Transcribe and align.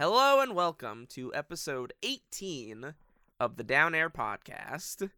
Hello 0.00 0.40
and 0.40 0.54
welcome 0.54 1.04
to 1.10 1.30
episode 1.34 1.92
18 2.02 2.94
of 3.38 3.56
the 3.56 3.62
Down 3.62 3.94
Air 3.94 4.08
podcast. 4.08 5.10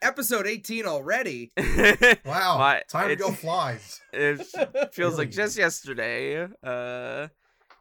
Episode 0.00 0.46
18 0.46 0.86
already. 0.86 1.52
Wow, 2.24 2.56
My- 2.56 2.82
time 2.88 3.08
to 3.08 3.16
go 3.16 3.32
flies. 3.32 4.00
it 4.14 4.94
feels 4.94 5.18
like 5.18 5.30
just 5.30 5.58
yesterday. 5.58 6.48
Uh 6.62 7.28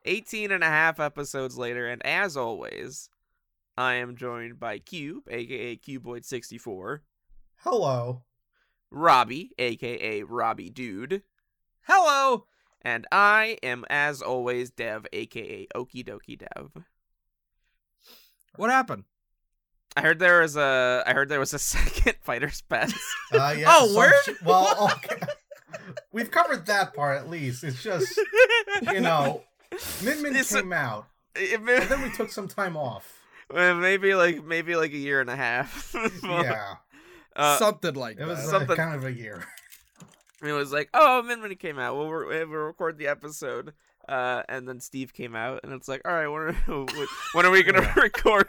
18 0.04 0.52
and 0.52 0.66
a 0.66 0.68
half 0.68 1.00
episodes 1.00 1.58
later 1.58 1.88
and 1.88 2.06
as 2.06 2.36
always, 2.36 3.08
I 3.78 3.94
am 3.94 4.18
joined 4.18 4.60
by 4.60 4.80
Cube, 4.80 5.24
aka 5.30 5.78
Cuboid64, 5.78 7.00
Hello. 7.60 8.24
Robbie, 8.92 9.52
aka 9.58 10.24
Robbie 10.24 10.70
Dude, 10.72 11.24
Hello. 11.84 12.48
And 12.84 13.08
I 13.12 13.58
am 13.64 13.86
as 13.90 14.22
always 14.22 14.70
Dev, 14.72 15.06
aka 15.14 15.68
Okie 15.76 16.06
Dokie 16.06 16.38
Dev. 16.38 16.72
What 18.56 18.70
happened? 18.70 19.06
I 19.96 20.02
heard 20.02 20.20
there 20.20 20.42
was 20.42 20.56
a 20.58 21.04
I 21.06 21.14
heard 21.14 21.30
there 21.30 21.40
was 21.40 21.54
a 21.54 21.60
second 21.76 22.16
fighter's 22.22 22.62
pass. 22.62 22.94
Uh, 23.32 23.56
yeah, 23.58 23.66
Oh, 23.68 23.88
some 23.88 23.96
word? 23.96 24.14
sh- 24.26 24.44
well, 24.44 24.92
okay. 25.06 25.20
We've 26.12 26.30
covered 26.32 26.66
that 26.68 26.94
part 26.94 27.18
at 27.18 27.30
least. 27.30 27.64
It's 27.64 27.82
just, 27.82 28.20
you 28.92 29.02
know, 29.02 29.44
Min 30.04 30.22
Min 30.22 30.36
It's 30.36 30.54
a- 30.54 30.62
came 30.62 30.74
out, 30.74 31.08
It 31.36 31.60
and 31.60 31.68
then 31.90 32.02
we 32.04 32.12
took 32.12 32.32
some 32.32 32.48
time 32.48 32.78
off. 32.78 33.12
maybe 33.54 34.14
like 34.14 34.44
maybe 34.44 34.76
like 34.76 34.92
a 34.92 34.98
year 34.98 35.20
and 35.22 35.30
a 35.30 35.36
half. 35.36 35.96
Yeah, 36.24 36.76
Uh, 37.36 37.58
Something 37.58 37.96
like 37.96 38.18
that. 38.18 38.24
it 38.24 38.28
was 38.28 38.40
that. 38.40 38.48
uh, 38.48 38.52
something- 38.60 38.76
kind 38.76 38.96
of 38.96 39.04
a 39.06 39.12
year. 39.14 39.46
It 40.50 40.54
was 40.54 40.72
like, 40.74 40.90
oh, 40.94 41.22
Min 41.24 41.42
Min 41.42 41.56
came 41.56 41.80
out. 41.80 41.96
We'll, 41.96 42.10
re- 42.10 42.46
we'll 42.46 42.60
record 42.60 42.98
the 42.98 43.08
episode. 43.08 43.74
Uh, 44.08 44.44
and 44.50 44.68
then 44.68 44.82
Steve 44.82 45.14
came 45.14 45.34
out, 45.36 45.62
and 45.64 45.72
it's 45.72 45.88
like, 45.88 46.02
all 46.06 46.12
right, 46.14 46.28
when 46.28 46.42
are, 46.42 46.86
when 47.34 47.46
are 47.46 47.52
we 47.52 47.64
gonna 47.64 47.94
record? 47.98 48.48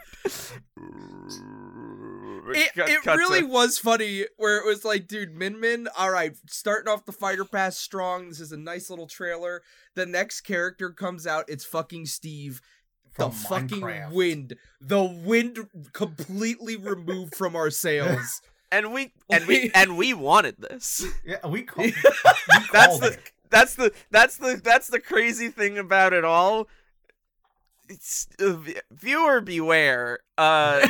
it, 2.49 2.73
Cut- 2.75 2.89
it 2.89 3.01
cut 3.03 3.13
to- 3.13 3.17
really 3.19 3.43
was 3.43 3.77
funny 3.77 4.25
where 4.37 4.57
it 4.59 4.65
was 4.65 4.83
like, 4.85 5.07
dude, 5.07 5.33
Min 5.33 5.59
Min, 5.59 5.87
all 5.97 6.11
right, 6.11 6.35
starting 6.47 6.91
off 6.91 7.05
the 7.05 7.11
fighter 7.11 7.45
pass 7.45 7.77
strong. 7.77 8.29
This 8.29 8.39
is 8.39 8.51
a 8.51 8.57
nice 8.57 8.89
little 8.89 9.07
trailer. 9.07 9.61
The 9.95 10.05
next 10.05 10.41
character 10.41 10.89
comes 10.89 11.25
out, 11.25 11.45
it's 11.47 11.65
fucking 11.65 12.05
Steve. 12.07 12.61
From 13.13 13.31
the 13.31 13.37
fucking 13.37 14.11
wind. 14.11 14.55
The 14.81 15.01
wind 15.01 15.57
completely 15.93 16.75
removed 16.75 17.33
from 17.33 17.55
our 17.55 17.69
sails. 17.71 18.41
and 18.77 18.93
we 18.93 19.11
and 19.29 19.45
we 19.47 19.71
and 19.73 19.97
we 19.97 20.13
wanted 20.13 20.55
this. 20.59 21.05
Yeah, 21.25 21.45
we 21.47 21.63
called. 21.69 21.87
we 21.87 21.93
That's 22.71 22.99
the 22.99 23.07
it. 23.13 23.31
that's 23.49 23.75
the 23.75 23.91
that's 24.11 24.37
the 24.37 24.61
that's 24.63 24.87
the 24.87 24.99
crazy 24.99 25.49
thing 25.49 25.77
about 25.77 26.13
it 26.13 26.23
all. 26.25 26.67
It's, 27.87 28.27
uh, 28.39 28.57
viewer 28.91 29.41
beware. 29.41 30.19
Uh, 30.37 30.87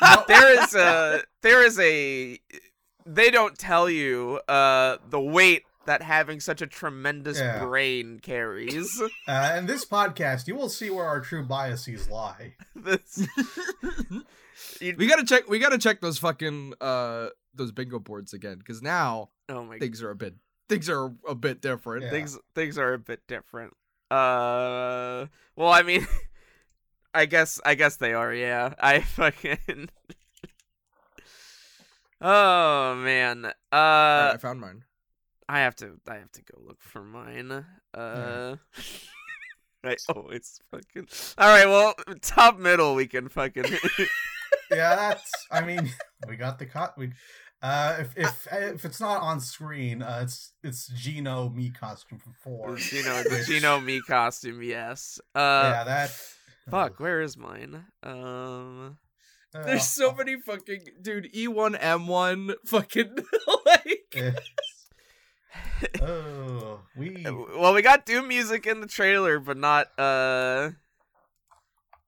there 0.28 0.62
is 0.62 0.74
a 0.74 1.22
there 1.42 1.64
is 1.64 1.78
a 1.80 2.38
they 3.04 3.30
don't 3.30 3.56
tell 3.58 3.88
you 3.90 4.40
uh 4.48 4.98
the 5.10 5.20
weight 5.20 5.62
that 5.86 6.02
having 6.02 6.40
such 6.40 6.60
a 6.62 6.66
tremendous 6.66 7.38
Yeah. 7.38 7.64
brain 7.64 8.18
carries. 8.20 9.00
uh, 9.28 9.54
in 9.56 9.66
this 9.66 9.84
podcast, 9.84 10.48
you 10.48 10.56
will 10.56 10.68
see 10.68 10.90
where 10.90 11.04
our 11.06 11.20
true 11.20 11.44
biases 11.44 12.08
lie. 12.10 12.54
This- 12.74 13.26
you- 14.80 14.94
we 14.96 15.06
gotta 15.06 15.24
check. 15.24 15.48
We 15.48 15.58
gotta 15.58 15.78
check 15.78 16.00
those 16.00 16.18
fucking 16.18 16.74
uh 16.80 17.28
those 17.54 17.72
bingo 17.72 17.98
boards 17.98 18.32
again 18.34 18.58
because 18.58 18.82
now 18.82 19.30
oh 19.48 19.64
my 19.64 19.78
things 19.78 20.02
are 20.02 20.10
a 20.10 20.16
bit 20.16 20.34
things 20.68 20.88
are 20.90 21.12
a 21.28 21.34
bit 21.34 21.60
different. 21.60 22.04
Yeah. 22.04 22.10
things 22.10 22.38
things 22.54 22.78
are 22.78 22.92
a 22.94 22.98
bit 22.98 23.20
different. 23.26 23.72
Uh, 24.10 25.26
well, 25.56 25.68
I 25.72 25.82
mean, 25.82 26.06
I 27.14 27.26
guess 27.26 27.60
I 27.64 27.74
guess 27.74 27.96
they 27.96 28.12
are. 28.14 28.32
Yeah, 28.32 28.74
I 28.78 29.00
fucking. 29.16 29.58
oh 32.20 32.94
man. 32.96 33.44
Alright, 33.44 33.54
Uh, 34.30 34.32
I 34.34 34.38
found 34.38 34.60
mine. 34.60 34.84
I 35.48 35.60
have 35.60 35.76
to 35.76 36.00
I 36.08 36.16
have 36.16 36.32
to 36.32 36.42
go 36.42 36.60
look 36.64 36.80
for 36.82 37.02
mine. 37.04 37.64
Uh. 37.94 38.56
I 39.84 39.96
always 40.14 40.60
fucking. 40.72 41.06
All 41.38 41.48
right, 41.48 41.66
well, 41.66 41.94
top 42.20 42.58
middle 42.58 42.94
we 42.96 43.06
can 43.06 43.28
fucking. 43.28 43.64
Yeah, 44.70 44.96
that's. 44.96 45.30
I 45.50 45.62
mean, 45.62 45.90
we 46.28 46.36
got 46.36 46.58
the 46.58 46.66
cut. 46.66 46.96
We. 46.98 47.12
Uh, 47.62 47.96
if 48.00 48.16
if 48.16 48.46
if 48.52 48.84
it's 48.84 49.00
not 49.00 49.22
on 49.22 49.40
screen, 49.40 50.02
uh, 50.02 50.20
it's 50.22 50.52
it's 50.62 50.88
Geno 50.88 51.48
Mii 51.48 51.74
costume 51.78 52.18
from 52.18 52.34
four. 52.42 52.76
Geno, 52.76 53.22
the 53.22 53.44
Geno 53.46 53.80
Mii 53.80 54.00
costume, 54.06 54.62
yes. 54.62 55.18
Uh, 55.34 55.70
yeah, 55.74 55.84
that. 55.84 56.10
fuck, 56.70 57.00
where 57.00 57.20
is 57.22 57.36
mine? 57.36 57.84
Um, 58.02 58.98
Uh, 59.54 59.62
There's 59.64 59.88
so 59.88 60.12
many 60.12 60.38
fucking 60.40 60.80
dude 61.00 61.32
E1 61.32 61.80
M1 61.80 62.54
fucking 62.66 63.16
like 63.64 64.12
eh. 64.14 64.32
oh, 66.02 66.80
we. 66.96 67.24
well, 67.56 67.72
we 67.72 67.80
got 67.80 68.04
Doom 68.04 68.28
music 68.28 68.66
in 68.66 68.80
the 68.80 68.86
trailer, 68.86 69.38
but 69.38 69.56
not. 69.56 69.86
Uh, 69.98 70.70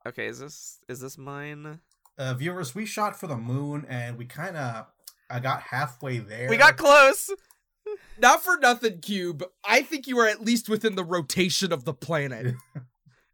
okay, 0.06 0.26
is 0.26 0.38
this 0.40 0.78
is 0.88 1.00
this 1.00 1.16
mine? 1.16 1.80
Uh, 2.18 2.34
viewers, 2.34 2.74
we 2.74 2.84
shot 2.84 3.18
for 3.18 3.26
the 3.28 3.36
moon, 3.36 3.86
and 3.88 4.18
we 4.18 4.24
kind 4.24 4.56
of. 4.56 4.86
I 5.30 5.40
got 5.40 5.60
halfway 5.62 6.18
there. 6.18 6.48
We 6.48 6.56
got 6.56 6.76
close. 6.76 7.30
not 8.18 8.42
for 8.42 8.56
nothing 8.58 9.00
cube. 9.00 9.44
I 9.62 9.82
think 9.82 10.06
you 10.06 10.18
are 10.18 10.26
at 10.26 10.42
least 10.42 10.68
within 10.68 10.94
the 10.96 11.04
rotation 11.04 11.72
of 11.72 11.84
the 11.84 11.94
planet. 11.94 12.54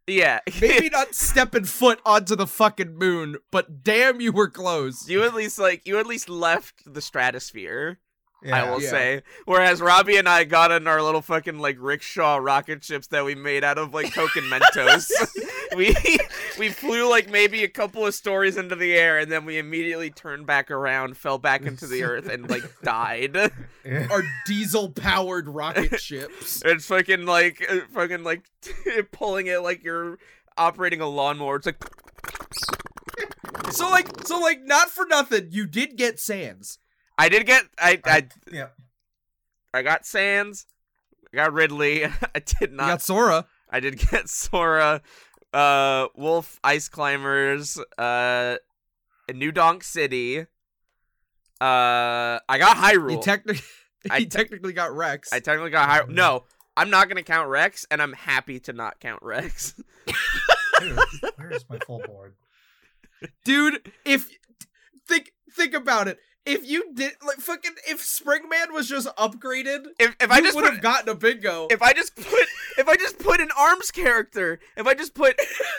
Yeah, 0.06 0.41
Maybe 0.61 0.91
not 0.91 1.15
stepping 1.15 1.65
foot 1.65 1.99
onto 2.05 2.37
the 2.37 2.47
fucking 2.47 2.99
moon, 2.99 3.37
but 3.50 3.83
damn 3.83 4.21
you 4.21 4.33
were 4.33 4.50
close. 4.50 5.09
you 5.09 5.25
at 5.25 5.33
least 5.33 5.59
like 5.59 5.87
you 5.87 5.99
at 5.99 6.06
least 6.06 6.28
left 6.28 6.83
the 6.84 7.01
stratosphere. 7.01 7.99
Yeah. 8.44 8.62
I 8.65 8.71
will 8.71 8.81
Yeah. 8.82 8.91
say. 8.91 9.22
Whereas 9.47 9.81
Robbie 9.81 10.16
and 10.16 10.28
I 10.28 10.44
got 10.44 10.71
in 10.71 10.87
our 10.87 11.00
little 11.03 11.22
fucking 11.22 11.59
like 11.59 11.77
rickshaw 11.81 12.37
rocket 12.37 12.84
ships 12.84 13.06
that 13.09 13.25
we 13.25 13.34
made 13.34 13.65
out 13.65 13.78
of 13.78 13.94
like 13.94 14.12
Coke 14.15 14.37
and 14.37 14.50
Mentos. 14.53 15.09
we 15.77 15.97
we 16.59 16.69
flew 16.69 17.09
like 17.09 17.31
maybe 17.31 17.65
a 17.65 17.69
couple 17.69 18.04
of 18.06 18.15
stories 18.15 18.56
into 18.56 18.77
the 18.77 18.93
air 18.94 19.19
and 19.19 19.33
then 19.33 19.44
we 19.44 19.56
immediately 19.59 20.10
turned 20.10 20.47
back 20.47 20.71
around, 20.71 21.16
fell 21.16 21.38
back 21.38 21.62
into 21.62 21.87
the 21.87 22.03
earth, 22.04 22.28
and 22.28 22.49
like 22.50 22.62
died. 22.83 23.34
Yeah. 23.84 24.09
Our 24.10 24.22
diesel 24.47 24.91
powered 24.91 25.49
rocket 25.49 25.99
ships. 26.00 26.62
It's 26.65 26.87
fucking 26.87 27.25
like 27.27 27.65
uh, 27.69 27.81
fucking 27.94 28.25
like 28.25 28.43
pulling 29.10 29.47
it 29.47 29.62
like 29.62 29.83
you're 29.83 30.19
operating 30.59 31.00
a 31.00 31.09
lawnmower. 31.09 31.56
It's 31.56 31.66
like 31.66 31.83
So 33.72 33.88
like 33.88 34.27
so 34.27 34.38
like 34.38 34.62
not 34.65 34.91
for 34.91 35.06
nothing, 35.06 35.49
you 35.50 35.66
did 35.66 35.97
get 35.97 36.21
Sans. 36.21 36.78
I 37.17 37.29
did 37.29 37.47
get 37.47 37.65
I 37.79 38.01
I 38.05 38.29
yeah. 38.51 38.69
I 39.73 39.83
got 39.83 40.07
Sans. 40.07 40.67
I 41.33 41.37
got 41.37 41.53
Ridley. 41.53 42.05
I 42.35 42.39
did 42.39 42.71
You 42.71 42.77
not 42.77 42.87
got 42.87 43.03
Sora. 43.03 43.47
I 43.71 43.81
did 43.81 43.99
get 43.99 44.29
Sora, 44.29 45.03
uh, 45.53 46.07
Wolf 46.15 46.61
Ice 46.63 46.89
Climbers, 46.89 47.79
uh, 47.99 48.57
New 49.33 49.53
Donk 49.53 49.83
City. 49.83 50.41
Uh, 51.61 52.39
I 52.49 52.59
got 52.59 52.77
Hyrule. 52.77 53.13
You 53.13 53.22
technically 53.22 53.63
I 54.10 54.21
he 54.21 54.25
te- 54.27 54.31
technically 54.31 54.72
got 54.72 54.95
Rex. 54.95 55.33
I 55.33 55.41
technically 55.41 55.71
got 55.71 55.89
Hyrule. 55.89 56.15
No, 56.15 56.45
I'm 56.77 56.91
not 56.91 57.09
gonna 57.09 57.22
count 57.22 57.49
Rex, 57.49 57.87
and 57.91 58.03
I'm 58.03 58.13
happy 58.13 58.60
to 58.60 58.72
not 58.72 59.01
count 59.01 59.22
Rex. 59.22 59.75
Where, 60.81 60.97
where 61.37 61.51
is 61.53 61.65
my 61.71 61.78
full 61.78 62.01
board? 62.01 62.34
Dude, 63.45 63.91
if 64.05 64.28
think 65.09 65.33
think 65.53 65.75
about 65.75 66.09
it. 66.09 66.19
If 66.47 66.69
you 66.69 66.93
did 66.93 67.13
like 67.27 67.39
fucking 67.39 67.73
if 67.89 68.03
Springman 68.03 68.73
was 68.73 68.89
just 68.89 69.09
upgraded, 69.17 69.87
if 69.99 70.15
if 70.21 70.31
I 70.31 70.41
just 70.41 70.55
would 70.55 70.65
have 70.65 70.83
gotten 70.83 71.09
a 71.09 71.15
bingo. 71.15 71.69
if 71.71 71.81
I 71.81 71.93
just 71.93 72.15
put 72.17 72.47
if 72.79 72.87
I 72.87 72.97
just 72.97 73.19
put 73.19 73.41
an 73.41 73.49
arms 73.59 73.91
character, 73.91 74.61
if 74.77 74.87
I 74.87 74.95
just 74.95 75.15
put 75.15 75.37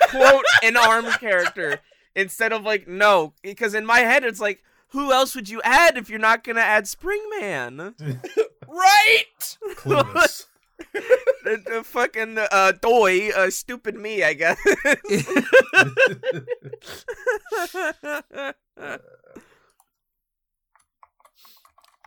quote 0.10 0.46
an 0.64 0.76
arms 0.76 1.18
character 1.18 1.82
instead 2.16 2.52
of 2.52 2.64
like 2.64 2.88
no, 2.88 3.34
because 3.44 3.76
in 3.76 3.86
my 3.86 4.00
head 4.00 4.24
it's 4.24 4.40
like 4.40 4.64
who 4.90 5.12
else 5.12 5.36
would 5.36 5.50
you 5.50 5.62
add 5.64 5.98
if 5.98 6.10
you're 6.10 6.18
not 6.20 6.44
gonna 6.44 6.62
add 6.62 6.86
Springman? 6.86 7.94
right? 8.68 9.58
Clueless. 9.76 10.46
the, 10.94 11.64
the 11.66 11.84
fucking 11.84 12.38
uh 12.38 12.74
doy 12.82 13.30
uh 13.30 13.50
stupid 13.50 13.96
me 13.96 14.24
i 14.24 14.34
guess 14.34 14.58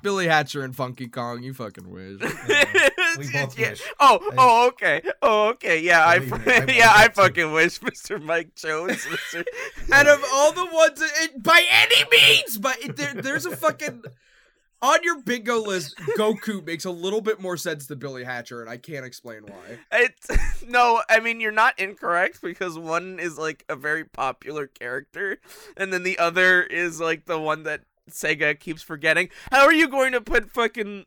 Billy 0.03 0.27
Hatcher 0.29 0.63
and 0.63 0.75
Funky 0.75 1.09
Kong, 1.09 1.43
you 1.43 1.53
fucking 1.55 1.89
wish. 1.91 2.21
we 3.19 3.31
both 3.33 3.59
Yeah. 3.59 3.71
wish. 3.71 3.83
oh 4.01 4.19
oh 4.39 4.69
okay 4.69 5.03
oh 5.23 5.49
okay 5.51 5.81
yeah 5.81 6.05
i, 6.07 6.19
me, 6.19 6.31
I- 6.33 6.37
I 6.37 6.65
yeah 6.73 6.93
i 6.95 7.07
bet 7.09 7.15
too. 7.15 7.23
fucking 7.23 7.53
wish 7.53 7.81
mr 7.81 8.23
mike 8.23 8.55
jones 8.55 9.05
mr 9.07 9.45
Out 9.93 10.07
of 10.07 10.23
all 10.33 10.53
the 10.53 10.67
ones, 10.67 11.01
it, 11.01 11.43
by 11.43 11.65
any 11.71 12.05
means, 12.11 12.59
but 12.59 12.79
it, 12.85 12.97
there, 12.97 13.15
there's 13.15 13.47
a 13.47 13.57
fucking 13.57 14.03
on 14.83 15.03
your 15.03 15.21
bingo 15.23 15.57
list, 15.61 15.97
Goku 16.17 16.65
makes 16.65 16.85
a 16.85 16.91
little 16.91 17.21
bit 17.23 17.41
more 17.41 17.57
sense 17.57 17.87
than 17.87 17.99
Billy 17.99 18.23
Hatcher, 18.23 18.61
and 18.61 18.71
I 18.71 18.77
can't 18.77 19.05
explain 19.07 19.43
why. 19.45 19.79
It's 19.91 20.29
no, 20.67 21.03
I 21.09 21.19
mean 21.21 21.41
you're 21.41 21.51
not 21.51 21.79
incorrect 21.81 22.41
because 22.43 22.79
one 22.79 23.19
is 23.19 23.37
like 23.39 23.65
a 23.69 23.75
very 23.77 24.05
popular 24.05 24.67
character, 24.69 25.39
and 25.77 25.93
then 25.93 26.03
the 26.05 26.19
other 26.19 26.63
is 26.63 27.01
like 27.01 27.25
the 27.27 27.41
one 27.41 27.63
that 27.65 27.81
Sega 28.11 28.59
keeps 28.59 28.83
forgetting. 28.83 29.29
How 29.51 29.65
are 29.65 29.73
you 29.73 29.89
going 29.89 30.13
to 30.13 30.21
put 30.21 30.51
fucking 30.51 31.07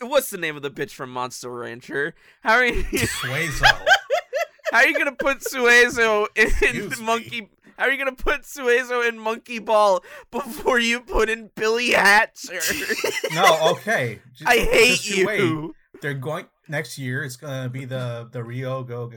what's 0.00 0.30
the 0.30 0.38
name 0.38 0.56
of 0.56 0.62
the 0.62 0.70
bitch 0.70 0.92
from 0.92 1.10
Monster 1.10 1.50
Rancher? 1.50 2.14
How 2.42 2.54
are 2.54 2.64
you 2.66 2.82
Suezo. 2.92 3.64
how 4.72 4.78
are 4.78 4.86
you 4.86 4.96
gonna 4.96 5.12
put 5.12 5.42
Suezo 5.42 6.26
in 6.36 6.46
Excuse 6.46 6.98
me. 7.00 7.04
Monkey? 7.06 7.50
How 7.76 7.86
are 7.86 7.92
you 7.92 7.98
gonna 7.98 8.12
put 8.16 8.42
Suezo 8.42 9.06
in 9.08 9.18
Monkey 9.18 9.58
Ball 9.58 10.02
before 10.30 10.78
you 10.78 11.00
put 11.00 11.28
in 11.28 11.50
Billy 11.54 11.90
Hatcher? 11.92 12.60
No, 13.34 13.72
okay. 13.72 14.20
Just- 14.34 14.48
I 14.50 14.56
hate 14.58 15.08
you 15.08 15.26
wait. 15.26 15.70
They're 16.02 16.14
going 16.14 16.46
next 16.68 16.98
year. 16.98 17.22
It's 17.22 17.36
gonna 17.36 17.68
be 17.68 17.84
the 17.84 18.28
the 18.32 18.42
Rio 18.42 18.82
Go. 18.82 19.10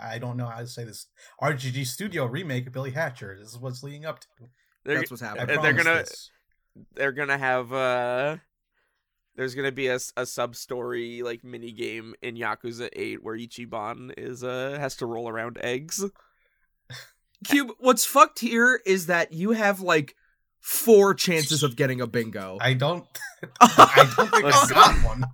I 0.00 0.18
don't 0.18 0.36
know 0.36 0.46
how 0.46 0.60
to 0.60 0.66
say 0.66 0.84
this. 0.84 1.06
RGG 1.42 1.86
Studio 1.86 2.26
remake 2.26 2.66
of 2.68 2.72
Billy 2.72 2.92
Hatcher. 2.92 3.36
This 3.38 3.50
is 3.50 3.58
what's 3.58 3.82
leading 3.82 4.04
up 4.06 4.20
to. 4.20 4.26
They're, 4.84 4.98
That's 4.98 5.10
what's 5.10 5.22
happening. 5.22 5.60
They're 5.60 5.72
gonna- 5.72 5.98
this. 6.04 6.30
They're 6.94 7.12
gonna 7.12 7.38
have 7.38 7.72
uh 7.72 8.36
there's 9.36 9.54
gonna 9.54 9.72
be 9.72 9.88
a, 9.88 9.98
a 10.16 10.26
sub 10.26 10.54
story 10.56 11.22
like 11.22 11.42
mini 11.44 11.72
game 11.72 12.14
in 12.22 12.36
Yakuza 12.36 12.88
8 12.92 13.22
where 13.22 13.36
Ichiban 13.36 14.12
is 14.16 14.42
uh 14.44 14.76
has 14.80 14.96
to 14.96 15.06
roll 15.06 15.28
around 15.28 15.58
eggs. 15.60 16.04
Cube, 17.46 17.72
what's 17.78 18.04
fucked 18.04 18.38
here 18.38 18.80
is 18.86 19.06
that 19.06 19.32
you 19.32 19.50
have 19.52 19.80
like 19.80 20.14
four 20.60 21.12
chances 21.14 21.62
of 21.62 21.76
getting 21.76 22.00
a 22.00 22.06
bingo. 22.06 22.56
I 22.60 22.72
don't. 22.74 23.04
I 23.60 24.10
don't 24.16 24.30
think 24.30 24.44
I 24.46 24.66
got 24.70 24.94
one. 25.04 25.24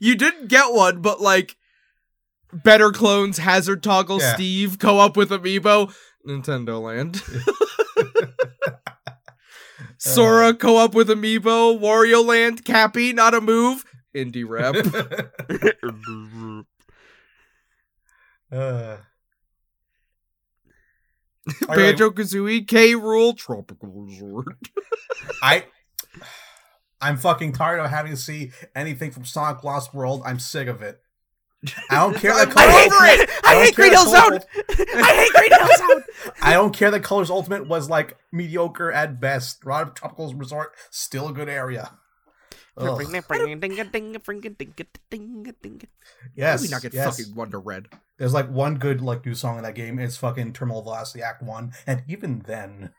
you 0.00 0.14
didn't 0.14 0.48
get 0.48 0.72
one, 0.72 1.02
but 1.02 1.20
like 1.20 1.56
better 2.52 2.90
clones, 2.90 3.36
hazard 3.38 3.82
toggle, 3.82 4.18
Yeah. 4.20 4.34
Steve, 4.34 4.78
co-op 4.78 5.16
with 5.16 5.28
amiibo, 5.28 5.92
Nintendo 6.26 6.80
Land. 6.80 7.22
Sora 9.98 10.54
co-op 10.54 10.94
with 10.94 11.08
amiibo, 11.08 11.78
Wario 11.78 12.24
Land, 12.24 12.64
Cappy, 12.64 13.12
not 13.12 13.34
a 13.34 13.40
move, 13.40 13.84
indie 14.14 14.44
rep. 14.46 14.74
uh, 18.52 18.96
Banjo 21.68 22.10
Kazooie, 22.10 22.66
K 22.66 22.94
Rool, 22.94 23.36
Tropical 23.36 23.88
Resort. 23.90 24.56
I. 25.42 25.64
I'm 26.98 27.18
fucking 27.18 27.52
tired 27.52 27.78
of 27.78 27.90
having 27.90 28.12
to 28.12 28.16
see 28.16 28.52
anything 28.74 29.10
from 29.10 29.26
Sonic 29.26 29.62
Lost 29.62 29.92
World. 29.92 30.22
I'm 30.24 30.38
sick 30.38 30.66
of 30.66 30.80
it. 30.80 30.98
I 31.90 31.96
don't 31.96 32.16
care 32.16 32.34
that 32.34 32.48
I'm 32.48 32.52
color. 32.52 32.66
I 32.66 32.72
hate 32.72 32.92
over 32.92 32.98
Green, 32.98 33.20
it! 33.20 33.30
I 33.44 33.54
don't 33.54 33.64
hate 33.64 33.74
care 33.74 33.84
Green 33.84 33.92
that 33.92 34.00
Hill 34.00 34.10
Zone. 34.10 34.40
I 34.94 35.12
hate 35.14 35.32
Green 35.32 35.52
Hill 35.52 35.76
Zone. 35.76 36.04
I 36.42 36.52
don't 36.52 36.74
care 36.74 36.90
that 36.90 37.02
Colors 37.02 37.30
Ultimate 37.30 37.66
was 37.66 37.90
like 37.90 38.16
mediocre 38.32 38.92
at 38.92 39.20
best. 39.20 39.64
Rod 39.64 39.96
Tropical 39.96 40.32
Resort 40.34 40.72
still 40.90 41.28
a 41.28 41.32
good 41.32 41.48
area. 41.48 41.92
Ugh. 42.78 42.98
Yes, 46.34 46.62
we 46.62 46.68
not 46.68 46.82
get 46.82 46.92
yes. 46.92 47.16
fucking 47.16 47.34
Wonder 47.34 47.58
Red. 47.58 47.88
There's 48.18 48.34
like 48.34 48.50
one 48.50 48.76
good 48.76 49.00
like 49.00 49.24
new 49.24 49.34
song 49.34 49.56
in 49.56 49.64
that 49.64 49.74
game. 49.74 49.98
It's 49.98 50.16
fucking 50.18 50.52
Terminal 50.52 50.82
Velocity 50.82 51.22
Act 51.22 51.42
One, 51.42 51.72
and 51.86 52.02
even 52.06 52.40
then, 52.40 52.92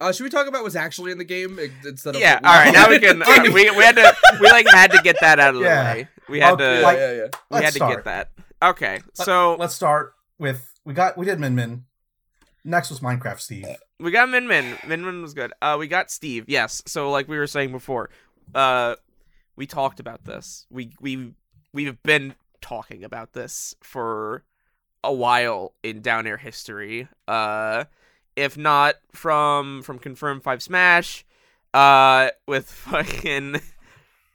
Uh, 0.00 0.12
should 0.12 0.24
we 0.24 0.30
talk 0.30 0.46
about 0.46 0.62
what's 0.62 0.76
actually 0.76 1.12
in 1.12 1.18
the 1.18 1.24
game 1.24 1.58
instead 1.86 2.14
of 2.16 2.20
Yeah, 2.20 2.40
all 2.42 2.52
right. 2.54 2.72
Now 2.72 2.88
we 2.88 2.98
can. 3.00 3.20
Give 3.42 3.52
we, 3.52 3.70
we 3.70 3.84
had 3.84 3.94
to. 3.96 4.14
We 4.40 4.50
like 4.50 4.66
had 4.68 4.90
to 4.92 5.00
get 5.02 5.16
that 5.20 5.38
out 5.38 5.54
of 5.54 5.60
the 5.60 5.66
Yeah. 5.66 5.94
way. 5.94 6.08
We 6.28 6.40
had 6.40 6.54
Okay, 6.54 6.76
to. 6.78 6.82
like- 6.82 6.96
yeah, 6.98 7.10
yeah, 7.12 7.16
yeah. 7.16 7.22
we 7.24 7.30
let's 7.50 7.64
had 7.64 7.72
to 7.72 7.76
start. 7.78 7.94
get 7.96 8.04
that. 8.04 8.30
Okay, 8.62 8.94
Let- 9.18 9.26
so 9.26 9.56
let's 9.56 9.74
start 9.74 10.14
with 10.38 10.72
we 10.84 10.94
got 10.94 11.16
we 11.16 11.26
did 11.26 11.38
Min 11.38 11.54
Min. 11.54 11.84
Next 12.64 12.88
was 12.90 13.00
Minecraft 13.00 13.40
Steve. 13.40 13.66
we 14.00 14.10
got 14.10 14.28
Min 14.30 14.46
Min. 14.48 14.76
Min 14.86 15.04
Min 15.04 15.20
was 15.22 15.34
good. 15.34 15.52
Uh, 15.60 15.76
we 15.78 15.86
got 15.86 16.10
Steve. 16.10 16.44
Yes. 16.48 16.82
So 16.86 17.10
like 17.10 17.28
we 17.28 17.36
were 17.36 17.46
saying 17.46 17.72
before, 17.72 18.08
uh, 18.54 18.96
we 19.54 19.66
talked 19.66 20.00
about 20.00 20.24
this. 20.24 20.66
We 20.70 20.92
we 21.00 21.34
we've 21.72 22.02
been 22.02 22.34
talking 22.62 23.04
about 23.04 23.34
this 23.34 23.74
for 23.82 24.44
a 25.02 25.12
while 25.12 25.74
in 25.82 26.00
Down 26.00 26.26
Air 26.26 26.38
history. 26.38 27.06
Uh, 27.28 27.84
if 28.36 28.56
not 28.56 28.96
from 29.12 29.82
from 29.82 29.98
Confirmed 29.98 30.42
Five 30.42 30.62
Smash, 30.62 31.24
uh, 31.72 32.28
with 32.46 32.70
fucking 32.70 33.60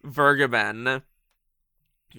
Vergaben. 0.05 1.01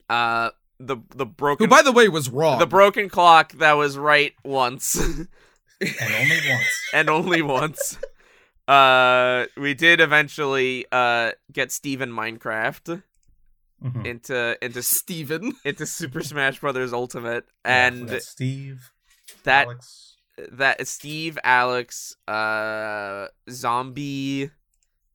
Uh, 0.08 0.50
the 0.78 0.96
the 1.14 1.26
broken 1.26 1.64
Who, 1.66 1.70
by 1.70 1.82
the 1.82 1.92
way, 1.92 2.08
was 2.08 2.28
wrong. 2.30 2.58
the 2.58 2.66
broken 2.66 3.08
clock 3.08 3.52
that 3.54 3.72
was 3.74 3.98
right 3.98 4.34
once. 4.44 4.96
and 4.96 6.14
only 6.14 6.38
once. 6.48 6.80
and 6.94 7.10
only 7.10 7.42
once. 7.42 7.98
Uh, 8.68 9.46
we 9.56 9.74
did 9.74 10.00
eventually 10.00 10.86
uh 10.92 11.32
get 11.52 11.72
Steven 11.72 12.10
Minecraft 12.10 13.02
Mhm. 13.82 14.06
into 14.06 14.64
into 14.64 14.82
Steven. 14.82 15.54
into 15.64 15.86
Super 15.86 16.22
Smash 16.22 16.60
Brothers 16.60 16.92
Ultimate, 16.92 17.46
and 17.64 18.02
we 18.04 18.10
got 18.12 18.22
Steve, 18.22 18.92
that 19.44 19.64
Alex. 19.66 20.09
That 20.52 20.86
Steve, 20.86 21.38
Alex, 21.44 22.16
uh, 22.28 23.26
Zombie, 23.50 24.50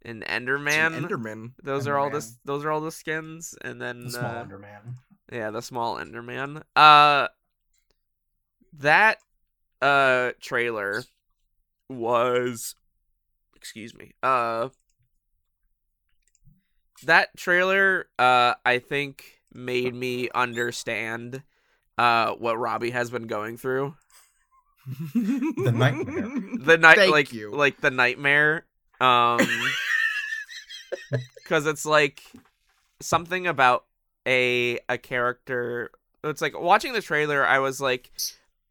and 0.04 0.24
Enderman. 0.24 1.08
Enderman. 1.08 1.52
those 1.64 1.88
are 1.88 1.98
all 1.98 2.10
the 2.10 2.26
those 2.46 2.64
are 2.64 2.72
all 2.72 2.82
the 2.82 2.92
skins, 2.92 3.56
and 3.62 3.82
then 3.82 4.04
the 4.04 4.10
small 4.12 4.38
uh, 4.38 4.46
Enderman. 4.46 4.94
Yeah, 5.32 5.52
the 5.52 5.62
small 5.62 5.96
Enderman. 5.98 6.62
Uh 6.76 7.28
that 8.78 9.18
uh 9.82 10.32
trailer 10.42 11.04
was 11.90 12.76
excuse 13.56 13.96
me. 13.96 14.12
Uh 14.22 14.70
that 17.04 17.36
trailer 17.38 18.08
uh 18.20 18.54
I 18.66 18.80
think 18.80 19.42
made 19.54 19.94
me 19.94 20.30
understand 20.36 21.44
uh 21.98 22.34
what 22.34 22.58
Robbie 22.60 22.92
has 22.92 23.10
been 23.10 23.28
going 23.28 23.58
through. 23.58 23.96
The 24.88 25.72
nightmare. 25.74 26.30
The 26.60 26.78
night 26.78 26.98
Thank 26.98 27.12
like 27.12 27.34
you. 27.34 27.52
like 27.52 27.82
the 27.82 27.92
nightmare. 27.92 28.66
Um 29.02 29.40
cuz 31.46 31.66
it's 31.66 31.86
like 31.86 32.22
something 33.02 33.48
about 33.48 33.86
a 34.28 34.80
a 34.90 34.98
character 34.98 35.92
it's 36.24 36.42
like 36.42 36.60
watching 36.60 36.94
the 36.94 37.02
trailer 37.02 37.46
I 37.46 37.60
was 37.60 37.80
like 37.82 38.12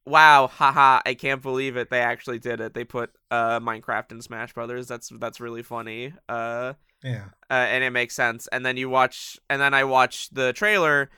wow 0.07 0.49
haha 0.49 1.01
I 1.07 1.15
can't 1.15 1.43
believe 1.43 1.77
it 1.77 1.91
they 1.91 2.01
actually 2.01 2.39
did 2.39 2.61
it 2.61 2.75
they 2.75 2.85
put 2.85 3.11
uh 3.31 3.61
Minecraft 3.61 4.11
and 4.13 4.23
Smash 4.25 4.53
Brothers 4.53 4.89
that's 4.89 5.11
that's 5.21 5.41
really 5.41 5.63
funny 5.63 6.13
uh 6.29 6.75
Yeah. 7.03 7.27
uh, 7.51 7.55
and 7.55 7.85
it 7.85 7.91
makes 7.91 8.15
sense. 8.15 8.47
And 8.49 8.65
then 8.65 8.77
you 8.79 8.89
watch, 8.89 9.39
and 9.51 9.61
then 9.61 9.75
I 9.75 9.85
watch 9.85 10.31
the 10.31 10.55
trailer, 10.55 11.11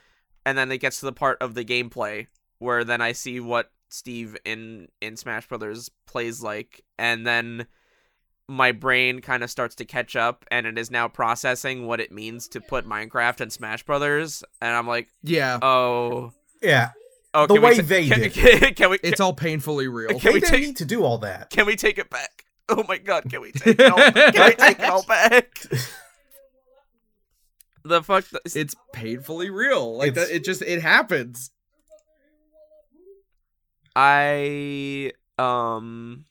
and 0.45 0.57
then 0.57 0.69
it 0.69 0.79
gets 0.79 0.99
to 0.99 1.05
the 1.05 1.13
part 1.13 1.37
of 1.41 1.53
the 1.53 1.63
gameplay 1.63 2.27
where 2.59 2.83
then 2.83 2.99
I 2.99 3.13
see 3.13 3.39
what 3.39 3.71
Steve 3.89 4.35
in 4.45 4.87
in 5.01 5.15
Smash 5.17 5.47
Brothers 5.47 5.89
plays 6.05 6.41
like, 6.41 6.83
and 6.97 7.25
then 7.25 7.67
my 8.49 8.71
brain 8.71 9.19
kind 9.19 9.43
of 9.43 9.49
starts 9.51 9.75
to 9.75 9.85
catch 9.85 10.15
up, 10.15 10.45
and 10.49 10.65
it 10.65 10.77
is 10.77 10.89
now 10.89 11.07
processing 11.07 11.85
what 11.85 11.99
it 11.99 12.11
means 12.11 12.47
to 12.49 12.61
put 12.61 12.85
Minecraft 12.87 13.41
and 13.41 13.51
Smash 13.51 13.83
Brothers, 13.83 14.43
and 14.61 14.73
I'm 14.73 14.87
like, 14.87 15.09
yeah, 15.21 15.59
oh, 15.61 16.31
Yeah. 16.61 16.91
oh, 17.33 17.45
The 17.47 17.59
way 17.59 17.75
ta- 17.75 17.83
they 17.85 18.07
can, 18.07 18.19
did. 18.21 18.33
Can, 18.33 18.73
can 18.75 18.89
we? 18.91 18.99
it's 19.03 19.19
all 19.19 19.33
painfully 19.33 19.87
real. 19.89 20.09
Can 20.19 20.19
They 20.19 20.31
we 20.33 20.41
take- 20.41 20.61
need 20.61 20.77
to 20.77 20.85
do 20.85 21.03
all 21.03 21.17
that. 21.19 21.49
Can 21.49 21.65
we 21.65 21.75
take 21.75 21.97
it 21.97 22.09
back? 22.09 22.43
Oh 22.69 22.83
my 22.85 22.97
god, 22.97 23.29
can 23.29 23.39
we 23.39 23.53
take 23.53 23.79
it 23.79 23.89
all? 23.89 23.97
can 24.11 24.13
we 24.45 24.55
take 24.55 24.77
it 24.79 24.83
all 24.89 25.03
back? 25.03 25.57
The 27.83 28.03
fuck. 28.03 28.25
it's 28.53 28.75
painfully 28.91 29.49
real. 29.49 29.97
Like 29.97 30.15
that, 30.15 30.29
it 30.29 30.43
just 30.43 30.61
it 30.61 30.81
happens. 30.81 31.51
I 33.99 35.11
um 35.39 36.25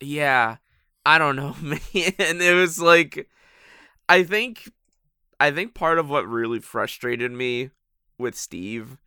yeah, 0.00 0.56
I 1.06 1.16
don't 1.16 1.34
know, 1.34 1.56
man. 1.62 1.80
And 2.18 2.42
it 2.42 2.54
was 2.54 2.78
like 2.78 3.26
I 4.06 4.22
think 4.22 4.70
I 5.40 5.50
think 5.50 5.72
part 5.74 5.98
of 5.98 6.10
what 6.10 6.28
really 6.28 6.60
frustrated 6.60 7.32
me 7.32 7.70
with 8.18 8.36
Steve 8.36 8.98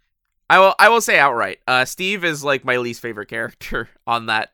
I 0.50 0.58
will 0.60 0.74
I 0.80 0.90
will 0.90 1.02
say 1.02 1.20
outright, 1.20 1.60
uh 1.68 1.86
Steve 1.86 2.26
is 2.26 2.44
like 2.44 2.66
my 2.66 2.78
least 2.78 3.00
favorite 3.00 3.28
character 3.28 3.90
on 4.08 4.26
that 4.26 4.50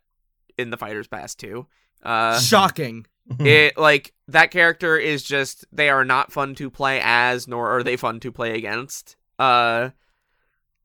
in 0.58 0.70
the 0.70 0.78
Fighters 0.78 1.08
Pass 1.08 1.34
too. 1.34 1.66
Uh 2.04 2.40
Shocking. 2.42 3.08
it 3.40 3.78
like 3.78 4.14
that 4.28 4.52
character 4.52 4.98
is 4.98 5.24
just 5.24 5.66
they 5.72 5.90
are 5.90 6.04
not 6.04 6.34
fun 6.34 6.56
to 6.56 6.70
play 6.70 7.00
as 7.02 7.48
nor 7.48 7.70
are 7.70 7.84
they 7.84 7.96
fun 7.96 8.20
to 8.20 8.32
play 8.34 8.56
against 8.56 9.16
uh 9.40 9.90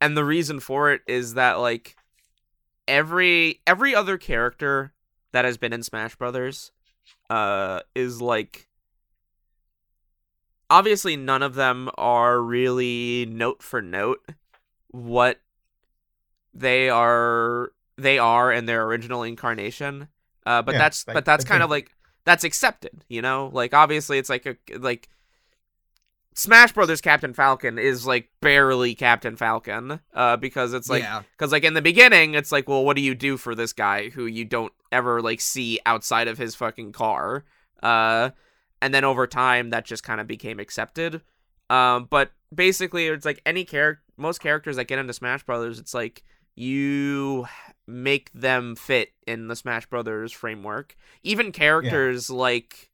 and 0.01 0.17
the 0.17 0.25
reason 0.25 0.59
for 0.61 0.91
it 0.93 1.03
is 1.07 1.35
that 1.35 1.55
like 1.55 1.97
every 2.89 3.61
every 3.67 3.95
other 3.95 4.19
character 4.19 4.93
that 5.33 5.45
has 5.45 5.57
been 5.57 5.73
in 5.73 5.83
smash 5.83 6.15
brothers 6.17 6.73
uh 7.31 7.81
is 7.95 8.21
like 8.21 8.69
obviously 10.71 11.17
none 11.17 11.43
of 11.43 11.55
them 11.55 11.91
are 11.97 12.41
really 12.41 13.27
note 13.29 13.63
for 13.63 13.81
note 13.83 14.21
what 14.89 15.41
they 16.55 16.89
are 16.89 17.73
they 17.97 18.19
are 18.19 18.53
in 18.53 18.67
their 18.67 18.83
original 18.85 19.23
incarnation. 19.23 20.09
Uh, 20.45 20.61
but 20.63 20.73
Yeah, 20.73 20.79
that's 20.79 21.07
like- 21.07 21.15
but 21.15 21.25
that's 21.25 21.45
kind 21.45 21.63
of 21.63 21.71
like 21.71 21.95
that's 22.25 22.45
accepted, 22.45 23.05
you 23.09 23.23
know. 23.23 23.51
Like 23.53 23.75
obviously 23.75 24.19
it's 24.19 24.29
like 24.31 24.47
a 24.47 24.57
like 24.79 25.09
Smash 26.35 26.73
Brothers 26.73 27.01
Captain 27.01 27.35
Falcon 27.35 27.79
is 27.79 28.07
like 28.07 28.29
barely 28.41 28.95
Captain 28.95 29.37
Falcon, 29.37 30.01
uh, 30.15 30.37
because 30.37 30.73
it's 30.73 30.89
like 30.89 31.03
yeah. 31.03 31.23
because 31.33 31.53
like 31.53 31.65
in 31.65 31.75
the 31.75 31.83
beginning 31.83 32.35
it's 32.35 32.53
like 32.53 32.69
well 32.69 32.85
what 32.85 32.97
do 32.97 33.03
you 33.03 33.15
do 33.15 33.37
for 33.37 33.55
this 33.55 33.73
guy 33.73 34.09
who 34.09 34.27
you 34.27 34.45
don't 34.45 34.73
ever 34.91 35.21
like 35.21 35.41
see 35.41 35.79
outside 35.85 36.29
of 36.29 36.39
his 36.39 36.55
fucking 36.55 36.93
car? 36.93 37.45
Uh 37.83 38.31
and 38.81 38.95
then 38.95 39.05
over 39.05 39.27
time 39.27 39.71
that 39.71 39.85
just 39.85 40.03
kind 40.03 40.21
of 40.21 40.27
became 40.27 40.59
accepted. 40.59 41.21
Um 41.69 42.07
but 42.09 42.33
basically 42.55 43.07
it's 43.09 43.27
like 43.27 43.43
any 43.45 43.65
character 43.65 44.03
most 44.17 44.41
characters 44.41 44.77
that 44.77 44.85
get 44.85 44.99
into 44.99 45.13
smash 45.13 45.43
brothers 45.43 45.79
it's 45.79 45.95
like 45.95 46.23
you 46.55 47.47
make 47.87 48.31
them 48.33 48.77
fit 48.77 49.11
in 49.27 49.49
the 49.49 49.57
smash 49.57 49.87
brothers 49.87 50.33
framework. 50.33 50.97
Even 51.23 51.53
characters 51.53 52.31
like 52.31 52.91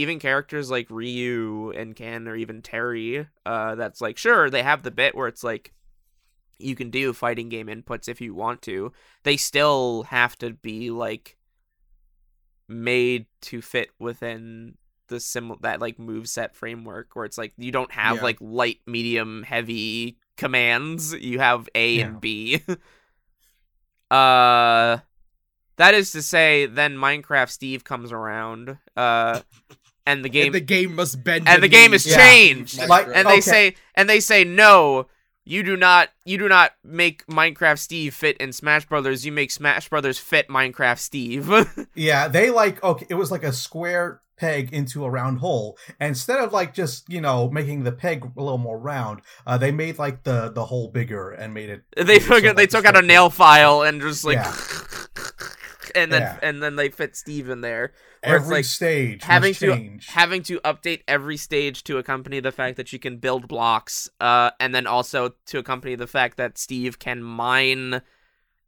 even 0.00 0.18
characters 0.18 0.70
like 0.70 0.86
ryu 0.90 1.70
and 1.76 1.94
ken 1.96 2.26
or 2.28 2.34
even 2.36 2.60
terry 2.62 3.26
uh 3.46 3.74
that's 3.74 4.00
like 4.00 4.16
sure 4.18 4.50
they 4.50 4.62
have 4.62 4.82
the 4.82 4.90
bit 4.90 5.14
where 5.14 5.28
it's 5.28 5.44
like 5.44 5.72
you 6.58 6.74
can 6.76 6.90
do 6.90 7.12
fighting 7.14 7.48
game 7.48 7.68
inputs 7.68 8.06
if 8.06 8.20
you 8.20 8.34
want 8.34 8.60
to. 8.60 8.92
They 9.22 9.38
still 9.38 10.02
have 10.04 10.36
to 10.40 10.50
be 10.50 10.90
like 10.90 11.38
made 12.68 13.24
to 13.42 13.62
fit 13.62 13.88
within 13.98 14.76
the 15.08 15.18
sim 15.18 15.54
that 15.62 15.80
like 15.80 15.98
move 15.98 16.28
set 16.28 16.54
framework 16.54 17.16
where 17.16 17.24
it's 17.24 17.38
like 17.38 17.52
you 17.56 17.72
don't 17.72 17.90
have 17.92 18.16
Yeah. 18.16 18.22
like 18.22 18.36
light, 18.40 18.80
medium, 18.86 19.42
heavy 19.42 20.18
commands. 20.36 21.14
You 21.14 21.38
have 21.38 21.66
A 21.74 21.92
Yeah. 21.94 22.06
and 22.08 22.20
B. 22.20 22.60
uh 24.10 24.98
that 25.76 25.94
is 25.94 26.12
to 26.12 26.20
say 26.22 26.66
then 26.66 26.96
Minecraft 26.96 27.48
Steve 27.50 27.84
comes 27.84 28.12
around 28.12 28.76
uh 28.96 29.40
and 30.06 30.24
the 30.24 30.28
game 30.28 30.46
And 30.46 30.54
the 30.54 30.60
game 30.60 30.94
must 30.94 31.22
bend. 31.22 31.48
and 31.48 31.62
the 31.62 31.68
game 31.68 31.92
is 31.94 32.06
Yeah. 32.06 32.16
changed 32.16 32.78
Like- 32.88 33.06
and 33.12 33.26
they 33.28 33.32
Okay. 33.32 33.40
say 33.40 33.74
and 33.94 34.08
they 34.08 34.20
say 34.20 34.44
no 34.44 35.06
you 35.44 35.62
do 35.62 35.76
not 35.76 36.10
you 36.24 36.38
do 36.38 36.48
not 36.48 36.72
make 36.84 37.26
minecraft 37.26 37.78
steve 37.78 38.14
fit 38.14 38.36
in 38.38 38.52
smash 38.52 38.84
brothers 38.86 39.24
you 39.26 39.32
make 39.32 39.50
smash 39.50 39.88
brothers 39.88 40.18
fit 40.18 40.48
minecraft 40.48 40.98
steve 40.98 41.50
Yeah, 41.94 42.28
they 42.28 42.50
like 42.50 42.82
okay. 42.84 43.06
It 43.08 43.14
was 43.14 43.30
like 43.30 43.42
a 43.44 43.52
square 43.52 44.20
peg 44.36 44.72
into 44.72 45.04
a 45.04 45.10
round 45.10 45.38
hole. 45.40 45.76
And 45.98 46.08
instead 46.10 46.38
of 46.38 46.52
like 46.52 46.72
just 46.72 47.08
you 47.10 47.20
know 47.20 47.50
making 47.50 47.84
the 47.84 47.92
peg 47.92 48.24
a 48.24 48.40
little 48.42 48.58
more 48.58 48.78
round, 48.78 49.20
uh, 49.46 49.58
they 49.58 49.70
made 49.72 49.98
like 49.98 50.22
the 50.22 50.50
the 50.50 50.64
hole 50.66 50.88
bigger 50.88 51.30
and 51.30 51.52
made 51.52 51.68
it. 51.70 51.82
they 51.96 52.04
made 52.04 52.16
it 52.22 52.26
took 52.26 52.44
so, 52.44 52.50
it 52.50 52.56
they 52.56 52.66
took 52.66 52.84
out 52.86 52.96
a 52.96 53.02
nail 53.02 53.28
file 53.28 53.82
and 53.82 54.00
just 54.00 54.24
like 54.24 54.36
Yeah. 54.36 54.54
and 55.94 56.12
then 56.12 56.22
Yeah. 56.22 56.38
and 56.42 56.62
then 56.62 56.76
they 56.76 56.88
fit 56.90 57.16
steve 57.16 57.50
in 57.50 57.60
there 57.60 57.92
where 57.92 57.92
it's 57.92 57.92
Every 58.22 58.56
like 58.56 58.64
stage 58.66 59.22
having 59.24 59.54
to 59.54 59.74
change. 59.76 60.06
having 60.08 60.42
to 60.42 60.60
update 60.60 61.02
every 61.08 61.38
stage 61.38 61.84
to 61.84 61.96
accompany 61.96 62.40
the 62.40 62.52
fact 62.52 62.76
that 62.76 62.92
you 62.92 62.98
can 62.98 63.16
build 63.16 63.48
blocks 63.48 64.10
uh 64.20 64.50
and 64.60 64.74
then 64.74 64.86
also 64.86 65.34
to 65.46 65.58
accompany 65.58 65.94
the 65.94 66.06
fact 66.06 66.36
that 66.36 66.58
steve 66.58 66.98
can 66.98 67.22
mine 67.22 68.02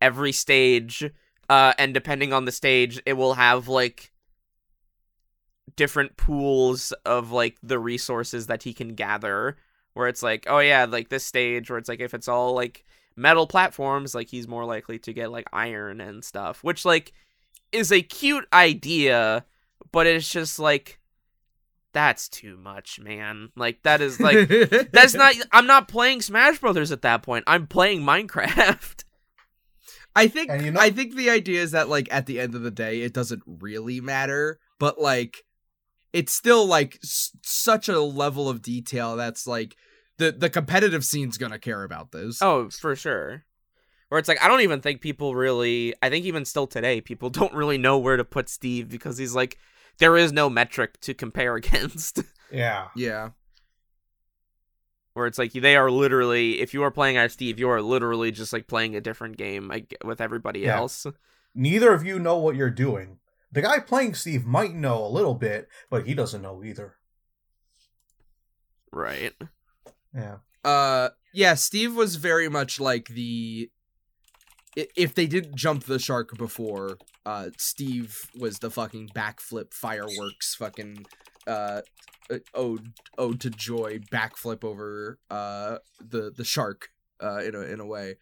every 0.00 0.32
stage 0.32 1.04
uh 1.50 1.74
and 1.76 1.92
depending 1.92 2.32
on 2.32 2.46
the 2.46 2.52
stage 2.52 2.98
it 3.04 3.12
will 3.12 3.34
have 3.34 3.68
like 3.68 4.10
different 5.76 6.16
pools 6.16 6.92
of 7.04 7.30
like 7.30 7.58
the 7.62 7.78
resources 7.78 8.46
that 8.46 8.62
he 8.62 8.72
can 8.72 8.94
gather 8.94 9.56
where 9.92 10.08
it's 10.08 10.22
like 10.22 10.46
oh 10.48 10.60
yeah 10.60 10.86
like 10.86 11.10
this 11.10 11.26
stage 11.26 11.68
where 11.68 11.78
it's 11.78 11.90
like 11.90 12.00
if 12.00 12.14
it's 12.14 12.28
all 12.28 12.54
like 12.54 12.84
metal 13.16 13.46
platforms 13.46 14.14
like 14.14 14.28
he's 14.30 14.48
more 14.48 14.64
likely 14.64 14.98
to 14.98 15.12
get 15.12 15.30
like 15.30 15.46
iron 15.52 16.00
and 16.00 16.24
stuff 16.24 16.64
which 16.64 16.86
like 16.86 17.12
is 17.72 17.90
a 17.92 18.02
cute 18.02 18.46
idea 18.52 19.44
but 19.92 20.06
it's 20.06 20.30
just 20.30 20.58
like 20.58 20.98
that's 21.92 22.28
too 22.30 22.56
much 22.56 22.98
man. 22.98 23.50
Like 23.54 23.82
that 23.82 24.00
is 24.00 24.18
like 24.18 24.48
that's 24.92 25.12
not 25.12 25.34
i'm 25.52 25.66
not 25.66 25.88
playing 25.88 26.22
smash 26.22 26.58
brothers 26.58 26.90
at 26.90 27.02
that 27.02 27.22
point. 27.22 27.44
I'm 27.46 27.66
playing 27.66 28.00
minecraft. 28.02 29.04
I 30.16 30.28
think 30.28 30.50
you 30.62 30.70
know- 30.72 30.80
I 30.80 30.90
think 30.90 31.14
the 31.14 31.30
idea 31.30 31.60
is 31.62 31.72
that 31.72 31.88
like 31.90 32.08
at 32.10 32.26
the 32.26 32.40
end 32.40 32.54
of 32.54 32.62
the 32.62 32.70
day 32.70 33.00
it 33.02 33.12
doesn't 33.12 33.42
really 33.46 34.00
matter, 34.00 34.58
but 34.78 34.98
like 35.00 35.44
it's 36.14 36.32
still 36.32 36.66
like 36.66 36.98
s- 37.02 37.32
such 37.42 37.88
a 37.88 38.00
level 38.00 38.48
of 38.48 38.62
detail 38.62 39.16
that's 39.16 39.46
like 39.46 39.76
the 40.18 40.32
the 40.32 40.48
competitive 40.50 41.04
scene's 41.04 41.36
going 41.38 41.52
to 41.52 41.58
care 41.58 41.82
about 41.84 42.12
this. 42.12 42.40
oh 42.42 42.68
for 42.70 42.94
sure 42.96 43.44
where 44.12 44.18
it's 44.18 44.28
like 44.28 44.42
i 44.44 44.48
don't 44.48 44.60
even 44.60 44.82
think 44.82 45.00
people 45.00 45.34
really 45.34 45.94
i 46.02 46.10
think 46.10 46.26
even 46.26 46.44
still 46.44 46.66
today 46.66 47.00
people 47.00 47.30
don't 47.38 47.54
really 47.54 47.78
know 47.78 47.96
where 47.96 48.18
to 48.18 48.24
put 48.24 48.50
steve 48.50 48.90
because 48.90 49.16
he's 49.16 49.34
like 49.34 49.56
there 49.98 50.18
is 50.18 50.32
no 50.32 50.50
metric 50.50 51.00
to 51.00 51.14
compare 51.14 51.56
against 51.62 52.20
yeah, 52.50 52.88
Yeah. 52.94 53.30
where 55.14 55.26
it's 55.26 55.38
like 55.38 55.52
they 55.52 55.76
are 55.76 55.90
literally 55.90 56.60
if 56.60 56.74
you 56.74 56.82
are 56.82 56.90
playing 56.90 57.16
as 57.16 57.32
steve 57.32 57.58
you 57.58 57.70
are 57.70 57.80
literally 57.80 58.30
just 58.30 58.52
like 58.52 58.66
playing 58.66 58.94
a 58.94 59.00
different 59.00 59.38
game 59.38 59.68
like, 59.68 59.96
with 60.04 60.20
everybody 60.20 60.60
Yeah. 60.60 60.76
else 60.76 61.06
neither 61.54 61.94
of 61.94 62.04
you 62.04 62.18
know 62.18 62.36
what 62.36 62.54
you're 62.56 62.68
doing. 62.70 63.18
The 63.50 63.60
guy 63.60 63.80
playing 63.80 64.14
Steve 64.14 64.46
might 64.46 64.72
know 64.74 65.04
a 65.04 65.08
little 65.08 65.34
bit, 65.34 65.68
but 65.90 66.06
he 66.06 66.14
doesn't 66.14 66.40
know 66.40 66.64
either. 66.64 66.94
right 68.90 69.34
Yeah, 70.14 70.36
Uh 70.64 71.10
yeah, 71.34 71.54
Steve 71.54 71.94
was 71.94 72.16
very 72.16 72.48
much 72.48 72.78
like 72.80 73.08
the 73.08 73.70
i- 73.70 73.81
if 74.76 75.14
they 75.14 75.26
didn't 75.26 75.54
jump 75.54 75.84
the 75.84 75.98
shark 75.98 76.36
before, 76.36 76.98
uh 77.26 77.50
Steve 77.58 78.30
was 78.38 78.58
the 78.58 78.70
fucking 78.70 79.08
backflip 79.14 79.72
fireworks 79.74 80.54
fucking 80.54 81.06
uh 81.46 81.82
uh, 82.30 82.38
ode 82.54 82.92
ode 83.18 83.40
to 83.40 83.50
joy 83.50 83.98
backflip 84.12 84.64
over 84.64 85.18
uh 85.30 85.78
the 86.00 86.32
the 86.36 86.44
shark 86.44 86.88
uh 87.22 87.38
in 87.38 87.54
a 87.54 87.60
in 87.60 87.80
a 87.80 87.86
way. 87.86 88.16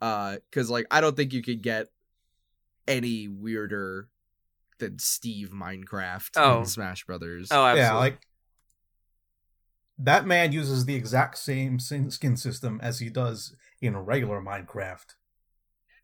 Uh 0.00 0.36
cuz 0.52 0.70
like 0.70 0.86
I 0.90 1.00
don't 1.00 1.16
think 1.16 1.32
you 1.32 1.42
could 1.42 1.62
get 1.62 1.88
any 2.86 3.28
weirder 3.28 4.08
than 4.78 4.98
Steve 4.98 5.50
Minecraft 5.52 6.30
Oh. 6.36 6.60
in 6.60 6.66
Smash 6.66 7.04
Brothers. 7.04 7.48
oh 7.50 7.64
absolutely 7.64 7.80
yeah, 7.82 7.94
like 7.94 8.20
that 9.98 10.26
man 10.26 10.52
uses 10.52 10.84
the 10.84 10.94
exact 10.94 11.36
same 11.38 11.80
skin 11.80 12.36
system 12.36 12.78
as 12.82 13.00
he 13.00 13.08
does 13.10 13.56
in 13.80 13.96
regular 13.96 14.40
Minecraft. 14.40 15.14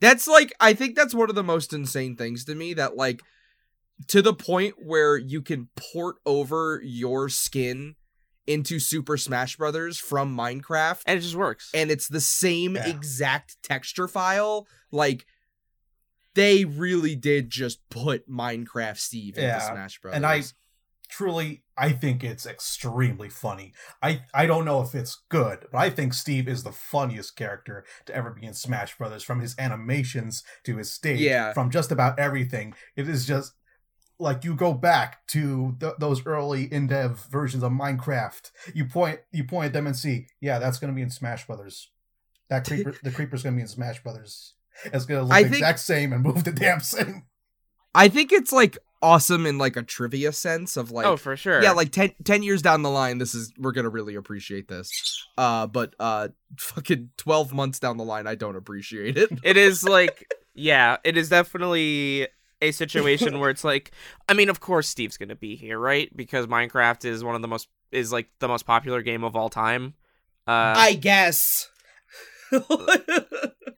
That's 0.04 0.28
like 0.28 0.52
I 0.60 0.74
think 0.74 0.96
that's 0.96 1.14
one 1.14 1.30
of 1.30 1.34
the 1.34 1.42
most 1.42 1.72
insane 1.72 2.14
things 2.16 2.44
to 2.44 2.54
me 2.54 2.74
that 2.74 2.96
like 2.96 3.22
to 4.08 4.20
the 4.22 4.34
point 4.34 4.74
where 4.84 5.16
you 5.16 5.40
can 5.40 5.68
port 5.76 6.16
over 6.26 6.80
your 6.84 7.28
skin 7.28 7.94
into 8.46 8.78
Super 8.78 9.16
Smash 9.16 9.56
Brothers 9.56 9.98
from 9.98 10.36
Minecraft 10.36 11.00
and 11.06 11.18
it 11.18 11.22
just 11.22 11.34
works 11.36 11.70
and 11.72 11.90
it's 11.90 12.08
the 12.08 12.20
same 12.20 12.76
Yeah. 12.76 12.86
exact 12.88 13.56
texture 13.62 14.06
file 14.06 14.66
like 14.92 15.24
they 16.34 16.64
really 16.64 17.14
did 17.16 17.48
just 17.48 17.78
put 17.88 18.28
Minecraft 18.28 18.98
Steve 18.98 19.38
into 19.38 19.60
Smash 19.60 20.00
Brothers. 20.00 20.16
and 20.16 20.26
I 20.26 20.42
truly 21.16 21.62
I 21.76 21.90
think 21.92 22.22
it's 22.24 22.46
extremely 22.46 23.28
funny. 23.28 23.72
I 24.02 24.22
I 24.32 24.46
don't 24.46 24.64
know 24.64 24.80
if 24.82 24.94
it's 24.94 25.22
good, 25.28 25.66
but 25.70 25.78
I 25.78 25.90
think 25.90 26.12
Steve 26.14 26.48
is 26.48 26.62
the 26.62 26.72
funniest 26.72 27.36
character 27.36 27.84
to 28.06 28.14
ever 28.14 28.30
be 28.30 28.44
in 28.46 28.54
Smash 28.54 28.96
Brothers 28.98 29.22
from 29.22 29.40
his 29.40 29.54
animations 29.58 30.42
to 30.64 30.76
his 30.76 30.92
stage 30.92 31.20
Yeah. 31.20 31.52
from 31.52 31.70
just 31.70 31.92
about 31.92 32.18
everything. 32.18 32.74
It 32.96 33.08
is 33.08 33.26
just 33.26 33.52
like 34.18 34.44
you 34.44 34.54
go 34.54 34.72
back 34.72 35.26
to 35.28 35.76
th- 35.80 35.94
those 35.98 36.24
early 36.26 36.64
in-dev 36.72 37.26
versions 37.30 37.62
of 37.62 37.72
Minecraft. 37.72 38.50
You 38.74 38.84
point 38.86 39.20
you 39.32 39.44
point 39.44 39.66
at 39.66 39.72
them 39.72 39.86
and 39.86 39.96
see, 39.96 40.26
yeah, 40.40 40.58
that's 40.58 40.78
going 40.78 40.92
to 40.92 40.96
be 40.96 41.02
in 41.02 41.10
Smash 41.10 41.46
Brothers. 41.46 41.90
That 42.50 42.64
creeper 42.68 42.94
the 43.02 43.10
creeper's 43.12 43.42
going 43.42 43.54
to 43.54 43.58
be 43.58 43.62
in 43.62 43.68
Smash 43.68 44.02
Brothers. 44.02 44.54
It's 44.86 45.04
going 45.06 45.20
to 45.20 45.24
look 45.24 45.32
I 45.32 45.42
the 45.44 45.48
think- 45.50 45.60
exact 45.62 45.80
same 45.80 46.12
and 46.12 46.22
move 46.24 46.42
the 46.42 46.52
damn 46.52 46.80
same. 46.96 47.24
I 47.94 48.08
think 48.08 48.32
it's 48.32 48.50
like 48.52 48.78
awesome 49.04 49.44
in 49.44 49.58
like 49.58 49.76
a 49.76 49.82
trivia 49.82 50.32
sense 50.32 50.78
of 50.78 50.90
like 50.90 51.04
oh 51.04 51.16
for 51.16 51.36
sure. 51.36 51.62
Yeah 51.62 51.72
like 51.72 51.92
10, 51.92 52.14
10 52.24 52.42
years 52.42 52.62
down 52.62 52.80
the 52.82 52.90
line 52.90 53.18
this 53.18 53.34
is 53.34 53.52
we're 53.58 53.72
gonna 53.72 53.90
really 53.90 54.14
appreciate 54.14 54.66
this. 54.66 55.26
Uh 55.36 55.66
but 55.66 55.94
uh 56.00 56.28
fucking 56.58 57.10
12 57.18 57.52
months 57.52 57.78
down 57.78 57.98
the 57.98 58.04
line 58.04 58.26
i 58.26 58.34
don't 58.34 58.56
appreciate 58.56 59.18
it. 59.18 59.30
It 59.44 59.58
is 59.58 59.84
like 59.88 60.26
yeah 60.54 60.96
it 61.04 61.18
is 61.18 61.28
definitely 61.28 62.28
a 62.62 62.70
situation 62.70 63.38
where 63.40 63.50
it's 63.50 63.64
like 63.64 63.90
i 64.28 64.32
mean 64.32 64.48
of 64.48 64.60
course 64.60 64.88
steve's 64.88 65.18
gonna 65.18 65.36
be 65.36 65.54
here 65.54 65.78
right? 65.78 66.10
Because 66.16 66.46
minecraft 66.46 67.04
is 67.04 67.22
one 67.22 67.34
of 67.34 67.42
the 67.42 67.48
most 67.48 67.68
is 67.92 68.10
like 68.10 68.28
the 68.38 68.48
most 68.48 68.64
popular 68.64 69.02
game 69.02 69.22
of 69.22 69.36
all 69.36 69.50
time. 69.50 69.94
Uh 70.48 70.74
I 70.76 70.94
guess. 70.94 71.68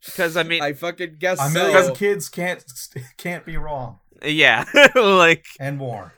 Because 0.05 0.37
i 0.37 0.43
mean 0.45 0.63
i 0.63 0.73
fucking 0.73 1.17
guess 1.19 1.41
A 1.41 1.51
so. 1.51 1.95
kids 1.95 2.29
can't 2.29 2.65
can't 3.17 3.45
be 3.45 3.57
wrong 3.57 3.99
yeah 4.25 4.65
like 4.95 5.47
and 5.61 5.79
more. 5.79 6.13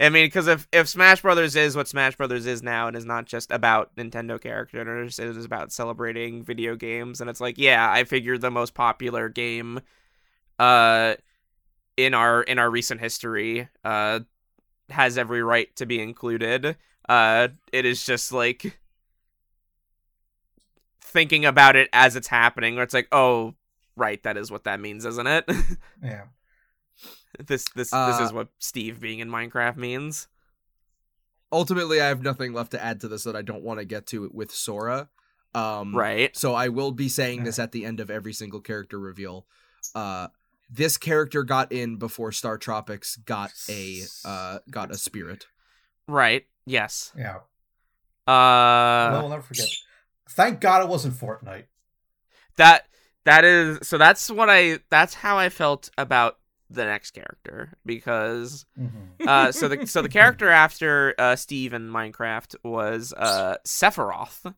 I 0.00 0.10
mean, 0.10 0.26
because 0.26 0.46
if 0.46 0.68
if 0.72 0.88
Smash 0.88 1.22
Brothers 1.22 1.56
is 1.56 1.74
what 1.74 1.88
Smash 1.88 2.16
Brothers 2.16 2.46
is 2.46 2.62
now, 2.62 2.86
and 2.86 2.96
is 2.96 3.04
not 3.04 3.26
just 3.26 3.50
about 3.50 3.94
Nintendo 3.96 4.40
characters, 4.40 5.18
it 5.18 5.36
is 5.36 5.44
about 5.44 5.72
celebrating 5.72 6.44
video 6.44 6.76
games, 6.76 7.20
and 7.20 7.28
it's 7.28 7.40
like, 7.40 7.58
yeah, 7.58 7.90
I 7.90 8.04
figured 8.04 8.40
the 8.40 8.50
most 8.50 8.74
popular 8.74 9.28
game, 9.28 9.80
uh, 10.58 11.14
in 11.96 12.14
our 12.14 12.42
in 12.42 12.60
our 12.60 12.70
recent 12.70 13.00
history, 13.00 13.68
uh, 13.84 14.20
has 14.90 15.18
every 15.18 15.42
right 15.42 15.74
to 15.76 15.86
be 15.86 16.00
included. 16.00 16.76
Uh, 17.08 17.48
it 17.72 17.84
is 17.84 18.04
just 18.04 18.32
like 18.32 18.78
thinking 21.00 21.44
about 21.44 21.74
it 21.74 21.88
as 21.92 22.14
it's 22.14 22.28
happening, 22.28 22.76
where 22.76 22.84
it's 22.84 22.94
like, 22.94 23.08
oh, 23.10 23.54
right, 23.96 24.22
that 24.22 24.36
is 24.36 24.50
what 24.50 24.64
that 24.64 24.78
means, 24.78 25.04
isn't 25.04 25.26
it? 25.26 25.50
Yeah. 26.02 26.24
This 27.38 27.64
this 27.74 27.90
this 27.90 27.92
Uh, 27.92 28.20
is 28.24 28.32
what 28.32 28.48
Steve 28.58 29.00
being 29.00 29.20
in 29.20 29.28
Minecraft 29.30 29.76
means. 29.76 30.28
Ultimately, 31.50 32.00
I 32.00 32.06
have 32.08 32.22
nothing 32.22 32.52
left 32.52 32.72
to 32.72 32.82
add 32.82 33.00
to 33.00 33.08
this 33.08 33.24
that 33.24 33.34
I 33.36 33.42
don't 33.42 33.62
want 33.62 33.78
to 33.80 33.84
get 33.84 34.06
to 34.08 34.30
with 34.34 34.50
Sora. 34.50 35.08
Um, 35.54 35.94
Right. 35.96 36.36
So 36.36 36.54
I 36.54 36.68
will 36.68 36.92
be 36.92 37.08
saying 37.08 37.44
this 37.44 37.58
at 37.64 37.72
the 37.72 37.84
end 37.86 38.00
of 38.00 38.10
every 38.10 38.32
single 38.34 38.60
character 38.60 38.98
reveal. 38.98 39.46
Uh, 39.94 40.28
this 40.70 40.98
character 40.98 41.42
got 41.44 41.72
in 41.72 41.96
before 41.96 42.30
StarTropics 42.30 43.24
got 43.24 43.52
a 43.70 44.02
uh, 44.24 44.58
got 44.70 44.90
a 44.90 44.98
spirit. 44.98 45.46
Right. 46.06 46.46
Yes. 46.66 47.12
Yeah. 47.16 47.36
Uh 48.26 49.08
well, 49.12 49.20
we'll 49.22 49.28
never 49.30 49.42
forget. 49.42 49.68
Thank 50.30 50.60
God 50.60 50.82
it 50.82 50.88
wasn't 50.88 51.14
Fortnite. 51.14 51.64
that 52.56 52.86
that 53.24 53.44
is 53.44 53.78
so 53.88 53.96
that's 53.96 54.30
what 54.30 54.50
I 54.50 54.80
that's 54.90 55.14
how 55.14 55.38
I 55.38 55.48
felt 55.48 55.88
about 55.96 56.37
the 56.70 56.84
next 56.84 57.12
character 57.12 57.72
because 57.86 58.66
Mhm. 58.78 59.26
uh 59.26 59.50
so 59.52 59.68
the 59.68 59.86
so 59.86 60.02
the 60.02 60.08
character 60.20 60.48
after 60.50 61.14
uh 61.18 61.34
Steve 61.36 61.72
in 61.72 61.88
Minecraft 61.88 62.56
was 62.62 63.12
uh 63.16 63.56
Sephiroth 63.66 64.54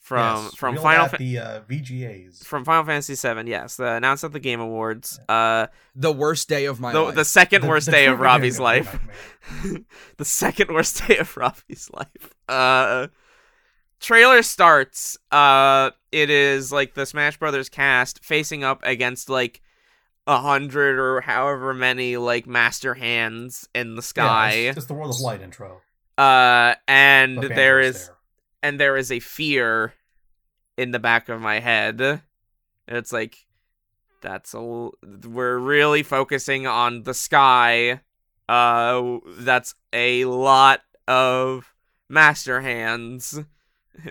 from 0.00 0.44
Yes, 0.44 0.54
from 0.56 0.76
Final 0.76 1.08
Fa- 1.08 1.16
the 1.18 1.38
uh, 1.38 1.60
VGAs. 1.62 2.44
from 2.44 2.64
Final 2.64 2.84
Fantasy 2.84 3.14
VII. 3.14 3.48
yes 3.48 3.76
the 3.76 3.86
announced 3.92 4.24
at 4.24 4.32
the 4.32 4.40
Game 4.40 4.60
Awards 4.60 5.18
uh 5.28 5.68
The 5.94 6.12
worst 6.12 6.48
day 6.48 6.64
of 6.66 6.80
my 6.80 6.92
the, 6.92 7.00
life. 7.02 7.14
the 7.14 7.24
second 7.24 7.62
The- 7.62 7.68
worst 7.68 7.86
the 7.86 7.92
day 7.92 8.06
of 8.06 8.18
Robbie's 8.20 8.58
beginning 8.58 8.84
life 8.84 8.94
of 8.94 9.00
my 9.06 9.62
nightmare. 9.62 9.82
the 10.18 10.24
second 10.24 10.74
worst 10.74 11.06
day 11.06 11.18
of 11.18 11.36
Robbie's 11.36 11.88
life. 11.94 12.34
Uh 12.48 13.06
trailer 14.00 14.42
starts. 14.42 15.16
Uh 15.30 15.90
it 16.12 16.30
is 16.30 16.70
like 16.72 16.94
the 16.94 17.06
Smash 17.06 17.38
Brothers 17.38 17.68
cast 17.68 18.22
facing 18.24 18.62
up 18.64 18.80
against 18.82 19.30
like 19.30 19.60
a 20.26 20.38
hundred 20.40 20.98
or 20.98 21.20
however 21.20 21.74
many 21.74 22.16
like 22.16 22.46
master 22.46 22.94
hands 22.94 23.68
in 23.74 23.90
the 23.94 24.00
Yeah, 24.00 24.02
sky. 24.02 24.50
it's, 24.52 24.78
it's 24.78 24.86
the 24.86 24.94
World 24.94 25.14
of 25.14 25.20
Light 25.20 25.40
intro. 25.42 25.80
uh 26.18 26.74
and 26.88 27.40
but 27.40 27.48
there 27.54 27.80
is 27.80 28.06
there. 28.06 28.16
and 28.62 28.80
there 28.80 28.96
is 28.96 29.10
a 29.12 29.20
fear 29.20 29.94
in 30.76 30.90
the 30.92 30.98
back 30.98 31.28
of 31.28 31.40
my 31.40 31.60
head. 31.60 32.22
It's 32.88 33.12
like 33.12 33.46
that's 34.22 34.54
a 34.54 34.60
we're 34.62 35.58
really 35.58 36.02
focusing 36.02 36.66
on 36.66 37.02
the 37.02 37.14
sky. 37.14 38.00
Uh 38.48 39.18
that's 39.38 39.74
a 39.92 40.24
lot 40.24 40.80
of 41.06 41.74
master 42.08 42.60
hands. 42.62 43.40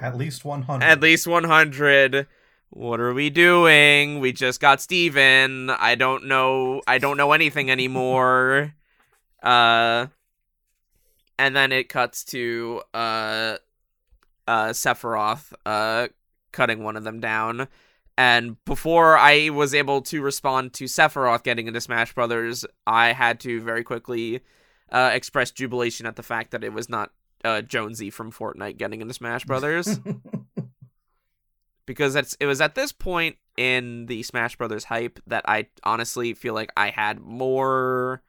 at 0.01 0.15
least 0.17 0.45
100. 0.45 0.85
At 0.85 1.01
least 1.01 1.27
100. 1.27 2.27
What 2.75 2.99
are 2.99 3.13
we 3.13 3.29
doing? 3.29 4.19
We 4.19 4.31
just 4.31 4.59
got 4.59 4.81
Steven. 4.81 5.69
I 5.69 5.93
don't 5.93 6.25
know 6.25 6.81
I 6.87 6.97
don't 6.97 7.17
know 7.17 7.31
anything 7.31 7.69
anymore. 7.69 8.73
uh 9.43 10.07
and 11.37 11.55
then 11.55 11.71
it 11.71 11.87
cuts 11.87 12.23
to 12.25 12.81
uh 12.91 13.57
uh 14.47 14.69
Sephiroth 14.69 15.53
uh 15.67 16.07
cutting 16.51 16.83
one 16.83 16.97
of 16.97 17.03
them 17.03 17.19
down. 17.19 17.67
And 18.17 18.57
before 18.65 19.19
I 19.19 19.49
was 19.49 19.75
able 19.75 20.01
to 20.03 20.23
respond 20.23 20.73
to 20.73 20.85
Sephiroth 20.85 21.43
getting 21.43 21.67
into 21.67 21.79
Smash 21.79 22.13
Brothers, 22.13 22.65
I 22.87 23.13
had 23.13 23.39
to 23.41 23.61
very 23.61 23.83
quickly 23.83 24.41
uh, 24.91 25.11
express 25.13 25.49
jubilation 25.49 26.05
at 26.05 26.15
the 26.15 26.21
fact 26.21 26.51
that 26.51 26.63
it 26.63 26.73
was 26.73 26.89
not 26.89 27.11
uh, 27.43 27.61
Jonesy 27.61 28.11
from 28.11 28.31
Fortnite 28.31 28.77
getting 28.77 29.01
into 29.01 29.15
Smash 29.15 29.45
Brothers 29.45 29.99
because 31.85 32.15
it's 32.15 32.35
it 32.39 32.45
was 32.45 32.61
at 32.61 32.75
this 32.75 32.91
point 32.91 33.37
in 33.57 34.07
the 34.07 34.23
Smash 34.23 34.55
Brothers 34.55 34.85
hype 34.85 35.19
that 35.27 35.43
I 35.47 35.67
honestly 35.83 36.33
feel 36.33 36.53
like 36.53 36.71
I 36.75 36.89
had 36.89 37.19
more 37.19 38.23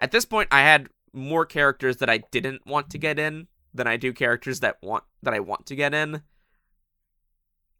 at 0.00 0.10
this 0.10 0.24
point 0.24 0.48
I 0.50 0.60
had 0.60 0.88
more 1.12 1.44
characters 1.44 1.98
that 1.98 2.10
I 2.10 2.18
didn't 2.18 2.66
want 2.66 2.90
to 2.90 2.98
get 2.98 3.18
in 3.18 3.48
than 3.74 3.86
I 3.86 3.96
do 3.96 4.12
characters 4.12 4.60
that 4.60 4.78
want 4.82 5.04
that 5.22 5.34
I 5.34 5.40
want 5.40 5.66
to 5.66 5.76
get 5.76 5.94
in. 5.94 6.22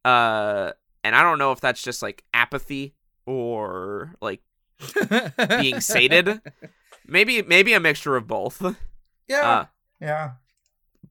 Uh 0.04 0.72
and 1.04 1.14
I 1.16 1.22
don't 1.22 1.38
know 1.38 1.52
if 1.52 1.60
that's 1.60 1.82
just 1.82 2.02
like 2.02 2.24
apathy 2.32 2.94
or 3.26 4.14
like 4.20 4.40
being 5.48 5.80
sated. 5.80 6.40
maybe 7.06 7.42
maybe 7.42 7.72
a 7.72 7.80
mixture 7.80 8.16
of 8.16 8.26
both. 8.26 8.62
yeah. 9.26 9.50
Uh 9.50 9.64
yeah. 10.00 10.30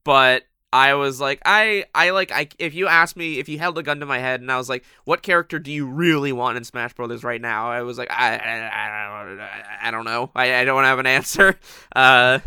but 0.04 0.44
I 0.72 0.94
was 0.94 1.20
like, 1.20 1.40
I, 1.46 1.86
I 1.94 2.10
like, 2.10 2.30
I. 2.30 2.48
If 2.58 2.74
you 2.74 2.88
asked 2.88 3.16
me, 3.16 3.38
if 3.38 3.48
you 3.48 3.58
held 3.58 3.78
a 3.78 3.82
gun 3.82 4.00
to 4.00 4.06
my 4.06 4.18
head, 4.18 4.42
and 4.42 4.52
I 4.52 4.58
was 4.58 4.68
like, 4.68 4.84
"What 5.04 5.22
character 5.22 5.58
do 5.58 5.72
you 5.72 5.86
really 5.86 6.30
want 6.30 6.58
in 6.58 6.64
Smash 6.64 6.92
Brothers 6.92 7.24
right 7.24 7.40
now?" 7.40 7.70
I 7.70 7.80
was 7.82 7.96
like, 7.96 8.10
I, 8.10 8.36
I, 8.36 8.58
I, 8.68 9.88
I 9.88 9.90
don't 9.90 10.04
know. 10.04 10.30
I, 10.34 10.56
I 10.56 10.64
don't 10.64 10.84
have 10.84 10.98
an 10.98 11.06
answer. 11.06 11.58
Uh, 11.96 12.40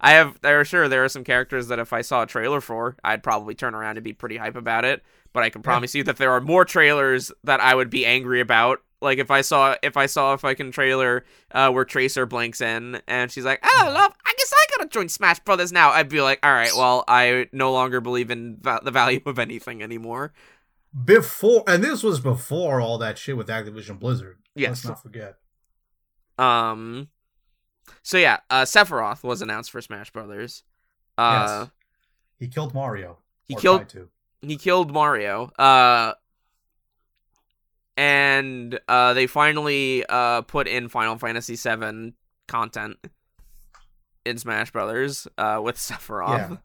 I 0.00 0.12
have. 0.12 0.40
There 0.42 0.62
sure 0.64 0.88
there 0.88 1.04
are 1.04 1.08
some 1.08 1.24
characters 1.24 1.68
that 1.68 1.78
if 1.78 1.92
I 1.92 2.02
saw 2.02 2.22
a 2.22 2.26
trailer 2.26 2.60
for, 2.60 2.96
I'd 3.02 3.22
probably 3.22 3.54
turn 3.54 3.74
around 3.74 3.96
and 3.96 4.04
be 4.04 4.12
pretty 4.12 4.36
hype 4.36 4.56
about 4.56 4.84
it. 4.84 5.02
But 5.32 5.44
I 5.44 5.50
can 5.50 5.62
promise 5.62 5.94
you 5.94 6.04
that 6.04 6.18
there 6.18 6.32
are 6.32 6.40
more 6.40 6.64
trailers 6.64 7.32
that 7.44 7.60
I 7.60 7.74
would 7.74 7.88
be 7.88 8.04
angry 8.04 8.40
about. 8.40 8.82
Like 9.02 9.18
if 9.18 9.30
I 9.30 9.40
saw 9.40 9.74
if 9.82 9.96
I 9.96 10.06
saw 10.06 10.32
a 10.34 10.38
fucking 10.38 10.70
trailer 10.72 11.24
uh, 11.50 11.70
where 11.70 11.84
Tracer 11.84 12.24
blinks 12.24 12.60
in 12.60 13.02
and 13.08 13.30
she's 13.30 13.44
like, 13.44 13.60
"Oh, 13.64 13.90
love, 13.92 14.12
I 14.24 14.34
guess 14.38 14.52
I 14.52 14.66
gotta 14.78 14.88
join 14.88 15.08
Smash 15.08 15.40
Brothers 15.40 15.72
now." 15.72 15.90
I'd 15.90 16.08
be 16.08 16.20
like, 16.22 16.38
"All 16.42 16.52
right, 16.52 16.70
well, 16.76 17.04
I 17.08 17.48
no 17.52 17.72
longer 17.72 18.00
believe 18.00 18.30
in 18.30 18.58
va- 18.60 18.80
the 18.82 18.90
value 18.92 19.20
of 19.26 19.38
anything 19.38 19.82
anymore." 19.82 20.32
Before, 21.04 21.64
and 21.66 21.82
this 21.82 22.02
was 22.02 22.20
before 22.20 22.80
all 22.80 22.98
that 22.98 23.18
shit 23.18 23.36
with 23.36 23.48
Activision 23.48 23.98
Blizzard. 23.98 24.38
Yes. 24.54 24.68
Let's 24.70 24.84
not 24.84 25.02
forget. 25.02 25.36
Um. 26.38 27.08
So 28.02 28.18
yeah, 28.18 28.38
uh, 28.50 28.62
Sephiroth 28.62 29.22
was 29.24 29.42
announced 29.42 29.70
for 29.70 29.80
Smash 29.80 30.10
Brothers. 30.12 30.62
Uh, 31.18 31.62
yes. 31.62 31.70
He 32.38 32.48
killed 32.48 32.74
Mario. 32.74 33.18
he 33.44 33.54
killed 33.54 33.92
he 34.42 34.56
killed 34.56 34.92
Mario. 34.92 35.50
Uh, 35.58 36.14
and 37.96 38.78
uh, 38.88 39.14
they 39.14 39.26
finally 39.26 40.04
uh 40.08 40.42
put 40.42 40.66
in 40.68 40.88
Final 40.88 41.18
Fantasy 41.18 41.56
VII 41.56 42.14
content 42.48 42.96
in 44.24 44.38
Smash 44.38 44.70
Brothers 44.70 45.26
uh 45.38 45.60
with 45.62 45.76
Sephiroth. 45.78 46.60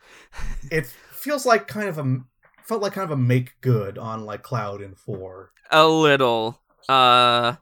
Yeah. 0.72 0.78
It 0.78 0.86
feels 0.86 1.46
like 1.46 1.68
kind 1.68 1.90
of 1.90 1.98
a 1.98 2.20
felt 2.64 2.82
like 2.82 2.94
kind 2.94 3.06
of 3.06 3.12
a 3.12 3.22
make 3.22 3.60
good 3.62 3.98
on 3.98 4.26
like 4.26 4.44
Cloud 4.44 4.82
and 4.82 4.98
Four. 4.98 5.52
a 5.72 5.88
little 5.88 6.60
uh 6.90 7.56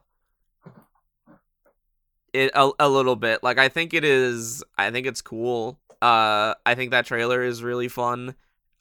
it 2.32 2.50
a, 2.54 2.70
a 2.78 2.88
little 2.88 3.16
bit 3.16 3.42
like 3.42 3.58
i 3.58 3.68
think 3.68 3.94
it 3.94 4.04
is 4.04 4.62
i 4.78 4.90
think 4.90 5.06
it's 5.06 5.22
cool 5.22 5.78
uh 6.02 6.54
i 6.66 6.74
think 6.74 6.90
that 6.90 7.06
trailer 7.06 7.42
is 7.42 7.62
really 7.62 7.88
fun 7.88 8.34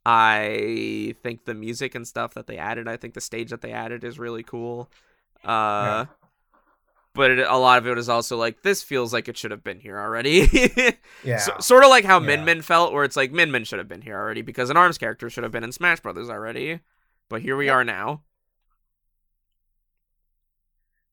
i 0.05 1.15
think 1.23 1.45
the 1.45 1.53
music 1.53 1.95
and 1.95 2.07
stuff 2.07 2.33
that 2.35 2.47
they 2.47 2.57
added 2.57 2.87
i 2.87 2.95
think 2.97 3.13
the 3.13 3.21
stage 3.21 3.49
that 3.49 3.61
they 3.61 3.71
added 3.71 4.03
is 4.03 4.19
really 4.19 4.43
cool 4.43 4.89
uh 5.43 6.05
but 7.13 7.31
it, 7.31 7.39
a 7.47 7.57
lot 7.57 7.77
of 7.77 7.87
it 7.87 7.97
is 7.97 8.09
also 8.09 8.35
like 8.37 8.61
this 8.61 8.83
feels 8.83 9.13
like 9.13 9.27
it 9.27 9.37
should 9.37 9.51
have 9.51 9.63
been 9.63 9.79
here 9.79 9.97
already 9.97 10.47
Yeah. 11.23 11.37
so, 11.37 11.55
sort 11.59 11.83
of 11.83 11.89
like 11.89 12.05
how 12.05 12.19
Yeah. 12.19 12.27
min 12.27 12.45
min 12.45 12.61
felt 12.61 12.93
where 12.93 13.03
it's 13.03 13.15
like 13.15 13.31
min 13.31 13.51
min 13.51 13.63
should 13.63 13.79
have 13.79 13.87
been 13.87 14.01
here 14.01 14.17
already 14.17 14.41
because 14.41 14.69
an 14.69 14.77
arms 14.77 14.97
character 14.97 15.29
should 15.29 15.43
have 15.43 15.51
been 15.51 15.63
in 15.63 15.71
smash 15.71 15.99
brothers 16.01 16.29
already 16.29 16.81
but 17.29 17.41
here 17.41 17.55
we 17.57 17.69
are 17.69 17.83
now 17.83 18.21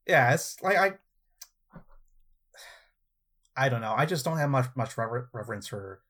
yeah, 0.07 0.35
it's 0.35 0.61
like 0.63 0.77
I 0.77 0.93
I 3.57 3.69
don't 3.69 3.81
know. 3.81 3.95
I 3.97 4.05
just 4.05 4.25
don't 4.25 4.39
have 4.39 4.51
much 4.51 4.67
much 4.75 4.99
rever- 4.99 5.31
reverence 5.33 5.67
for 5.69 6.01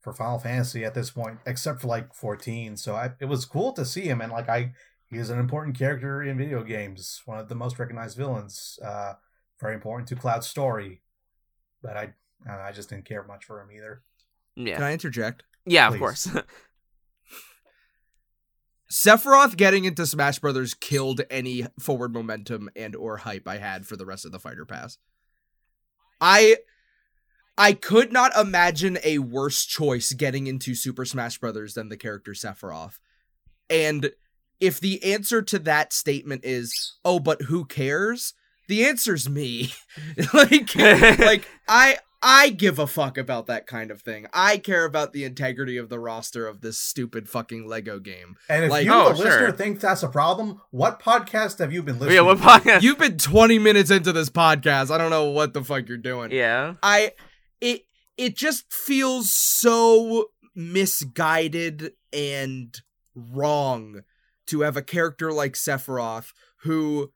for 0.00 0.12
Final 0.12 0.38
Fantasy 0.38 0.84
at 0.84 0.94
this 0.94 1.10
point, 1.10 1.38
except 1.46 1.80
for 1.80 1.88
like 1.88 2.14
14. 2.14 2.76
So 2.76 2.94
I, 2.94 3.10
it 3.20 3.26
was 3.26 3.44
cool 3.44 3.72
to 3.72 3.84
see 3.84 4.02
him, 4.02 4.20
and 4.20 4.32
like 4.32 4.48
I, 4.48 4.72
he 5.08 5.16
is 5.16 5.30
an 5.30 5.38
important 5.38 5.76
character 5.78 6.22
in 6.22 6.38
video 6.38 6.62
games, 6.62 7.22
one 7.26 7.38
of 7.38 7.48
the 7.48 7.54
most 7.54 7.78
recognized 7.78 8.16
villains. 8.16 8.78
Uh, 8.84 9.14
very 9.60 9.74
important 9.74 10.08
to 10.08 10.16
Cloud's 10.16 10.48
story, 10.48 11.02
but 11.82 11.96
I, 11.96 12.14
uh, 12.48 12.60
I 12.60 12.72
just 12.72 12.88
didn't 12.88 13.04
care 13.04 13.24
much 13.24 13.44
for 13.44 13.60
him 13.60 13.70
either. 13.72 14.02
yeah 14.56 14.76
Can 14.76 14.84
I 14.84 14.92
interject? 14.92 15.42
Yeah, 15.66 15.88
of 15.88 15.98
course. 15.98 16.28
Sephiroth 18.90 19.56
getting 19.56 19.84
into 19.84 20.04
Smash 20.04 20.40
Brothers 20.40 20.74
killed 20.74 21.20
any 21.30 21.66
forward 21.78 22.12
momentum 22.12 22.68
and 22.74 22.96
or 22.96 23.18
hype 23.18 23.46
I 23.46 23.58
had 23.58 23.86
for 23.86 23.96
the 23.96 24.06
rest 24.06 24.24
of 24.24 24.32
the 24.32 24.40
fighter 24.40 24.64
pass. 24.64 24.98
I 26.20 26.56
I 27.60 27.74
could 27.74 28.10
not 28.12 28.34
imagine 28.36 28.98
a 29.04 29.18
worse 29.18 29.64
choice 29.66 30.12
getting 30.14 30.46
into 30.46 30.74
Super 30.74 31.04
Smash 31.04 31.38
Brothers 31.38 31.74
than 31.74 31.90
the 31.90 31.96
character 31.96 32.32
Sephiroth. 32.32 32.94
And 33.68 34.10
if 34.60 34.80
the 34.80 35.02
answer 35.04 35.42
to 35.42 35.58
that 35.60 35.92
statement 35.92 36.44
is, 36.44 36.96
"Oh, 37.04 37.18
but 37.20 37.42
who 37.42 37.64
cares?" 37.66 38.34
The 38.68 38.84
answer's 38.86 39.28
me. 39.28 39.72
like 40.34 40.74
like 40.76 41.46
I 41.68 41.98
I 42.22 42.50
give 42.50 42.78
a 42.78 42.86
fuck 42.86 43.16
about 43.18 43.46
that 43.46 43.66
kind 43.66 43.90
of 43.90 44.02
thing. 44.02 44.26
I 44.32 44.58
care 44.58 44.84
about 44.84 45.12
the 45.12 45.24
integrity 45.24 45.76
of 45.78 45.88
the 45.88 45.98
roster 45.98 46.46
of 46.46 46.60
this 46.60 46.78
stupid 46.78 47.28
fucking 47.28 47.66
Lego 47.66 47.98
game. 47.98 48.36
And 48.48 48.64
if 48.64 48.70
Like- 48.70 48.84
you, 48.84 48.92
Oh, 48.92 49.04
the 49.12 49.18
listener, 49.18 49.38
sure. 49.38 49.52
think 49.52 49.80
that's 49.80 50.02
a 50.02 50.08
problem, 50.08 50.60
what 50.70 51.00
podcast 51.00 51.58
have 51.60 51.72
you 51.72 51.82
been 51.82 51.96
oh, 51.96 52.00
listening? 52.00 52.16
yeah, 52.16 52.20
what 52.22 52.36
to? 52.38 52.44
podcast? 52.44 52.82
You've 52.82 52.98
been 52.98 53.16
20 53.16 53.58
minutes 53.58 53.90
into 53.90 54.12
this 54.12 54.28
podcast. 54.28 54.90
I 54.90 54.98
don't 54.98 55.10
know 55.10 55.30
what 55.30 55.54
the 55.54 55.64
fuck 55.64 55.88
you're 55.88 55.96
doing. 55.96 56.30
yeah. 56.30 56.74
I 56.82 57.12
it 57.60 57.82
it 58.16 58.36
just 58.36 58.72
feels 58.72 59.32
so 59.32 60.26
misguided 60.54 61.92
and 62.12 62.80
wrong 63.14 64.02
to 64.46 64.62
have 64.62 64.76
a 64.76 64.82
character 64.82 65.32
like 65.32 65.54
Sephiroth 65.54 66.32
who 66.62 67.12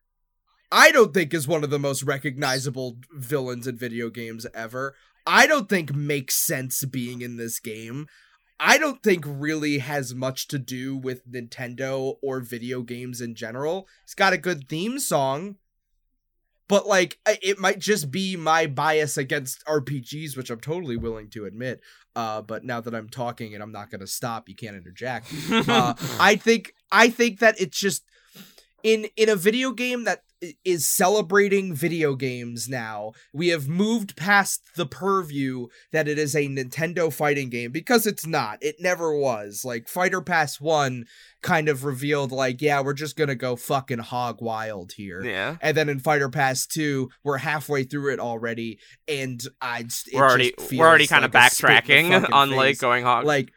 I 0.73 0.91
don't 0.91 1.13
think 1.13 1.35
is 1.35 1.47
one 1.47 1.63
of 1.63 1.71
the 1.71 1.79
most 1.79 2.03
recognizable 2.03 2.97
villains 3.13 3.67
in 3.67 3.77
video 3.77 4.11
games 4.11 4.47
ever. 4.55 4.95
I 5.27 5.47
don't 5.47 5.69
think 5.69 5.95
makes 5.95 6.35
sense 6.35 6.85
being 6.85 7.23
in 7.23 7.37
this 7.37 7.61
game. 7.61 8.07
I 8.61 8.79
don't 8.79 9.03
think 9.03 9.25
really 9.27 9.79
has 9.79 10.15
much 10.15 10.49
to 10.49 10.59
do 10.59 10.97
with 10.97 11.31
Nintendo 11.31 12.17
or 12.23 12.41
video 12.41 12.83
games 12.83 13.21
in 13.21 13.35
general. 13.35 13.89
It's 14.05 14.15
got 14.15 14.33
a 14.33 14.39
good 14.39 14.69
theme 14.69 14.99
song, 14.99 15.57
but 16.69 16.87
like 16.87 17.19
it 17.27 17.59
might 17.59 17.79
just 17.79 18.11
be 18.11 18.37
my 18.37 18.67
bias 18.67 19.17
against 19.17 19.65
RPGs, 19.67 20.37
which 20.37 20.51
I'm 20.51 20.61
totally 20.61 20.97
willing 20.97 21.31
to 21.31 21.45
admit. 21.45 21.81
Uh, 22.17 22.43
but 22.43 22.65
now 22.65 22.81
that 22.81 22.95
I'm 22.95 23.09
talking 23.09 23.55
and 23.55 23.63
I'm 23.63 23.73
not 23.73 23.91
gonna 23.91 24.07
stop, 24.07 24.49
you 24.49 24.55
can't 24.55 24.77
interject. 24.77 25.27
Uh, 25.51 25.95
I 26.21 26.37
think 26.37 26.75
I 26.91 27.11
think 27.11 27.41
that 27.41 27.61
it's 27.61 27.79
just 27.79 28.05
in 28.83 29.07
in 29.17 29.29
a 29.29 29.37
video 29.37 29.73
game 29.73 30.05
that 30.05 30.23
is 30.65 30.89
celebrating 30.89 31.75
video 31.75 32.15
games 32.15 32.69
now. 32.69 33.13
We 33.33 33.49
have 33.49 33.69
moved 33.69 34.17
past 34.17 34.63
the 34.77 34.87
purview 34.87 35.69
that 35.93 36.09
it 36.09 36.19
is 36.19 36.35
a 36.35 36.49
Nintendo 36.49 37.13
fighting 37.13 37.51
game 37.51 37.73
because 37.73 38.07
it's 38.07 38.27
not. 38.27 38.59
It 38.63 38.77
never 38.81 39.17
was. 39.17 39.65
Like 39.65 39.89
Fighter 39.89 40.21
Pass 40.21 40.61
1 40.61 41.07
kind 41.45 41.69
of 41.69 41.85
revealed 41.85 42.33
like, 42.33 42.61
yeah, 42.61 42.81
we're 42.81 42.95
just 42.95 43.17
going 43.17 43.29
to 43.29 43.35
go 43.37 43.55
fucking 43.55 43.99
hog 43.99 44.41
wild 44.41 44.93
here. 44.93 45.23
yeah. 45.23 45.57
And 45.61 45.77
then 45.77 45.89
in 45.89 46.01
Fighter 46.01 46.31
Pass 46.31 46.67
2, 46.67 47.11
we're 47.23 47.37
halfway 47.37 47.85
through 47.85 48.15
it 48.15 48.19
already 48.19 48.81
and 49.07 49.41
I 49.61 49.85
just, 49.85 50.09
We're 50.13 50.25
already 50.25 50.55
we're 50.73 50.87
already 50.87 51.07
kind 51.07 51.25
of 51.25 51.33
like 51.33 51.53
a 51.53 51.55
spit 51.55 51.71
in 51.71 52.11
the 52.11 52.19
backtracking 52.19 52.33
on 52.33 52.51
like 52.51 52.79
going 52.79 53.05
hog. 53.05 53.27
like 53.27 53.53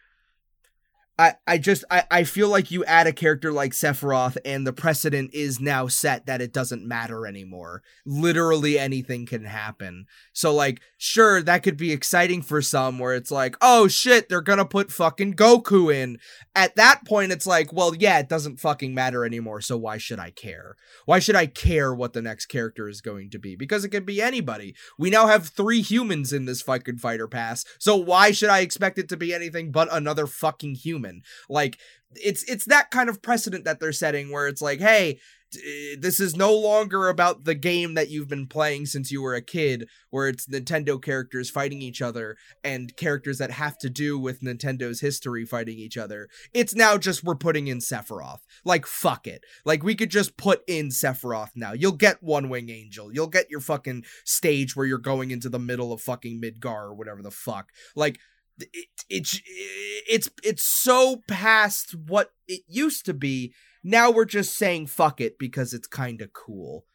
I, 1.20 1.34
I 1.48 1.58
just 1.58 1.84
I, 1.90 2.04
I 2.12 2.24
feel 2.26 2.48
like 2.48 2.70
you 2.70 2.86
add 2.86 3.08
a 3.08 3.14
character 3.14 3.52
like 3.52 3.72
Sephiroth 3.72 4.38
and 4.46 4.68
the 4.68 4.74
precedent 4.74 5.34
is 5.34 5.60
now 5.60 5.88
set 5.88 6.28
that 6.28 6.42
it 6.42 6.54
doesn't 6.54 6.88
matter 6.88 7.26
anymore. 7.26 7.82
Literally 8.06 8.78
anything 8.78 9.26
can 9.26 9.46
happen. 9.46 10.06
So 10.34 10.54
like 10.54 10.80
sure 11.00 11.42
that 11.42 11.64
could 11.64 11.76
be 11.76 11.92
exciting 11.92 12.44
for 12.44 12.62
some 12.62 13.00
where 13.00 13.16
it's 13.16 13.32
like, 13.32 13.56
"Oh 13.62 13.88
shit, 13.88 14.30
they're 14.30 14.42
going 14.42 14.60
to 14.60 14.66
put 14.66 14.92
fucking 14.92 15.34
Goku 15.34 15.92
in." 15.94 16.20
At 16.56 16.76
that 16.76 17.04
point 17.08 17.32
it's 17.32 17.48
like, 17.48 17.74
"Well, 17.74 17.96
yeah, 17.96 18.20
it 18.20 18.30
doesn't 18.30 18.60
fucking 18.60 18.94
matter 18.94 19.26
anymore, 19.26 19.62
so 19.62 19.76
why 19.76 19.98
should 19.98 20.20
I 20.20 20.30
care? 20.30 20.76
Why 21.06 21.18
should 21.18 21.36
I 21.36 21.48
care 21.48 21.96
what 21.96 22.14
the 22.14 22.22
next 22.22 22.46
character 22.46 22.88
is 22.88 23.02
going 23.02 23.32
to 23.32 23.40
be? 23.40 23.56
Because 23.56 23.84
it 23.84 23.90
could 23.90 24.06
be 24.06 24.22
anybody. 24.22 24.76
We 25.00 25.10
now 25.10 25.26
have 25.26 25.48
3 25.48 25.82
humans 25.82 26.32
in 26.32 26.46
this 26.46 26.62
fucking 26.62 26.98
fighter 26.98 27.28
pass. 27.28 27.66
So 27.80 27.96
why 27.96 28.32
should 28.32 28.50
I 28.50 28.60
expect 28.60 29.00
it 29.00 29.10
to 29.10 29.18
be 29.18 29.34
anything 29.34 29.72
but 29.72 29.88
another 29.92 30.28
fucking 30.28 30.76
human? 30.76 31.07
Like 31.50 31.78
it's 32.15 32.43
it's 32.43 32.65
that 32.65 32.91
kind 32.91 33.10
of 33.10 33.22
precedent 33.22 33.65
that 33.65 33.80
they're 33.80 33.91
setting 33.91 34.32
where 34.32 34.48
it's 34.48 34.62
like, 34.62 34.80
hey, 34.80 35.20
eh, 35.54 35.96
this 36.00 36.20
is 36.20 36.36
no 36.36 36.54
longer 36.54 37.10
about 37.10 37.43
the 37.43 37.56
game 37.56 37.93
that 37.96 38.10
you've 38.10 38.30
been 38.30 38.48
playing 38.48 38.86
since 38.86 39.12
you 39.12 39.22
were 39.22 39.36
a 39.36 39.41
kid, 39.41 39.88
where 40.10 40.28
it's 40.28 40.48
Nintendo 40.48 41.02
characters 41.02 41.50
fighting 41.50 41.82
each 41.82 42.02
other 42.02 42.38
and 42.63 42.96
characters 42.96 43.38
that 43.39 43.52
have 43.52 43.78
to 43.80 43.89
do 43.89 44.17
with 44.17 44.41
Nintendo's 44.41 45.02
history 45.02 45.46
fighting 45.46 45.78
each 45.78 45.98
other. 45.98 46.28
It's 46.54 46.76
now 46.76 46.98
just 46.98 47.24
we're 47.24 47.36
putting 47.36 47.67
in 47.67 47.80
Sephiroth. 47.80 48.39
Like 48.63 48.86
fuck 48.86 49.28
it. 49.28 49.41
Like 49.65 49.84
we 49.84 49.96
could 49.96 50.12
just 50.12 50.38
put 50.38 50.62
in 50.67 50.89
Sephiroth 50.89 51.52
now. 51.56 51.74
You'll 51.74 51.91
get 51.91 52.24
One 52.24 52.50
Wing 52.50 52.70
Angel. 52.70 53.13
You'll 53.13 53.28
get 53.28 53.50
your 53.50 53.62
fucking 53.62 54.06
stage 54.24 54.76
where 54.76 54.86
you're 54.86 54.98
going 54.98 55.32
into 55.32 55.50
the 55.50 55.60
middle 55.60 55.91
of 55.91 56.02
fucking 56.02 56.41
Midgar 56.41 56.84
or 56.84 56.93
whatever 56.93 57.22
the 57.22 57.32
fuck. 57.32 57.72
Like 57.96 58.20
it, 58.60 58.88
it's 59.10 59.41
it's 59.46 60.30
it's 60.43 60.63
so 60.63 61.24
past 61.28 61.96
what 61.96 62.32
it 62.48 62.62
used 62.67 63.06
to 63.06 63.13
be. 63.13 63.54
Now 63.84 64.12
we're 64.12 64.26
just 64.26 64.58
saying 64.58 64.88
fuck 64.88 65.22
it 65.22 65.38
because 65.39 65.74
it's 65.74 65.88
kind 65.88 66.22
of 66.22 66.34
cool. 66.34 66.86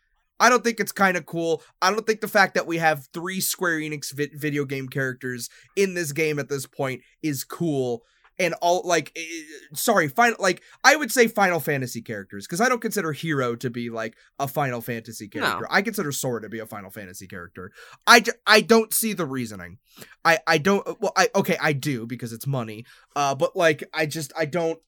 I 0.40 0.48
don't 0.48 0.64
think 0.64 0.80
it's 0.80 0.92
kind 0.92 1.16
of 1.16 1.24
cool. 1.24 1.62
I 1.80 1.90
don't 1.90 2.04
think 2.04 2.20
the 2.20 2.28
fact 2.28 2.54
that 2.54 2.66
we 2.66 2.78
have 2.78 3.06
three 3.12 3.40
Square 3.40 3.78
Enix 3.78 4.12
vi- 4.12 4.30
video 4.34 4.64
game 4.64 4.88
characters 4.88 5.48
in 5.76 5.94
this 5.94 6.10
game 6.10 6.40
at 6.40 6.48
this 6.48 6.66
point 6.66 7.02
is 7.22 7.44
cool. 7.44 8.02
And 8.38 8.54
all 8.62 8.82
like, 8.84 9.12
eh, 9.14 9.20
sorry, 9.74 10.08
final 10.08 10.36
like 10.40 10.62
I 10.82 10.96
would 10.96 11.12
say 11.12 11.28
Final 11.28 11.60
Fantasy 11.60 12.00
characters 12.02 12.46
because 12.46 12.60
I 12.60 12.68
don't 12.68 12.80
consider 12.80 13.12
Hero 13.12 13.54
to 13.56 13.68
be 13.70 13.90
like 13.90 14.16
a 14.38 14.48
Final 14.48 14.80
Fantasy 14.80 15.28
No. 15.34 15.40
character. 15.40 15.66
I 15.70 15.82
consider 15.82 16.10
Sora 16.12 16.40
to 16.42 16.48
be 16.48 16.58
a 16.58 16.66
Final 16.66 16.90
Fantasy 16.90 17.26
character. 17.26 17.72
I, 18.06 18.20
j- 18.20 18.32
I 18.46 18.62
don't 18.62 18.92
see 18.92 19.12
the 19.12 19.26
reasoning. 19.26 19.78
I 20.24 20.38
I 20.46 20.58
don't 20.58 20.84
well 21.00 21.12
I 21.16 21.28
okay 21.34 21.56
I 21.60 21.72
do 21.74 22.06
because 22.06 22.32
it's 22.32 22.46
money. 22.46 22.84
Uh 23.14 23.34
but 23.34 23.54
like 23.54 23.84
I 23.92 24.06
just 24.06 24.32
I 24.36 24.46
don't 24.46 24.80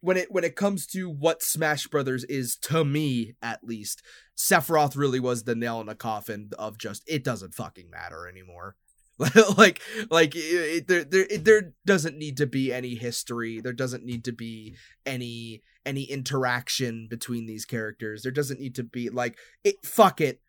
when 0.00 0.16
it 0.16 0.30
when 0.30 0.44
it 0.44 0.54
comes 0.56 0.86
to 0.88 1.10
what 1.10 1.42
Smash 1.42 1.88
Brothers 1.88 2.24
is 2.24 2.56
to 2.62 2.84
me 2.84 3.34
at 3.42 3.64
least 3.64 4.02
Sephiroth 4.36 4.96
really 4.96 5.18
was 5.20 5.42
the 5.44 5.54
nail 5.54 5.80
in 5.80 5.86
the 5.86 5.94
coffin 5.94 6.50
of 6.58 6.78
just 6.78 7.02
it 7.06 7.24
doesn't 7.24 7.54
fucking 7.54 7.90
matter 7.90 8.28
anymore. 8.28 8.76
like 9.56 9.80
like 10.10 10.34
it, 10.36 10.38
it- 10.40 10.88
there 10.88 11.04
there 11.04 11.26
it, 11.30 11.44
there 11.44 11.72
doesn't 11.86 12.16
need 12.18 12.36
to 12.38 12.46
be 12.46 12.72
any 12.72 12.94
history. 12.94 13.60
There 13.60 13.72
doesn't 13.72 14.04
need 14.04 14.24
to 14.24 14.32
be 14.32 14.76
any 15.04 15.62
any 15.84 16.02
interaction 16.04 17.06
between 17.08 17.46
these 17.46 17.64
characters. 17.64 18.22
There 18.22 18.32
doesn't 18.32 18.60
need 18.60 18.74
to 18.74 18.82
be 18.82 19.08
like 19.08 19.38
it 19.64 19.76
fuck 19.84 20.20
it. 20.20 20.40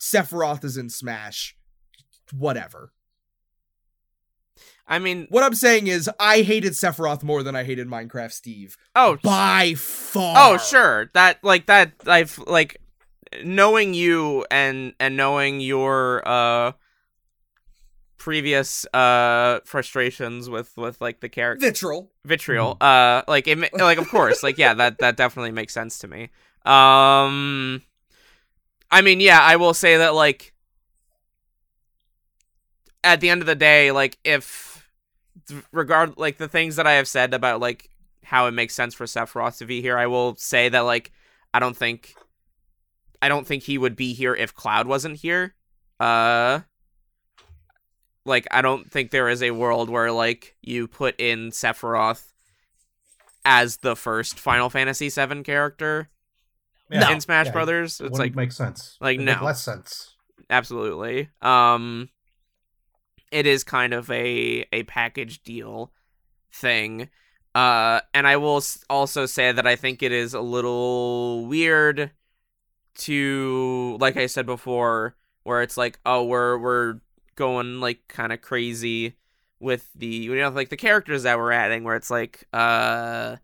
Sephiroth 0.00 0.64
is 0.64 0.76
in 0.76 0.90
Smash. 0.90 1.56
Whatever. 2.32 2.92
I 4.86 4.98
mean, 4.98 5.26
What 5.28 5.44
I'm 5.44 5.54
saying 5.54 5.86
is, 5.86 6.08
I 6.18 6.40
hated 6.42 6.72
Sephiroth 6.72 7.22
more 7.22 7.42
than 7.42 7.54
I 7.54 7.62
hated 7.64 7.88
Minecraft 7.88 8.32
Steve 8.32 8.76
oh, 8.96 9.18
by 9.22 9.74
far. 9.74 10.34
oh, 10.38 10.58
sure. 10.58 11.10
That 11.14 11.38
like 11.44 11.66
that. 11.66 11.92
I've 12.06 12.38
like 12.46 12.80
knowing 13.44 13.92
you 13.92 14.46
and 14.50 14.94
and 14.98 15.16
knowing 15.16 15.60
your 15.60 16.26
uh 16.26 16.72
previous 18.18 18.84
uh 18.92 19.60
frustrations 19.64 20.50
with 20.50 20.76
with 20.76 21.00
like 21.00 21.20
the 21.20 21.28
character 21.28 21.64
Vitriol. 21.66 22.10
vitriol. 22.24 22.76
Uh 22.80 23.22
like 23.28 23.46
it 23.46 23.56
ma- 23.56 23.68
like 23.78 23.98
of 23.98 24.08
course 24.08 24.42
like 24.42 24.58
yeah 24.58 24.74
that 24.74 24.98
that 24.98 25.16
definitely 25.16 25.52
makes 25.52 25.72
sense 25.72 25.98
to 26.00 26.08
me. 26.08 26.24
Um 26.66 27.82
i 28.90 29.00
mean 29.02 29.20
yeah 29.20 29.40
i 29.40 29.54
will 29.56 29.74
say 29.74 29.98
that 29.98 30.14
like 30.14 30.52
at 33.04 33.20
the 33.20 33.28
end 33.28 33.40
of 33.42 33.46
the 33.46 33.54
day 33.54 33.92
like 33.92 34.18
if 34.24 34.88
regard 35.72 36.16
like 36.18 36.38
the 36.38 36.48
things 36.48 36.76
that 36.76 36.86
i 36.86 36.92
have 36.94 37.06
said 37.06 37.32
about 37.34 37.60
like 37.60 37.90
how 38.24 38.46
it 38.46 38.50
makes 38.52 38.74
sense 38.74 38.94
for 38.94 39.04
sephiroth 39.04 39.58
to 39.58 39.66
be 39.66 39.80
here 39.82 39.96
i 39.96 40.06
will 40.06 40.34
say 40.36 40.68
that 40.68 40.80
like 40.80 41.12
i 41.54 41.58
don't 41.58 41.76
think 41.76 42.14
i 43.22 43.28
don't 43.28 43.46
think 43.46 43.62
he 43.62 43.78
would 43.78 43.94
be 43.96 44.14
here 44.14 44.34
if 44.34 44.54
cloud 44.54 44.86
wasn't 44.86 45.16
here. 45.16 45.54
Uh 46.00 46.60
like 48.28 48.46
I 48.50 48.62
don't 48.62 48.90
think 48.90 49.10
there 49.10 49.28
is 49.28 49.42
a 49.42 49.50
world 49.52 49.90
where 49.90 50.12
like 50.12 50.56
you 50.62 50.86
put 50.88 51.18
in 51.20 51.50
Sephiroth 51.50 52.24
as 53.44 53.78
the 53.78 53.96
first 53.96 54.38
Final 54.38 54.70
Fantasy 54.70 55.08
VII 55.08 55.42
character 55.42 56.10
Yeah. 56.90 57.10
in 57.10 57.20
Smash 57.20 57.46
Yeah, 57.46 57.52
Brothers. 57.52 58.00
It 58.00 58.06
It's 58.06 58.18
like 58.18 58.34
makes 58.34 58.56
sense. 58.56 58.96
like, 59.00 59.16
It'd 59.16 59.26
no. 59.26 59.44
less 59.44 59.62
sense. 59.62 60.14
absolutely. 60.50 61.30
Um 61.42 62.10
it 63.30 63.46
is 63.46 63.64
kind 63.64 63.92
of 63.92 64.10
a 64.10 64.66
a 64.72 64.82
package 64.84 65.42
deal 65.42 65.92
thing. 66.52 67.08
Uh 67.54 68.00
and 68.14 68.26
I 68.26 68.36
will 68.36 68.62
also 68.90 69.26
say 69.26 69.52
that 69.52 69.66
I 69.66 69.76
think 69.76 70.02
it 70.02 70.12
is 70.12 70.34
a 70.34 70.40
little 70.40 71.46
weird 71.46 72.10
to 72.96 73.96
like 74.00 74.16
I 74.16 74.26
said 74.26 74.46
before 74.46 75.16
where 75.44 75.62
it's 75.62 75.76
like 75.76 76.00
oh 76.04 76.24
we're 76.24 76.58
we're 76.58 77.00
going 77.38 77.80
like 77.80 78.06
kind 78.08 78.32
of 78.32 78.42
crazy 78.42 79.14
with 79.60 79.88
the 79.94 80.06
you 80.06 80.34
know 80.36 80.50
like 80.50 80.68
the 80.68 80.76
characters 80.76 81.22
that 81.22 81.38
we're 81.38 81.52
adding 81.52 81.84
where 81.84 81.96
it's 81.96 82.10
like 82.10 82.44
uh 82.52 83.36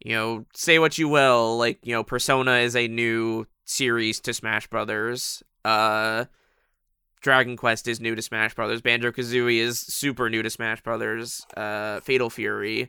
you 0.00 0.14
know 0.14 0.46
say 0.54 0.78
what 0.78 0.96
you 0.98 1.08
will 1.08 1.58
like 1.58 1.78
you 1.82 1.92
know 1.92 2.02
persona 2.02 2.52
is 2.52 2.74
a 2.74 2.88
new 2.88 3.46
series 3.64 4.20
to 4.20 4.32
smash 4.32 4.66
brothers 4.68 5.42
uh 5.64 6.24
Dragon 7.20 7.56
Quest 7.56 7.86
is 7.86 8.00
new 8.00 8.14
to 8.14 8.22
Smash 8.22 8.54
Brothers. 8.54 8.80
Banjo 8.80 9.12
Kazooie 9.12 9.58
is 9.58 9.78
super 9.78 10.30
new 10.30 10.42
to 10.42 10.48
Smash 10.48 10.80
Brothers. 10.82 11.44
Uh, 11.54 12.00
Fatal 12.00 12.30
Fury, 12.30 12.88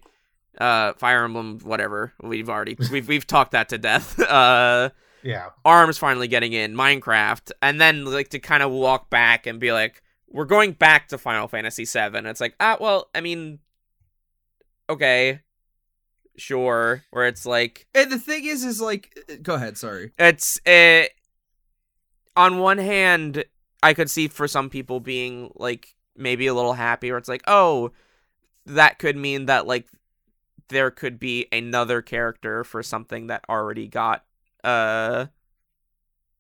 uh, 0.57 0.93
Fire 0.93 1.25
Emblem, 1.25 1.59
whatever. 1.63 2.13
We've 2.23 2.47
already 2.49 2.77
we've 2.91 3.09
we've 3.09 3.27
talked 3.27 3.51
that 3.51 3.67
to 3.69 3.77
death. 3.77 4.17
Uh, 4.29 4.91
Yeah. 5.21 5.49
Arms 5.65 5.97
finally 5.97 6.29
getting 6.29 6.53
in 6.53 6.75
Minecraft, 6.75 7.51
and 7.61 7.81
then 7.81 8.05
like 8.05 8.29
to 8.29 8.39
kind 8.39 8.63
of 8.63 8.71
walk 8.71 9.09
back 9.09 9.47
and 9.47 9.59
be 9.59 9.73
like, 9.73 10.01
we're 10.31 10.45
going 10.45 10.71
back 10.71 11.09
to 11.09 11.17
Final 11.17 11.47
Fantasy 11.47 11.85
VII. 11.85 12.27
It's 12.27 12.41
like, 12.41 12.55
ah, 12.59 12.77
well, 12.79 13.09
I 13.13 13.21
mean, 13.21 13.59
okay, 14.89 15.41
sure. 16.37 17.03
Where 17.11 17.27
it's 17.27 17.45
like, 17.45 17.87
And 17.93 18.11
the 18.11 18.17
thing 18.19 18.45
is, 18.45 18.63
is 18.63 18.81
like, 18.81 19.17
go 19.43 19.55
ahead. 19.55 19.77
Sorry. 19.77 20.11
it's 20.17 20.59
uh, 20.65 21.03
on 22.35 22.59
one 22.59 22.77
hand 22.77 23.43
i 23.83 23.93
could 23.93 24.09
see 24.09 24.27
for 24.27 24.47
some 24.47 24.69
people 24.69 24.99
being 25.01 25.51
like 25.55 25.95
maybe 26.15 26.47
a 26.47 26.53
little 26.53 26.73
happy 26.73 27.11
or 27.11 27.17
it's 27.17 27.27
like 27.27 27.43
oh 27.47 27.91
that 28.65 28.99
could 28.99 29.17
mean 29.17 29.47
that 29.47 29.67
like 29.67 29.87
there 30.69 30.89
could 30.91 31.19
be 31.19 31.47
another 31.51 32.01
character 32.01 32.63
for 32.63 32.81
something 32.81 33.27
that 33.27 33.43
already 33.49 33.87
got 33.87 34.23
uh 34.63 35.25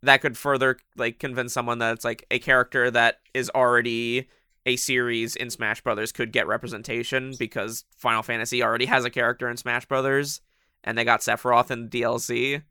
that 0.03 0.21
could 0.21 0.37
further 0.37 0.77
like 0.95 1.19
convince 1.19 1.53
someone 1.53 1.79
that 1.79 1.93
it's 1.93 2.05
like 2.05 2.25
a 2.31 2.39
character 2.39 2.89
that 2.91 3.19
is 3.33 3.49
already 3.53 4.27
a 4.65 4.75
series 4.75 5.35
in 5.35 5.49
Smash 5.49 5.81
Brothers 5.81 6.11
could 6.11 6.31
get 6.31 6.47
representation 6.47 7.33
because 7.37 7.85
Final 7.97 8.23
Fantasy 8.23 8.61
already 8.61 8.85
has 8.85 9.05
a 9.05 9.09
character 9.09 9.49
in 9.49 9.57
Smash 9.57 9.85
Brothers 9.85 10.41
and 10.83 10.97
they 10.97 11.03
got 11.03 11.21
Sephiroth 11.21 11.71
in 11.71 11.89
the 11.89 12.01
DLC. 12.01 12.63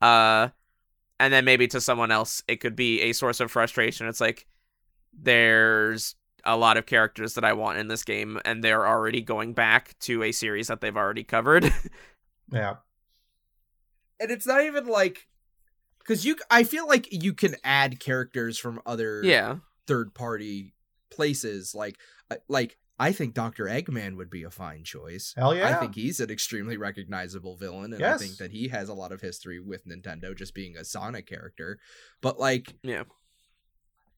Uh 0.00 0.48
and 1.20 1.32
then 1.32 1.44
maybe 1.44 1.68
to 1.68 1.80
someone 1.80 2.10
else 2.10 2.42
it 2.48 2.56
could 2.56 2.76
be 2.76 3.02
a 3.02 3.12
source 3.12 3.40
of 3.40 3.50
frustration. 3.50 4.06
It's 4.06 4.20
like 4.20 4.46
there's 5.12 6.16
a 6.44 6.56
lot 6.56 6.76
of 6.76 6.86
characters 6.86 7.34
that 7.34 7.44
I 7.44 7.52
want 7.52 7.78
in 7.78 7.88
this 7.88 8.02
game 8.02 8.40
and 8.44 8.64
they're 8.64 8.86
already 8.86 9.20
going 9.20 9.52
back 9.52 9.98
to 10.00 10.22
a 10.22 10.32
series 10.32 10.66
that 10.66 10.80
they've 10.80 10.96
already 10.96 11.24
covered. 11.24 11.72
Yeah. 12.52 12.76
And 14.20 14.30
it's 14.30 14.46
not 14.46 14.62
even 14.62 14.86
like, 14.86 15.26
because 16.02 16.24
you, 16.24 16.36
I 16.50 16.64
feel 16.64 16.86
like 16.86 17.08
you 17.10 17.32
can 17.32 17.56
add 17.64 18.00
characters 18.00 18.58
from 18.58 18.80
other 18.86 19.22
yeah. 19.24 19.56
third 19.86 20.14
party 20.14 20.74
places. 21.10 21.74
Like, 21.74 21.96
uh, 22.30 22.36
like 22.48 22.76
I 22.98 23.12
think 23.12 23.34
Doctor 23.34 23.64
Eggman 23.64 24.16
would 24.16 24.30
be 24.30 24.44
a 24.44 24.50
fine 24.50 24.84
choice. 24.84 25.34
Hell 25.36 25.54
yeah. 25.54 25.68
I 25.68 25.80
think 25.80 25.94
he's 25.94 26.20
an 26.20 26.30
extremely 26.30 26.76
recognizable 26.76 27.56
villain, 27.56 27.92
and 27.92 28.00
Yes. 28.00 28.20
I 28.20 28.24
think 28.24 28.38
that 28.38 28.52
he 28.52 28.68
has 28.68 28.88
a 28.88 28.94
lot 28.94 29.12
of 29.12 29.20
history 29.20 29.58
with 29.58 29.86
Nintendo, 29.86 30.36
just 30.36 30.54
being 30.54 30.76
a 30.76 30.84
Sonic 30.84 31.26
character. 31.26 31.78
But 32.20 32.38
like, 32.38 32.74
Yeah. 32.82 33.04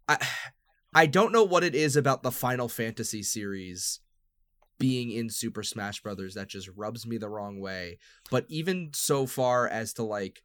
I, 0.08 0.18
I 0.96 1.06
don't 1.06 1.32
know 1.32 1.42
what 1.42 1.64
it 1.64 1.74
is 1.74 1.96
about 1.96 2.22
the 2.22 2.30
Final 2.30 2.68
Fantasy 2.68 3.22
series 3.22 4.00
being 4.78 5.10
in 5.10 5.30
Super 5.30 5.62
Smash 5.62 6.02
Brothers 6.02 6.34
that 6.34 6.48
just 6.48 6.68
rubs 6.76 7.06
me 7.06 7.16
the 7.16 7.28
wrong 7.28 7.60
way. 7.60 7.98
But 8.30 8.44
even 8.48 8.90
so 8.92 9.26
far 9.26 9.66
as 9.66 9.92
to 9.94 10.02
like, 10.02 10.42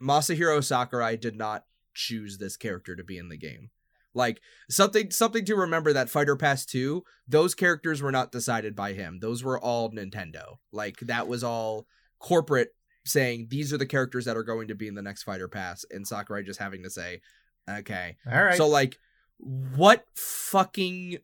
Masahiro 0.00 0.62
Sakurai 0.62 1.16
did 1.16 1.36
not 1.36 1.64
choose 1.94 2.38
this 2.38 2.56
character 2.56 2.94
to 2.94 3.04
be 3.04 3.18
in 3.18 3.28
the 3.28 3.36
game. 3.36 3.70
Like 4.14 4.40
something 4.70 5.10
something 5.10 5.44
to 5.44 5.56
remember 5.56 5.92
that 5.92 6.08
Fighter 6.08 6.36
Pass 6.36 6.64
2, 6.64 7.04
those 7.28 7.54
characters 7.54 8.00
were 8.00 8.12
not 8.12 8.32
decided 8.32 8.74
by 8.74 8.94
him. 8.94 9.18
Those 9.20 9.44
were 9.44 9.60
all 9.60 9.90
Nintendo. 9.90 10.56
Like 10.72 10.98
that 11.00 11.28
was 11.28 11.44
all 11.44 11.86
corporate 12.18 12.74
saying 13.04 13.48
these 13.50 13.72
are 13.72 13.78
the 13.78 13.86
characters 13.86 14.24
that 14.24 14.36
are 14.36 14.42
going 14.42 14.68
to 14.68 14.74
be 14.74 14.88
in 14.88 14.94
the 14.94 15.02
next 15.02 15.24
Fighter 15.24 15.48
Pass 15.48 15.84
and 15.90 16.06
Sakurai 16.06 16.42
just 16.42 16.58
having 16.58 16.82
to 16.82 16.90
say, 16.90 17.20
"Okay." 17.68 18.16
All 18.30 18.42
right. 18.42 18.56
So 18.56 18.66
like 18.66 18.98
what 19.38 20.06
fucking 20.14 21.18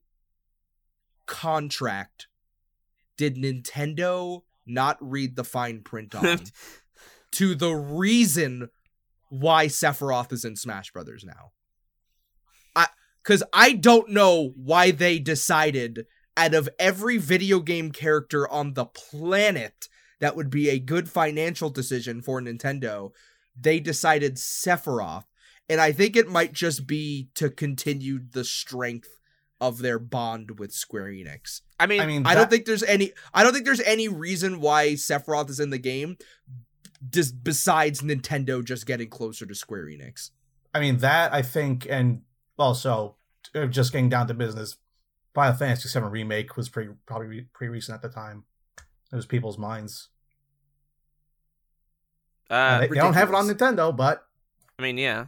contract 1.27 2.27
did 3.17 3.37
Nintendo 3.37 4.43
not 4.67 4.99
read 5.01 5.37
the 5.37 5.45
fine 5.45 5.81
print 5.81 6.15
on 6.15 6.41
to 7.33 7.55
the 7.55 7.75
reason 7.75 8.69
why 9.29 9.67
Sephiroth 9.67 10.33
is 10.33 10.45
in 10.45 10.57
Smash 10.57 10.93
Brothers 10.93 11.25
now? 11.25 11.53
I 12.77 12.89
cuz 13.23 13.43
I 13.53 13.73
don't 13.73 14.11
know 14.11 14.53
why 14.57 14.91
they 14.91 15.19
decided 15.19 16.07
out 16.37 16.55
of 16.55 16.69
every 16.79 17.19
video 17.19 17.61
game 17.61 17.93
character 17.93 18.49
on 18.49 18.75
the 18.75 18.87
planet 18.87 19.89
that 20.21 20.37
would 20.37 20.51
be 20.51 20.71
a 20.71 20.79
good 20.79 21.11
financial 21.11 21.69
decision 21.69 22.23
for 22.23 22.41
Nintendo, 22.41 23.13
they 23.59 23.81
decided 23.81 24.37
Sephiroth 24.37 25.25
and 25.69 25.81
I 25.81 25.93
think 25.93 26.17
it 26.17 26.29
might 26.29 26.53
just 26.53 26.87
be 26.87 27.29
to 27.35 27.49
continue 27.49 28.21
the 28.31 28.45
strength 28.45 29.17
of 29.61 29.79
their 29.79 29.99
bond 29.99 30.59
with 30.59 30.73
Square 30.73 31.13
Enix. 31.13 31.61
I 31.79 31.87
mean, 31.87 32.01
I 32.01 32.07
mean, 32.07 32.27
I 32.27 32.35
don't 32.35 32.51
think 32.51 32.67
there's 32.67 32.83
any 32.83 33.13
I 33.33 33.43
don't 33.43 33.53
think 33.53 33.65
there's 33.65 33.81
any 33.81 34.09
reason 34.09 34.61
why 34.61 34.89
Sephiroth 34.89 35.49
is 35.49 35.61
in 35.61 35.71
the 35.71 35.79
game 35.79 36.17
just 37.11 37.43
besides 37.43 38.01
Nintendo 38.01 38.65
just 38.65 38.87
getting 38.87 39.09
closer 39.09 39.45
to 39.47 39.55
Square 39.55 39.87
Enix. 39.87 40.31
I 40.75 40.81
mean 40.81 40.99
that 40.99 41.33
I 41.33 41.43
think, 41.43 41.87
and 41.91 42.23
also 42.59 43.17
uh, 43.55 43.67
just 43.67 43.93
getting 43.93 44.09
down 44.09 44.27
to 44.29 44.35
business. 44.35 44.77
Final 45.35 45.55
Fantasy 45.55 45.89
VII 45.99 46.07
remake 46.07 46.57
was 46.57 46.69
pretty 46.69 46.93
probably 47.07 47.47
pretty 47.53 47.71
recent 47.71 47.95
at 47.95 48.03
the 48.03 48.09
time. 48.09 48.45
It 49.13 49.17
was 49.17 49.27
people's 49.27 49.59
minds. 49.59 50.09
uh, 52.51 52.81
they, 52.81 52.89
they 52.89 52.95
don't 52.97 53.15
have 53.15 53.29
it 53.29 53.35
on 53.35 53.47
Nintendo, 53.49 53.95
but 53.97 54.27
I 54.79 54.83
mean, 54.83 54.99
yeah. 54.99 55.27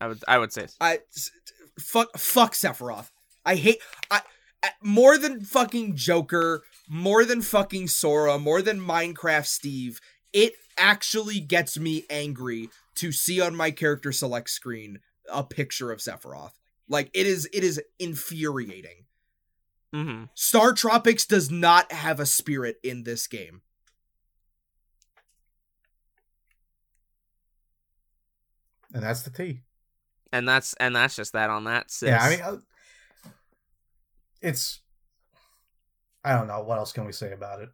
I 0.00 0.08
would, 0.08 0.24
I 0.28 0.38
would 0.38 0.52
say. 0.52 0.66
so. 0.66 0.74
I 0.80 0.98
s- 1.14 1.30
fuck 1.78 2.16
fuck 2.18 2.52
Sephiroth. 2.52 3.10
I 3.46 3.56
hate 3.56 3.78
I 4.10 4.20
I- 4.62 4.70
more 4.82 5.16
than 5.18 5.40
fucking 5.40 5.96
Joker, 5.96 6.62
more 6.88 7.24
than 7.24 7.42
fucking 7.42 7.88
Sora, 7.88 8.38
more 8.38 8.62
than 8.62 8.80
Minecraft 8.80 9.46
Steve. 9.46 10.00
It 10.32 10.54
actually 10.76 11.40
gets 11.40 11.78
me 11.78 12.04
angry 12.10 12.70
to 12.96 13.12
see 13.12 13.40
on 13.40 13.54
my 13.54 13.70
character 13.70 14.12
select 14.12 14.50
screen 14.50 15.00
a 15.32 15.44
picture 15.44 15.90
of 15.90 16.00
Sephiroth. 16.00 16.52
Like 16.88 17.10
it 17.14 17.26
is 17.26 17.48
it 17.52 17.64
is 17.64 17.80
infuriating. 17.98 19.04
Mm-hmm. 19.94 20.24
StarTropics 20.36 21.26
does 21.26 21.50
not 21.50 21.92
have 21.92 22.18
a 22.18 22.26
spirit 22.26 22.78
in 22.82 23.04
this 23.04 23.26
game. 23.26 23.62
and 28.94 29.02
that's 29.02 29.22
the 29.22 29.30
T. 29.30 29.60
And 30.32 30.48
that's 30.48 30.72
and 30.74 30.96
that's 30.96 31.16
just 31.16 31.32
that 31.32 31.50
on 31.50 31.64
that. 31.64 31.90
Sis. 31.90 32.08
Yeah, 32.08 32.22
I 32.22 32.30
mean, 32.30 32.40
uh, 32.40 32.56
it's. 34.40 34.80
I 36.24 36.32
don't 36.34 36.48
know 36.48 36.62
what 36.62 36.78
else 36.78 36.92
can 36.92 37.04
we 37.04 37.12
say 37.12 37.32
about 37.32 37.60
it. 37.60 37.68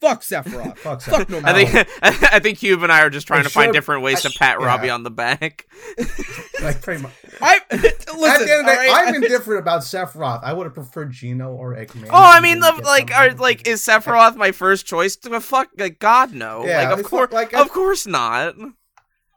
Fuck 0.00 0.20
Sephiroth. 0.22 0.76
Fuck, 0.78 1.00
Fuck 1.02 1.28
no 1.30 1.40
I 1.44 1.64
think 1.64 1.88
I 2.02 2.38
think 2.38 2.58
Cube 2.58 2.82
and 2.82 2.92
I 2.92 3.00
are 3.02 3.10
just 3.10 3.26
trying 3.26 3.40
It 3.40 3.44
to 3.44 3.48
find 3.50 3.68
should- 3.68 3.72
different 3.72 4.02
ways 4.02 4.24
I- 4.24 4.28
to 4.28 4.38
pat 4.38 4.58
yeah. 4.60 4.66
Robbie 4.66 4.90
on 4.90 5.02
the 5.02 5.10
back. 5.10 5.66
like 6.62 6.82
pretty 6.82 7.02
much. 7.02 7.12
I 7.40 7.60
listen. 7.70 7.88
At 7.88 7.98
the 8.12 8.52
end 8.52 8.60
of 8.60 8.66
the 8.66 8.72
day, 8.72 8.88
all 8.88 8.94
right? 8.94 9.08
I'm 9.08 9.14
indifferent 9.14 9.60
about 9.60 9.80
Sephiroth. 9.82 10.40
I 10.44 10.52
would 10.52 10.64
have 10.66 10.74
preferred 10.74 11.10
Geno 11.12 11.52
or 11.54 11.74
Eggman. 11.74 12.06
Oh, 12.06 12.10
I 12.12 12.40
mean, 12.40 12.60
the, 12.60 12.72
like, 12.84 13.12
are 13.14 13.32
like, 13.34 13.66
is 13.66 13.80
Sephiroth 13.82 14.36
my 14.36 14.52
first 14.52 14.84
choice? 14.86 15.16
To 15.16 15.40
fuck, 15.40 15.70
like, 15.78 15.98
God 16.00 16.32
no. 16.34 16.64
Yeah, 16.66 16.90
like, 16.90 16.98
of 16.98 17.04
course, 17.06 17.32
like- 17.32 17.54
of 17.54 17.70
course 17.70 18.06
not. 18.06 18.54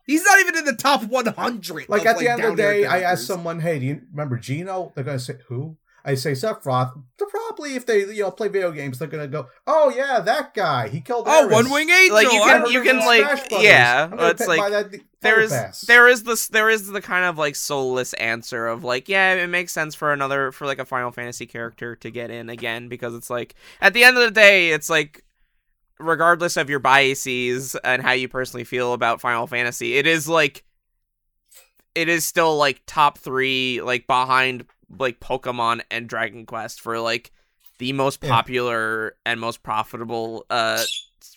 He's 0.05 0.23
not 0.23 0.39
even 0.39 0.55
in 0.57 0.65
the 0.65 0.73
top 0.75 1.03
100. 1.03 1.89
Like 1.89 2.01
of, 2.01 2.07
at 2.07 2.17
the 2.19 2.27
end 2.29 2.43
of 2.43 2.51
the 2.55 2.61
day, 2.61 2.85
I 2.85 2.97
ask 2.99 3.01
characters. 3.01 3.27
someone, 3.27 3.59
"Hey, 3.59 3.79
do 3.79 3.85
you 3.85 4.01
remember 4.11 4.37
Geno?" 4.37 4.91
They're 4.95 5.03
gonna 5.03 5.19
say, 5.19 5.35
"Who?" 5.49 5.77
I 6.07 6.15
say 6.15 6.31
Sephiroth. 6.31 6.93
They're 7.19 7.27
probably, 7.27 7.75
if 7.75 7.85
they 7.85 7.99
you 7.99 8.23
know 8.23 8.31
play 8.31 8.47
video 8.47 8.71
games, 8.71 8.97
they're 8.97 9.07
gonna 9.09 9.27
go, 9.27 9.47
"Oh 9.67 9.93
yeah, 9.95 10.21
that 10.21 10.53
guy. 10.53 10.87
He 10.87 11.01
killed." 11.01 11.25
Oh, 11.27 11.47
Aerith." 11.47 11.51
One 11.51 11.69
Wing 11.69 11.89
Angel. 11.89 12.15
Like, 12.15 12.31
you 12.31 12.39
can- 12.39 12.71
you 12.71 12.81
can, 12.81 12.99
like, 12.99 13.51
yeah, 13.51 14.09
it's 14.31 14.41
pay- 14.41 14.47
like, 14.47 14.59
buy 14.59 14.69
that- 14.69 14.91
There 14.91 15.01
Fighter 15.33 15.41
is 15.41 15.51
Pass. 15.51 15.81
there 15.81 16.07
is 16.07 16.23
this 16.23 16.47
there 16.47 16.69
is 16.69 16.87
the 16.87 17.01
kind 17.01 17.25
of 17.25 17.37
like 17.37 17.55
soulless 17.55 18.13
answer 18.13 18.67
of 18.67 18.83
like 18.83 19.09
yeah 19.09 19.33
it 19.33 19.47
makes 19.47 19.73
sense 19.73 19.95
for 19.95 20.13
another 20.13 20.51
for 20.51 20.65
like 20.65 20.79
a 20.79 20.85
Final 20.85 21.11
Fantasy 21.11 21.45
character 21.47 21.95
to 21.97 22.09
get 22.11 22.29
in 22.31 22.49
again 22.49 22.87
because 22.87 23.13
it's 23.15 23.29
like 23.29 23.55
at 23.81 23.93
the 23.93 24.03
end 24.03 24.15
of 24.17 24.23
the 24.23 24.31
day 24.31 24.69
it's 24.69 24.89
like 24.91 25.23
regardless 25.99 26.55
of 26.55 26.69
your 26.69 26.77
biases 26.79 27.75
and 27.83 28.03
how 28.03 28.11
you 28.11 28.27
personally 28.29 28.63
feel 28.63 28.93
about 28.93 29.19
Final 29.19 29.47
Fantasy 29.47 29.95
it 29.97 30.05
is 30.05 30.29
like 30.29 30.63
it 31.95 32.07
is 32.07 32.23
still 32.23 32.55
like 32.55 32.81
top 32.85 33.17
3 33.17 33.81
like 33.81 34.05
behind 34.05 34.65
like 34.89 35.19
Pokemon 35.19 35.81
and 35.91 36.07
Dragon 36.07 36.45
Quest 36.45 36.81
for 36.81 36.99
like 36.99 37.31
the 37.79 37.93
most 37.93 38.23
Yeah. 38.23 38.29
popular 38.29 39.15
and 39.25 39.39
most 39.39 39.63
profitable 39.63 40.45
uh 40.49 40.83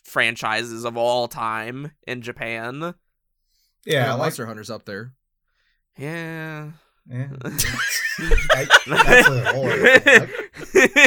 franchises 0.05 0.85
of 0.85 0.97
all 0.97 1.29
time 1.29 1.93
in 2.07 2.23
Japan. 2.23 2.81
yeah, 3.85 4.07
Yeah, 4.07 4.11
like 4.13 4.19
Monster 4.19 4.47
Hunter's 4.47 4.71
up 4.71 4.85
there. 4.85 5.13
Yeah. 5.99 6.71
yeah. 7.09 7.29
I- 8.53 8.67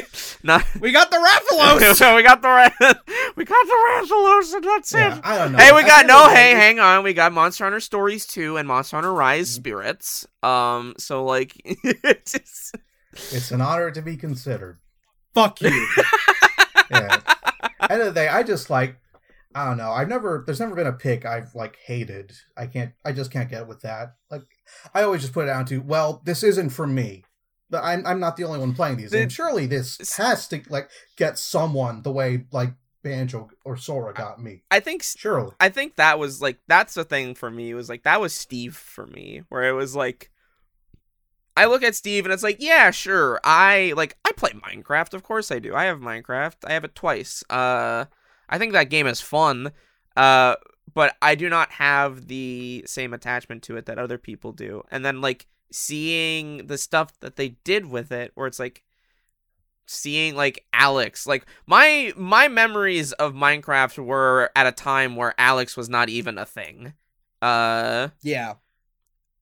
that's 0.43 0.63
a 0.63 0.63
whole 0.63 0.63
other- 0.63 0.63
like, 0.63 0.65
not. 0.65 0.65
We 0.81 0.91
got 0.91 1.09
the 1.11 1.17
Rathalos. 1.17 2.15
we 2.15 2.23
got 2.23 2.41
the 2.41 2.99
we 3.35 3.45
got 3.45 3.65
the 3.65 4.05
Rathalos, 4.15 4.53
and 4.55 4.63
that's 4.63 4.93
Yeah, 4.93 5.17
it. 5.17 5.21
I 5.23 5.37
don't 5.37 5.51
know. 5.53 5.57
Hey, 5.57 5.71
we 5.73 5.81
got 5.83 6.05
no. 6.05 6.29
Hey, 6.29 6.51
hang 6.51 6.79
on. 6.79 7.03
We 7.03 7.13
got 7.13 7.31
Monster 7.33 7.63
Hunter 7.65 7.79
Stories 7.79 8.25
2 8.25 8.57
and 8.57 8.67
Monster 8.67 8.97
Hunter 8.97 9.13
Rise 9.13 9.49
Mhm. 9.49 9.55
Spirits. 9.55 10.27
Um, 10.41 10.93
so 10.97 11.23
like, 11.25 11.53
it's 11.65 12.33
just- 12.33 12.75
It's 13.13 13.51
an 13.51 13.61
honor 13.61 13.91
to 13.91 14.01
be 14.01 14.17
considered. 14.17 14.79
Fuck 15.33 15.61
you. 15.61 15.87
Yeah. 16.91 17.19
End 17.89 18.01
of 18.01 18.07
the 18.07 18.13
day, 18.13 18.27
I 18.27 18.43
just 18.43 18.69
like 18.69 18.97
I 19.55 19.65
don't 19.67 19.77
know. 19.77 19.91
I've 19.91 20.07
never 20.09 20.43
there's 20.45 20.59
never 20.59 20.73
been 20.75 20.87
a 20.87 20.93
pick 20.93 21.25
I've 21.25 21.53
like 21.55 21.77
hated. 21.85 22.31
I 22.57 22.65
can't 22.67 22.91
I 23.05 23.11
just 23.11 23.31
can't 23.31 23.49
get 23.49 23.67
with 23.67 23.81
that. 23.81 24.15
Like 24.31 24.41
I 24.93 25.03
always 25.03 25.21
just 25.21 25.33
put 25.33 25.43
it 25.43 25.47
down 25.47 25.65
to, 25.65 25.79
well, 25.79 26.21
this 26.25 26.43
isn't 26.43 26.69
for 26.69 26.87
me. 26.87 27.23
But 27.73 27.83
I'm 27.83 28.05
I'm 28.05 28.19
not 28.19 28.37
the 28.37 28.43
only 28.43 28.59
one 28.59 28.75
playing 28.75 28.97
these. 28.97 29.09
The- 29.09 29.23
and 29.23 29.31
surely 29.31 29.65
this 29.65 29.97
has 30.17 30.47
to 30.49 30.61
like 30.69 30.91
get 31.15 31.39
someone 31.39 32.03
the 32.03 32.11
way 32.11 32.45
like 32.51 32.75
Banjo 33.03 33.49
or 33.65 33.77
Sora 33.77 34.13
got 34.13 34.39
me. 34.39 34.61
I 34.69 34.79
think 34.79 35.01
Surely. 35.01 35.53
I 35.59 35.69
think 35.69 35.95
that 35.95 36.19
was 36.19 36.39
like 36.39 36.59
that's 36.67 36.93
the 36.93 37.03
thing 37.03 37.33
for 37.33 37.49
me 37.49 37.73
was 37.73 37.89
like 37.89 38.03
that 38.03 38.21
was 38.21 38.31
Steve 38.31 38.75
for 38.75 39.07
me 39.07 39.41
where 39.49 39.67
it 39.67 39.71
was 39.71 39.95
like 39.95 40.29
I 41.57 41.65
look 41.65 41.81
at 41.81 41.95
Steve 41.95 42.25
and 42.25 42.33
it's 42.33 42.43
like 42.43 42.57
yeah 42.59 42.91
sure 42.91 43.39
I 43.43 43.93
like 43.97 44.17
I 44.23 44.33
play 44.33 44.51
Minecraft 44.51 45.15
of 45.15 45.23
course 45.23 45.51
I 45.51 45.57
do 45.57 45.73
I 45.73 45.85
have 45.85 45.97
Minecraft 45.97 46.57
I 46.65 46.73
have 46.73 46.83
it 46.83 46.93
twice 46.93 47.43
uh 47.49 48.05
I 48.47 48.59
think 48.59 48.73
that 48.73 48.91
game 48.91 49.07
is 49.07 49.19
fun 49.19 49.71
uh 50.15 50.57
but 50.93 51.15
I 51.23 51.33
do 51.33 51.49
not 51.49 51.71
have 51.71 52.27
the 52.27 52.83
same 52.85 53.15
attachment 53.15 53.63
to 53.63 53.77
it 53.77 53.87
that 53.87 53.97
other 53.97 54.19
people 54.19 54.51
do 54.51 54.83
and 54.91 55.03
then 55.03 55.21
like 55.21 55.47
seeing 55.73 56.67
the 56.67 56.77
stuff 56.77 57.19
that 57.19 57.35
they 57.35 57.49
did 57.63 57.85
with 57.85 58.11
it 58.11 58.31
where 58.35 58.47
it's 58.47 58.59
like 58.59 58.83
seeing 59.85 60.35
like 60.35 60.65
Alex 60.71 61.27
like 61.27 61.45
my 61.65 62.13
my 62.15 62.47
memories 62.47 63.11
of 63.13 63.33
Minecraft 63.33 64.05
were 64.05 64.49
at 64.55 64.67
a 64.67 64.71
time 64.71 65.15
where 65.15 65.33
Alex 65.37 65.75
was 65.75 65.89
not 65.89 66.09
even 66.09 66.37
a 66.37 66.45
thing 66.45 66.93
uh 67.41 68.09
yeah. 68.21 68.53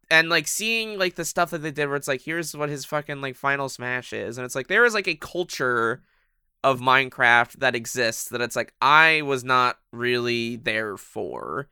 and 0.09 0.29
like 0.29 0.47
seeing 0.47 0.97
like 0.97 1.15
the 1.15 1.25
stuff 1.25 1.51
that 1.51 1.59
they 1.59 1.71
did 1.71 1.87
where 1.87 1.97
it's 1.97 2.07
like 2.07 2.21
here's 2.21 2.55
what 2.55 2.69
his 2.69 2.85
fucking 2.85 3.21
like 3.21 3.35
final 3.35 3.69
smash 3.69 4.13
is 4.13 4.37
and 4.37 4.45
it's 4.45 4.55
like 4.55 4.67
there 4.67 4.85
is 4.85 4.93
like 4.93 5.07
a 5.07 5.15
culture 5.15 6.01
of 6.63 6.79
Minecraft 6.79 7.53
that 7.53 7.75
exists 7.75 8.29
that 8.29 8.41
it's 8.41 8.55
like 8.55 8.73
I 8.81 9.21
was 9.23 9.43
not 9.43 9.79
really 9.91 10.55
there 10.55 10.97
for 10.97 11.69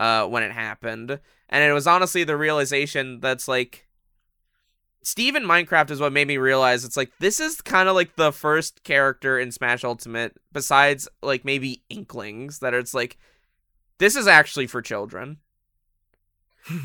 uh 0.00 0.26
when 0.26 0.42
it 0.42 0.52
happened. 0.52 1.18
And 1.48 1.64
it 1.64 1.72
was 1.72 1.86
honestly 1.86 2.24
the 2.24 2.36
realization 2.36 3.20
that's 3.20 3.48
like 3.48 3.88
Steve 5.02 5.36
in 5.36 5.44
Minecraft 5.44 5.90
is 5.90 6.00
what 6.00 6.12
made 6.12 6.28
me 6.28 6.36
realize 6.36 6.84
it's 6.84 6.96
like 6.96 7.12
this 7.18 7.40
is 7.40 7.60
kind 7.60 7.88
of 7.88 7.94
like 7.94 8.16
the 8.16 8.32
first 8.32 8.84
character 8.84 9.38
in 9.38 9.52
Smash 9.52 9.84
Ultimate 9.84 10.36
besides 10.52 11.08
like 11.22 11.44
maybe 11.44 11.82
Inklings 11.88 12.58
that 12.58 12.74
it's 12.74 12.94
like 12.94 13.16
this 13.98 14.16
is 14.16 14.26
actually 14.26 14.66
for 14.66 14.82
children 14.82 15.38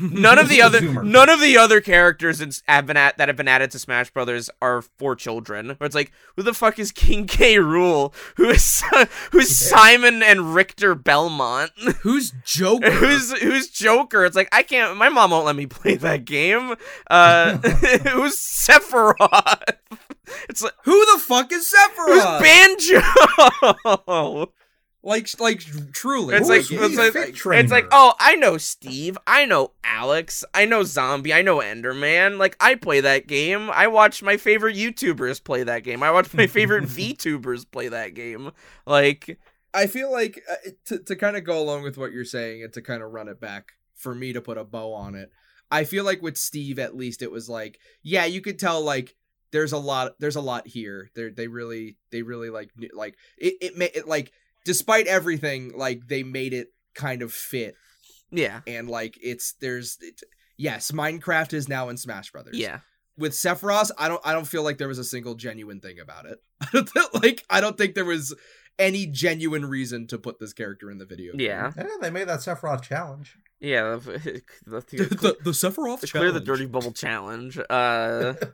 none 0.00 0.38
of 0.38 0.48
the 0.48 0.62
other 0.62 0.80
Zoomer. 0.80 1.04
none 1.04 1.28
of 1.28 1.40
the 1.40 1.56
other 1.58 1.80
characters 1.80 2.40
in, 2.40 2.50
have 2.68 2.86
been 2.86 2.96
at, 2.96 3.18
that 3.18 3.28
have 3.28 3.36
been 3.36 3.48
added 3.48 3.70
to 3.72 3.78
Smash 3.78 4.10
Brothers 4.10 4.48
are 4.62 4.82
for 4.82 5.14
children. 5.14 5.70
Where 5.78 5.86
it's 5.86 5.94
like, 5.94 6.12
who 6.36 6.42
the 6.42 6.54
fuck 6.54 6.78
is 6.78 6.90
King 6.92 7.26
K. 7.26 7.56
Rool? 7.56 8.14
Who 8.36 8.48
is 8.50 8.82
who's 9.32 9.60
Yeah. 9.60 9.76
Simon 9.76 10.22
and 10.22 10.54
Richter 10.54 10.94
Belmont? 10.94 11.70
Who's 12.02 12.32
Joker? 12.44 12.90
who's 12.90 13.32
who's 13.40 13.68
Joker? 13.68 14.24
It's 14.24 14.36
like 14.36 14.48
I 14.52 14.62
can't. 14.62 14.96
My 14.96 15.08
mom 15.08 15.30
won't 15.32 15.44
let 15.46 15.56
me 15.56 15.66
play 15.66 15.96
that 15.96 16.24
game. 16.24 16.74
Uh, 17.10 17.56
who's 17.58 18.36
Sephiroth? 18.36 19.62
It's 20.48 20.62
like 20.62 20.72
Who 20.84 21.04
the 21.14 21.20
fuck 21.20 21.52
is 21.52 21.72
Sephiroth? 21.72 22.40
who's? 22.40 23.02
Banjo? 23.84 24.52
Like, 25.04 25.28
like, 25.38 25.60
truly. 25.92 26.34
It's 26.34 26.48
Who 26.48 26.54
like, 26.54 26.70
it's 26.70 27.16
like, 27.16 27.56
it's 27.58 27.70
like, 27.70 27.86
oh, 27.92 28.14
I 28.18 28.36
know 28.36 28.56
Steve, 28.58 29.18
I 29.26 29.44
know 29.44 29.72
Alex, 29.84 30.44
I 30.54 30.64
know 30.64 30.82
Zombie, 30.82 31.32
I 31.32 31.42
know 31.42 31.58
Enderman. 31.58 32.38
Like, 32.38 32.56
I 32.58 32.74
play 32.74 33.00
that 33.00 33.26
game. 33.26 33.70
I 33.70 33.86
watch 33.86 34.22
my 34.22 34.36
favorite 34.36 34.76
YouTubers 34.76 35.44
play 35.44 35.62
that 35.62 35.84
game. 35.84 36.02
I 36.02 36.10
watch 36.10 36.32
my 36.34 36.46
favorite 36.46 36.84
VTubers 36.88 37.70
play 37.70 37.88
that 37.88 38.14
game. 38.14 38.50
Like, 38.86 39.38
I 39.74 39.88
feel 39.88 40.10
like 40.10 40.42
uh, 40.50 40.70
to 40.86 40.98
to 41.00 41.16
kind 41.16 41.36
of 41.36 41.44
go 41.44 41.60
along 41.60 41.82
with 41.82 41.98
what 41.98 42.12
you're 42.12 42.24
saying 42.24 42.62
and 42.62 42.72
to 42.72 42.80
kind 42.80 43.02
of 43.02 43.12
run 43.12 43.28
it 43.28 43.40
back 43.40 43.72
for 43.94 44.14
me 44.14 44.32
to 44.32 44.40
put 44.40 44.56
a 44.56 44.64
bow 44.64 44.94
on 44.94 45.16
it. 45.16 45.30
I 45.70 45.84
feel 45.84 46.04
like 46.04 46.22
with 46.22 46.38
Steve 46.38 46.78
at 46.78 46.96
least 46.96 47.22
it 47.22 47.32
was 47.32 47.48
like 47.48 47.80
yeah, 48.02 48.24
you 48.24 48.40
could 48.40 48.58
tell 48.58 48.80
like 48.80 49.16
there's 49.50 49.72
a 49.72 49.78
lot 49.78 50.14
there's 50.20 50.36
a 50.36 50.40
lot 50.40 50.68
here. 50.68 51.10
They 51.14 51.30
they 51.30 51.48
really 51.48 51.96
they 52.12 52.22
really 52.22 52.50
like 52.50 52.70
like 52.92 53.16
it 53.36 53.54
it, 53.60 53.76
ma- 53.76 53.86
it 53.92 54.06
like 54.06 54.32
despite 54.64 55.06
everything 55.06 55.72
like 55.76 56.06
they 56.08 56.22
made 56.22 56.52
it 56.52 56.68
kind 56.94 57.22
of 57.22 57.32
fit 57.32 57.74
yeah, 58.30 58.60
and 58.66 58.88
like 58.88 59.16
it's 59.22 59.54
there's 59.60 59.96
it, 60.00 60.20
yes, 60.56 60.90
Minecraft 60.90 61.52
is 61.52 61.68
now 61.68 61.88
in 61.88 61.96
Smash 61.96 62.32
Brothers. 62.32 62.56
yeah, 62.58 62.80
With 63.16 63.32
Sephiroth, 63.32 63.90
I 63.96 64.08
don't 64.08 64.20
I 64.24 64.32
don't 64.32 64.46
feel 64.46 64.64
like 64.64 64.78
there 64.78 64.88
was 64.88 64.98
a 64.98 65.04
single 65.04 65.36
genuine 65.36 65.80
thing 65.80 66.00
about 66.00 66.26
it. 66.26 66.38
I 66.60 66.66
don't 66.72 66.88
thi- 66.88 67.18
like 67.22 67.44
I 67.48 67.60
don't 67.60 67.78
think 67.78 67.94
there 67.94 68.04
was 68.04 68.34
any 68.78 69.06
genuine 69.06 69.64
reason 69.66 70.06
to 70.08 70.18
put 70.18 70.38
this 70.40 70.52
character 70.52 70.90
in 70.90 70.98
the 70.98 71.06
video. 71.06 71.32
game. 71.32 71.46
yeah, 71.46 71.72
Yeah, 71.76 71.86
they 72.00 72.10
made 72.10 72.28
that 72.28 72.40
Sephiroth 72.40 72.82
challenge. 72.82 73.36
yeah. 73.60 73.98
The, 74.06 74.40
the, 74.66 74.80
the, 74.80 75.04
the, 75.04 75.36
the 75.44 75.50
Sephiroth 75.50 76.00
to 76.00 76.06
clear 76.08 76.32
the 76.32 76.40
dirty 76.40 76.66
bubble 76.66 76.92
challenge. 76.92 77.58
Uh. 77.70 78.34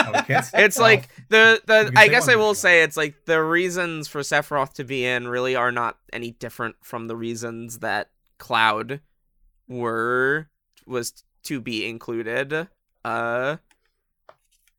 Oh, 0.00 0.12
we 0.12 0.22
can't 0.22 0.44
say 0.44 0.64
it's 0.64 0.78
like 0.78 1.08
the 1.28 1.60
the 1.66 1.92
I 1.96 2.08
guess 2.08 2.28
I 2.28 2.36
will 2.36 2.54
say 2.54 2.82
it's 2.82 2.96
like 2.96 3.26
the 3.26 3.42
reasons 3.42 4.08
for 4.08 4.20
Sephiroth 4.20 4.72
to 4.74 4.84
be 4.84 5.04
in 5.04 5.28
really 5.28 5.54
are 5.54 5.72
not 5.72 5.98
any 6.14 6.30
different 6.30 6.76
from 6.82 7.08
the 7.08 7.16
reasons 7.16 7.80
that 7.80 8.08
Cloud 8.38 9.00
were 9.66 10.48
was 10.86 11.24
to 11.44 11.60
be 11.60 11.86
included. 11.86 12.68
Uh 13.04 13.56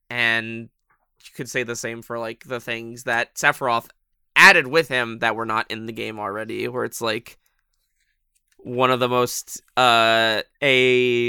and 0.10 0.70
you 1.24 1.32
could 1.36 1.50
say 1.50 1.62
the 1.64 1.76
same 1.76 2.02
for 2.02 2.18
like 2.18 2.46
the 2.46 2.60
things 2.62 3.04
that 3.04 3.36
Sephiroth 3.36 3.90
added 4.40 4.68
with 4.68 4.88
him 4.88 5.20
that 5.20 5.36
were 5.36 5.46
not 5.46 5.70
in 5.70 5.86
the 5.86 5.92
game 5.92 6.18
already 6.18 6.68
where 6.68 6.86
it's 6.86 7.02
like 7.02 7.38
one 8.58 8.90
of 8.90 9.00
the 9.00 9.10
most 9.10 9.62
uh 9.78 10.42
a 10.64 11.28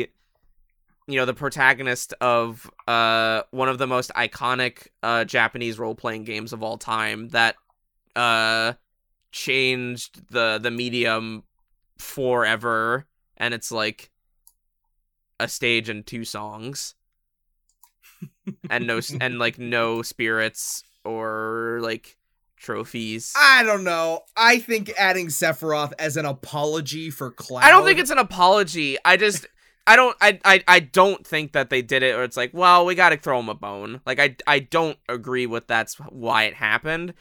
you 1.07 1.17
know 1.17 1.25
the 1.25 1.35
protagonist 1.35 2.15
of 2.21 2.71
uh 2.87 3.43
one 3.51 3.69
of 3.69 3.79
the 3.79 3.87
most 3.87 4.11
iconic 4.15 4.87
uh 5.03 5.25
Japanese 5.25 5.79
role-playing 5.79 6.25
games 6.25 6.53
of 6.53 6.63
all 6.63 6.79
time 6.79 7.29
that 7.31 7.57
uh 8.15 8.73
changed 9.33 10.29
the 10.31 10.59
the 10.63 10.71
medium 10.71 11.43
forever 11.99 13.07
and 13.37 13.53
it's 13.53 13.73
like 13.73 14.11
a 15.41 15.49
stage 15.49 15.89
and 15.89 16.07
two 16.07 16.25
songs. 16.25 16.95
And 18.69 18.87
no 18.87 19.01
and 19.21 19.39
like 19.39 19.59
no 19.59 20.03
spirits 20.03 20.85
or 21.05 21.81
like 21.83 22.19
trophies 22.61 23.33
I 23.37 23.63
don't 23.65 23.83
know. 23.85 24.21
I 24.37 24.59
think 24.59 24.93
adding 24.99 25.29
Sephiroth 25.29 25.93
as 25.99 26.17
an 26.17 26.27
apology 26.27 27.11
for 27.11 27.31
Cloud. 27.31 27.65
I 27.65 27.71
don't 27.71 27.85
think 27.85 27.99
it's 27.99 28.11
an 28.11 28.19
apology. 28.19 28.97
I 29.05 29.17
just 29.17 29.47
I 29.87 29.97
don't 29.97 30.17
I, 30.21 30.39
I 30.45 30.63
I 30.69 30.81
don't 30.81 31.27
think 31.27 31.53
that 31.53 31.71
they 31.71 31.83
did 31.83 32.03
it 32.03 32.15
or 32.15 32.23
it's 32.23 32.37
like, 32.37 32.53
well, 32.53 32.85
we 32.87 32.95
got 32.95 33.09
to 33.09 33.17
throw 33.17 33.41
him 33.41 33.49
a 33.49 33.55
bone. 33.55 34.01
Like 34.07 34.21
I 34.21 34.37
I 34.47 34.59
don't 34.61 34.99
agree 35.09 35.47
with 35.47 35.67
that's 35.67 35.95
why 35.97 36.45
it 36.45 36.55
happened. 36.55 37.15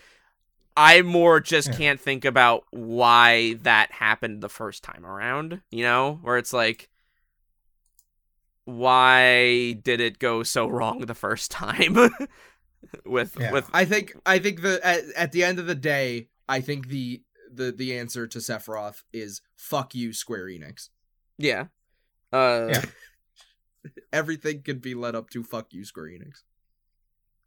I 0.78 1.02
more 1.02 1.40
just 1.40 1.70
Yeah. 1.70 1.76
can't 1.76 2.00
think 2.00 2.26
about 2.26 2.64
why 2.72 3.56
that 3.64 3.92
happened 3.92 4.42
the 4.42 4.50
first 4.50 4.84
time 4.84 5.06
around, 5.06 5.62
you 5.72 5.84
know? 5.84 6.20
Where 6.22 6.38
it's 6.38 6.54
like 6.54 6.90
why 8.66 9.74
did 9.82 10.00
it 10.00 10.20
go 10.20 10.44
so 10.44 10.68
wrong 10.68 11.00
the 11.02 11.16
first 11.16 11.50
time? 11.64 11.98
With 13.06 13.36
Yeah. 13.40 13.52
with 13.52 13.70
I 13.74 13.86
think 13.86 14.16
I 14.26 14.40
think 14.40 14.62
the 14.62 14.80
at, 14.86 15.04
at 15.16 15.32
the 15.32 15.44
end 15.44 15.60
of 15.60 15.66
the 15.68 15.76
day, 15.76 16.30
I 16.48 16.62
think 16.62 16.88
the 16.88 17.24
the 17.52 17.72
the 17.72 17.98
answer 17.98 18.28
to 18.28 18.40
Sephiroth 18.40 19.04
is 19.14 19.42
fuck 19.56 19.94
you, 19.96 20.14
Square 20.14 20.46
Enix. 20.48 20.90
yeah. 21.38 21.66
Uh 22.32 22.68
Yeah. 22.70 22.82
Everything 24.14 24.62
can 24.62 24.80
be 24.80 24.94
led 24.94 25.16
up 25.16 25.30
to 25.32 25.44
fuck 25.44 25.74
you, 25.74 25.86
Square 25.86 26.08
Enix. 26.08 26.42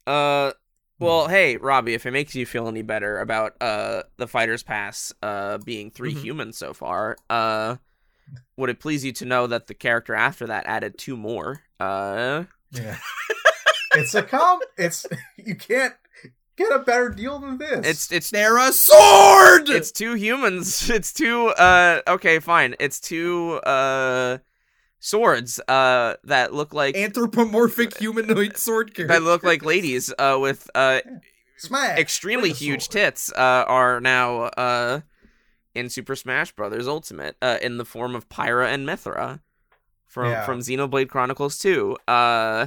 Uh, 0.07 0.53
well, 0.99 1.29
hey, 1.29 1.57
Robbie, 1.57 1.95
if 1.95 2.07
it 2.07 2.11
makes 2.13 2.35
you 2.35 2.47
feel 2.47 2.69
any 2.69 2.83
better 2.83 3.19
about 3.21 3.55
uh 3.61 4.03
the 4.17 4.27
fighters 4.29 4.63
pass 4.63 5.13
uh 5.23 5.59
being 5.59 5.91
3 5.91 6.15
Mhm. 6.15 6.21
humans 6.23 6.59
so 6.59 6.73
far, 6.73 7.17
uh, 7.31 7.77
would 8.57 8.71
it 8.71 8.81
please 8.81 9.05
you 9.05 9.13
to 9.13 9.25
know 9.25 9.47
that 9.47 9.67
the 9.67 9.75
character 9.75 10.15
after 10.15 10.47
that 10.47 10.67
added 10.67 10.97
two 10.99 11.17
more? 11.17 11.63
Uh, 11.79 12.45
Yeah. 12.71 12.99
It's 13.95 14.15
a 14.15 14.23
com. 14.23 14.61
It's 14.77 15.07
you 15.37 15.55
can't 15.55 15.95
get 16.57 16.71
a 16.73 16.79
better 16.81 17.09
deal 17.11 17.39
than 17.39 17.59
this. 17.59 17.87
it's 17.87 18.13
it's 18.13 18.31
They're 18.31 18.59
a 18.59 18.73
sword. 18.73 19.69
it's 19.69 19.93
two 19.93 20.15
humans. 20.15 20.89
It's 20.91 21.13
two. 21.13 21.49
Uh, 21.49 22.01
okay, 22.07 22.39
fine. 22.39 22.75
It's 22.81 23.01
two 23.01 23.55
uh 23.65 24.39
swords 25.05 25.59
uh 25.67 26.15
that 26.25 26.55
look 26.55 26.73
like 26.73 26.95
anthropomorphic 26.97 27.97
humanoid 27.99 28.57
sword 28.57 28.95
character. 28.95 29.13
that 29.13 29.23
look 29.25 29.43
like 29.43 29.65
ladies 29.65 30.15
uh 30.17 30.39
with 30.41 30.71
uh 30.77 31.01
Smash. 31.57 31.99
extremely 31.99 32.53
huge 32.53 32.83
sword. 32.83 32.93
tits 32.93 33.33
uh, 33.33 33.65
are 33.69 34.01
now 34.01 34.43
uh, 34.43 35.01
in 35.77 35.89
Super 35.89 36.17
Smash 36.17 36.51
Brothers 36.53 36.89
Ultimate 36.89 37.37
uh, 37.41 37.59
in 37.63 37.79
the 37.79 37.85
form 37.85 38.15
of 38.17 38.29
Pyra 38.29 38.67
and 38.67 38.85
Mithra 38.85 39.41
from 40.07 40.31
Yeah. 40.33 40.45
from 40.45 40.59
Xenoblade 40.59 41.09
Chronicles 41.09 41.59
2. 41.59 41.97
Uh, 42.09 42.67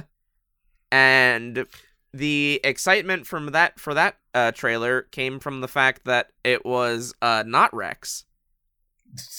and 0.90 1.66
the 2.12 2.60
excitement 2.64 3.26
from 3.26 3.46
that 3.52 3.78
for 3.78 3.94
that 3.94 4.16
uh, 4.34 4.52
trailer 4.52 5.02
came 5.02 5.38
from 5.38 5.60
the 5.60 5.68
fact 5.68 6.04
that 6.04 6.30
it 6.44 6.64
was 6.64 7.14
uh, 7.22 7.44
not 7.46 7.74
Rex. 7.74 8.24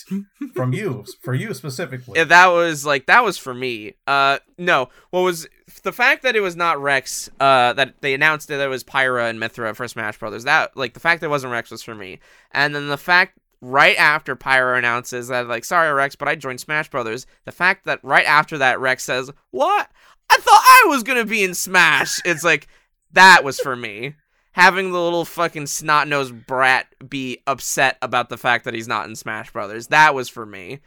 From 0.56 0.74
you, 0.74 1.06
for 1.22 1.36
you 1.36 1.54
specifically. 1.54 2.24
That 2.24 2.48
was 2.48 2.84
like 2.84 3.06
that 3.06 3.24
was 3.24 3.38
for 3.38 3.54
me. 3.54 3.94
Uh, 4.08 4.40
no, 4.58 4.90
what 5.12 5.22
was 5.22 5.48
the 5.84 5.92
fact 5.92 6.24
that 6.24 6.36
it 6.36 6.40
was 6.40 6.56
not 6.56 6.82
Rex? 6.82 7.30
Uh, 7.40 7.74
that 7.74 8.02
they 8.02 8.16
announced 8.16 8.48
that 8.48 8.64
it 8.64 8.70
was 8.70 8.84
Pyra 8.84 9.30
and 9.30 9.40
Mithra 9.40 9.76
for 9.76 9.88
Smash 9.88 10.18
Brothers. 10.18 10.46
That 10.46 10.76
like 10.76 10.94
the 10.94 11.00
fact 11.00 11.22
that 11.22 11.28
it 11.28 11.30
wasn't 11.30 11.52
Rex 11.52 11.70
was 11.70 11.84
for 11.84 11.94
me, 11.94 12.20
and 12.52 12.74
then 12.74 12.88
the 12.88 12.98
fact 12.98 13.38
right 13.62 13.98
after 13.98 14.36
Pyra 14.36 14.78
announces 14.78 15.28
that 15.28 15.48
like 15.48 15.66
sorry 15.66 15.92
Rex, 15.92 16.16
but 16.16 16.28
I 16.28 16.36
joined 16.36 16.60
Smash 16.60 16.90
Brothers. 16.90 17.28
The 17.46 17.52
fact 17.52 17.86
that 17.86 18.00
right 18.04 18.26
after 18.26 18.58
that 18.58 18.80
Rex 18.80 19.04
says 19.04 19.30
what 19.52 19.90
I 20.30 20.38
thought 20.38 20.64
I 20.64 20.86
was 20.88 21.04
gonna 21.04 21.26
be 21.26 21.44
in 21.44 21.54
Smash. 21.54 22.20
It's 22.26 22.44
like 22.44 22.68
that 23.12 23.44
was 23.44 23.60
for 23.60 23.76
me. 23.76 24.16
Having 24.54 24.92
the 24.92 25.00
little 25.00 25.26
fucking 25.26 25.68
snot 25.68 26.08
nosed 26.08 26.48
brat 26.48 26.88
be 27.08 27.44
upset 27.46 27.98
about 28.02 28.30
the 28.30 28.38
fact 28.38 28.66
that 28.66 28.74
he's 28.74 28.88
not 28.88 29.08
in 29.08 29.16
Smash 29.16 29.52
Brothers. 29.52 29.88
That 29.88 30.16
was 30.16 30.30
for 30.30 30.46
me. 30.46 30.80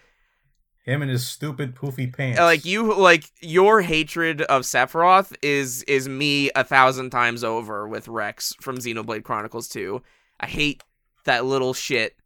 Him 0.84 1.02
and 1.02 1.10
his 1.10 1.26
stupid 1.26 1.76
poofy 1.76 2.12
pants. 2.12 2.40
Like 2.40 2.64
you 2.64 2.94
like 2.94 3.24
your 3.40 3.80
hatred 3.82 4.42
of 4.42 4.62
Sephiroth 4.62 5.36
is 5.42 5.82
is 5.84 6.08
me 6.08 6.50
a 6.56 6.64
thousand 6.64 7.10
times 7.10 7.44
over 7.44 7.86
with 7.86 8.08
Rex 8.08 8.54
from 8.60 8.78
Xenoblade 8.78 9.22
Chronicles 9.22 9.68
2. 9.68 10.02
I 10.40 10.46
hate 10.46 10.82
that 11.24 11.44
little 11.44 11.74
shit 11.74 12.16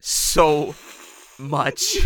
so 0.00 0.74
much. 1.38 1.96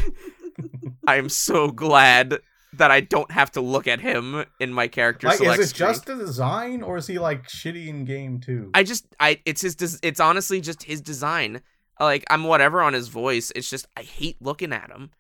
I 1.07 1.17
am 1.17 1.29
so 1.29 1.71
glad 1.71 2.39
that 2.79 2.91
I 2.91 3.01
don't 3.01 3.31
have 3.31 3.53
to 3.53 3.61
look 3.61 3.87
at 3.87 4.01
him 4.01 4.45
in 4.61 4.73
my 4.73 4.89
character 4.89 5.27
Like, 5.29 5.39
select 5.39 5.61
is 5.61 5.67
it 5.71 5.77
screen. 5.77 5.91
just 5.91 6.07
the 6.07 6.15
design, 6.17 6.83
or 6.83 6.97
is 6.97 7.07
he 7.07 7.19
like 7.19 7.47
shitty 7.49 7.87
in 7.89 8.05
game 8.05 8.41
too? 8.41 8.71
I 8.75 8.83
just 8.83 9.07
I 9.21 9.41
it's 9.45 9.61
his 9.61 9.75
des- 9.77 9.99
it's 10.03 10.21
honestly 10.21 10.61
just 10.61 10.83
his 10.85 11.01
design. 11.01 11.61
Like 12.01 12.25
I'm 12.31 12.45
whatever 12.45 12.81
on 12.83 12.93
his 12.93 13.09
voice. 13.09 13.53
It's 13.55 13.69
just 13.69 13.87
I 13.97 14.03
hate 14.03 14.37
looking 14.41 14.73
at 14.73 14.91
him. 14.91 15.11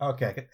Okay. 0.00 0.46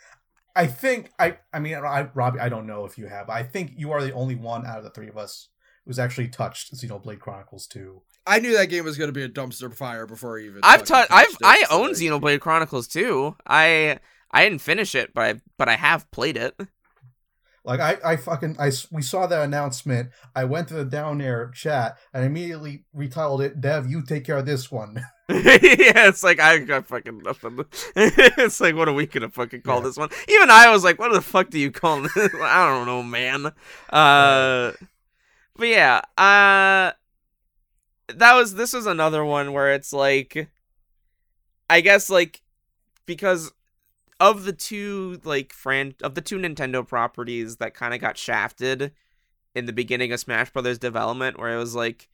I 0.54 0.66
think 0.66 1.10
I 1.18 1.38
I 1.52 1.58
mean 1.60 1.74
I 1.74 2.08
Robbie 2.14 2.40
I 2.40 2.48
don't 2.48 2.66
know 2.66 2.84
if 2.84 2.98
you 2.98 3.06
have. 3.06 3.30
I 3.30 3.42
think 3.42 3.72
you 3.76 3.92
are 3.92 4.02
the 4.02 4.12
only 4.12 4.34
one 4.34 4.66
out 4.66 4.78
of 4.78 4.84
the 4.84 4.90
three 4.90 5.08
of 5.08 5.16
us 5.16 5.48
who's 5.86 5.98
actually 5.98 6.28
touched 6.28 6.74
Xenoblade 6.74 7.18
Chronicles 7.18 7.66
2. 7.68 8.02
I 8.26 8.40
knew 8.40 8.52
that 8.58 8.66
game 8.66 8.84
was 8.84 8.98
going 8.98 9.08
to 9.08 9.12
be 9.12 9.22
a 9.22 9.28
dumpster 9.28 9.72
fire 9.74 10.06
before 10.06 10.38
I 10.38 10.42
even. 10.42 10.60
I've 10.62 10.80
fucking 10.80 10.86
touched. 10.86 11.12
I've 11.12 11.30
it, 11.30 11.36
I 11.42 11.62
so, 11.62 11.82
own 11.82 11.90
Xenoblade 11.92 12.40
Chronicles 12.40 12.86
too. 12.86 13.36
I 13.46 14.00
I 14.30 14.44
didn't 14.44 14.60
finish 14.60 14.94
it, 14.94 15.12
but 15.14 15.24
I 15.24 15.40
but 15.56 15.68
I 15.68 15.76
have 15.76 16.10
played 16.10 16.36
it. 16.36 16.54
Like 17.64 17.80
I 17.80 17.98
I 18.04 18.16
fucking 18.16 18.56
I 18.58 18.70
we 18.90 19.02
saw 19.02 19.26
that 19.26 19.42
announcement. 19.42 20.10
I 20.34 20.44
went 20.44 20.68
to 20.68 20.74
the 20.74 20.84
down 20.84 21.18
there 21.18 21.50
chat 21.54 21.98
and 22.14 22.24
immediately 22.24 22.84
retitled 22.96 23.42
it 23.44 23.60
Dev, 23.60 23.86
you 23.90 24.02
take 24.02 24.24
care 24.24 24.38
of 24.38 24.46
this 24.46 24.70
one. 24.70 24.94
yeah, 25.28 26.08
it's 26.08 26.22
like 26.22 26.40
I 26.40 26.56
got 26.58 26.86
fucking 26.86 27.18
nothing. 27.18 27.62
it's 27.96 28.60
like 28.60 28.74
what 28.74 28.88
are 28.88 28.94
we 28.94 29.06
gonna 29.06 29.28
fucking 29.28 29.60
call 29.62 29.80
Yeah. 29.80 29.84
this 29.84 29.98
one? 29.98 30.08
Even 30.28 30.48
I 30.50 30.70
was 30.70 30.84
like, 30.84 30.98
what 30.98 31.12
the 31.12 31.20
fuck 31.20 31.50
do 31.50 31.58
you 31.58 31.70
call 31.70 32.00
this? 32.00 32.16
I 32.16 32.66
don't 32.66 32.86
know, 32.86 33.02
man. 33.02 33.46
Uh, 33.90 34.72
but 35.56 35.68
yeah, 35.68 36.00
uh, 36.16 36.92
that 38.14 38.34
was 38.34 38.54
this 38.54 38.72
was 38.72 38.86
another 38.86 39.22
one 39.22 39.52
where 39.52 39.72
it's 39.74 39.92
like, 39.92 40.48
I 41.68 41.82
guess 41.82 42.08
like 42.08 42.40
because 43.04 43.52
of 44.20 44.44
the 44.44 44.52
two 44.52 45.20
like 45.24 45.52
fran 45.52 45.94
of 46.02 46.14
the 46.14 46.20
two 46.20 46.38
Nintendo 46.38 46.86
properties 46.86 47.56
that 47.56 47.74
kind 47.74 47.94
of 47.94 48.00
got 48.00 48.16
shafted 48.18 48.92
in 49.54 49.66
the 49.66 49.72
beginning 49.72 50.12
of 50.12 50.20
Smash 50.20 50.50
Brothers 50.50 50.78
development, 50.78 51.38
where 51.38 51.54
it 51.54 51.58
was 51.58 51.74
like 51.74 52.08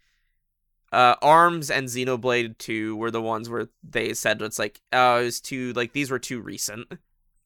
uh 0.93 1.17
arms 1.23 1.71
and 1.71 1.89
xenoblade 1.89 2.57
2 2.59 2.95
were 2.97 3.11
the 3.11 3.23
ones 3.23 3.49
where 3.49 3.69
they 3.83 4.15
said 4.15 4.41
it's 4.43 4.59
like 4.59 4.81
oh 4.93 5.21
it 5.21 5.25
was 5.25 5.41
too 5.41 5.73
like 5.73 5.93
these 5.93 6.11
were 6.11 6.19
too 6.19 6.41
recent 6.41 6.87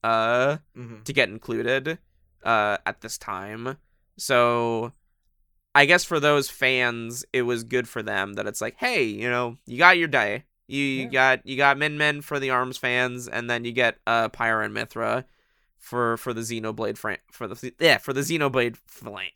uh 0.03 0.57
Mhm. 0.77 1.03
to 1.05 1.13
get 1.13 1.29
included 1.29 1.97
uh 2.43 2.77
at 2.85 3.01
this 3.01 3.17
time 3.17 3.77
so 4.17 4.91
i 5.73 5.85
guess 5.85 6.03
for 6.03 6.19
those 6.19 6.49
fans 6.49 7.25
it 7.33 7.43
was 7.43 7.63
good 7.63 7.87
for 7.87 8.03
them 8.03 8.33
that 8.33 8.45
it's 8.45 8.61
like 8.61 8.75
hey 8.77 9.03
you 9.03 9.29
know 9.29 9.57
you 9.65 9.77
got 9.77 9.97
your 9.97 10.07
day 10.09 10.43
you, 10.69 10.83
you 10.83 11.03
Yeah. 11.03 11.09
got 11.09 11.45
you 11.45 11.57
got 11.57 11.77
min 11.77 11.97
min 11.97 12.21
for 12.21 12.39
the 12.39 12.49
arms 12.51 12.77
fans 12.77 13.27
and 13.27 13.49
then 13.49 13.65
you 13.65 13.71
get 13.71 13.97
uh 14.05 14.29
pyra 14.29 14.65
and 14.65 14.73
mithra 14.73 15.25
for 15.77 16.15
for 16.17 16.33
the 16.33 16.41
xenoblade 16.41 16.97
fran- 16.97 17.17
for 17.31 17.47
the 17.47 17.73
yeah 17.79 17.97
for 17.97 18.13
the 18.13 18.21
xenoblade 18.21 18.77
flan- 18.85 19.31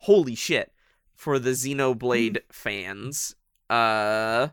holy 0.00 0.34
shit 0.34 0.72
for 1.14 1.38
the 1.38 1.50
xenoblade 1.50 2.38
fans 2.52 3.34
uh 3.70 4.48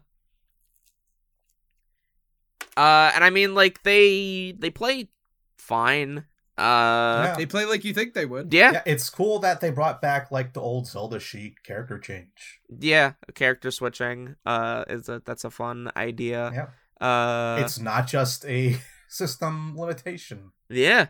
uh 2.77 3.11
and 3.13 3.23
i 3.23 3.29
mean 3.29 3.53
like 3.53 3.83
they 3.83 4.53
they 4.57 4.69
play 4.69 5.09
fine 5.57 6.25
uh 6.57 7.23
Yeah. 7.27 7.35
They 7.37 7.45
play 7.45 7.65
like 7.65 7.83
you 7.85 7.93
think 7.93 8.13
they 8.13 8.25
would. 8.25 8.53
yeah 8.53 8.71
yeah, 8.73 8.81
it's 8.85 9.09
cool 9.09 9.39
that 9.39 9.61
they 9.61 9.69
brought 9.71 10.01
back 10.01 10.31
like 10.31 10.53
the 10.53 10.61
old 10.61 10.87
Zelda 10.87 11.19
sheet 11.19 11.63
character 11.63 11.97
change. 11.97 12.59
yeah 12.79 13.13
character 13.35 13.71
switching 13.71 14.35
uh 14.45 14.83
is 14.89 15.07
a 15.09 15.21
that's 15.25 15.43
a 15.45 15.49
fun 15.49 15.91
idea 15.95 16.51
Yeah. 16.53 17.05
uh 17.05 17.61
it's 17.63 17.79
not 17.79 18.07
just 18.07 18.45
a 18.45 18.77
system 19.07 19.77
limitation. 19.77 20.51
yeah 20.69 21.07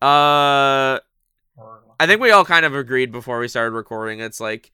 uh 0.00 0.98
I 2.00 2.06
think 2.06 2.20
we 2.20 2.30
all 2.32 2.44
kind 2.44 2.64
of 2.64 2.74
agreed 2.74 3.12
before 3.12 3.38
we 3.38 3.46
started 3.46 3.70
recording. 3.76 4.18
It's 4.20 4.40
like 4.40 4.72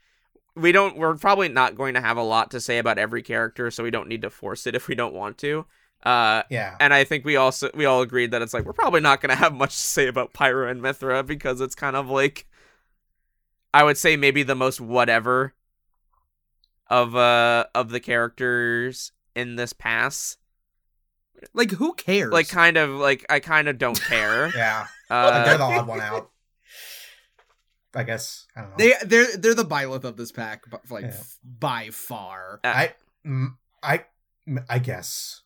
we 0.54 0.72
don't. 0.72 0.96
We're 0.96 1.16
probably 1.16 1.48
not 1.48 1.74
going 1.74 1.92
to 1.94 2.00
have 2.00 2.16
a 2.16 2.22
lot 2.22 2.52
to 2.52 2.60
say 2.60 2.78
about 2.78 2.96
every 2.98 3.22
character, 3.22 3.70
so 3.70 3.82
we 3.82 3.90
don't 3.90 4.08
need 4.08 4.22
to 4.22 4.30
force 4.30 4.66
it 4.66 4.74
if 4.74 4.88
we 4.88 4.94
don't 4.94 5.12
want 5.12 5.36
to. 5.38 5.66
Uh, 6.04 6.42
yeah. 6.48 6.76
and 6.80 6.94
I 6.94 7.04
think 7.04 7.24
we 7.24 7.36
also 7.36 7.70
we 7.74 7.84
all 7.84 8.02
agreed 8.02 8.30
that 8.30 8.40
it's 8.40 8.54
like 8.54 8.64
we're 8.64 8.72
probably 8.72 9.00
not 9.00 9.20
going 9.20 9.30
to 9.36 9.36
have 9.36 9.52
much 9.52 9.70
to 9.70 9.82
say 9.82 10.06
about 10.06 10.32
Pyra 10.32 10.70
and 10.70 10.80
Mithra 10.80 11.22
because 11.22 11.60
it's 11.60 11.74
kind 11.74 11.96
of 11.96 12.08
like 12.08 12.46
I 13.74 13.82
would 13.84 13.98
say 13.98 14.16
maybe 14.16 14.42
the 14.42 14.54
most 14.54 14.80
whatever 14.80 15.54
of 16.88 17.14
uh 17.16 17.66
of 17.74 17.90
the 17.90 18.00
characters 18.00 19.12
in 19.34 19.56
this 19.56 19.72
pass. 19.72 20.36
Like 21.52 21.72
who 21.72 21.94
cares? 21.94 22.32
Like 22.32 22.48
kind 22.48 22.76
of 22.76 22.90
like 22.90 23.26
I 23.28 23.40
kind 23.40 23.68
of 23.68 23.78
don't 23.78 24.00
care. 24.08 24.50
Yeah. 24.56 24.86
Like, 25.10 25.44
they're 25.46 25.58
the 25.58 25.64
uh, 25.64 25.80
odd 25.80 25.86
one 25.88 26.00
out. 26.00 26.30
I 27.94 28.02
guess. 28.04 28.46
I 28.56 28.60
don't 28.60 28.70
know. 28.70 28.76
they 28.78 28.92
they're 29.04 29.36
they're 29.36 29.54
the 29.54 29.64
Byleth 29.64 30.04
of 30.04 30.16
this 30.16 30.30
pack, 30.32 30.64
but 30.70 30.88
like 30.90 31.04
Yeah. 31.04 31.10
f- 31.10 31.38
by 31.42 31.88
far. 31.90 32.60
I 32.62 32.94
mm, 33.26 33.56
I 33.82 34.04
mm, 34.48 34.64
I 34.68 34.78
guess. 34.78 35.42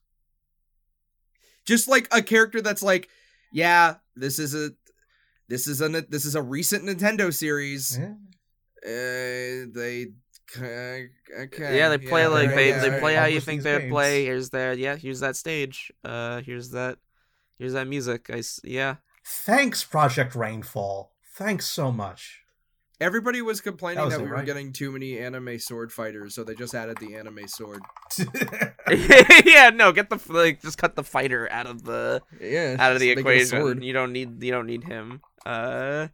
Just 1.64 1.88
like 1.88 2.08
a 2.10 2.22
character 2.22 2.60
that's 2.60 2.82
like, 2.82 3.08
yeah, 3.52 3.96
this 4.16 4.38
is 4.38 4.54
a 4.54 4.70
this 5.48 5.66
is 5.66 5.80
a 5.80 5.88
this 5.88 6.24
is 6.24 6.34
a 6.34 6.42
recent 6.42 6.84
Nintendo 6.84 7.32
series. 7.32 7.98
Yeah. 7.98 8.14
Uh, 8.84 9.70
they 9.74 10.06
okay, 10.56 11.08
okay. 11.38 11.78
yeah, 11.78 11.88
they 11.88 11.98
play 11.98 12.26
like 12.26 12.48
right, 12.48 12.56
they, 12.56 12.68
yeah, 12.70 12.80
they 12.80 12.90
right. 12.90 13.00
play 13.00 13.14
how 13.14 13.26
you 13.26 13.40
think 13.40 13.60
these 13.60 13.64
they 13.64 13.74
would 13.74 13.90
play. 13.90 14.24
Here's 14.24 14.50
their 14.50 14.72
yeah, 14.72 14.96
here's 14.96 15.20
that 15.20 15.36
stage. 15.36 15.92
Uh, 16.04 16.40
here's 16.42 16.70
that, 16.70 16.98
here's 17.58 17.74
that 17.74 17.86
music. 17.86 18.28
I 18.28 18.42
yeah. 18.64 18.96
Thanks, 19.24 19.84
Project 19.84 20.34
Rainfall. 20.34 21.12
Thanks 21.34 21.66
so 21.66 21.92
much. 21.92 22.41
Everybody 23.02 23.42
was 23.42 23.60
complaining 23.60 23.96
That 24.04 24.10
that, 24.10 24.20
was 24.20 24.28
it, 24.28 24.30
we 24.30 24.36
were 24.36 24.42
getting 24.44 24.72
too 24.72 24.92
many 24.92 25.18
anime 25.18 25.58
sword 25.58 25.92
fighters, 25.92 26.34
so 26.34 26.44
they 26.44 26.54
just 26.54 26.72
added 26.72 26.98
the 26.98 27.16
anime 27.16 27.48
sword. 27.48 27.82
yeah, 29.44 29.70
no, 29.70 29.90
get 29.92 30.08
the 30.08 30.20
like 30.32 30.62
just 30.62 30.78
cut 30.78 30.94
the 30.94 31.02
fighter 31.02 31.50
out 31.50 31.66
of 31.66 31.82
the 31.84 32.22
Yeah, 32.40 32.76
out 32.78 32.92
of 32.92 33.00
the 33.00 33.12
just 33.14 33.24
make 33.24 33.36
it 33.36 33.42
a 33.42 33.46
sword. 33.46 33.60
equation. 33.62 33.82
You 33.82 33.92
don't 33.92 34.12
need 34.12 34.42
you 34.42 34.52
don't 34.52 34.66
need 34.66 34.84
him. 34.84 35.20
Uh, 35.44 36.08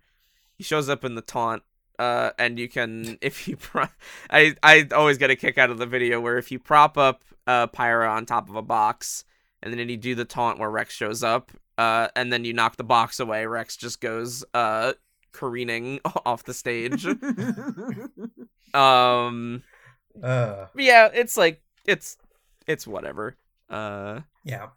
he 0.57 0.65
shows 0.65 0.89
up 0.89 1.05
in 1.05 1.15
the 1.15 1.23
taunt. 1.23 1.63
Uh, 1.99 2.31
and 2.39 2.59
you 2.59 2.69
can 2.69 3.19
if 3.23 3.47
you 3.49 3.57
pro- 3.57 3.89
I 4.31 4.55
I 4.63 4.87
always 4.95 5.19
get 5.19 5.31
a 5.31 5.37
kick 5.37 5.59
out 5.59 5.71
of 5.71 5.79
the 5.79 5.87
video 5.87 6.21
where 6.21 6.39
if 6.39 6.51
you 6.51 6.59
prop 6.59 6.97
up 6.97 7.23
uh 7.47 7.67
Pyra 7.67 8.11
on 8.11 8.25
top 8.25 8.49
of 8.49 8.57
a 8.57 8.63
box 8.63 9.25
and 9.63 9.73
then 9.73 9.89
you 9.89 9.97
do 9.97 10.15
the 10.15 10.25
taunt 10.25 10.59
where 10.59 10.71
Rex 10.71 10.95
shows 10.95 11.23
up, 11.25 11.51
uh, 11.77 12.09
and 12.15 12.33
then 12.33 12.45
you 12.45 12.53
knock 12.53 12.77
the 12.77 12.85
box 12.85 13.19
away, 13.19 13.45
Rex 13.47 13.77
just 13.77 14.01
goes 14.01 14.45
uh 14.55 14.93
careening 15.33 16.01
off 16.27 16.45
the 16.45 16.55
stage. 16.55 17.07
um, 18.75 19.63
uh, 20.23 20.67
yeah, 20.77 21.09
it's 21.13 21.37
like 21.37 21.63
it's 21.85 22.17
it's 22.67 22.87
whatever. 22.87 23.37
Uh, 23.71 24.21
yeah. 24.45 24.69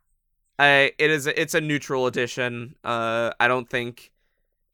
I 0.59 0.91
it 0.99 1.09
is 1.09 1.27
it's 1.27 1.53
a 1.53 1.61
neutral 1.61 2.07
edition. 2.07 2.75
Uh, 2.83 3.31
I 3.39 3.47
don't 3.47 3.69
think 3.69 4.11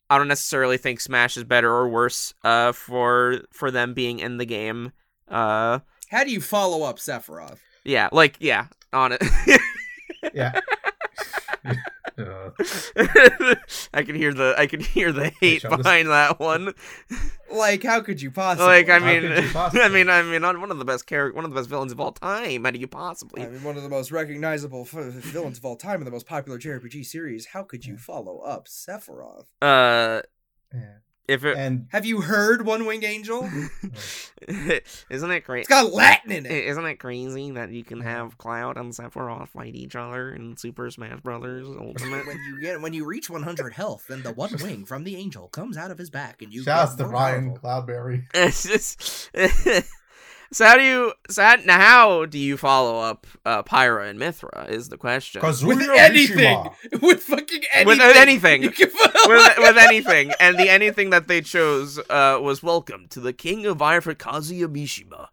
I 0.09 0.17
don't 0.17 0.27
necessarily 0.27 0.77
think 0.77 0.99
Smash 0.99 1.37
is 1.37 1.43
better 1.43 1.71
or 1.71 1.87
worse. 1.87 2.33
Uh, 2.43 2.71
for 2.71 3.41
for 3.51 3.71
them 3.71 3.93
being 3.93 4.19
in 4.19 4.37
the 4.37 4.45
game. 4.45 4.91
Uh, 5.27 5.79
How 6.09 6.23
do 6.23 6.31
you 6.31 6.41
follow 6.41 6.83
up 6.83 6.97
Sephiroth? 6.97 7.59
yeah, 7.83 8.09
like 8.11 8.37
yeah, 8.39 8.67
on 8.93 9.13
it. 9.13 9.21
Yeah. 10.33 10.59
Uh, 12.17 12.49
I 13.93 14.01
can 14.03 14.15
hear 14.15 14.33
the 14.33 14.55
I 14.57 14.65
can 14.65 14.79
hear 14.79 15.11
the 15.11 15.29
hate 15.39 15.61
Show 15.61 15.69
this- 15.69 15.77
behind 15.77 16.07
that 16.09 16.39
one. 16.39 16.73
Like, 17.51 17.83
how 17.83 18.01
could 18.01 18.21
you 18.21 18.31
possibly? 18.31 18.65
Like 18.65 18.89
I 18.89 18.99
mean, 18.99 19.25
I 19.55 19.89
mean, 19.89 20.09
I 20.09 20.21
mean, 20.23 20.41
one 20.41 20.71
of 20.71 20.79
the 20.79 20.85
best 20.85 21.05
character, 21.05 21.35
one 21.35 21.45
of 21.45 21.51
the 21.51 21.55
best 21.55 21.69
villains 21.69 21.91
of 21.91 21.99
all 21.99 22.11
time. 22.11 22.63
How 22.65 22.71
do 22.71 22.79
you 22.79 22.87
possibly? 22.87 23.43
I 23.43 23.49
mean, 23.49 23.63
one 23.63 23.77
of 23.77 23.83
the 23.83 23.89
most 23.89 24.11
recognizable 24.11 24.81
f- 24.81 24.91
villains 25.13 25.57
of 25.59 25.65
all 25.65 25.75
time 25.75 26.01
in 26.01 26.05
the 26.05 26.11
most 26.11 26.25
popular 26.25 26.57
JRPG 26.57 27.05
series. 27.05 27.45
How 27.47 27.63
could 27.63 27.85
you 27.85 27.97
follow 27.97 28.39
up 28.39 28.67
Sephiroth? 28.67 29.45
Uh, 29.61 30.21
yeah. 30.73 30.97
If 31.27 31.43
it 31.43 31.57
And 31.57 31.87
Have 31.91 32.05
you 32.05 32.21
heard 32.21 32.65
One 32.65 32.85
Wing 32.85 33.03
Angel? 33.03 33.43
isn't 34.47 35.31
it 35.31 35.43
great? 35.43 35.61
It's 35.61 35.69
got 35.69 35.91
Latin 35.91 36.31
in 36.31 36.45
it. 36.45 36.51
Isn't 36.51 36.85
it 36.85 36.95
crazy 36.95 37.51
that 37.51 37.71
you 37.71 37.83
can 37.83 37.99
mm-hmm. 37.99 38.07
have 38.07 38.37
Cloud 38.37 38.77
and 38.77 38.93
Sephiroth 38.93 39.49
fight 39.49 39.75
each 39.75 39.95
other 39.95 40.31
in 40.31 40.57
Super 40.57 40.89
Smash 40.89 41.19
Brothers 41.21 41.67
Ultimate? 41.67 42.25
when 42.25 42.37
you 42.37 42.61
get 42.61 42.81
when 42.81 42.93
you 42.93 43.05
reach 43.05 43.29
100 43.29 43.73
health, 43.73 44.05
then 44.07 44.23
the 44.23 44.31
one 44.31 44.55
wing 44.61 44.85
from 44.85 45.03
the 45.03 45.15
angel 45.15 45.47
comes 45.49 45.77
out 45.77 45.91
of 45.91 45.97
his 45.97 46.09
back, 46.09 46.41
and 46.41 46.53
you 46.53 46.63
shouts 46.63 46.95
get 46.95 47.03
to 47.03 47.09
Ryan 47.09 47.57
powerful. 47.59 47.69
Cloudberry. 47.69 48.25
It's 48.33 48.63
just 48.67 49.29
so 50.51 50.65
how 50.65 50.75
do 50.77 50.83
you 50.83 51.13
so 51.29 51.43
how, 51.43 51.55
now 51.65 51.77
how 51.79 52.25
do 52.25 52.37
you 52.39 52.57
follow 52.57 52.99
up 52.99 53.27
uh, 53.45 53.63
Pyra 53.63 54.09
and 54.09 54.17
Mithra 54.19 54.65
is 54.69 54.89
the 54.89 54.97
question. 54.97 55.41
Kazuya 55.41 55.67
with 55.67 55.89
anything, 55.97 56.55
Mishima. 56.57 56.73
with 57.01 57.23
fucking 57.23 57.61
anything, 57.73 57.87
With 57.87 58.15
anything. 58.17 58.61
With, 58.61 59.57
with 59.57 59.77
anything, 59.77 60.31
and 60.39 60.57
the 60.57 60.69
anything 60.69 61.09
that 61.11 61.27
they 61.27 61.41
chose 61.41 61.99
uh, 62.09 62.39
was 62.41 62.61
welcome 62.63 63.07
to 63.09 63.19
the 63.19 63.33
King 63.33 63.65
of 63.65 63.79
Fire 63.79 64.01
for 64.01 64.13
Kazuya 64.15 64.67
Mishima. 64.67 65.27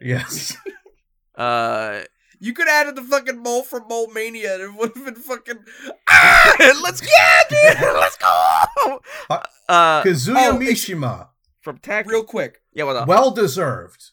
Yes. 0.00 0.56
Uh, 1.38 2.00
You 2.40 2.54
could 2.54 2.66
add 2.66 2.88
in 2.88 2.94
the 2.94 3.02
fucking 3.02 3.42
mole 3.42 3.62
from 3.62 3.86
Mole 3.88 4.08
Mania, 4.10 4.54
and 4.54 4.62
it 4.62 4.74
would 4.74 4.92
have 4.96 5.04
been 5.04 5.14
fucking. 5.16 5.58
Ah! 6.08 6.56
let's 6.82 7.02
get 7.02 7.10
it. 7.50 7.78
Let's 7.82 8.16
go. 8.16 9.00
Uh, 9.28 9.40
Uh, 9.68 10.02
Kazuya 10.02 10.52
oh, 10.52 10.58
Mishima. 10.58 11.28
from 11.60 11.76
Tech. 11.76 12.06
Real 12.06 12.24
quick, 12.24 12.62
yeah, 12.72 12.84
what 12.84 12.96
up? 12.96 13.06
Well 13.06 13.32
deserved. 13.32 14.12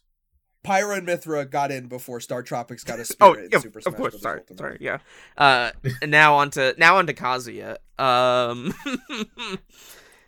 Pyra 0.64 0.98
and 0.98 1.06
Mithra 1.06 1.46
got 1.46 1.72
in 1.72 1.88
before 1.88 2.20
StarTropics 2.20 2.86
got 2.86 3.00
a 3.00 3.02
Oh, 3.22 3.34
spirit 3.34 3.50
yeah, 3.52 3.58
in 3.58 3.62
Super 3.62 3.80
of 3.80 3.84
Smash 3.84 3.96
course. 3.98 4.12
Bros. 4.14 4.22
Sorry, 4.22 4.40
Ultimate. 4.40 4.58
sorry. 4.58 4.78
Yeah. 4.80 4.98
Uh, 5.38 5.72
now 6.06 6.36
onto 6.36 6.74
now 6.78 6.98
onto 6.98 7.14
Kazuya. 7.14 7.78
Um, 8.00 8.74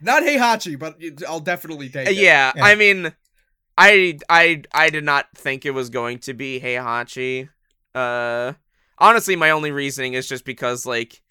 Not 0.01 0.23
Heihachi, 0.23 0.77
but 0.77 0.97
I'll 1.27 1.39
definitely 1.39 1.89
take 1.89 2.07
it. 2.09 2.15
yeah, 2.15 2.51
Yeah. 2.55 2.65
I 2.65 2.75
mean, 2.75 3.13
I 3.77 4.17
I 4.29 4.63
I 4.73 4.89
did 4.89 5.03
not 5.03 5.27
think 5.35 5.65
it 5.65 5.71
was 5.71 5.89
going 5.89 6.19
to 6.19 6.33
be 6.33 6.59
Heihachi. 6.59 7.49
Uh, 7.93 8.53
honestly, 8.97 9.35
my 9.37 9.51
only 9.51 9.71
reasoning 9.71 10.13
is 10.13 10.27
just 10.27 10.43
because 10.45 10.85
like 10.85 11.21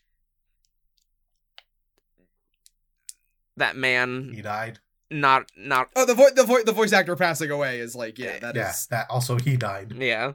that 3.57 3.77
man 3.77 4.33
He 4.35 4.43
died. 4.43 4.81
Not 5.11 5.51
not 5.57 5.89
Oh, 5.97 6.07
the 6.07 6.15
voice, 6.15 6.33
the 6.35 6.45
voice, 6.45 6.65
the 6.65 6.73
voice 6.73 6.93
actor 6.93 7.17
passing 7.17 7.51
away 7.51 7.79
is 7.81 7.95
like, 7.95 8.19
yeah, 8.19 8.39
that 8.41 8.57
is 8.57 8.89
yeah, 8.91 8.99
that 8.99 9.07
also 9.11 9.39
he 9.39 9.57
died. 9.57 9.93
yeah 9.99 10.33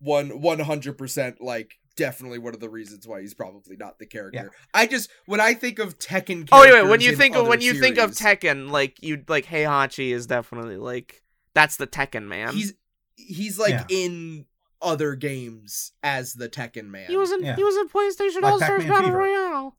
one 0.00 0.40
one 0.40 0.60
hundred 0.60 0.96
percent 0.98 1.40
like 1.40 1.74
definitely 1.96 2.38
one 2.38 2.54
of 2.54 2.60
the 2.60 2.68
reasons 2.70 3.06
why 3.08 3.20
he's 3.20 3.34
probably 3.34 3.76
not 3.76 3.98
the 3.98 4.06
character. 4.06 4.52
I 4.72 4.86
just 4.86 5.10
when 5.26 5.40
I 5.40 5.54
think 5.54 5.78
of 5.80 5.98
Tekken. 5.98 6.48
Oh 6.52 6.60
wait, 6.60 6.72
wait, 6.72 6.88
when 6.88 7.00
you 7.00 7.16
think 7.16 7.34
of 7.36 7.46
when 7.48 7.60
you 7.60 7.74
think 7.80 7.98
of 7.98 8.12
Tekken, 8.12 8.70
like 8.70 9.02
you 9.02 9.24
like 9.28 9.44
Heihachi 9.46 10.12
is 10.12 10.26
definitely 10.28 10.76
like 10.76 11.22
that's 11.54 11.76
the 11.76 11.86
Tekken 11.88 12.26
man. 12.28 12.52
he's 12.54 12.74
he's 13.16 13.58
like 13.58 13.70
Yeah. 13.72 13.84
in 13.90 14.46
other 14.80 15.16
games 15.16 15.90
as 16.04 16.34
the 16.34 16.48
Tekken 16.48 16.86
man. 16.86 17.08
he 17.08 17.16
was 17.16 17.32
in 17.32 17.42
Yeah. 17.44 17.56
he 17.56 17.64
was 17.64 17.76
in 17.76 17.88
PlayStation 17.88 18.42
Like 18.42 18.52
All 18.52 18.58
Stars 18.60 18.84
Pac-Man 18.84 18.88
Battle 18.88 19.06
Fever. 19.08 19.18
Royale. 19.18 19.76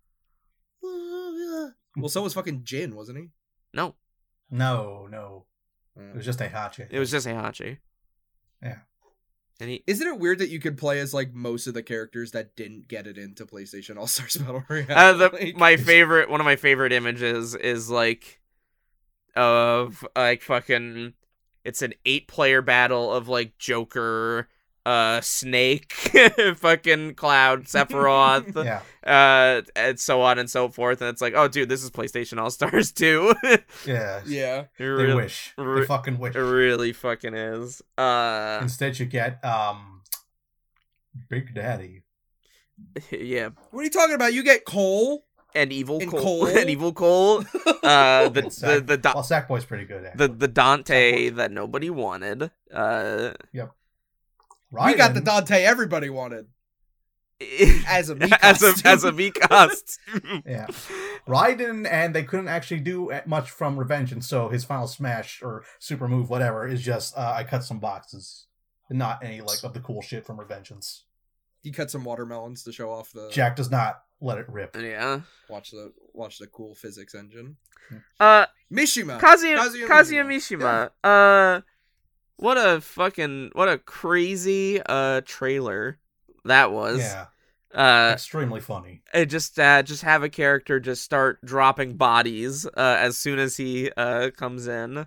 well, 1.95 2.09
so 2.09 2.21
was 2.21 2.33
fucking 2.33 2.63
Jin, 2.63 2.95
wasn't 2.95 3.17
he? 3.19 3.29
No, 3.73 3.95
No, 4.51 5.07
no. 5.11 5.45
Mm. 5.97 6.11
It 6.11 6.15
was 6.17 6.25
just 6.25 6.39
Heihachi. 6.39 6.87
it 6.89 6.99
was 6.99 7.11
just 7.11 7.27
Heihachi. 7.27 7.77
Yeah. 8.63 8.77
and 9.59 9.69
he 9.69 9.83
Isn't 9.87 10.07
it 10.07 10.19
weird 10.19 10.39
that 10.39 10.49
you 10.49 10.59
could 10.59 10.77
play 10.77 10.99
as 10.99 11.13
like 11.13 11.33
most 11.33 11.67
of 11.67 11.73
the 11.73 11.83
characters 11.83 12.31
that 12.31 12.55
didn't 12.55 12.87
get 12.87 13.07
it 13.07 13.17
into 13.17 13.45
PlayStation 13.45 13.97
All 13.97 14.07
Stars 14.07 14.35
Battle 14.37 14.63
Royale? 14.69 14.85
uh, 14.91 15.13
the 15.13 15.29
Like- 15.29 15.55
my 15.57 15.77
favorite 15.77 16.29
one 16.29 16.39
of 16.41 16.45
my 16.45 16.55
favorite 16.55 16.91
images 16.93 17.55
is 17.55 17.89
like 17.89 18.39
of 19.35 20.05
like 20.15 20.41
fucking 20.41 21.13
it's 21.63 21.81
an 21.81 21.93
eight 22.05 22.27
player 22.27 22.61
battle 22.61 23.13
of 23.13 23.27
like 23.27 23.57
Joker, 23.57 24.47
uh, 24.85 25.21
Snake, 25.21 25.91
fucking 26.57 27.15
Cloud, 27.15 27.65
Sephiroth. 27.65 28.55
Yeah. 28.65 28.81
uh 29.05 29.61
and 29.75 29.99
so 29.99 30.21
on 30.21 30.37
and 30.39 30.49
so 30.49 30.67
forth 30.69 31.01
and 31.01 31.09
it's 31.09 31.21
like 31.21 31.33
oh 31.35 31.47
dude 31.47 31.69
this 31.69 31.81
is 31.83 31.89
playstation 31.89 32.37
all 32.39 32.51
stars 32.51 32.91
too 33.01 33.33
Yeah. 33.85 34.21
yeah. 34.25 34.65
They 34.77 34.85
really, 34.85 35.13
wish. 35.15 35.53
re- 35.57 35.81
They 35.81 35.87
fucking 35.87 36.17
wish. 36.19 36.35
it 36.35 36.39
really 36.39 36.91
fucking 36.93 37.33
is 37.33 37.81
uh 37.97 38.59
Instead, 38.61 38.99
you 38.99 39.05
get 39.05 39.43
um, 39.45 40.01
Big 41.29 41.53
Daddy. 41.55 42.03
yeah 43.11 43.49
What 43.71 43.81
are 43.81 43.83
you 43.83 43.89
talking 43.89 44.15
about? 44.15 44.33
You 44.33 44.43
get 44.43 44.65
Cole. 44.65 45.25
and 45.55 45.71
evil 45.73 45.99
And 46.01 46.11
cole, 46.11 46.21
Cole? 46.21 46.47
and 46.47 46.69
evil 46.69 46.93
cole 46.93 47.39
uh 47.39 47.43
the 47.43 47.81
Well, 47.83 48.31
the 48.31 48.51
Sack- 48.51 48.85
the, 48.85 48.97
Da- 48.97 49.13
well, 49.15 49.23
Sackboy's 49.23 49.65
pretty 49.65 49.85
good. 49.85 50.03
the, 50.03 50.09
Actually. 50.25 50.35
the 50.37 50.47
dante 50.47 51.29
that 51.29 51.51
nobody 51.51 51.89
wanted 51.89 52.51
uh 52.73 53.31
We 54.71 54.95
got 54.95 55.13
the 55.13 55.21
Dante 55.21 55.63
everybody 55.63 56.09
wanted 56.09 56.47
as 57.87 58.09
a 58.09 58.15
me 58.15 58.29
as 58.41 58.61
a 58.61 58.73
as 58.87 59.03
a 59.03 59.11
me 59.11 59.31
costume. 59.31 60.43
Yeah. 60.45 60.67
Raiden, 61.27 61.87
and 61.89 62.13
they 62.15 62.23
couldn't 62.23 62.47
actually 62.47 62.79
do 62.79 63.11
much 63.25 63.51
from 63.51 63.77
Revengeance, 63.77 64.23
so 64.23 64.49
his 64.49 64.63
final 64.65 64.87
smash 64.87 65.41
or 65.43 65.63
super 65.79 66.07
move, 66.07 66.29
whatever, 66.29 66.67
is 66.67 66.81
just 66.81 67.17
uh, 67.17 67.33
I 67.35 67.43
cut 67.43 67.63
some 67.63 67.79
boxes, 67.79 68.47
not 68.89 69.23
any 69.23 69.41
like 69.41 69.63
of 69.63 69.73
the 69.73 69.79
cool 69.79 70.01
shit 70.01 70.25
from 70.25 70.37
Revengeance. 70.37 71.01
He 71.61 71.71
cut 71.71 71.91
some 71.91 72.03
watermelons 72.03 72.63
to 72.63 72.71
show 72.71 72.89
off 72.91 73.11
the 73.11 73.29
Jack 73.31 73.55
does 73.55 73.69
not 73.69 74.01
let 74.21 74.37
it 74.37 74.47
rip. 74.49 74.75
yeah 74.77 75.21
watch 75.49 75.71
the 75.71 75.93
watch 76.13 76.39
the 76.39 76.47
cool 76.47 76.73
physics 76.75 77.13
engine. 77.15 77.57
uh 78.19 78.45
Mishima. 78.71 79.19
Kazuya, 79.19 79.57
Kazuya 79.57 79.87
Kazuya 79.87 80.25
Mishima. 80.25 80.89
Mishima. 81.03 81.57
Uh, 81.57 81.61
what 82.39 82.57
a 82.57 82.81
fucking 82.81 83.51
what 83.53 83.69
a 83.69 83.77
crazy 83.77 84.81
uh 84.85 85.21
trailer 85.25 85.99
that 86.45 86.71
was. 86.71 86.99
Yeah, 86.99 87.25
Uh, 87.73 88.11
extremely 88.13 88.61
funny. 88.61 89.01
it 89.13 89.27
just 89.27 89.59
uh 89.59 89.83
just 89.83 90.03
have 90.03 90.23
a 90.23 90.29
character 90.29 90.79
just 90.79 91.03
start 91.03 91.43
dropping 91.45 91.95
bodies 91.97 92.65
uh 92.65 92.97
as 92.99 93.17
soon 93.17 93.39
as 93.39 93.57
he 93.57 93.91
uh 93.97 94.31
comes 94.31 94.67
in. 94.67 95.05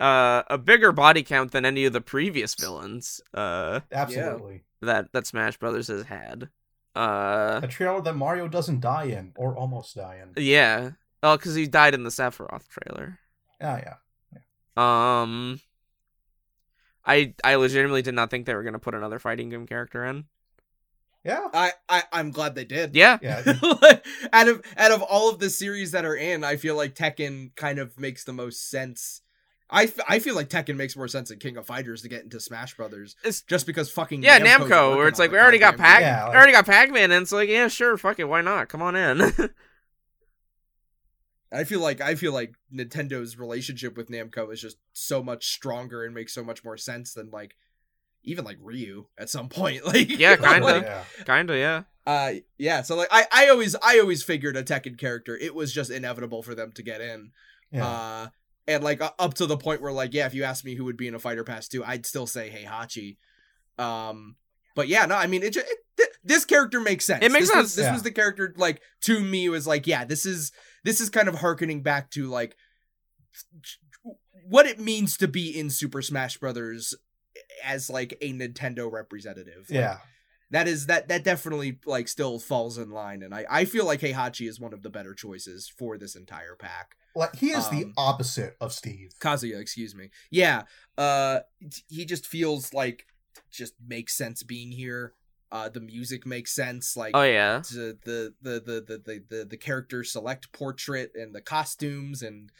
Uh, 0.00 0.42
a 0.50 0.58
bigger 0.58 0.90
body 0.90 1.22
count 1.22 1.52
than 1.52 1.64
any 1.64 1.84
of 1.84 1.92
the 1.92 2.00
previous 2.00 2.56
villains. 2.56 3.20
Uh, 3.32 3.78
Absolutely. 3.92 4.64
that 4.82 5.12
that 5.12 5.24
Smash 5.24 5.56
Brothers 5.56 5.86
has 5.86 6.02
had. 6.06 6.48
Uh, 6.96 7.60
A 7.62 7.68
trailer 7.68 8.00
that 8.02 8.14
Mario 8.16 8.48
doesn't 8.48 8.80
die 8.80 9.04
in, 9.04 9.32
or 9.36 9.56
almost 9.56 9.94
die 9.94 10.18
in. 10.20 10.42
yeah. 10.42 10.90
Oh, 11.22 11.36
because 11.36 11.54
he 11.54 11.68
died 11.68 11.94
in 11.94 12.02
the 12.02 12.10
Sephiroth 12.10 12.66
trailer. 12.68 13.20
Yeah, 13.60 13.94
yeah. 14.36 15.22
Um, 15.22 15.60
I 17.06 17.34
I 17.44 17.54
legitimately 17.56 18.02
did 18.02 18.14
not 18.14 18.30
think 18.30 18.46
they 18.46 18.54
were 18.54 18.62
gonna 18.62 18.78
put 18.78 18.94
another 18.94 19.18
fighting 19.18 19.48
game 19.50 19.66
character 19.66 20.04
in. 20.04 20.24
Yeah. 21.24 21.48
I, 21.54 21.72
I 21.88 22.02
I'm 22.12 22.30
glad 22.30 22.54
they 22.54 22.64
did. 22.66 22.94
Yeah, 22.94 23.18
Yeah. 23.22 23.42
out 24.32 24.48
of 24.48 24.62
out 24.76 24.90
of 24.92 25.02
all 25.02 25.30
of 25.30 25.38
the 25.38 25.48
series 25.50 25.92
that 25.92 26.04
are 26.04 26.14
in, 26.16 26.44
I 26.44 26.56
feel 26.56 26.76
like 26.76 26.94
Tekken 26.94 27.54
kind 27.56 27.78
of 27.78 27.98
makes 27.98 28.24
the 28.24 28.32
most 28.34 28.68
sense. 28.70 29.22
I, 29.70 29.84
f- 29.84 29.98
I 30.06 30.18
feel 30.18 30.34
like 30.34 30.50
Tekken 30.50 30.76
makes 30.76 30.94
more 30.94 31.08
sense 31.08 31.30
than 31.30 31.38
King 31.38 31.56
of 31.56 31.66
Fighters 31.66 32.02
to 32.02 32.08
get 32.08 32.22
into 32.22 32.38
Smash 32.38 32.76
Brothers, 32.76 33.16
It's- 33.22 33.40
just 33.40 33.66
because 33.66 33.90
fucking 33.90 34.22
yeah, 34.22 34.38
Namco's 34.38 34.68
Namco, 34.70 34.96
where 34.96 35.08
it's 35.08 35.18
like 35.18 35.32
we 35.32 35.38
already 35.38 35.58
got 35.58 35.78
Pac, 35.78 36.00
game. 36.00 36.08
Yeah, 36.08 36.28
we 36.28 36.36
already 36.36 36.52
got 36.52 36.66
Pac 36.66 36.90
Man, 36.90 37.10
and 37.10 37.22
it's 37.22 37.32
like 37.32 37.48
yeah, 37.48 37.68
sure, 37.68 37.96
fuck 37.96 38.18
it, 38.18 38.24
why 38.24 38.42
not? 38.42 38.68
Come 38.68 38.82
on 38.82 38.94
in. 38.94 39.20
I 41.54 41.64
feel 41.64 41.80
like 41.80 42.00
I 42.00 42.14
feel 42.16 42.32
like 42.32 42.54
Nintendo's 42.74 43.38
relationship 43.38 43.96
with 43.96 44.08
Namco 44.10 44.52
is 44.52 44.60
just 44.60 44.76
so 44.92 45.22
much 45.22 45.46
stronger 45.52 46.04
and 46.04 46.14
makes 46.14 46.34
so 46.34 46.42
much 46.44 46.64
more 46.64 46.76
sense 46.76 47.12
than 47.14 47.30
like 47.30 47.54
even 48.24 48.44
like 48.44 48.56
Ryu 48.60 49.06
at 49.18 49.30
some 49.30 49.48
point. 49.48 49.84
Like 49.86 50.10
Yeah, 50.18 50.36
kinda. 50.36 50.60
like, 50.66 50.82
yeah. 50.82 51.04
Kinda, 51.24 51.56
yeah. 51.56 51.82
Uh 52.06 52.32
yeah, 52.58 52.82
so 52.82 52.96
like 52.96 53.08
I 53.10 53.26
I 53.32 53.48
always 53.48 53.74
I 53.82 53.98
always 54.00 54.22
figured 54.22 54.56
a 54.56 54.62
Tekken 54.62 54.98
character 54.98 55.36
it 55.36 55.54
was 55.54 55.72
just 55.72 55.90
inevitable 55.90 56.42
for 56.42 56.54
them 56.54 56.72
to 56.72 56.82
get 56.82 57.00
in. 57.00 57.30
Yeah. 57.70 57.86
Uh 57.86 58.28
and 58.66 58.82
like 58.82 59.00
uh, 59.02 59.10
up 59.18 59.34
to 59.34 59.46
the 59.46 59.56
point 59.58 59.80
where 59.82 59.92
like 59.92 60.12
yeah, 60.14 60.26
if 60.26 60.34
you 60.34 60.44
asked 60.44 60.64
me 60.64 60.74
who 60.74 60.84
would 60.84 60.96
be 60.96 61.06
in 61.08 61.14
a 61.14 61.18
Fighter 61.18 61.44
Pass 61.44 61.68
2, 61.68 61.84
I'd 61.84 62.04
still 62.06 62.26
say 62.26 62.50
Heihachi. 62.50 63.16
Um 63.82 64.36
but 64.74 64.88
yeah, 64.88 65.06
no, 65.06 65.14
I 65.16 65.26
mean 65.26 65.42
it, 65.42 65.52
ju- 65.52 65.60
it 65.60 65.78
th- 65.96 66.08
this 66.24 66.44
character 66.44 66.80
makes 66.80 67.04
sense. 67.04 67.24
It 67.24 67.30
makes 67.32 67.48
this 67.48 67.56
Was, 67.56 67.64
sense. 67.72 67.74
this 67.76 67.84
Yeah. 67.86 67.92
was 67.92 68.02
the 68.02 68.10
character 68.10 68.54
like 68.56 68.80
to 69.02 69.20
me 69.20 69.48
was 69.48 69.66
like 69.66 69.86
yeah, 69.86 70.04
this 70.04 70.26
is 70.26 70.52
this 70.84 71.00
is 71.00 71.10
kind 71.10 71.28
of 71.28 71.36
harkening 71.36 71.82
back 71.82 72.10
to 72.12 72.28
like 72.28 72.56
what 74.48 74.66
it 74.66 74.78
means 74.78 75.16
to 75.18 75.28
be 75.28 75.58
in 75.58 75.70
Super 75.70 76.02
Smash 76.02 76.38
Brothers 76.38 76.94
as 77.64 77.90
like 77.90 78.16
a 78.20 78.32
Nintendo 78.32 78.90
representative. 78.90 79.66
Like, 79.70 79.78
Yeah. 79.80 79.98
that 80.50 80.68
is 80.68 80.86
that 80.86 81.08
that 81.08 81.24
definitely 81.24 81.78
like 81.86 82.06
still 82.08 82.38
falls 82.38 82.78
in 82.78 82.90
line, 82.90 83.22
and 83.22 83.34
I 83.34 83.44
I 83.50 83.64
feel 83.64 83.86
like 83.86 84.00
Heihachi 84.00 84.48
is 84.48 84.60
one 84.60 84.72
of 84.72 84.82
the 84.82 84.90
better 84.90 85.14
choices 85.14 85.68
for 85.68 85.98
this 85.98 86.14
entire 86.14 86.54
pack. 86.56 86.96
Like 87.16 87.36
he 87.36 87.50
is 87.50 87.68
the 87.70 87.84
Um, 87.84 87.94
opposite 87.96 88.56
of 88.60 88.72
Steve. 88.72 89.12
Kazuya, 89.20 89.60
excuse 89.60 89.94
me. 89.94 90.10
Yeah, 90.30 90.62
uh, 90.98 91.40
he 91.88 92.04
just 92.04 92.26
feels 92.26 92.72
like 92.74 93.06
just 93.50 93.74
makes 93.84 94.14
sense 94.16 94.42
being 94.42 94.70
here. 94.72 95.14
Uh, 95.54 95.68
the 95.68 95.80
music 95.80 96.26
makes 96.26 96.50
sense. 96.52 96.96
Like 96.96 97.12
Oh 97.14 97.22
yeah. 97.22 97.58
the 97.70 97.96
the 98.04 98.34
the 98.42 98.54
the 98.68 98.76
the 98.88 98.98
the, 99.06 99.22
the, 99.30 99.44
the 99.52 99.56
character 99.56 100.02
select 100.02 100.50
portrait 100.52 101.12
and 101.14 101.32
the 101.34 101.40
costumes 101.40 102.22
and 102.22 102.50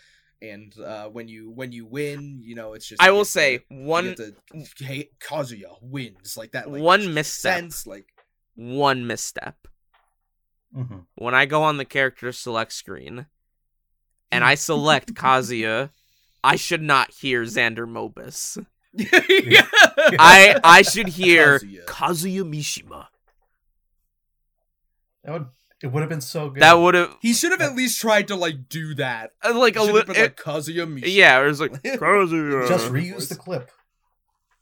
and 0.41 0.79
uh 0.79 1.07
when 1.09 1.27
you 1.27 1.51
when 1.51 1.73
you 1.73 1.85
win 1.87 2.41
you 2.43 2.55
know 2.55 2.73
it's 2.75 2.87
just 2.87 3.03
I 3.03 3.11
will 3.11 3.21
get 3.21 3.25
to- 3.25 3.31
say 3.31 3.61
one 3.69 4.15
to- 4.15 4.35
hey 4.79 5.11
Kazuya 5.21 5.73
wins 5.83 6.37
like 6.37 6.53
that 6.53 6.71
like, 6.71 6.83
One 6.83 7.01
it 7.01 7.05
just 7.05 7.15
makes 7.15 7.29
misstep. 7.29 7.55
sense 7.61 7.87
like 7.87 8.07
one 8.55 9.07
misstep. 9.09 9.57
hmm 10.73 10.99
When 11.17 11.35
I 11.35 11.47
go 11.47 11.63
on 11.63 11.79
the 11.79 11.85
character 11.85 12.31
select 12.33 12.73
screen 12.73 13.27
and 14.31 14.45
I 14.45 14.55
select 14.71 15.15
Kazuya, 15.15 15.91
I 16.45 16.57
should 16.57 16.83
not 16.83 17.11
hear 17.13 17.43
Xander 17.45 17.89
Mobus. 17.89 18.65
Yeah. 18.97 19.67
I 20.19 20.59
I 20.63 20.83
should 20.83 21.09
hear 21.09 21.59
Kazuya. 21.59 21.85
Kazuya 21.87 22.43
Mishima. 22.43 23.07
That 25.25 25.33
would 25.33 25.47
it 25.83 25.89
would 25.89 26.01
have 26.01 26.09
been 26.09 26.21
so 26.21 26.49
good. 26.51 26.63
That 26.63 26.75
would 26.75 26.95
have 26.95 27.17
he 27.21 27.33
should 27.33 27.51
have 27.51 27.61
at 27.61 27.75
least 27.75 28.01
tried 28.01 28.29
to 28.29 28.37
like 28.37 28.69
do 28.69 28.95
that 28.95 29.33
like 29.55 29.77
a 29.77 29.83
little 29.83 30.05
been 30.15 30.23
like 30.23 30.37
Kazuya 30.37 30.87
Mishima. 30.87 31.03
yeah, 31.07 31.41
it 31.43 31.47
was 31.47 31.61
like 31.61 31.73
Kazuya. 31.83 32.69
just 32.69 32.91
reuse 32.93 33.29
the 33.29 33.35
clip. 33.37 33.71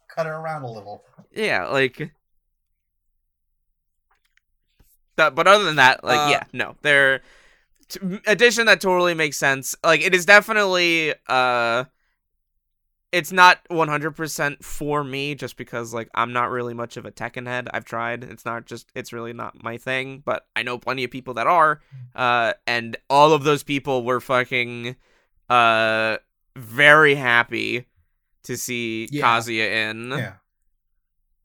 Cut 0.08 0.26
it 0.26 0.30
around 0.30 0.62
a 0.62 0.70
little. 0.70 1.04
yeah, 1.34 1.68
like 1.68 2.12
that. 5.16 5.34
But 5.34 5.46
other 5.46 5.64
than 5.64 5.76
that, 5.76 6.04
like 6.04 6.18
Uh, 6.18 6.30
yeah, 6.30 6.42
no, 6.52 6.76
there 6.82 7.22
t- 7.88 8.00
addition 8.26 8.66
that 8.66 8.80
totally 8.80 9.14
makes 9.14 9.36
sense. 9.38 9.74
Like 9.84 10.00
it 10.02 10.14
is 10.14 10.26
definitely 10.26 11.14
uh, 11.28 11.84
it's 13.12 13.30
not 13.30 13.60
one 13.68 13.88
hundred 13.88 14.12
percent 14.12 14.64
for 14.64 15.04
me 15.04 15.34
just 15.34 15.56
because 15.56 15.92
like 15.92 16.08
I'm 16.14 16.32
not 16.32 16.50
really 16.50 16.74
much 16.74 16.96
of 16.96 17.04
a 17.04 17.10
Tekken 17.12 17.46
head. 17.46 17.68
I've 17.72 17.84
tried. 17.84 18.24
It's 18.24 18.44
not 18.44 18.64
just 18.66 18.90
it's 18.94 19.12
really 19.12 19.32
not 19.34 19.62
my 19.62 19.76
thing. 19.78 20.22
But 20.24 20.46
I 20.56 20.62
know 20.62 20.78
plenty 20.78 21.04
of 21.04 21.10
people 21.10 21.34
that 21.34 21.46
are. 21.46 21.80
Uh, 22.16 22.54
and 22.66 22.96
all 23.10 23.32
of 23.32 23.44
those 23.44 23.62
people 23.62 24.04
were 24.04 24.20
fucking 24.20 24.96
uh 25.50 26.16
very 26.56 27.14
happy 27.14 27.86
to 28.44 28.56
see 28.56 29.08
Yeah. 29.12 29.22
Kazuya 29.24 29.90
in. 29.90 30.10
Yeah. 30.10 30.32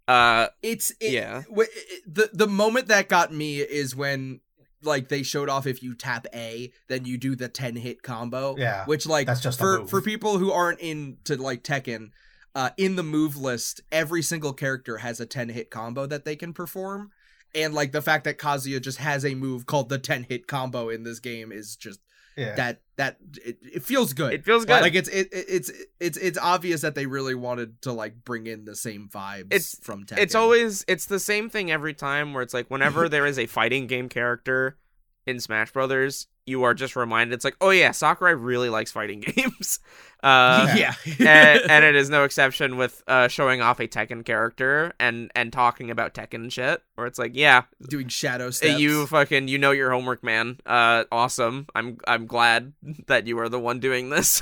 Uh, 0.08 0.48
it's 0.64 0.92
it, 1.02 1.12
Yeah. 1.12 1.42
w- 1.50 1.68
it- 1.70 2.04
the 2.06 2.30
the 2.34 2.48
moment 2.48 2.88
that 2.88 3.10
got 3.10 3.34
me 3.34 3.60
is 3.60 3.94
when 3.96 4.40
like 4.84 5.10
they 5.10 5.24
showed 5.24 5.50
off 5.50 5.66
if 5.68 5.82
you 5.82 5.96
tap 5.96 6.28
A, 6.34 6.72
then 6.88 7.06
you 7.06 7.18
do 7.18 7.36
the 7.36 7.48
ten 7.50 7.76
hit 7.76 8.04
combo. 8.04 8.56
Yeah. 8.58 8.86
Which 8.86 9.06
like 9.08 9.28
That's 9.28 9.42
just 9.42 9.60
for 9.60 9.86
for 9.88 10.02
people 10.02 10.38
who 10.38 10.52
aren't 10.52 10.80
into 10.80 11.36
like 11.38 11.64
Tekken, 11.64 12.12
uh, 12.56 12.70
in 12.78 12.96
the 12.96 13.04
move 13.04 13.38
list, 13.38 13.82
every 13.92 14.22
single 14.22 14.54
character 14.54 14.98
has 14.98 15.20
a 15.20 15.26
ten 15.26 15.50
hit 15.50 15.70
combo 15.70 16.06
that 16.06 16.26
they 16.26 16.36
can 16.36 16.54
perform. 16.54 17.12
And 17.56 17.74
like 17.74 17.92
the 17.92 18.02
fact 18.02 18.26
that 18.26 18.38
Kazuya 18.38 18.82
just 18.82 18.98
has 19.00 19.26
a 19.26 19.34
move 19.36 19.66
called 19.66 19.90
the 19.90 20.00
ten 20.00 20.24
hit 20.24 20.48
combo 20.48 20.90
in 20.90 21.04
this 21.04 21.20
game 21.20 21.52
is 21.52 21.76
just 21.76 22.00
Yeah. 22.36 22.56
that 22.56 22.82
that 22.98 23.18
it, 23.46 23.58
it 23.62 23.84
feels 23.84 24.14
good. 24.14 24.34
it 24.34 24.44
feels 24.44 24.66
good. 24.66 24.82
Like 24.82 24.96
it's 24.96 25.08
it, 25.10 25.30
it 25.32 25.46
it's 25.48 25.72
it's 26.00 26.18
it's 26.18 26.38
obvious 26.38 26.82
that 26.82 26.96
they 26.96 27.06
really 27.06 27.36
wanted 27.36 27.82
to 27.84 27.92
like 27.94 28.24
bring 28.26 28.48
in 28.48 28.66
the 28.66 28.76
same 28.76 29.08
vibes 29.12 29.46
It's- 29.54 29.78
from 29.82 30.04
Tekken. 30.06 30.18
it's 30.20 30.36
always 30.36 30.84
it's 30.88 31.06
the 31.06 31.20
same 31.20 31.50
thing 31.50 31.72
every 31.72 31.94
time 31.94 32.34
where 32.34 32.44
it's 32.44 32.54
like 32.54 32.70
whenever 32.70 33.08
there 33.10 33.26
is 33.26 33.38
a 33.40 33.46
fighting 33.46 33.88
game 33.88 34.10
character 34.10 34.78
in 35.26 35.40
Smash 35.40 35.72
Brothers, 35.74 36.28
you 36.46 36.64
are 36.64 36.74
just 36.74 36.96
reminded 36.96 37.34
it's 37.34 37.44
like, 37.46 37.58
oh 37.62 37.70
yeah, 37.70 37.92
Sakurai 37.92 38.34
really 38.34 38.70
likes 38.70 38.92
fighting 38.92 39.20
games. 39.36 39.80
Uh, 40.28 40.68
yeah. 40.76 40.94
and, 41.20 41.72
and 41.72 41.86
it 41.86 41.96
is 41.96 42.10
no 42.10 42.26
exception 42.26 42.76
with 42.76 43.02
uh, 43.08 43.30
showing 43.30 43.62
off 43.62 43.80
a 43.80 43.88
Tekken 43.88 44.26
character 44.26 44.92
and 45.00 45.32
and 45.36 45.54
talking 45.54 45.90
about 45.90 46.14
Tekken 46.14 46.52
shit. 46.52 46.82
Where 46.96 47.08
it's 47.08 47.18
like, 47.18 47.32
yeah, 47.34 47.64
doing 47.88 48.10
shadow 48.10 48.48
uh, 48.48 48.52
steps. 48.52 48.80
you 48.80 49.08
fucking 49.08 49.48
you 49.48 49.58
know 49.58 49.72
your 49.72 49.90
homework, 49.92 50.24
man. 50.24 50.60
Uh, 50.66 51.06
awesome. 51.14 51.68
I'm 51.74 51.98
I'm 52.06 52.26
glad 52.26 52.74
that 53.08 53.26
you 53.26 53.40
are 53.40 53.48
the 53.48 53.60
one 53.60 53.80
doing 53.80 54.10
this. 54.10 54.42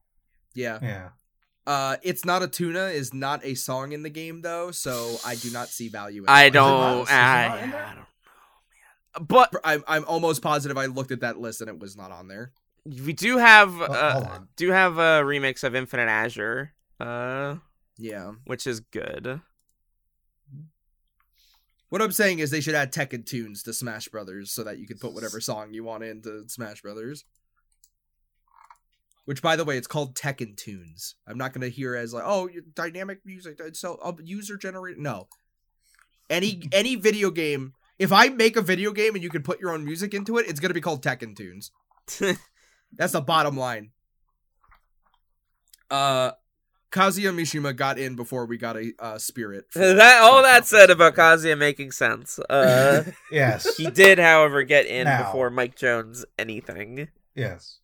yeah. 0.54 0.80
yeah. 0.82 1.08
Uh, 1.64 1.96
it's 2.02 2.24
not 2.24 2.42
a 2.42 2.48
tuna 2.48 2.86
is 2.86 3.14
not 3.14 3.44
a 3.44 3.54
song 3.54 3.92
in 3.92 4.02
the 4.02 4.10
game 4.10 4.42
though, 4.42 4.72
so 4.72 5.16
I 5.24 5.36
do 5.36 5.50
not 5.52 5.68
see 5.68 5.88
value. 5.88 6.22
in 6.24 6.28
I 6.28 6.44
it. 6.44 6.54
not- 6.54 6.90
don't. 6.90 7.02
is 7.02 7.08
it 7.10 7.12
I, 7.14 7.48
not 7.48 7.62
in 7.62 7.70
there? 7.70 7.84
I 7.84 7.86
don't 7.88 7.96
know, 7.96 8.02
man. 9.20 9.26
But 9.28 9.54
I'm 9.62 9.84
I'm 9.86 10.04
almost 10.06 10.42
positive 10.42 10.76
I 10.76 10.86
looked 10.86 11.12
at 11.12 11.20
that 11.20 11.38
list 11.38 11.60
and 11.60 11.68
it 11.70 11.78
was 11.78 11.96
not 11.96 12.10
on 12.10 12.26
there. 12.26 12.50
We 12.84 13.12
do 13.12 13.38
have 13.38 13.70
hold 13.74 13.90
uh, 13.90 14.38
do 14.56 14.70
have 14.70 14.98
a 14.98 15.22
remix 15.22 15.64
of 15.64 15.74
Infinite 15.74 16.08
Azure, 16.08 16.72
uh, 16.98 17.56
Yeah. 17.98 18.32
which 18.46 18.66
is 18.66 18.80
good. 18.80 19.40
What 21.88 22.00
I'm 22.00 22.12
saying 22.12 22.38
is 22.38 22.50
they 22.50 22.60
should 22.60 22.76
add 22.76 22.92
Tekken 22.92 23.26
tunes 23.26 23.64
to 23.64 23.72
Smash 23.72 24.08
Brothers 24.08 24.52
so 24.52 24.62
that 24.62 24.78
you 24.78 24.86
can 24.86 24.98
put 24.98 25.12
whatever 25.12 25.40
song 25.40 25.74
you 25.74 25.82
want 25.82 26.04
into 26.04 26.48
Smash 26.48 26.82
Brothers. 26.82 27.24
Which, 29.24 29.42
by 29.42 29.56
the 29.56 29.64
way, 29.64 29.76
it's 29.76 29.86
called 29.88 30.14
Tekken 30.16 30.56
tunes. 30.56 31.16
I'm 31.26 31.36
not 31.36 31.52
gonna 31.52 31.68
hear 31.68 31.94
as 31.96 32.14
like, 32.14 32.22
oh, 32.24 32.48
dynamic 32.74 33.20
music, 33.24 33.60
so 33.74 33.96
uh, 34.02 34.12
user 34.22 34.56
generated. 34.56 35.00
No, 35.02 35.28
any 36.28 36.62
any 36.72 36.94
video 36.94 37.30
game. 37.30 37.74
If 37.98 38.12
I 38.12 38.28
make 38.28 38.56
a 38.56 38.62
video 38.62 38.92
game 38.92 39.14
and 39.14 39.22
you 39.22 39.28
can 39.28 39.42
put 39.42 39.60
your 39.60 39.72
own 39.72 39.84
music 39.84 40.14
into 40.14 40.38
it, 40.38 40.48
it's 40.48 40.58
gonna 40.60 40.74
be 40.74 40.80
called 40.80 41.02
Tekken 41.02 41.36
tunes. 41.36 41.70
That's 42.96 43.12
the 43.12 43.20
bottom 43.20 43.56
line. 43.56 43.90
Uh, 45.90 46.32
Kazuya 46.90 47.32
Mishima 47.34 47.74
got 47.74 47.98
in 47.98 48.16
before 48.16 48.46
we 48.46 48.56
got 48.58 48.76
a 48.76 48.92
uh, 48.98 49.18
spirit. 49.18 49.66
that 49.74 50.20
all 50.22 50.42
that 50.42 50.66
said 50.66 50.90
about 50.90 51.14
Kazuya 51.14 51.56
making 51.56 51.92
sense. 51.92 52.38
Uh, 52.38 53.04
Yes. 53.30 53.76
he 53.76 53.90
did, 53.90 54.18
however, 54.18 54.62
get 54.64 54.86
in 54.86 55.04
Now. 55.04 55.24
before 55.24 55.50
Mike 55.50 55.76
Jones 55.76 56.24
anything. 56.38 57.08
yes. 57.34 57.76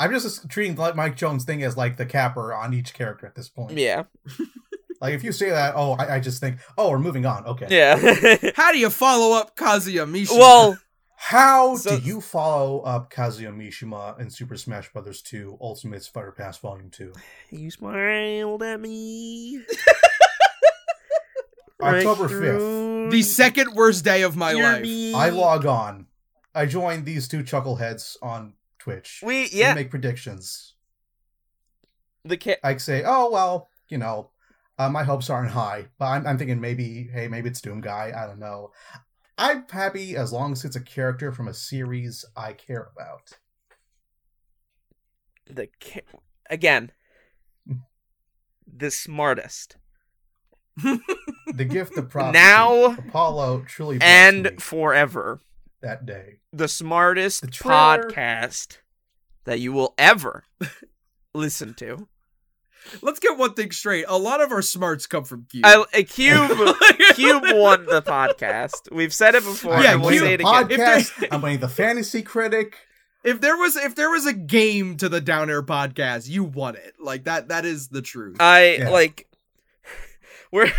I'm 0.00 0.12
just 0.12 0.48
treating 0.48 0.76
like 0.76 0.94
Mike 0.94 1.16
Jones 1.16 1.42
thing 1.44 1.60
as 1.64 1.76
like 1.76 1.96
the 1.96 2.06
capper 2.06 2.54
on 2.54 2.72
each 2.72 2.94
character 2.94 3.26
at 3.26 3.34
this 3.34 3.48
point. 3.48 3.72
Yeah, 3.76 4.04
Like 5.00 5.14
if 5.14 5.24
you 5.24 5.32
say 5.32 5.50
that, 5.50 5.74
oh, 5.76 5.92
I, 5.98 6.14
I 6.16 6.20
just 6.20 6.38
think, 6.40 6.58
oh, 6.76 6.90
we're 6.90 7.00
moving 7.00 7.26
on. 7.26 7.44
Okay. 7.46 7.66
yeah. 7.68 8.52
How 8.56 8.70
do 8.72 8.78
you 8.78 8.90
follow 8.90 9.36
up 9.36 9.56
Kazuya 9.56 10.08
Mishima? 10.08 10.38
well, 10.38 10.78
How 11.20 11.74
So- 11.76 11.98
do 11.98 12.06
you 12.06 12.20
follow 12.20 12.80
up 12.82 13.12
Kazuya 13.12 13.52
Mishima 13.52 14.18
in 14.20 14.30
Super 14.30 14.56
Smash 14.56 14.90
Bros. 14.92 15.20
2 15.20 15.58
Ultimate 15.60 16.04
Fighter 16.04 16.30
Pass 16.32 16.58
Volume 16.58 16.90
2? 16.90 17.12
you 17.50 17.70
smiled 17.72 18.62
at 18.62 18.80
me. 18.80 19.64
October 21.82 22.24
Right 22.24 22.30
5th. 22.60 23.10
the 23.10 23.22
second 23.22 23.74
worst 23.74 24.04
day 24.04 24.22
of 24.22 24.36
my 24.36 24.52
your 24.52 24.62
life. 24.62 24.82
me. 24.82 25.12
I 25.14 25.28
log 25.30 25.64
on. 25.66 26.06
I 26.54 26.66
join 26.66 27.04
these 27.04 27.28
two 27.28 27.42
chuckleheads 27.44 28.16
on 28.22 28.54
Twitch. 28.78 29.20
We 29.22 29.42
We 29.42 29.48
yeah. 29.52 29.74
make 29.74 29.90
predictions. 29.90 30.74
The 32.24 32.36
ca- 32.36 32.56
I 32.64 32.76
say, 32.78 33.02
oh, 33.06 33.30
well, 33.30 33.68
you 33.88 33.98
know, 33.98 34.30
uh, 34.78 34.88
my 34.88 35.04
hopes 35.04 35.30
aren't 35.30 35.50
high, 35.52 35.86
but 35.98 36.06
I'm, 36.06 36.26
I'm 36.26 36.36
thinking 36.38 36.60
maybe, 36.60 37.08
hey, 37.12 37.28
maybe 37.28 37.48
it's 37.48 37.60
Doom 37.60 37.80
Guy. 37.80 38.12
I 38.16 38.26
don't 38.26 38.40
know. 38.40 38.72
I'm 39.38 39.64
happy 39.70 40.16
as 40.16 40.32
long 40.32 40.52
as 40.52 40.64
it's 40.64 40.74
a 40.76 40.80
character 40.80 41.30
from 41.32 41.46
a 41.48 41.54
series 41.54 42.24
I 42.36 42.52
care 42.52 42.88
about. 42.94 43.38
the 45.50 45.68
ca- 45.80 46.00
again. 46.50 46.90
Hmm. 47.66 47.74
The 48.66 48.90
smartest 48.90 49.76
The 50.76 51.64
gift 51.64 51.96
of 51.96 52.10
prophecy. 52.10 52.32
Now 52.42 52.92
Apollo 52.96 53.64
truly 53.66 53.98
and 54.00 54.60
forever. 54.62 55.40
that 55.80 56.04
day. 56.04 56.40
the 56.52 56.68
smartest 56.68 57.40
The 57.42 57.48
podcast 57.48 58.78
that 59.44 59.60
you 59.60 59.72
will 59.72 59.94
ever 59.96 60.44
listen 61.34 61.74
to. 61.74 62.08
Let's 63.02 63.18
get 63.18 63.36
one 63.36 63.54
thing 63.54 63.70
straight. 63.72 64.04
A 64.08 64.16
lot 64.16 64.40
of 64.40 64.50
our 64.52 64.62
smarts 64.62 65.06
come 65.06 65.24
from 65.24 65.44
Cube. 65.50 65.64
I, 65.66 65.84
a 65.92 66.02
Cube 66.04 66.50
Cube 67.14 67.42
won 67.54 67.84
the 67.86 68.00
podcast. 68.02 68.90
We've 68.90 69.12
said 69.12 69.34
it 69.34 69.44
before. 69.44 69.80
Yeah, 69.80 69.96
we'll 69.96 70.06
I'm 70.06 70.12
Cube 70.12 70.22
say 70.24 70.34
it 70.34 70.36
the 70.38 70.48
again. 70.48 70.70
If 70.80 70.80
podcast. 71.14 71.28
I'm 71.30 71.42
winning 71.42 71.60
the 71.60 71.68
fantasy 71.68 72.22
critic. 72.22 72.76
if 73.24 73.40
there 73.40 73.56
was 73.56 73.76
if 73.76 73.94
there 73.94 74.10
was 74.10 74.26
a 74.26 74.32
game 74.32 74.96
to 74.98 75.08
the 75.08 75.20
Down 75.20 75.50
Air 75.50 75.62
podcast, 75.62 76.28
you 76.28 76.44
won 76.44 76.76
it. 76.76 76.94
Like 76.98 77.24
that 77.24 77.48
that 77.48 77.64
is 77.66 77.88
the 77.88 78.00
truth. 78.02 78.36
I 78.40 78.76
Yeah. 78.76 78.88
like 78.90 79.26
we're 80.52 80.70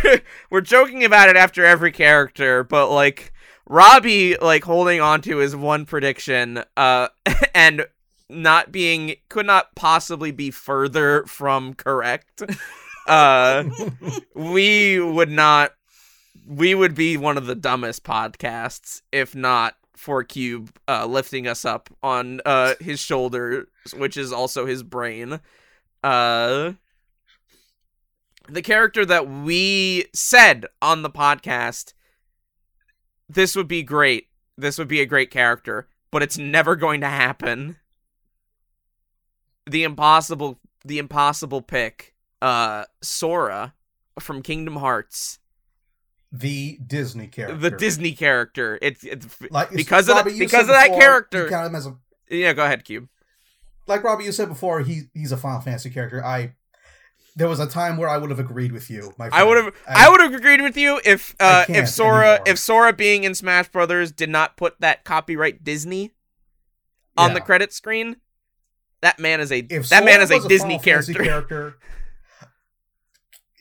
we're 0.50 0.60
joking 0.62 1.04
about 1.04 1.28
it 1.28 1.36
after 1.36 1.64
every 1.64 1.92
character, 1.92 2.64
but 2.64 2.90
like 2.90 3.32
Robbie 3.68 4.36
like 4.40 4.64
holding 4.64 5.00
on 5.00 5.20
to 5.22 5.36
his 5.38 5.54
one 5.54 5.86
prediction, 5.86 6.64
uh, 6.76 7.08
and 7.54 7.86
not 8.30 8.72
being 8.72 9.16
could 9.28 9.46
not 9.46 9.74
possibly 9.74 10.30
be 10.30 10.50
further 10.50 11.24
from 11.26 11.74
correct. 11.74 12.42
Uh, 13.06 13.64
we 14.34 15.00
would 15.00 15.30
not. 15.30 15.72
We 16.46 16.74
would 16.74 16.94
be 16.94 17.16
one 17.16 17.36
of 17.36 17.46
the 17.46 17.54
dumbest 17.54 18.04
podcasts 18.04 19.02
if 19.12 19.34
not 19.34 19.74
for 19.96 20.24
Cube 20.24 20.72
uh, 20.88 21.04
lifting 21.04 21.46
us 21.46 21.64
up 21.64 21.90
on 22.02 22.40
uh, 22.46 22.74
his 22.80 22.98
shoulder, 22.98 23.66
which 23.94 24.16
is 24.16 24.32
also 24.32 24.64
his 24.64 24.82
brain. 24.82 25.40
Uh, 26.02 26.72
the 28.48 28.62
character 28.62 29.04
that 29.04 29.28
we 29.28 30.06
said 30.14 30.66
on 30.80 31.02
the 31.02 31.10
podcast, 31.10 31.92
this 33.28 33.54
would 33.54 33.68
be 33.68 33.82
great. 33.82 34.28
This 34.56 34.78
would 34.78 34.88
be 34.88 35.00
a 35.00 35.06
great 35.06 35.30
character, 35.30 35.88
but 36.10 36.22
it's 36.22 36.38
never 36.38 36.76
going 36.76 37.02
to 37.02 37.08
happen. 37.08 37.76
The 39.66 39.84
impossible, 39.84 40.58
the 40.84 40.98
impossible 40.98 41.62
pick, 41.62 42.14
uh, 42.42 42.84
Sora 43.02 43.74
from 44.18 44.42
Kingdom 44.42 44.76
Hearts, 44.76 45.38
the 46.32 46.78
Disney 46.84 47.26
character. 47.26 47.56
the 47.56 47.70
Disney 47.70 48.12
character. 48.12 48.78
It's, 48.80 49.04
it's 49.04 49.26
like 49.50 49.70
because 49.70 50.08
of 50.08 50.16
Robbie, 50.16 50.32
you 50.32 50.38
because 50.38 50.62
of 50.62 50.74
that 50.74 50.88
character. 50.88 51.44
You 51.44 51.50
count 51.50 51.66
him 51.66 51.74
as 51.74 51.86
a 51.86 51.96
yeah. 52.28 52.52
Go 52.52 52.64
ahead, 52.64 52.84
Cube. 52.84 53.08
like 53.86 54.04
Robbie. 54.04 54.24
You 54.24 54.32
said 54.32 54.48
before 54.48 54.80
he 54.80 55.02
he's 55.14 55.32
a 55.32 55.36
Final 55.36 55.60
Fantasy 55.60 55.90
character. 55.90 56.24
I 56.24 56.54
there 57.36 57.48
was 57.48 57.60
a 57.60 57.66
time 57.66 57.96
where 57.96 58.08
I 58.08 58.18
would 58.18 58.30
have 58.30 58.38
agreed 58.38 58.72
with 58.72 58.90
you. 58.90 59.12
My 59.18 59.28
I 59.32 59.44
would 59.44 59.56
have 59.56 59.74
I, 59.88 60.10
would 60.10 60.20
have 60.20 60.34
agreed 60.34 60.60
with 60.60 60.76
you 60.76 61.00
if 61.04 61.34
uh 61.40 61.64
if 61.68 61.88
Sora 61.88 62.32
anymore. 62.32 62.44
if 62.46 62.58
Sora 62.58 62.92
being 62.92 63.24
in 63.24 63.34
Smash 63.34 63.68
Brothers 63.68 64.12
did 64.12 64.28
not 64.28 64.56
put 64.56 64.80
that 64.80 65.04
copyright 65.04 65.64
Disney 65.64 66.12
on 67.16 67.34
the 67.34 67.40
credit 67.40 67.72
screen. 67.72 68.16
That 69.02 69.18
man 69.18 69.40
is 69.40 69.50
a 69.50 69.58
If 69.58 69.88
that 69.90 70.04
man 70.04 70.20
is 70.20 70.30
a 70.30 70.40
Disney 70.46 70.78
Final 70.78 70.78
Fantasy 70.80 71.14
character. 71.14 71.24
character. 71.24 71.76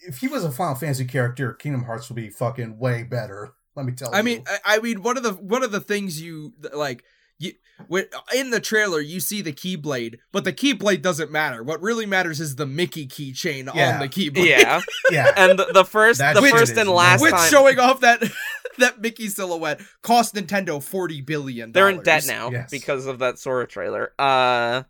If 0.08 0.18
he 0.20 0.28
was 0.28 0.44
a 0.44 0.52
Final 0.52 0.76
Fantasy 0.76 1.06
character, 1.06 1.54
Kingdom 1.54 1.84
Hearts 1.84 2.10
would 2.10 2.16
be 2.16 2.30
fucking 2.30 2.80
way 2.80 3.04
better. 3.04 3.54
Let 3.76 3.86
me 3.86 3.92
tell 3.94 4.10
you. 4.12 4.18
I 4.18 4.22
mean, 4.22 4.44
I, 4.48 4.76
I 4.76 4.80
mean, 4.80 5.04
one 5.04 5.18
of 5.18 5.24
the 5.24 5.34
one 5.34 5.64
of 5.64 5.72
the 5.72 5.80
things 5.82 6.22
you 6.22 6.54
like, 6.74 7.04
you 7.38 7.54
when, 7.88 8.06
in 8.36 8.50
the 8.50 8.60
trailer 8.60 9.00
you 9.00 9.20
see 9.20 9.42
the 9.42 9.54
keyblade, 9.54 10.18
but 10.32 10.44
the 10.44 10.52
keyblade 10.54 11.02
doesn't 11.02 11.32
matter. 11.32 11.64
What 11.64 11.82
really 11.82 12.06
matters 12.06 12.40
is 12.40 12.56
the 12.56 12.66
Mickey 12.66 13.08
keychain 13.08 13.74
Yeah. 13.74 13.94
on 13.94 14.00
the 14.00 14.10
keyblade. 14.10 14.46
yeah, 14.48 14.82
yeah, 15.12 15.32
and 15.38 15.58
the, 15.60 15.66
the 15.74 15.86
first 15.86 16.20
That 16.20 16.36
the 16.36 16.42
first 16.42 16.76
and 16.76 16.90
last 16.90 17.22
which 17.22 17.32
time 17.32 17.50
showing 17.50 17.80
off 17.80 18.02
that 18.02 18.22
that 18.80 19.00
Mickey 19.00 19.28
silhouette 19.28 19.80
cost 20.02 20.34
Nintendo 20.36 20.82
forty 20.84 21.22
billion. 21.22 21.72
they're 21.72 21.90
in 21.90 22.02
debt 22.02 22.26
now 22.28 22.50
Yes. 22.52 22.72
because 22.72 23.06
of 23.06 23.20
that 23.20 23.38
Sora 23.40 23.68
trailer. 23.68 24.12
Uh, 24.20 24.84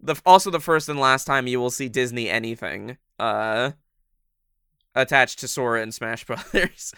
the 0.00 0.14
also 0.24 0.50
the 0.50 0.60
first 0.60 0.88
and 0.88 0.98
last 1.00 1.24
time 1.24 1.46
you 1.46 1.58
will 1.60 1.70
see 1.70 1.88
Disney 1.88 2.28
anything 2.28 2.96
uh 3.18 3.72
attached 4.94 5.38
to 5.40 5.48
Sora 5.48 5.82
and 5.82 5.92
Smash 5.94 6.24
Brothers. 6.26 6.94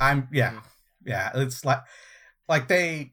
I'm 0.00 0.28
yeah, 0.32 0.60
yeah. 1.04 1.30
It's 1.34 1.64
like 1.64 1.80
like 2.48 2.68
they 2.68 3.12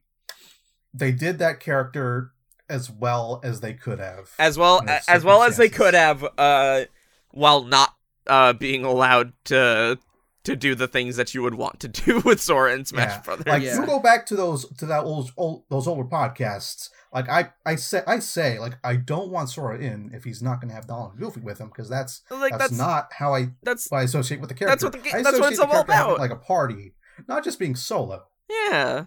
they 0.94 1.12
did 1.12 1.40
that 1.40 1.60
character 1.60 2.32
as 2.70 2.90
well 2.90 3.40
as 3.44 3.62
they 3.62 3.74
could 3.74 4.00
have. 4.00 4.32
as 4.40 4.58
well 4.58 4.84
as 5.08 5.24
well 5.24 5.44
as 5.44 5.58
they 5.58 5.70
could 5.70 5.94
have 5.94 6.26
uh 6.38 6.86
while 7.32 7.64
not 7.64 7.94
uh 8.28 8.54
being 8.54 8.84
allowed 8.84 9.34
to 9.46 9.98
to 10.44 10.56
do 10.56 10.76
the 10.76 10.88
things 10.88 11.18
that 11.18 11.34
you 11.34 11.42
would 11.44 11.56
want 11.56 11.80
to 11.82 11.88
do 11.90 12.20
with 12.26 12.42
Sora 12.42 12.74
and 12.74 12.88
Smash 12.88 13.12
Yeah. 13.12 13.22
Brothers. 13.22 13.46
like 13.48 13.64
Yeah. 13.64 13.80
you 13.80 13.86
go 13.86 14.00
back 14.00 14.26
to 14.28 14.36
those 14.36 14.66
to 14.78 14.86
that 14.86 15.04
old, 15.04 15.32
old 15.38 15.64
those 15.70 15.88
older 15.88 16.08
podcasts. 16.08 16.90
Like 17.14 17.30
I 17.30 17.52
I 17.66 17.76
say 17.76 18.04
I 18.06 18.20
say 18.20 18.60
like 18.60 18.78
I 18.84 18.96
don't 18.98 19.30
want 19.32 19.50
Sora 19.50 19.78
in 19.80 20.12
if 20.14 20.24
he's 20.26 20.42
not 20.42 20.60
going 20.60 20.70
to 20.70 20.76
have 20.76 20.88
Donald 20.88 21.12
and 21.12 21.20
Goofy 21.20 21.40
with 21.40 21.58
him 21.60 21.68
because 21.70 21.90
that's 21.90 22.22
like 22.30 22.52
that's, 22.52 22.70
that's 22.70 22.78
not 22.78 23.08
how 23.14 23.34
I 23.34 23.50
that's 23.64 23.88
what 23.90 24.00
I 24.00 24.04
associate 24.04 24.40
with 24.42 24.50
the 24.50 24.56
character. 24.56 24.72
That's 24.74 24.84
what 24.84 24.92
the 25.04 25.10
ga- 25.10 25.18
I 25.20 25.22
that's 25.24 25.40
what 25.40 25.50
it's 25.52 25.60
the 25.60 25.66
all 25.66 25.72
character 25.72 25.94
having, 25.94 26.12
about. 26.12 26.20
Like 26.20 26.32
a 26.32 26.36
party, 26.36 26.94
not 27.28 27.44
just 27.44 27.60
being 27.60 27.76
solo. 27.76 28.26
yeah. 28.50 29.06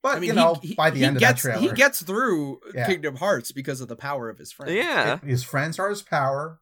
But 0.00 0.16
I 0.16 0.20
mean, 0.20 0.28
you 0.30 0.34
know, 0.34 0.54
he, 0.60 0.68
he- 0.68 0.74
by 0.74 0.90
the 0.90 0.98
he 0.98 1.04
end 1.04 1.18
gets, 1.20 1.44
of 1.44 1.50
that 1.52 1.56
trailer, 1.58 1.70
he 1.70 1.76
gets 1.76 2.02
through 2.02 2.60
Yeah. 2.74 2.86
Kingdom 2.86 3.16
Hearts 3.16 3.52
because 3.52 3.80
of 3.80 3.86
the 3.88 3.94
power 3.96 4.28
of 4.28 4.38
his 4.38 4.50
friends. 4.50 4.72
Yeah. 4.72 5.18
his 5.20 5.44
friends 5.44 5.78
are 5.78 5.88
his 5.90 6.02
power. 6.02 6.58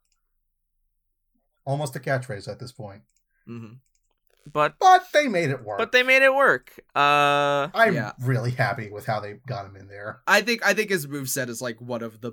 Almost 1.64 1.94
a 1.96 2.00
catchphrase 2.00 2.48
at 2.48 2.58
this 2.58 2.72
point, 2.72 3.02
Mhm. 3.48 3.76
But 4.50 4.74
but 4.80 5.06
they 5.12 5.28
made 5.28 5.50
it 5.50 5.62
work. 5.64 5.78
but 5.78 5.92
they 5.92 6.02
made 6.02 6.22
it 6.22 6.34
work. 6.34 6.78
Uh 6.94 7.68
I'm 7.74 7.94
Yeah. 7.94 8.12
really 8.20 8.50
happy 8.52 8.90
with 8.90 9.06
how 9.06 9.20
they 9.20 9.34
got 9.46 9.66
him 9.66 9.76
in 9.76 9.88
there. 9.88 10.20
I 10.26 10.42
think 10.42 10.64
I 10.66 10.74
think 10.74 10.90
his 10.90 11.06
moveset 11.06 11.48
is 11.48 11.60
like 11.62 11.80
one 11.80 12.02
of 12.02 12.20
the 12.20 12.32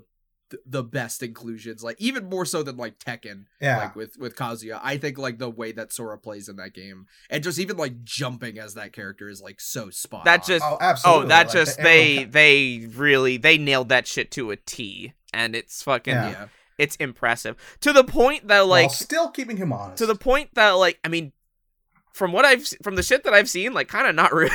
the 0.66 0.82
best 0.82 1.22
inclusions, 1.24 1.84
like 1.84 2.00
even 2.00 2.30
more 2.30 2.46
so 2.46 2.64
than 2.64 2.78
like 2.78 2.98
Tekken, 3.00 3.48
Yeah, 3.60 3.80
like 3.80 3.96
with 3.98 4.16
with 4.18 4.38
Kazuya. 4.38 4.80
I 4.82 4.96
think 4.98 5.18
like 5.18 5.40
the 5.40 5.50
way 5.50 5.74
that 5.74 5.92
Sora 5.92 6.18
plays 6.18 6.48
in 6.48 6.56
that 6.56 6.74
game, 6.74 7.06
and 7.30 7.44
just 7.44 7.60
even 7.60 7.76
like 7.76 8.02
jumping 8.06 8.58
as 8.58 8.76
that 8.76 8.94
character 8.94 9.28
is 9.28 9.42
like 9.42 9.60
so 9.60 9.90
spot. 9.90 10.24
that 10.24 10.46
just 10.46 10.64
oh, 10.64 10.78
oh 10.80 10.84
absolutely. 10.84 11.28
that 11.28 11.48
Like, 11.48 11.54
just 11.54 11.76
the 11.78 11.84
they 11.84 12.18
arrow- 12.20 12.30
they 12.32 12.88
really 12.96 13.36
they 13.36 13.58
nailed 13.58 13.90
that 13.90 14.08
shit 14.08 14.32
to 14.32 14.52
a 14.52 14.56
T 14.56 15.12
and 15.34 15.54
it's 15.54 15.84
fucking 15.84 16.14
Yeah. 16.14 16.30
yeah. 16.30 16.48
it's 16.78 16.96
impressive. 16.96 17.58
To 17.82 17.92
the 17.92 18.06
point 18.06 18.48
that 18.48 18.60
while 18.62 18.68
like 18.70 18.92
still 18.92 19.30
keeping 19.30 19.58
him 19.58 19.74
honest. 19.74 19.98
to 19.98 20.06
the 20.06 20.16
point 20.16 20.52
that 20.56 20.72
like 20.72 20.98
I 21.04 21.10
mean 21.10 21.34
from 22.18 22.32
what 22.34 22.44
I've 22.46 22.68
from 22.84 22.96
the 22.96 23.04
shit 23.04 23.24
that 23.24 23.34
I've 23.34 23.50
seen 23.50 23.74
like 23.74 23.88
kind 23.88 24.08
of 24.08 24.16
not 24.16 24.34
really 24.34 24.52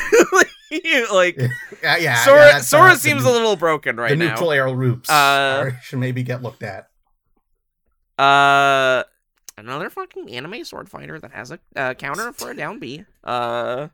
like 1.12 1.36
yeah, 1.82 1.96
yeah, 1.96 2.24
Sora 2.24 2.46
yeah, 2.46 2.58
Sora 2.60 2.92
uh, 2.92 2.96
seems 2.96 3.24
new- 3.24 3.30
a 3.30 3.32
little 3.32 3.56
broken 3.56 3.96
right 3.96 4.10
the 4.10 4.16
now. 4.16 4.30
neutral 4.30 4.52
arrow 4.52 4.74
loops 4.74 5.08
Uh, 5.10 5.12
are- 5.14 5.78
should 5.82 5.98
maybe 6.00 6.22
get 6.22 6.42
looked 6.42 6.62
at. 6.62 6.88
Uh, 8.18 9.02
another 9.56 9.90
fucking 9.90 10.30
anime 10.30 10.64
sword 10.64 10.88
fighter 10.88 11.18
that 11.18 11.32
has 11.32 11.50
a 11.50 11.58
uh, 11.76 11.94
counter 11.94 12.32
for 12.32 12.50
a 12.50 12.56
down 12.56 12.78
B. 12.78 13.04
Uh, 13.24 13.88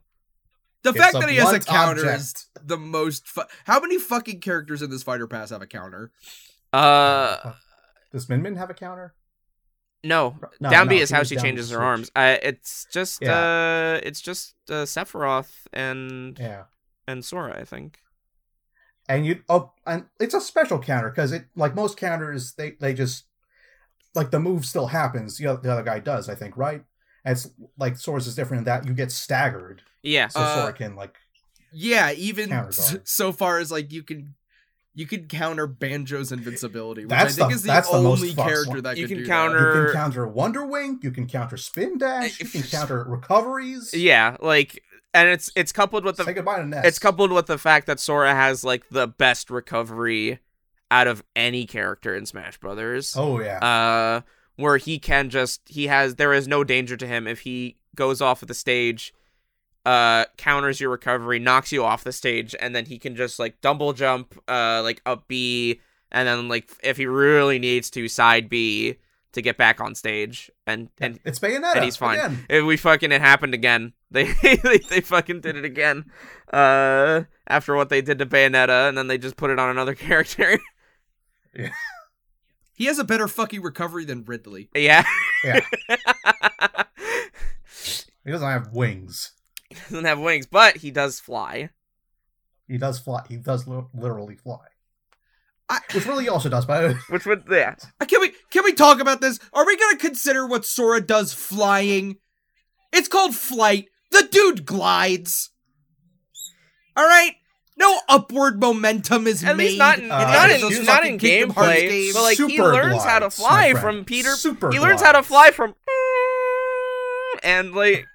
The 0.82 0.90
It's 0.90 0.98
fact 0.98 1.14
that 1.14 1.28
he 1.28 1.36
has 1.36 1.52
a 1.52 1.60
counter 1.60 2.02
object. 2.02 2.20
is 2.20 2.46
the 2.62 2.76
most. 2.76 3.26
Fu- 3.26 3.42
How 3.64 3.80
many 3.80 3.98
fucking 3.98 4.40
characters 4.40 4.82
in 4.82 4.90
this 4.90 5.02
fighter 5.02 5.26
pass 5.26 5.50
have 5.50 5.62
a 5.62 5.66
counter? 5.66 6.10
uh, 6.72 7.52
Does 8.12 8.28
Min 8.28 8.42
Min 8.42 8.56
have 8.56 8.70
a 8.70 8.74
counter? 8.74 9.14
No. 10.05 10.36
No, 10.61 10.70
down 10.70 10.86
no, 10.86 10.90
B 10.90 10.99
is 10.99 11.11
how 11.11 11.22
she 11.22 11.36
changes 11.36 11.70
her 11.70 11.80
arms. 11.82 12.11
Uh, 12.14 12.36
it's 12.42 12.86
just 12.92 13.20
Yeah. 13.22 13.36
uh, 13.38 14.01
it's 14.03 14.20
just 14.20 14.55
uh, 14.70 14.84
Sephiroth 14.84 15.66
and 15.72 16.38
Yeah. 16.38 16.64
and 17.07 17.24
Sora, 17.24 17.59
I 17.61 17.64
think. 17.64 17.99
and 19.09 19.24
you 19.24 19.42
oh 19.49 19.72
and 19.86 20.05
it's 20.20 20.34
a 20.34 20.40
special 20.40 20.78
counter 20.78 21.09
because 21.11 21.32
it 21.32 21.46
like 21.57 21.74
most 21.74 21.96
counters 21.96 22.53
they 22.55 22.72
they 22.80 22.92
just 22.92 23.24
like 24.14 24.30
the 24.30 24.38
move 24.38 24.66
still 24.66 24.88
happens 24.88 25.38
the 25.38 25.46
other, 25.46 25.61
the 25.62 25.72
other 25.72 25.82
guy 25.82 25.99
does 25.99 26.28
i 26.28 26.34
think 26.34 26.57
right 26.59 26.82
and 27.24 27.32
it's 27.32 27.49
like 27.78 27.96
Sora's 27.96 28.26
is 28.26 28.34
different 28.34 28.61
in 28.61 28.64
that 28.64 28.86
you 28.86 28.92
get 28.92 29.11
staggered 29.11 29.80
Yeah. 30.03 30.28
so 30.28 30.40
Uh, 30.40 30.55
Sora 30.61 30.72
can 30.74 30.94
like 30.94 31.16
Yeah, 31.72 32.12
even 32.12 32.49
Counter 32.51 32.68
s- 32.68 32.92
guard. 32.92 33.09
so 33.09 33.32
far 33.32 33.59
as 33.59 33.70
like 33.70 33.92
you 33.92 34.03
can. 34.03 34.34
You 34.99 35.07
can 35.07 35.28
counter 35.28 35.68
Banjo's 35.68 36.32
invincibility, 36.32 37.03
which 37.03 37.11
That's 37.11 37.34
I 37.34 37.36
think 37.36 37.49
the- 37.51 37.55
is 37.55 37.62
the 37.62 37.66
that's 37.68 37.88
the 37.88 37.96
only 37.99 38.32
fucks 38.34 38.44
character 38.49 38.70
one. 38.70 38.82
that 38.82 38.96
You 38.99 39.07
can 39.07 39.18
can 39.18 39.24
do 39.24 39.30
counter- 39.30 39.59
you 39.59 39.80
Er- 39.80 39.84
can 39.86 39.94
counter 39.94 40.26
Wonder 40.26 40.66
Wing 40.66 40.99
you 41.03 41.11
can 41.12 41.26
counter 41.28 41.57
Spin 41.57 41.99
Dash 41.99 42.40
you 42.40 42.46
can 42.46 42.62
counter 42.78 43.05
recoveries 43.05 43.94
yeah, 43.94 44.36
like, 44.40 44.82
and 45.14 45.28
it's 45.28 45.51
it's 45.55 45.70
coupled 45.70 46.05
with 46.05 46.16
the 46.16 46.24
say 46.24 46.32
goodbye 46.32 46.59
to 46.59 46.66
Ness 46.66 46.84
it's 46.84 46.99
coupled 46.99 47.30
with 47.30 47.46
the 47.46 47.59
fact 47.59 47.86
that 47.86 48.01
Sora 48.01 48.34
has 48.34 48.64
like 48.64 48.88
the 48.90 49.07
best 49.07 49.51
recovery 49.51 50.40
out 50.90 51.07
of 51.07 51.22
any 51.36 51.64
character 51.66 52.16
in 52.16 52.26
Smash 52.26 52.59
Brothers. 52.59 53.14
oh 53.16 53.40
yeah 53.40 53.59
uh 53.64 54.20
where 54.57 54.78
he 54.78 54.99
can 54.99 55.30
just 55.30 55.61
he 55.66 55.86
has 55.86 56.16
there 56.16 56.32
is 56.32 56.49
no 56.49 56.64
danger 56.64 56.96
to 56.96 57.07
him 57.07 57.28
if 57.28 57.40
he 57.40 57.76
goes 57.94 58.20
off 58.20 58.42
of 58.42 58.49
the 58.49 58.55
stage 58.55 59.14
uh 59.87 60.24
counters 60.37 60.81
your 60.81 60.91
recovery 60.91 61.39
knocks 61.39 61.72
you 61.72 61.85
off 61.85 62.05
the 62.05 62.12
stage 62.12 62.55
and 62.61 62.74
then 62.74 62.85
he 62.87 62.99
can 62.99 63.14
just 63.16 63.39
like 63.39 63.61
double 63.61 63.93
jump 63.93 64.35
uh 64.49 64.81
like 64.83 65.01
up 65.07 65.26
b 65.29 65.81
and 66.11 66.26
then 66.29 66.49
like 66.49 66.70
if 66.83 66.97
he 66.97 67.07
really 67.07 67.59
needs 67.59 67.89
to 67.91 68.09
side 68.09 68.49
b 68.49 68.97
to 69.33 69.43
get 69.43 69.57
back 69.57 69.81
on 69.81 69.95
stage 69.95 70.51
and 70.66 70.89
and 71.01 71.20
it's 71.24 71.39
Bayonetta 71.39 71.76
and 71.76 71.85
he's 71.85 71.97
fine. 71.97 72.18
again. 72.18 72.45
if 72.49 72.64
we 72.64 72.76
fucking 72.76 73.12
it 73.12 73.20
happened 73.20 73.55
again 73.55 73.93
they, 74.11 74.24
they 74.43 74.79
they 74.89 75.01
fucking 75.01 75.41
did 75.43 75.55
it 75.57 75.64
again 75.64 76.07
uh 76.53 77.22
after 77.47 77.74
what 77.76 77.89
they 77.91 78.01
did 78.01 78.18
to 78.18 78.26
bayonetta 78.26 78.89
and 78.89 78.97
then 78.99 79.07
they 79.07 79.18
just 79.18 79.37
put 79.37 79.51
it 79.51 79.59
on 79.59 79.68
another 79.70 79.95
character 80.07 80.59
He 82.72 82.85
has 82.87 82.99
a 82.99 83.05
better 83.05 83.26
fucking 83.26 83.61
recovery 83.62 84.05
than 84.05 84.24
Ridley. 84.24 84.68
yeah 84.74 85.05
Yeah. 85.45 85.61
he 88.24 88.31
doesn't 88.31 88.49
have 88.49 88.72
wings 88.72 89.33
doesn't 89.90 90.04
have 90.04 90.18
wings, 90.18 90.46
but 90.46 90.76
he 90.78 90.90
does 90.90 91.20
fly. 91.20 91.70
he 92.66 92.78
does 92.78 92.98
fly 92.98 93.22
he 93.28 93.36
does 93.36 93.66
li- 93.66 93.84
literally 93.94 94.36
fly 94.36 94.58
I, 95.68 95.80
which 95.94 96.06
really 96.06 96.28
also 96.28 96.48
does 96.48 96.64
but 96.66 96.94
Which 97.10 97.26
would 97.26 97.44
yeah. 97.50 97.74
Can 98.06 98.20
we 98.20 98.32
can 98.50 98.64
we 98.64 98.72
talk 98.72 99.00
about 99.00 99.20
this? 99.20 99.38
Are 99.52 99.66
we 99.66 99.76
gonna 99.76 99.98
consider 99.98 100.46
what 100.46 100.64
Sora 100.64 101.00
does 101.00 101.32
flying? 101.34 102.16
It's 102.92 103.08
called 103.08 103.34
flight. 103.34 103.88
The 104.10 104.26
dude 104.30 104.64
glides. 104.64 105.50
All 106.96 107.04
right. 107.06 107.34
No 107.76 108.00
upward 108.08 108.58
momentum 108.60 109.26
is 109.28 109.44
At 109.44 109.56
made. 109.56 109.64
least 109.66 109.78
not 109.78 109.98
in, 110.00 110.10
Uh, 110.10 110.18
not 110.18 110.50
it's 110.50 110.64
in, 110.64 110.70
just 110.70 110.82
not 110.84 111.06
in 111.06 111.16
gameplay. 111.18 111.80
games. 111.88 112.14
But 112.14 112.22
like 112.22 112.38
he 112.38 112.48
Super 112.56 112.72
learns 112.72 113.04
how 113.04 113.18
to 113.20 113.30
fly 113.30 113.74
from 113.74 114.04
Peter. 114.04 114.30
Super 114.30 114.72
he 114.72 114.80
learns 114.80 115.00
how 115.02 115.12
to 115.12 115.22
fly 115.22 115.50
from 115.52 115.74
and 117.43 117.74
like 117.74 118.07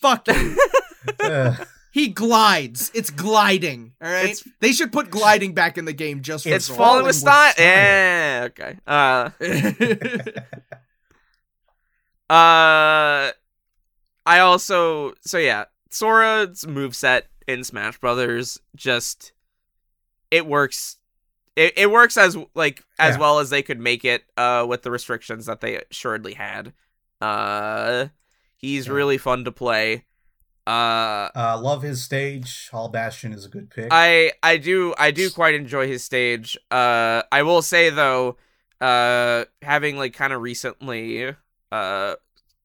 Fuck 0.00 0.28
you. 0.28 0.56
He 1.94 2.08
glides. 2.08 2.90
It's 2.92 3.10
gliding. 3.10 3.92
All 4.02 4.10
right. 4.10 4.24
It's- 4.30 4.42
they 4.58 4.72
should 4.72 4.90
put 4.92 5.10
gliding 5.10 5.54
back 5.54 5.78
in 5.78 5.84
the 5.84 5.92
game 5.92 6.22
just 6.22 6.42
for 6.42 6.50
it's 6.50 6.64
Sora. 6.64 6.76
falling 6.76 7.04
with 7.04 7.14
style. 7.14 7.52
style. 7.52 7.64
Yeah, 7.64 8.48
okay. 8.50 8.78
Uh, 12.28 12.32
uh, 12.32 13.30
I 14.26 14.38
also 14.40 15.14
so 15.20 15.38
yeah, 15.38 15.66
Sora's 15.90 16.64
moveset 16.64 17.22
in 17.46 17.62
Smash 17.62 17.98
Brothers 17.98 18.58
just 18.74 19.32
it 20.32 20.46
works. 20.46 20.96
It, 21.56 21.74
it 21.76 21.90
works 21.90 22.16
as 22.16 22.36
like 22.54 22.82
as 22.98 23.14
Yeah. 23.14 23.20
well 23.20 23.38
as 23.38 23.50
they 23.50 23.62
could 23.62 23.78
make 23.78 24.04
it 24.04 24.24
uh 24.36 24.66
with 24.68 24.82
the 24.82 24.90
restrictions 24.90 25.46
that 25.46 25.60
they 25.60 25.80
assuredly 25.90 26.34
had. 26.34 26.72
Uh 27.20 28.08
he's 28.56 28.86
Yeah. 28.86 28.92
really 28.94 29.18
fun 29.18 29.44
to 29.44 29.52
play. 29.52 30.04
Uh 30.66 31.28
uh, 31.36 31.60
love 31.62 31.82
his 31.82 32.02
stage. 32.02 32.68
Hollow 32.70 32.88
Bastion 32.88 33.32
is 33.32 33.44
a 33.44 33.48
good 33.48 33.70
pick. 33.70 33.88
I 33.90 34.32
I 34.42 34.56
do 34.56 34.94
I 34.98 35.10
do 35.10 35.30
quite 35.30 35.54
enjoy 35.54 35.86
his 35.86 36.02
stage. 36.02 36.56
Uh 36.70 37.22
I 37.30 37.42
will 37.42 37.62
say 37.62 37.90
though, 37.90 38.36
uh 38.80 39.44
having 39.62 39.96
like 39.96 40.14
kind 40.14 40.32
of 40.32 40.40
recently 40.40 41.34
uh 41.70 42.14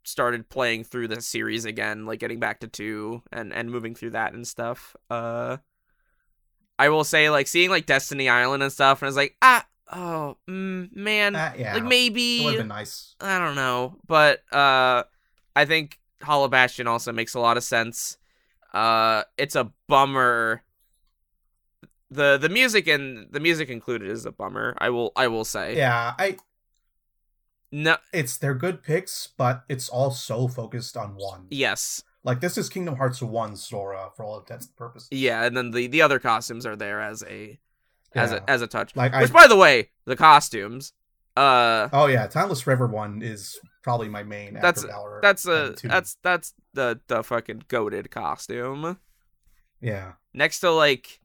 started 0.03 0.49
playing 0.49 0.85
through 0.85 1.09
the 1.09 1.21
series 1.21 1.65
again, 1.65 2.05
like 2.05 2.19
getting 2.19 2.39
back 2.39 2.61
to 2.61 2.67
2 2.67 3.21
and 3.31 3.53
and 3.53 3.69
moving 3.69 3.93
through 3.95 4.11
that 4.11 4.33
and 4.33 4.47
stuff. 4.47 4.95
Uh 5.09 5.57
I 6.80 6.89
will 6.89 7.03
say 7.03 7.30
like 7.30 7.47
seeing 7.47 7.69
like 7.69 7.86
Destiny 7.86 8.30
Island 8.30 8.63
and 8.63 8.71
stuff 8.71 9.01
and 9.01 9.07
I 9.07 9.09
was 9.09 9.15
like, 9.17 9.36
"Ah, 9.41 9.67
oh, 9.91 10.38
mm, 10.49 10.95
man, 10.95 11.36
Uh, 11.36 11.53
yeah, 11.57 11.73
like 11.73 11.82
it 11.82 11.84
would 11.84 11.89
maybe 11.89 12.43
have 12.45 12.57
been 12.57 12.67
nice. 12.69 13.15
I 13.19 13.38
don't 13.38 13.55
know, 13.55 13.97
but 14.07 14.41
uh, 14.53 15.03
I 15.55 15.65
think 15.65 15.99
Hollow 16.23 16.47
Bastion 16.47 16.88
also 16.88 17.11
makes 17.11 17.34
a 17.36 17.39
lot 17.39 17.57
of 17.57 17.63
sense. 17.63 18.17
Uh, 18.73 19.23
it's 19.38 19.55
a 19.55 19.71
bummer. 19.88 20.63
the 22.09 22.38
The 22.38 22.49
music 22.49 22.88
and 22.88 23.27
the 23.30 23.39
music 23.39 23.69
included 23.69 24.09
is 24.09 24.25
a 24.25 24.32
bummer. 24.32 24.75
I 24.80 24.89
will 24.89 25.11
I 25.15 25.27
will 25.27 25.45
say. 25.45 25.75
Yeah, 25.75 26.13
I. 26.17 26.38
No. 27.71 27.97
It's 28.13 28.38
they're 28.38 28.55
good 28.55 28.82
picks, 28.82 29.27
but 29.38 29.63
it's 29.69 29.89
all 29.89 30.11
so 30.11 30.47
focused 30.47 30.97
on 30.97 31.15
one. 31.15 31.45
Yes. 31.51 32.03
Like 32.30 32.39
this 32.41 32.57
is 32.57 32.69
Kingdom 32.69 32.95
Hearts 32.95 33.21
one 33.21 33.55
Sora 33.55 34.09
for 34.15 34.23
all 34.23 34.39
intents 34.39 34.67
and 34.67 34.75
purposes. 34.75 35.09
Yeah, 35.11 35.43
and 35.43 35.55
then 35.57 35.71
the 35.71 35.88
the 35.88 36.01
other 36.01 36.19
costumes 36.19 36.65
are 36.65 36.75
there 36.75 37.01
as 37.01 37.23
a 37.23 37.59
as 38.15 38.32
Yeah. 38.32 38.39
a 38.47 38.49
as 38.49 38.61
a 38.61 38.67
touch. 38.67 38.95
Like 38.95 39.13
I. 39.13 39.21
Which, 39.21 39.34
by 39.34 39.47
the 39.47 39.55
way, 39.57 39.89
the 40.05 40.15
costumes. 40.15 40.93
Uh, 41.38 41.88
Oh 41.93 42.07
yeah, 42.07 42.27
Timeless 42.27 42.67
River 42.67 42.86
one 42.88 43.21
is 43.21 43.59
probably 43.84 44.09
my 44.09 44.23
main. 44.23 44.53
That's- 44.55 44.84
Valor 44.84 45.19
that's 45.21 45.45
a 45.47 45.75
that's 45.84 46.17
that's 46.23 46.53
the 46.73 46.99
the 47.07 47.23
fucking 47.23 47.63
goaded 47.67 48.11
costume. 48.11 48.97
yeah. 49.82 50.13
next 50.34 50.59
to 50.59 50.69
like 50.71 51.19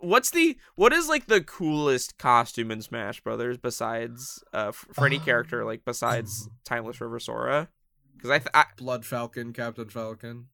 what's 0.00 0.30
the 0.30 0.56
what 0.74 0.92
is 0.92 1.08
like 1.08 1.26
the 1.26 1.40
coolest 1.40 2.18
costume 2.18 2.70
in 2.70 2.82
smash 2.82 3.20
brothers 3.22 3.56
besides 3.56 4.42
uh 4.52 4.70
for 4.72 5.06
any 5.06 5.16
Um, 5.18 5.24
character 5.24 5.64
like 5.64 5.84
besides 5.84 6.48
timeless 6.64 7.00
river 7.00 7.18
sora 7.18 7.68
because 8.16 8.30
I, 8.30 8.38
th- 8.38 8.50
I 8.54 8.64
Blood 8.76 9.04
Falcon, 9.04 9.52
Captain 9.52 9.88
Falcon. 9.88 10.46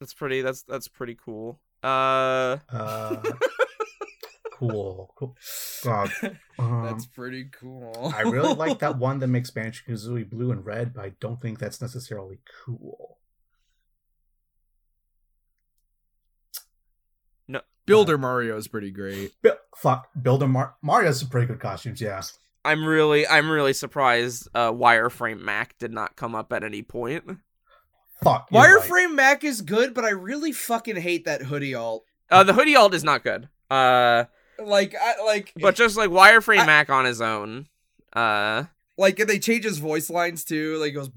that's 0.00 0.14
pretty 0.14 0.40
that's 0.42 0.62
that's 0.62 0.88
pretty 0.88 1.14
cool 1.14 1.60
uh 1.82 2.56
Uh, 2.70 3.16
cool. 4.52 5.12
Cool. 5.16 5.36
God. 5.84 6.10
Um, 6.56 6.84
That's 6.84 7.04
pretty 7.06 7.46
cool. 7.46 8.12
I 8.16 8.22
really 8.22 8.54
like 8.54 8.78
that 8.78 8.96
one 8.98 9.18
that 9.18 9.26
makes 9.26 9.50
Banjo 9.50 9.80
Kazooie 9.88 10.30
blue 10.30 10.52
and 10.52 10.64
red, 10.64 10.94
but 10.94 11.04
I 11.04 11.08
don't 11.18 11.42
think 11.42 11.58
that's 11.58 11.80
necessarily 11.82 12.38
cool. 12.64 13.18
No, 17.48 17.60
Builder 17.86 18.16
Mario 18.18 18.56
is 18.56 18.68
pretty 18.68 18.92
great. 18.92 19.32
Bi- 19.42 19.56
fuck, 19.76 20.08
Builder 20.22 20.46
Mar- 20.46 20.76
Mario 20.80 21.08
has 21.08 21.18
some 21.18 21.28
pretty 21.28 21.48
good 21.48 21.58
costumes. 21.58 22.00
Yeah. 22.00 22.22
I'm 22.64 22.84
really 22.84 23.26
i'm 23.28 23.50
really 23.50 23.72
surprised 23.72 24.48
uh 24.54 24.72
wireframe 24.72 25.40
mac 25.40 25.76
did 25.78 25.92
not 25.92 26.16
come 26.16 26.34
up 26.34 26.52
at 26.52 26.64
any 26.64 26.82
point 26.82 27.24
Fuck. 28.22 28.48
you're 28.50 28.62
right. 28.62 28.80
Wireframe 28.80 29.14
Mac 29.16 29.44
is 29.44 29.60
good, 29.60 29.92
but 29.92 30.04
I 30.04 30.10
really 30.10 30.52
fucking 30.52 30.96
hate 30.96 31.26
that 31.26 31.42
hoodie 31.42 31.74
alt. 31.74 32.04
uh 32.30 32.42
the 32.42 32.54
hoodie 32.54 32.74
alt 32.76 32.94
is 32.94 33.04
not 33.04 33.22
good 33.22 33.48
uh 33.70 34.24
Like, 34.58 34.94
I 34.98 35.22
like, 35.24 35.52
but 35.56 35.74
just 35.74 35.96
like 35.98 36.08
wireframe 36.10 36.60
I- 36.60 36.66
mac 36.66 36.88
on 36.90 37.04
his 37.04 37.20
own 37.20 37.66
uh 38.14 38.64
like 38.96 39.18
and 39.18 39.28
they 39.28 39.38
change 39.40 39.64
his 39.64 39.78
voice 39.78 40.08
lines 40.08 40.44
too. 40.44 40.76
Like, 40.78 40.90
he 40.90 40.92
goes 40.92 41.10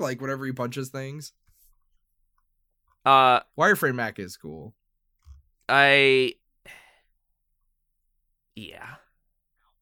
like 0.00 0.20
whenever 0.22 0.46
he 0.46 0.52
punches 0.52 0.88
things. 0.88 1.32
uh 3.04 3.40
Wireframe 3.58 3.96
Mac 3.96 4.18
is 4.18 4.36
cool. 4.36 4.74
i 5.68 6.32
yeah 8.54 8.94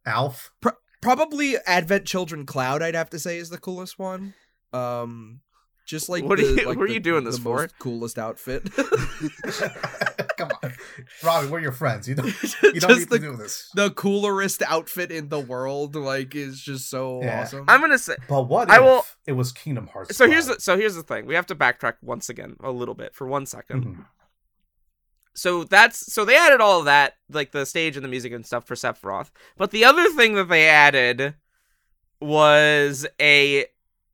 Alf. 0.05 0.53
Probably 1.01 1.57
Advent 1.67 2.05
Children 2.07 2.47
Cloud. 2.47 2.83
I'd 2.83 2.95
have 2.95 3.11
to 3.11 3.19
say 3.19 3.39
is 3.39 3.51
the 3.51 3.59
coolest 3.59 3.99
one. 3.99 4.35
Um, 4.73 5.41
just 5.87 6.09
like 6.09 6.25
What 6.25 6.39
are 6.41 6.43
you- 6.43 6.57
like 6.67 6.77
what 6.79 6.89
are 6.91 6.93
you 6.93 6.99
doing 7.01 7.25
the 7.25 7.31
this 7.31 7.39
for? 7.39 7.61
most 7.61 7.79
Coolest 7.79 8.19
outfit. 8.19 8.69
Come 10.37 10.51
on, 10.63 10.73
Robbie. 11.25 11.49
We're 11.49 11.61
your 11.61 11.73
friends. 11.73 12.09
You 12.09 12.15
don't. 12.17 12.27
You 12.63 12.81
don't 12.81 12.99
need 12.99 13.09
the 13.09 13.19
to 13.19 13.31
do 13.31 13.37
this. 13.37 13.71
the 13.75 13.91
coolerest 13.91 14.63
outfit 14.67 15.11
in 15.11 15.29
the 15.29 15.41
world. 15.41 15.95
Like, 15.95 16.35
is 16.35 16.61
just 16.61 16.91
so 16.91 17.23
Yeah. 17.23 17.43
awesome. 17.43 17.65
i'm 17.69 17.81
gonna 17.81 17.99
say 17.99 18.17
But 18.29 18.43
what 18.49 18.69
I 18.71 18.77
if 18.77 18.83
will- 18.83 19.07
it 19.27 19.33
was 19.33 19.53
Kingdom 19.53 19.87
Hearts? 19.87 20.17
so 20.17 20.29
here's 20.29 20.47
the 20.47 20.61
so 20.61 20.77
here's 20.77 20.95
the 20.95 21.03
thing 21.03 21.25
we 21.27 21.35
have 21.37 21.47
to 21.47 21.55
backtrack 21.55 21.95
once 22.03 22.29
again 22.29 22.57
a 22.63 22.71
little 22.71 22.95
bit 22.95 23.15
for 23.15 23.27
one 23.27 23.47
second. 23.47 23.85
Mhm. 23.85 24.05
So 25.37 25.65
that's 25.65 26.13
so 26.13 26.25
they 26.25 26.37
added 26.37 26.61
all 26.61 26.83
that 26.83 27.17
like 27.31 27.53
the 27.53 27.67
stage 27.67 27.97
and 27.97 28.05
the 28.05 28.09
music 28.09 28.33
and 28.33 28.45
stuff 28.47 28.65
for 28.65 28.75
sephiroth 28.75 29.31
but 29.57 29.71
the 29.71 29.85
other 29.85 30.09
thing 30.11 30.35
that 30.35 30.49
they 30.49 30.67
added 30.67 31.35
was 32.21 33.07
a 33.21 33.67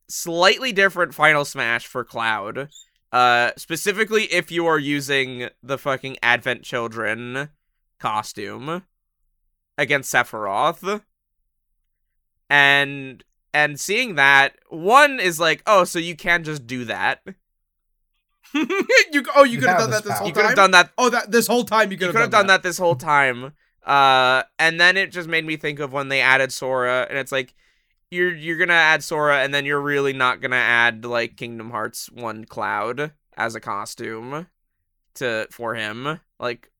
slightly 0.08 0.72
different 0.72 1.14
final 1.14 1.44
smash 1.44 1.86
for 1.86 2.04
cloud 2.04 2.68
uh 3.12 3.52
specifically 3.56 4.24
if 4.24 4.50
you 4.50 4.66
are 4.66 4.78
using 4.78 5.48
the 5.62 5.78
fucking 5.78 6.16
advent 6.22 6.62
children 6.62 7.48
costume 7.98 8.82
against 9.78 10.12
sephiroth 10.12 11.02
and 12.50 13.24
and 13.54 13.78
seeing 13.78 14.16
that 14.16 14.56
one 14.68 15.20
is 15.20 15.38
like 15.38 15.62
oh 15.66 15.84
so 15.84 15.98
you 15.98 16.16
can 16.16 16.42
just 16.42 16.66
do 16.66 16.84
that 16.84 17.20
you 19.12 19.24
oh 19.34 19.44
you 19.44 19.53
You 19.53 19.59
could 19.59 19.68
have 19.68 19.78
have 19.78 19.78
done 19.78 19.90
that 19.90 20.05
this 20.05 20.05
this 20.05 20.12
power. 20.12 20.18
whole 20.18 20.26
you 20.28 20.32
could 20.34 20.44
have 20.44 20.55
time. 20.55 20.57
done 20.57 20.70
that 20.72 20.90
Oh, 20.98 21.09
that 21.11 21.30
this 21.30 21.46
whole 21.46 21.64
time 21.64 21.90
you 21.90 21.92
you 21.92 21.98
could 21.98 22.07
could 22.12 22.14
have 22.16 22.22
have 22.24 22.30
done 22.30 22.46
that 22.48 22.62
this 22.62 22.78
whole 22.78 22.96
time. 22.96 23.53
Uh, 23.84 24.42
and 24.59 24.80
then 24.80 24.96
it 24.96 25.11
just 25.11 25.28
made 25.28 25.44
me 25.44 25.57
think 25.57 25.80
of 25.80 25.92
when 25.92 26.09
they 26.09 26.20
added 26.20 26.53
Sora, 26.53 27.07
and 27.09 27.18
it's 27.18 27.32
like 27.32 27.55
you're 28.11 28.34
you're 28.34 28.59
gonna 28.59 28.72
add 28.74 29.03
Sora, 29.03 29.38
and 29.42 29.53
then 29.53 29.64
you're 29.64 29.80
really 29.80 30.12
not 30.12 30.40
gonna 30.40 30.57
add 30.57 31.05
like 31.05 31.36
Kingdom 31.36 31.70
Hearts 31.70 32.09
One 32.12 32.44
Cloud 32.44 33.12
as 33.36 33.55
a 33.55 33.61
costume 33.61 34.46
to 35.14 35.48
for 35.50 35.74
him. 35.74 36.20
Like, 36.38 36.70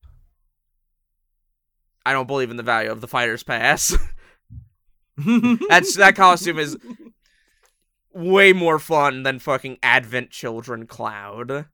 I 2.05 2.13
don't 2.13 2.27
believe 2.27 2.51
in 2.51 2.57
the 2.57 2.63
value 2.63 2.91
of 2.91 3.01
the 3.01 3.07
Fighter's 3.07 3.43
Pass. 3.43 3.97
That's 5.17 5.95
that 5.97 6.15
costume 6.15 6.59
is 6.59 6.77
way 8.13 8.53
more 8.53 8.79
fun 8.79 9.23
than 9.23 9.39
fucking 9.39 9.77
Advent 9.83 10.29
Children 10.31 10.85
Cloud. 10.87 11.65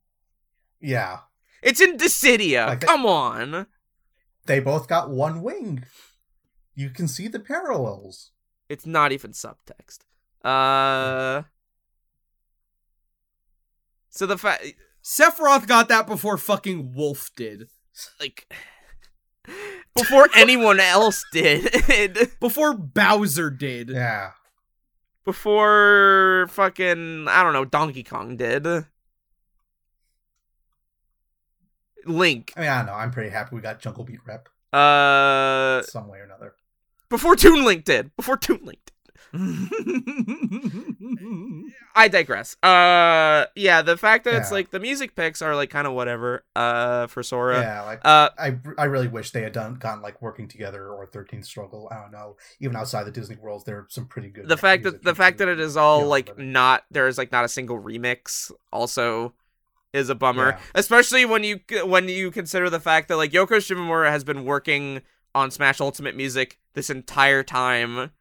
Yeah, 0.82 1.20
It's 1.62 1.82
in 1.82 1.98
Dissidia. 1.98 2.68
Like 2.68 2.82
Come 2.82 3.06
on. 3.06 3.68
they 4.46 4.60
both 4.60 4.88
got 4.88 5.10
one 5.10 5.42
wing. 5.42 5.84
You 6.76 6.90
can 6.90 7.08
see 7.10 7.28
the 7.28 7.40
parallels. 7.40 8.32
It's 8.70 8.86
not 8.86 9.12
even 9.12 9.32
subtext. 9.32 10.00
Uh. 10.44 11.44
So 14.10 14.26
the 14.26 14.38
fact, 14.38 14.66
Sephiroth 15.04 15.68
got 15.68 15.88
that 15.90 16.08
before 16.08 16.38
fucking 16.38 16.94
Wolf 16.94 17.30
did. 17.36 17.68
like, 18.20 18.52
before 19.96 20.30
anyone 20.36 20.80
else 20.80 21.24
did, 21.34 22.32
Before 22.40 22.74
Bowser 22.74 23.50
did. 23.50 23.90
Yeah. 23.90 24.32
Before 25.30 26.48
fucking 26.50 27.28
I 27.28 27.44
don't 27.44 27.54
know 27.54 27.64
Donkey 27.64 28.02
Kong 28.02 28.36
did, 28.36 28.66
Link, 32.04 32.52
I 32.58 32.62
mean, 32.62 32.70
I 32.70 32.78
don't 32.78 32.88
know. 32.88 32.94
I'm 32.94 33.12
pretty 33.12 33.30
happy 33.30 33.56
we 33.56 33.62
got 33.62 33.80
Jungle 33.80 34.04
Beat 34.04 34.22
rep 34.26 34.50
uh, 34.74 35.84
some 35.84 36.08
way 36.08 36.18
or 36.18 36.24
another. 36.24 36.56
before 37.10 37.36
Toon 37.36 37.64
Link 37.64 37.86
did, 37.86 38.10
before 38.16 38.38
Toon 38.38 38.62
Link 38.64 38.80
did. 38.86 38.94
I 41.96 42.08
digress. 42.08 42.56
Uh, 42.64 43.46
yeah, 43.56 43.82
the 43.82 43.98
fact 43.98 44.26
that 44.26 44.36
it's 44.36 44.52
like 44.52 44.72
the 44.72 44.80
music 44.80 45.16
picks 45.16 45.42
are 45.42 45.56
like 45.56 45.70
kind 45.70 45.88
of 45.88 45.94
whatever. 45.94 46.44
Uh, 46.56 47.08
for 47.08 47.24
Sora. 47.24 47.62
yeah, 47.62 47.82
like 47.84 48.02
Uh, 48.04 48.30
I, 48.38 48.58
I 48.78 48.86
really 48.86 49.08
wish 49.08 49.32
they 49.32 49.42
had 49.42 49.54
done 49.54 49.76
gotten 49.76 50.02
like 50.02 50.22
working 50.22 50.48
together 50.48 50.88
or 50.90 51.06
Thirteenth 51.06 51.46
struggle. 51.46 51.88
I 51.92 51.96
don't 52.02 52.12
know. 52.12 52.38
Even 52.60 52.76
outside 52.76 53.04
the 53.06 53.12
Disney 53.12 53.36
worlds, 53.38 53.64
there 53.66 53.78
are 53.78 53.88
some 53.90 54.06
pretty 54.08 54.30
good. 54.30 54.48
the 54.48 54.58
fact 54.58 54.84
that 54.84 55.04
the 55.04 55.16
fact 55.16 55.38
that 55.40 55.48
it 55.48 55.60
is 55.60 55.76
all 55.78 56.06
like 56.06 56.38
not 56.38 56.84
there 56.92 57.08
is 57.08 57.18
like 57.18 57.32
not 57.32 57.46
a 57.46 57.50
single 57.50 57.80
remix 57.80 58.52
also 58.72 59.34
is 59.92 60.10
a 60.10 60.16
bummer 60.16 60.50
Yeah. 60.50 60.60
especially 60.76 61.26
when 61.26 61.44
you 61.44 61.60
when 61.84 62.08
you 62.10 62.30
consider 62.30 62.70
the 62.70 62.80
fact 62.80 63.08
that 63.08 63.18
like 63.18 63.32
Yoko 63.32 63.58
Shimomura 63.58 64.10
has 64.12 64.24
been 64.24 64.46
working 64.46 65.02
on 65.34 65.50
Smash 65.50 65.82
Ultimate 65.82 66.16
music 66.16 66.60
this 66.76 66.90
entire 66.92 67.42
time 67.42 68.12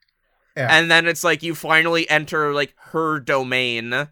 Yeah. 0.58 0.68
and 0.70 0.90
then 0.90 1.06
it's 1.06 1.22
like 1.24 1.42
you 1.42 1.54
finally 1.54 2.08
enter 2.10 2.52
like 2.52 2.74
her 2.92 3.20
domain 3.20 3.92
uh, 3.92 4.06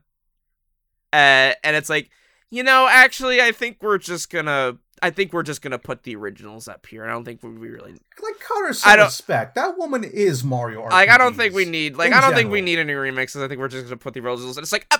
and 1.13 1.57
it's 1.77 1.89
like 1.91 2.11
you 2.51 2.63
know 2.63 2.89
actually 2.91 3.41
I 3.41 3.53
think 3.53 3.79
we're 3.83 3.99
just 3.99 4.31
gonna 4.31 4.79
I 5.03 5.11
think 5.11 5.33
we're 5.33 5.43
just 5.43 5.61
gonna 5.63 5.79
put 5.79 6.05
the 6.05 6.17
originals 6.17 6.69
up 6.69 6.87
here 6.87 7.05
I 7.05 7.11
don't 7.11 7.25
think 7.25 7.43
we 7.43 7.51
really 7.51 7.93
like 8.23 8.39
cut 8.41 8.59
her 8.61 8.69
I 8.69 8.73
some 8.73 8.97
don't- 8.97 9.07
respect. 9.07 9.55
That 9.57 9.77
woman 9.77 10.05
is 10.05 10.43
Mario. 10.45 10.83
RPGs. 10.83 10.91
like 10.93 11.09
I 11.11 11.19
don't 11.19 11.35
think 11.37 11.55
we 11.55 11.65
need 11.65 11.97
like 11.97 12.13
I 12.13 12.21
don't 12.21 12.35
think 12.35 12.51
we 12.51 12.61
need 12.61 12.79
any 12.79 12.93
remixes. 12.95 13.43
I 13.45 13.49
think 13.49 13.61
we're 13.61 13.69
just 13.69 13.85
gonna 13.87 13.97
put 13.97 14.15
the 14.15 14.21
originals. 14.21 14.57
And 14.57 14.65
it's 14.65 14.73
like, 14.73 14.87
uh, 14.91 14.99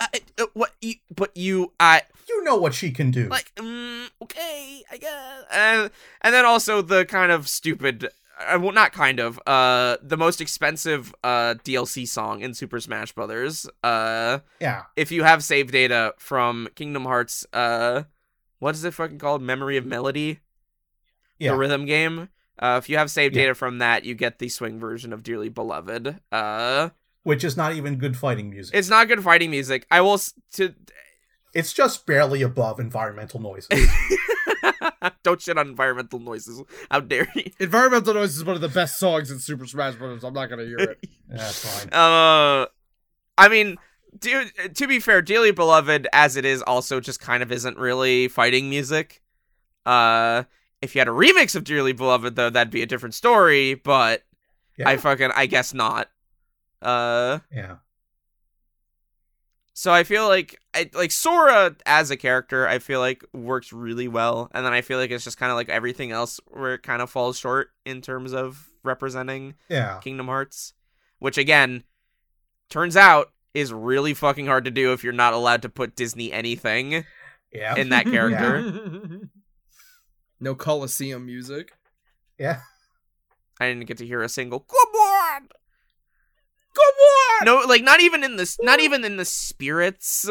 uh, 0.00 0.06
uh, 0.38 0.46
what? 0.54 0.72
You, 0.80 0.94
but 1.14 1.36
you, 1.36 1.72
I 1.80 2.02
You 2.28 2.44
know 2.44 2.56
what 2.56 2.74
she 2.74 2.90
can 2.92 3.10
do. 3.10 3.28
like. 3.28 3.52
Mm, 3.56 4.08
okay, 4.22 4.84
I 4.92 4.96
guess. 4.98 5.44
And 5.52 5.90
and 6.20 6.34
then 6.34 6.44
also 6.44 6.82
the 6.82 7.04
kind 7.04 7.32
of 7.32 7.48
stupid. 7.48 8.08
Uh, 8.38 8.58
well, 8.60 8.72
not 8.72 8.92
kind 8.92 9.18
of. 9.18 9.40
Uh, 9.46 9.96
the 10.02 10.16
most 10.16 10.40
expensive 10.40 11.12
uh 11.24 11.54
DLC 11.64 12.06
song 12.06 12.40
in 12.40 12.54
Super 12.54 12.78
Smash 12.80 13.12
Brothers. 13.12 13.68
Uh, 13.82 14.38
yeah, 14.60 14.84
if 14.96 15.10
you 15.10 15.24
have 15.24 15.42
save 15.42 15.72
data 15.72 16.14
from 16.18 16.68
Kingdom 16.74 17.04
Hearts. 17.04 17.46
Uh, 17.52 18.04
what 18.60 18.74
is 18.74 18.84
it 18.84 18.92
fucking 18.94 19.18
called? 19.18 19.40
Memory 19.42 19.76
of 19.76 19.86
Melody 19.86 20.40
yeah. 21.38 21.52
the 21.52 21.56
rhythm 21.56 21.84
game. 21.86 22.28
Uh, 22.58 22.80
if 22.82 22.88
you 22.88 22.96
have 22.98 23.08
saved 23.10 23.36
Yeah. 23.36 23.42
data 23.42 23.54
from 23.54 23.78
that, 23.78 24.04
you 24.04 24.14
get 24.16 24.40
the 24.40 24.48
swing 24.48 24.80
version 24.80 25.12
of 25.12 25.22
Dearly 25.22 25.48
Beloved. 25.48 26.18
Uh, 26.32 26.88
Which 27.22 27.44
is 27.44 27.56
not 27.56 27.74
even 27.74 27.98
good 27.98 28.16
fighting 28.16 28.50
music. 28.50 28.74
it's 28.74 28.88
not 28.88 29.06
good 29.06 29.22
fighting 29.22 29.50
music. 29.52 29.86
I 29.92 30.00
will 30.00 30.14
s- 30.14 30.34
to 30.54 30.74
It's 31.54 31.72
just 31.72 32.04
barely 32.04 32.42
above 32.42 32.80
environmental 32.80 33.40
noises. 33.40 33.68
don't 35.22 35.40
shit 35.40 35.58
on 35.58 35.68
environmental 35.68 36.18
noises. 36.18 36.62
How 36.90 37.00
dare 37.00 37.28
you? 37.34 37.50
Environmental 37.60 38.14
Noise 38.14 38.36
is 38.36 38.44
one 38.44 38.56
of 38.56 38.62
the 38.62 38.68
best 38.68 38.98
songs 38.98 39.30
in 39.30 39.38
Super 39.38 39.66
Smash 39.66 39.94
Bros. 39.96 40.24
I'm 40.24 40.34
not 40.34 40.46
gonna 40.50 40.64
hear 40.64 40.78
it. 40.78 40.98
That's 41.28 41.64
fine. 41.64 41.92
Uh, 41.92 42.66
I 43.36 43.48
mean, 43.48 43.76
dude. 44.18 44.50
To 44.76 44.86
be 44.86 45.00
fair, 45.00 45.22
Dearly 45.22 45.50
Beloved, 45.52 46.06
as 46.12 46.36
it 46.36 46.44
is, 46.44 46.62
also 46.62 47.00
just 47.00 47.20
kind 47.20 47.42
of 47.42 47.52
isn't 47.52 47.76
really 47.78 48.28
fighting 48.28 48.68
music. 48.70 49.22
Uh, 49.86 50.44
if 50.82 50.94
you 50.94 51.00
had 51.00 51.08
a 51.08 51.12
remix 51.12 51.54
of 51.56 51.64
Dearly 51.64 51.92
Beloved, 51.92 52.36
though, 52.36 52.50
that'd 52.50 52.70
be 52.72 52.82
a 52.82 52.86
different 52.86 53.14
story. 53.14 53.74
But 53.74 54.22
Yeah. 54.76 54.88
I 54.88 54.96
fucking, 54.96 55.30
I 55.34 55.46
guess 55.46 55.74
not. 55.74 56.08
Uh. 56.80 57.40
yeah. 57.52 57.76
So 59.80 59.92
I 59.92 60.02
feel 60.02 60.26
like 60.26 60.60
I, 60.74 60.90
like 60.92 61.12
Sora 61.12 61.76
as 61.86 62.10
a 62.10 62.16
character, 62.16 62.66
I 62.66 62.80
feel 62.80 62.98
like 62.98 63.24
works 63.32 63.72
really 63.72 64.08
well, 64.08 64.50
and 64.52 64.66
then 64.66 64.72
I 64.72 64.80
feel 64.80 64.98
like 64.98 65.12
it's 65.12 65.22
just 65.22 65.38
kind 65.38 65.52
of 65.52 65.56
like 65.56 65.68
everything 65.68 66.10
else 66.10 66.40
where 66.48 66.74
it 66.74 66.82
kind 66.82 67.00
of 67.00 67.08
falls 67.10 67.38
short 67.38 67.68
in 67.86 68.00
terms 68.00 68.32
of 68.34 68.70
representing 68.82 69.54
Yeah. 69.68 70.00
Kingdom 70.02 70.26
Hearts, 70.26 70.72
which 71.20 71.38
again 71.38 71.84
turns 72.68 72.96
out 72.96 73.28
is 73.54 73.72
really 73.72 74.14
fucking 74.14 74.46
hard 74.46 74.64
to 74.64 74.72
do 74.72 74.92
if 74.92 75.04
you're 75.04 75.12
not 75.12 75.32
allowed 75.32 75.62
to 75.62 75.68
put 75.68 75.94
Disney 75.94 76.32
anything 76.32 77.04
Yeah. 77.52 77.76
in 77.76 77.90
that 77.90 78.04
character. 78.14 79.20
no 80.40 80.56
Coliseum 80.56 81.24
music. 81.24 81.70
yeah. 82.36 82.62
I 83.60 83.68
didn't 83.68 83.86
get 83.86 83.98
to 83.98 84.06
hear 84.06 84.22
a 84.22 84.28
single 84.28 84.58
"Come 84.58 84.76
on, 84.76 84.77
come 86.78 87.48
on." 87.56 87.62
No, 87.62 87.66
like 87.68 87.82
not 87.82 88.00
even 88.00 88.24
in 88.24 88.36
this, 88.36 88.56
not 88.62 88.80
even 88.80 89.04
in 89.04 89.16
the 89.16 89.24
spirits. 89.24 90.28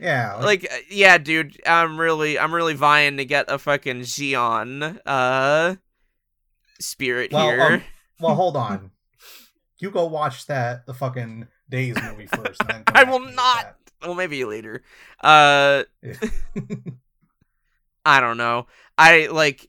Yeah. 0.00 0.34
like 0.36 0.64
uh, 0.70 0.76
yeah 0.90 1.18
dude 1.18 1.56
i'm 1.64 1.98
really 1.98 2.36
i'm 2.36 2.52
really 2.52 2.74
vying 2.74 3.16
to 3.18 3.24
get 3.24 3.46
a 3.48 3.58
fucking 3.58 4.00
Xion 4.00 4.98
uh 5.06 5.76
spirit 6.80 7.32
Well, 7.32 7.46
here 7.46 7.60
um, 7.62 7.82
well, 8.20 8.34
hold 8.34 8.56
on. 8.56 8.90
You 9.78 9.90
go 9.90 10.06
watch 10.06 10.46
that 10.46 10.86
the 10.86 10.94
fucking 10.94 11.46
Days 11.68 11.96
movie 12.02 12.26
first. 12.26 12.62
I 12.94 13.04
will 13.04 13.18
to 13.18 13.24
me 13.24 13.26
with 13.26 13.36
not 13.36 13.76
well 14.02 14.14
maybe 14.14 14.44
later 14.44 14.82
uh 15.22 15.84
i 18.04 18.20
don't 18.20 18.36
know 18.36 18.66
i 18.98 19.26
like 19.26 19.68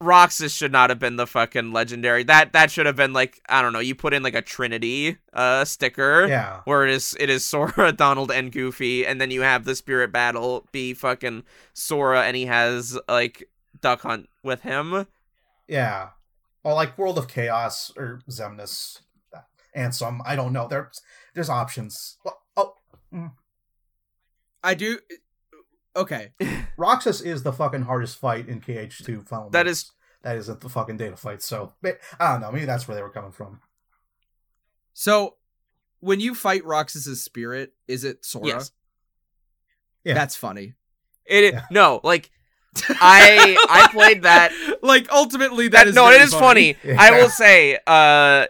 roxas 0.00 0.54
should 0.54 0.72
not 0.72 0.88
have 0.88 0.98
been 0.98 1.16
the 1.16 1.26
fucking 1.26 1.72
legendary 1.72 2.22
that 2.22 2.54
that 2.54 2.70
should 2.70 2.86
have 2.86 2.96
been 2.96 3.12
like 3.12 3.42
i 3.50 3.60
don't 3.60 3.72
know 3.72 3.80
you 3.80 3.94
put 3.94 4.14
in 4.14 4.22
like 4.22 4.34
a 4.34 4.40
trinity 4.40 5.18
uh 5.34 5.62
sticker 5.64 6.26
yeah. 6.26 6.60
where 6.64 6.86
it 6.86 6.90
is 6.90 7.14
it 7.20 7.28
is 7.28 7.44
Sora, 7.44 7.92
Donald, 7.96 8.30
and 8.30 8.52
Goofy, 8.52 9.06
and 9.06 9.20
then 9.20 9.30
you 9.30 9.42
have 9.42 9.64
the 9.64 9.74
spirit 9.74 10.12
battle 10.12 10.66
be 10.72 10.94
fucking 10.94 11.44
Sora, 11.74 12.22
and 12.22 12.36
he 12.36 12.46
has 12.46 12.98
like 13.08 13.48
Duck 13.80 14.02
Hunt 14.02 14.28
with 14.42 14.62
him. 14.62 15.06
Yeah. 15.68 16.10
Or 16.62 16.74
like 16.74 16.98
World 16.98 17.18
of 17.18 17.28
Chaos 17.28 17.92
or 17.96 18.20
Xemnas. 18.28 19.00
And 19.74 19.94
some 19.94 20.22
I 20.24 20.36
don't 20.36 20.52
know. 20.52 20.66
There's 20.68 21.00
there's 21.34 21.50
options. 21.50 22.18
Well, 22.24 22.42
oh 22.56 22.74
I 24.62 24.74
do. 24.74 24.98
Okay, 25.96 26.32
Roxas 26.76 27.20
is 27.20 27.42
the 27.42 27.52
fucking 27.52 27.82
hardest 27.82 28.18
fight 28.18 28.48
in 28.48 28.60
KH2 28.60 29.26
Final 29.26 29.50
That 29.50 29.66
is 29.66 29.90
that 30.22 30.36
isn't 30.36 30.60
the 30.60 30.68
fucking 30.68 30.96
data 30.98 31.16
fight, 31.16 31.42
so 31.42 31.72
but, 31.82 31.98
I 32.18 32.32
don't 32.32 32.40
know, 32.42 32.52
maybe 32.52 32.66
that's 32.66 32.86
where 32.86 32.94
they 32.94 33.02
were 33.02 33.10
coming 33.10 33.32
from. 33.32 33.60
so 34.92 35.36
when 36.00 36.20
you 36.20 36.34
fight 36.34 36.64
Roxas's 36.64 37.22
spirit, 37.22 37.74
is 37.88 38.04
it 38.04 38.24
Sora? 38.24 38.46
Yes, 38.46 38.72
Yeah. 40.04 40.14
That's 40.14 40.36
funny. 40.36 40.74
it 41.26 41.44
is. 41.44 41.52
Yeah. 41.52 41.64
No, 41.70 42.00
like 42.04 42.30
I 42.88 43.56
I 43.68 43.88
played 43.92 44.22
that. 44.22 44.52
like 44.82 45.10
ultimately, 45.10 45.68
That, 45.68 45.78
that 45.84 45.88
is 45.88 45.94
no, 45.94 46.08
it 46.08 46.20
is 46.22 46.30
very 46.30 46.40
is 46.42 46.48
funny. 46.48 46.76
Yeah. 46.84 46.96
I 46.98 47.10
will 47.10 47.28
say, 47.28 47.78
uh, 47.86 48.46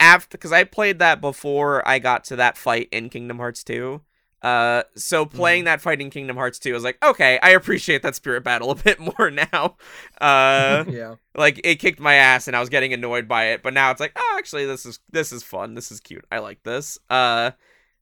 after 0.00 0.38
because 0.38 0.50
I 0.52 0.64
played 0.64 0.98
that 1.00 1.20
before 1.20 1.86
I 1.86 1.98
got 1.98 2.24
to 2.24 2.36
that 2.36 2.56
fight 2.56 2.88
in 2.90 3.10
Kingdom 3.10 3.36
Hearts 3.38 3.62
2. 3.64 4.00
Uh, 4.42 4.84
so 4.96 5.26
Mm-hmm. 5.26 5.36
playing 5.36 5.64
that 5.64 5.80
fight 5.82 6.00
in 6.00 6.08
Kingdom 6.10 6.36
Hearts 6.36 6.58
2 6.58 6.70
I 6.70 6.72
was 6.74 6.84
like, 6.84 7.02
okay, 7.04 7.38
I 7.42 7.50
appreciate 7.50 8.02
that 8.02 8.14
spirit 8.14 8.42
battle 8.42 8.70
a 8.70 8.74
bit 8.84 8.98
more 8.98 9.30
now. 9.30 9.76
Uh, 10.20 10.84
Yeah. 10.88 11.16
like 11.34 11.60
it 11.62 11.76
kicked 11.76 12.00
my 12.00 12.14
ass 12.14 12.46
and 12.48 12.56
I 12.56 12.60
was 12.60 12.68
getting 12.70 12.92
annoyed 12.94 13.28
by 13.28 13.48
it, 13.48 13.62
but 13.62 13.74
now 13.74 13.90
it's 13.90 14.00
like, 14.00 14.12
oh, 14.16 14.34
actually, 14.38 14.64
this 14.66 14.86
is 14.86 14.98
this 15.10 15.30
is 15.32 15.42
fun. 15.42 15.74
This 15.74 15.92
is 15.92 16.00
cute. 16.00 16.24
I 16.32 16.38
like 16.38 16.62
this. 16.62 16.98
Uh, 17.10 17.50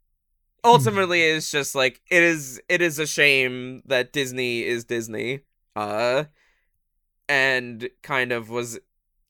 ultimately, 0.65 1.23
it's 1.23 1.51
just 1.51 1.75
like 1.75 2.01
it 2.11 2.23
is. 2.23 2.61
It 2.69 2.83
is 2.83 2.99
a 2.99 3.07
shame 3.07 3.83
that 3.87 4.13
Disney 4.13 4.65
is 4.65 4.85
Disney. 4.85 5.41
Uh, 5.77 6.25
and 7.29 7.89
kind 8.03 8.33
of 8.33 8.49
was 8.49 8.79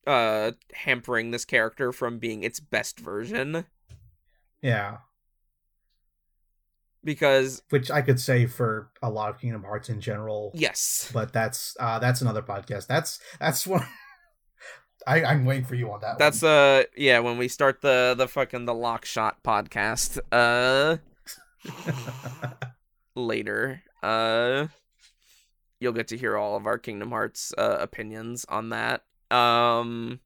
uh 0.07 0.53
hampering 0.73 1.31
this 1.31 1.45
character 1.45 1.93
from 1.93 2.19
being 2.19 2.43
its 2.43 2.61
best 2.61 2.99
version 3.01 3.65
Yeah. 4.63 4.99
Because 7.05 7.63
Which 7.71 7.91
I 7.91 8.03
could 8.03 8.21
say 8.21 8.47
for 8.47 8.91
a 9.03 9.11
lot 9.11 9.31
of 9.31 9.41
Kingdom 9.41 9.63
Hearts 9.65 9.89
in 9.89 10.01
general. 10.01 10.53
yes, 10.55 11.11
But 11.13 11.33
that's 11.33 11.77
uh 11.81 11.99
that's 11.99 12.21
another 12.21 12.43
podcast. 12.43 12.87
That's 12.87 13.21
that's 13.41 13.67
one 13.67 13.87
I, 15.07 15.23
I'm 15.25 15.45
waiting 15.45 15.65
for 15.65 15.75
you 15.77 15.91
on 15.93 16.01
that 16.01 16.19
that's 16.19 16.43
one. 16.43 16.51
uh 16.51 16.83
yeah 16.97 17.21
when 17.21 17.39
we 17.39 17.49
start 17.49 17.81
the 17.81 18.15
the 18.19 18.29
fucking 18.29 18.65
the 18.67 18.75
lock 18.75 19.05
shot 19.05 19.43
podcast 19.43 20.19
uh 20.33 20.97
later. 23.15 23.83
Uh 24.03 24.67
you'll 25.81 25.93
get 25.93 26.09
to 26.09 26.17
hear 26.17 26.37
all 26.37 26.57
of 26.57 26.67
our 26.67 26.79
Kingdom 26.79 27.11
Hearts 27.11 27.55
uh, 27.57 27.77
opinions 27.81 28.45
on 28.49 28.71
that. 28.71 29.05
Um 29.31 30.21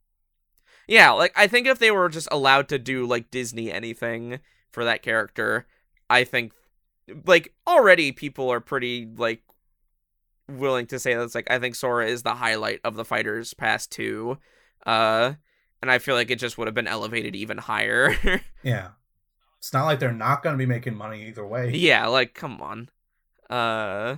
Yeah, 0.88 1.10
like 1.12 1.32
I 1.36 1.46
think 1.46 1.66
if 1.66 1.78
they 1.78 1.90
were 1.90 2.08
just 2.08 2.28
allowed 2.30 2.68
to 2.70 2.78
do 2.78 3.06
like 3.06 3.30
Disney 3.30 3.70
anything 3.70 4.40
for 4.70 4.84
that 4.84 5.02
character, 5.02 5.66
I 6.08 6.24
think 6.24 6.52
like 7.26 7.52
already 7.66 8.12
people 8.12 8.50
are 8.50 8.60
pretty 8.60 9.08
like 9.16 9.42
willing 10.48 10.86
to 10.86 10.98
say 10.98 11.14
that's 11.14 11.34
like 11.34 11.50
I 11.50 11.58
think 11.58 11.74
Sora 11.74 12.06
is 12.06 12.22
the 12.22 12.34
highlight 12.34 12.80
of 12.84 12.94
the 12.96 13.04
Fighters 13.04 13.54
Pass 13.54 13.86
2. 13.86 14.38
Uh 14.86 15.34
and 15.80 15.90
I 15.90 15.98
feel 15.98 16.14
like 16.14 16.30
it 16.30 16.38
just 16.38 16.58
would 16.58 16.68
have 16.68 16.74
been 16.74 16.86
elevated 16.86 17.34
even 17.34 17.58
higher. 17.58 18.14
yeah. 18.62 18.88
It's 19.58 19.72
not 19.72 19.86
like 19.86 19.98
they're 20.00 20.12
not 20.12 20.42
gonna 20.42 20.56
be 20.56 20.66
making 20.66 20.96
money 20.96 21.26
either 21.26 21.46
way. 21.46 21.70
Yeah, 21.70 22.06
like 22.08 22.34
come 22.34 22.60
on. 22.60 22.88
Uh 23.50 24.16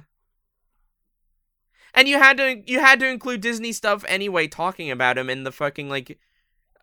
and 1.94 2.08
you 2.08 2.18
had 2.18 2.36
to 2.38 2.62
you 2.66 2.80
had 2.80 3.00
to 3.00 3.06
include 3.08 3.40
Disney 3.40 3.72
stuff 3.72 4.04
anyway 4.08 4.46
talking 4.48 4.90
about 4.90 5.16
him 5.18 5.30
in 5.30 5.44
the 5.44 5.52
fucking 5.52 5.88
like 5.88 6.18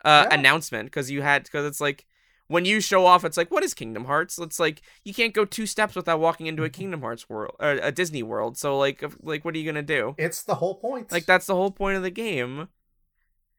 uh, 0.03 0.25
Yeah. 0.29 0.35
announcement 0.39 0.87
because 0.87 1.11
you 1.11 1.21
had 1.21 1.43
because 1.43 1.65
it's 1.65 1.81
like 1.81 2.05
when 2.51 2.65
you 2.65 2.81
show 2.81 3.05
off, 3.05 3.23
it's 3.23 3.37
like 3.37 3.49
what 3.49 3.63
is 3.63 3.73
Kingdom 3.73 4.05
Hearts? 4.05 4.37
It's 4.37 4.59
like 4.59 4.81
you 5.05 5.13
can't 5.13 5.33
go 5.33 5.45
two 5.45 5.65
steps 5.65 5.95
without 5.95 6.19
walking 6.19 6.47
into 6.47 6.63
a 6.63 6.67
Mm-hmm. 6.67 6.79
Kingdom 6.79 7.01
Hearts 7.01 7.29
world 7.29 7.55
or 7.59 7.71
a 7.81 7.91
Disney 7.91 8.23
world. 8.23 8.57
So 8.57 8.77
like 8.77 9.03
like 9.23 9.45
what 9.45 9.55
are 9.55 9.57
you 9.57 9.65
gonna 9.65 9.81
do? 9.81 10.15
It's 10.17 10.43
the 10.43 10.55
whole 10.55 10.75
point. 10.75 11.11
Like 11.11 11.25
that's 11.25 11.45
the 11.45 11.55
whole 11.55 11.71
point 11.71 11.97
of 11.97 12.03
the 12.03 12.11
game. 12.11 12.67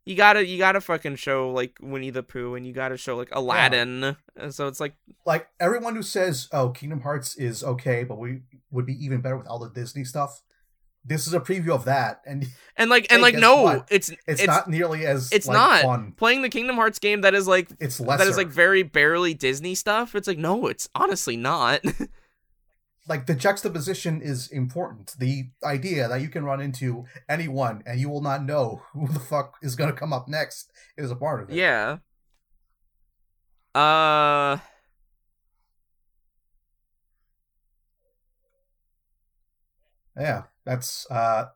You 0.05 0.17
gotta 0.17 0.45
you 0.45 0.59
gotta 0.59 0.81
fucking 0.81 1.17
show 1.17 1.51
like 1.51 1.79
Winnie 1.81 2.11
the 2.11 2.23
Pooh 2.23 2.55
and 2.55 2.67
you 2.67 2.73
gotta 2.73 2.97
show 2.97 3.17
like 3.17 3.29
Aladdin. 3.33 4.17
And 4.37 4.55
so 4.55 4.67
it's 4.67 4.81
like 4.81 4.95
like 5.25 5.49
everyone 5.61 5.95
who 5.95 6.03
says, 6.03 6.49
"Oh, 6.53 6.71
Kingdom 6.71 7.03
Hearts 7.03 7.37
is 7.37 7.63
okay, 7.63 8.03
but 8.05 8.19
we 8.19 8.43
would 8.71 8.85
be 8.85 8.95
even 9.05 9.21
better 9.21 9.37
with 9.37 9.47
all 9.47 9.61
the 9.61 9.71
Disney 9.71 10.05
stuff." 10.05 10.43
This 11.05 11.27
is 11.27 11.35
a 11.35 11.41
preview 11.41 11.71
of 11.71 11.85
that, 11.87 12.21
and 12.27 12.47
and 12.77 12.89
like 12.89 13.07
and 13.11 13.21
like 13.23 13.35
no, 13.35 13.63
what? 13.63 13.89
it's 13.91 14.09
it's, 14.11 14.21
it's 14.27 14.47
not 14.47 14.69
nearly 14.69 15.05
as 15.05 15.31
it's 15.33 15.47
like, 15.49 15.57
not. 15.57 15.83
fun. 15.83 16.13
playing 16.17 16.43
the 16.43 16.49
Kingdom 16.49 16.77
Hearts 16.77 16.99
game 17.01 17.23
that 17.23 17.35
is 17.35 17.49
like 17.49 17.69
It's 17.81 17.99
lesser. 17.99 18.19
that 18.25 18.31
is 18.31 18.37
like 18.37 18.49
very 18.49 18.83
barely 18.85 19.35
Disney 19.35 19.75
stuff. 19.75 20.15
It's 20.15 20.29
like 20.29 20.39
no, 20.39 20.69
it's 20.69 20.89
honestly 20.95 21.37
not. 21.37 21.81
like 23.09 23.27
the 23.27 23.35
juxtaposition 23.35 24.23
is 24.23 24.49
important. 24.49 25.15
The 25.19 25.47
idea 25.65 26.07
that 26.07 26.21
you 26.21 26.29
can 26.29 26.45
run 26.45 26.61
into 26.61 27.05
anyone 27.29 27.83
and 27.85 27.99
you 27.99 28.09
will 28.09 28.23
not 28.23 28.45
know 28.45 28.83
who 28.93 29.09
the 29.09 29.19
fuck 29.21 29.57
is 29.61 29.75
going 29.75 29.91
to 29.91 29.97
come 29.97 30.13
up 30.13 30.29
next 30.29 30.71
is 30.97 31.11
a 31.11 31.17
part 31.17 31.43
of 31.43 31.51
it. 31.51 31.57
yeah. 31.57 31.99
Uh 33.75 34.59
yeah. 40.17 40.43
That's 40.65 41.07
uh, 41.11 41.47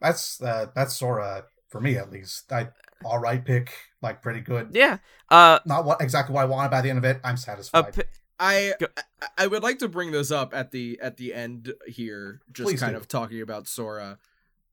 that's 0.00 0.40
uh, 0.42 0.66
that's 0.74 0.96
Sora 0.96 1.44
for 1.68 1.80
me 1.80 1.96
at 1.96 2.10
least. 2.10 2.52
I 2.52 2.68
all 3.04 3.18
right 3.18 3.44
pick, 3.44 3.72
like 4.02 4.22
pretty 4.22 4.40
good. 4.40 4.68
yeah. 4.72 4.98
Uh 5.28 5.58
Not 5.66 5.84
what 5.84 6.00
exactly 6.00 6.34
what 6.34 6.42
I 6.42 6.44
wanted 6.46 6.70
by 6.70 6.80
the 6.80 6.88
end 6.90 6.98
of 6.98 7.04
it. 7.04 7.20
I'm 7.24 7.36
satisfied. 7.36 7.94
p- 7.94 8.02
I 8.38 8.74
Go- 8.80 8.86
I- 8.96 9.44
I 9.44 9.46
would 9.46 9.62
like 9.62 9.78
to 9.80 9.88
bring 9.88 10.10
this 10.12 10.30
up 10.30 10.54
at 10.54 10.70
the 10.70 10.98
at 11.02 11.16
the 11.16 11.34
end 11.34 11.72
here, 11.86 12.40
just 12.52 12.68
Please 12.68 12.80
kind 12.80 12.92
do. 12.94 12.98
of 12.98 13.08
talking 13.08 13.40
about 13.42 13.66
Sora. 13.68 14.18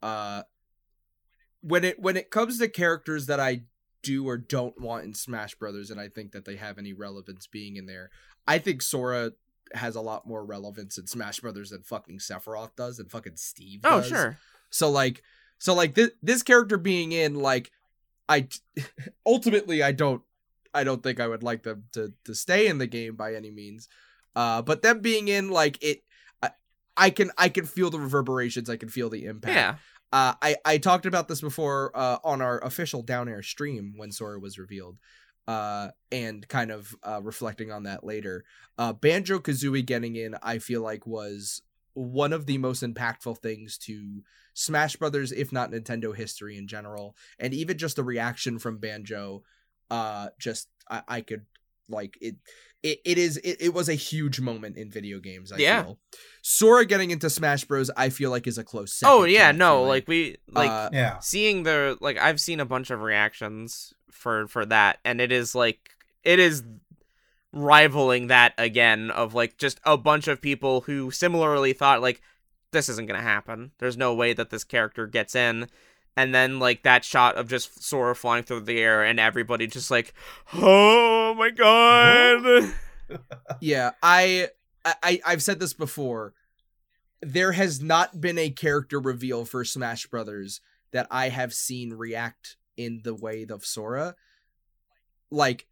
Uh, 0.01 0.43
when 1.61 1.83
it 1.83 1.99
when 1.99 2.17
it 2.17 2.29
comes 2.31 2.57
to 2.59 2.67
characters 2.67 3.25
that 3.27 3.39
I 3.39 3.63
do 4.03 4.27
or 4.27 4.37
don't 4.37 4.79
want 4.81 5.03
in 5.05 5.13
Smash 5.13 5.55
Brothers, 5.55 5.91
and 5.91 5.99
I 6.01 6.07
think 6.09 6.31
that 6.31 6.45
they 6.45 6.55
have 6.55 6.77
any 6.79 6.91
relevance 6.93 7.45
being 7.47 7.75
in 7.75 7.85
there, 7.85 8.09
I 8.47 8.57
think 8.57 8.81
Sora 8.81 9.33
has 9.75 9.95
a 9.95 10.01
lot 10.01 10.27
more 10.27 10.43
relevance 10.43 10.97
in 10.97 11.07
Smash 11.07 11.39
Brothers 11.39 11.69
than 11.71 11.83
fucking 11.83 12.19
Sephiroth 12.19 12.75
does, 12.75 12.99
and 12.99 13.09
fucking 13.09 13.37
Steve. 13.37 13.81
Does. 13.81 14.05
Oh 14.05 14.09
sure. 14.09 14.37
So 14.69 14.89
like, 14.89 15.23
so 15.59 15.73
like 15.73 15.93
this 15.93 16.11
this 16.21 16.43
character 16.43 16.77
being 16.77 17.11
in 17.11 17.35
like, 17.35 17.71
I 18.27 18.47
ultimately 19.25 19.83
I 19.83 19.91
don't 19.91 20.21
I 20.73 20.83
don't 20.83 21.03
think 21.03 21.19
I 21.19 21.27
would 21.27 21.43
like 21.43 21.63
them 21.63 21.85
to 21.93 22.13
to 22.25 22.35
stay 22.35 22.67
in 22.67 22.77
the 22.77 22.87
game 22.87 23.15
by 23.15 23.35
any 23.35 23.51
means. 23.51 23.87
Uh, 24.35 24.61
but 24.61 24.81
them 24.81 24.99
being 24.99 25.27
in 25.27 25.49
like 25.49 25.77
it, 25.83 26.03
I, 26.41 26.51
I 26.95 27.09
can 27.09 27.31
I 27.37 27.49
can 27.49 27.65
feel 27.65 27.89
the 27.89 27.99
reverberations. 27.99 28.69
I 28.69 28.77
can 28.77 28.89
feel 28.89 29.09
the 29.09 29.25
impact. 29.25 29.55
Yeah. 29.55 29.75
Uh, 30.13 30.33
I 30.41 30.55
I 30.65 30.77
talked 30.77 31.05
about 31.05 31.27
this 31.27 31.41
before 31.41 31.91
uh, 31.95 32.17
on 32.23 32.41
our 32.41 32.59
official 32.63 33.01
down 33.01 33.29
air 33.29 33.43
stream 33.43 33.93
when 33.97 34.11
Sora 34.11 34.39
was 34.39 34.57
revealed, 34.57 34.97
uh, 35.47 35.89
and 36.11 36.47
kind 36.47 36.71
of 36.71 36.95
uh, 37.03 37.19
reflecting 37.21 37.71
on 37.71 37.83
that 37.83 38.03
later. 38.03 38.43
Uh, 38.77 38.93
Banjo 38.93 39.39
Kazooie 39.39 39.85
getting 39.85 40.15
in, 40.15 40.35
I 40.41 40.59
feel 40.59 40.81
like 40.81 41.05
was 41.07 41.61
one 41.93 42.31
of 42.31 42.45
the 42.45 42.57
most 42.57 42.83
impactful 42.83 43.37
things 43.39 43.77
to 43.77 44.23
Smash 44.53 44.95
Brothers, 44.95 45.31
if 45.31 45.51
not 45.51 45.71
Nintendo 45.71 46.15
history 46.15 46.57
in 46.57 46.67
general, 46.67 47.15
and 47.39 47.53
even 47.53 47.77
just 47.77 47.95
the 47.97 48.03
reaction 48.03 48.59
from 48.59 48.77
Banjo. 48.77 49.43
Uh, 49.89 50.29
just 50.39 50.69
I, 50.89 51.01
I 51.07 51.21
could 51.21 51.45
like 51.89 52.17
it. 52.21 52.35
It, 52.83 52.99
it 53.05 53.17
is 53.17 53.37
it, 53.37 53.57
it 53.61 53.73
was 53.73 53.89
a 53.89 53.93
huge 53.93 54.39
moment 54.39 54.77
in 54.77 54.89
video 54.89 55.19
games. 55.19 55.51
I 55.51 55.57
Yeah. 55.57 55.83
feel 55.83 55.99
Sora 56.41 56.85
getting 56.85 57.11
into 57.11 57.29
Smash 57.29 57.65
Bros. 57.65 57.91
I 57.97 58.09
feel 58.09 58.31
like 58.31 58.47
is 58.47 58.57
a 58.57 58.63
close. 58.63 58.93
Second 58.93 59.13
Oh 59.13 59.23
yeah, 59.25 59.51
no, 59.51 59.83
like 59.83 60.07
we 60.07 60.37
like 60.49 60.69
Uh, 60.69 60.89
yeah. 60.93 61.19
seeing 61.19 61.63
the 61.63 61.97
like 62.01 62.17
I've 62.17 62.39
seen 62.39 62.59
a 62.59 62.65
bunch 62.65 62.89
of 62.89 63.01
reactions 63.01 63.93
for 64.11 64.47
for 64.47 64.65
that 64.65 64.99
and 65.03 65.19
it 65.19 65.31
is 65.31 65.55
like 65.55 65.91
it 66.23 66.39
is 66.39 66.63
rivaling 67.53 68.27
that 68.27 68.53
again 68.57 69.11
of 69.11 69.33
like 69.33 69.57
just 69.57 69.79
a 69.83 69.97
bunch 69.97 70.27
of 70.27 70.41
people 70.41 70.81
who 70.81 71.11
similarly 71.11 71.73
thought 71.73 72.01
like 72.01 72.21
this 72.71 72.89
isn't 72.89 73.07
going 73.07 73.19
to 73.19 73.23
happen. 73.23 73.71
There's 73.77 73.97
no 73.97 74.13
way 74.13 74.33
that 74.33 74.49
this 74.49 74.63
character 74.63 75.07
gets 75.07 75.35
in. 75.35 75.67
And 76.17 76.35
then 76.35 76.59
like 76.59 76.83
that 76.83 77.05
shot 77.05 77.35
of 77.37 77.47
just 77.47 77.83
Sora 77.83 78.15
flying 78.15 78.43
through 78.43 78.61
the 78.61 78.79
air 78.79 79.03
and 79.03 79.19
everybody 79.19 79.65
just 79.65 79.89
like, 79.89 80.13
"Oh 80.53 81.33
my 81.35 81.49
god." 81.49 82.73
yeah 83.59 83.91
i 84.01 84.47
i 84.85 85.19
i've 85.25 85.43
said 85.43 85.59
this 85.59 85.73
before 85.73 86.33
there 87.21 87.51
has 87.51 87.81
not 87.81 88.21
been 88.21 88.37
a 88.37 88.49
character 88.49 89.01
reveal 89.01 89.43
for 89.43 89.65
smash 89.65 90.05
brothers 90.07 90.61
that 90.91 91.07
i 91.11 91.27
have 91.27 91.53
seen 91.53 91.93
react 91.93 92.55
in 92.77 93.01
the 93.03 93.13
way 93.15 93.45
of 93.49 93.65
sora 93.65 94.15
like 95.29 95.67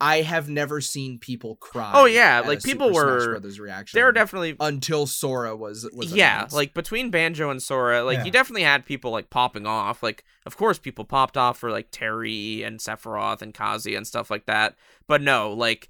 i 0.00 0.20
have 0.20 0.48
never 0.48 0.80
seen 0.80 1.18
people 1.18 1.56
cry 1.56 1.90
Oh, 1.94 2.04
yeah, 2.04 2.38
at 2.38 2.46
like, 2.46 2.60
a 2.60 2.62
people 2.62 2.88
Super 2.88 2.94
Smash 3.00 3.04
were- 3.26 3.30
Brothers 3.32 3.58
reaction 3.60 3.96
They're 3.98 4.12
definitely 4.12 4.54
until 4.60 5.06
sora 5.06 5.56
was 5.56 5.88
was 5.92 6.12
yeah 6.12 6.36
announced. 6.38 6.54
like 6.54 6.72
between 6.74 7.10
banjo 7.10 7.50
and 7.50 7.60
sora 7.62 8.04
like 8.04 8.18
Yeah. 8.18 8.24
you 8.24 8.30
definitely 8.30 8.62
had 8.62 8.84
people 8.86 9.10
like 9.10 9.28
popping 9.30 9.66
off 9.66 10.02
like 10.02 10.24
of 10.46 10.56
course 10.56 10.78
people 10.78 11.04
popped 11.04 11.36
off 11.36 11.58
for 11.58 11.70
like 11.72 11.88
terry 11.90 12.62
and 12.62 12.78
sephiroth 12.78 13.42
and 13.42 13.52
kazi 13.52 13.94
and 13.96 14.06
stuff 14.06 14.30
like 14.30 14.46
that 14.46 14.76
but 15.08 15.20
no 15.20 15.52
like 15.52 15.88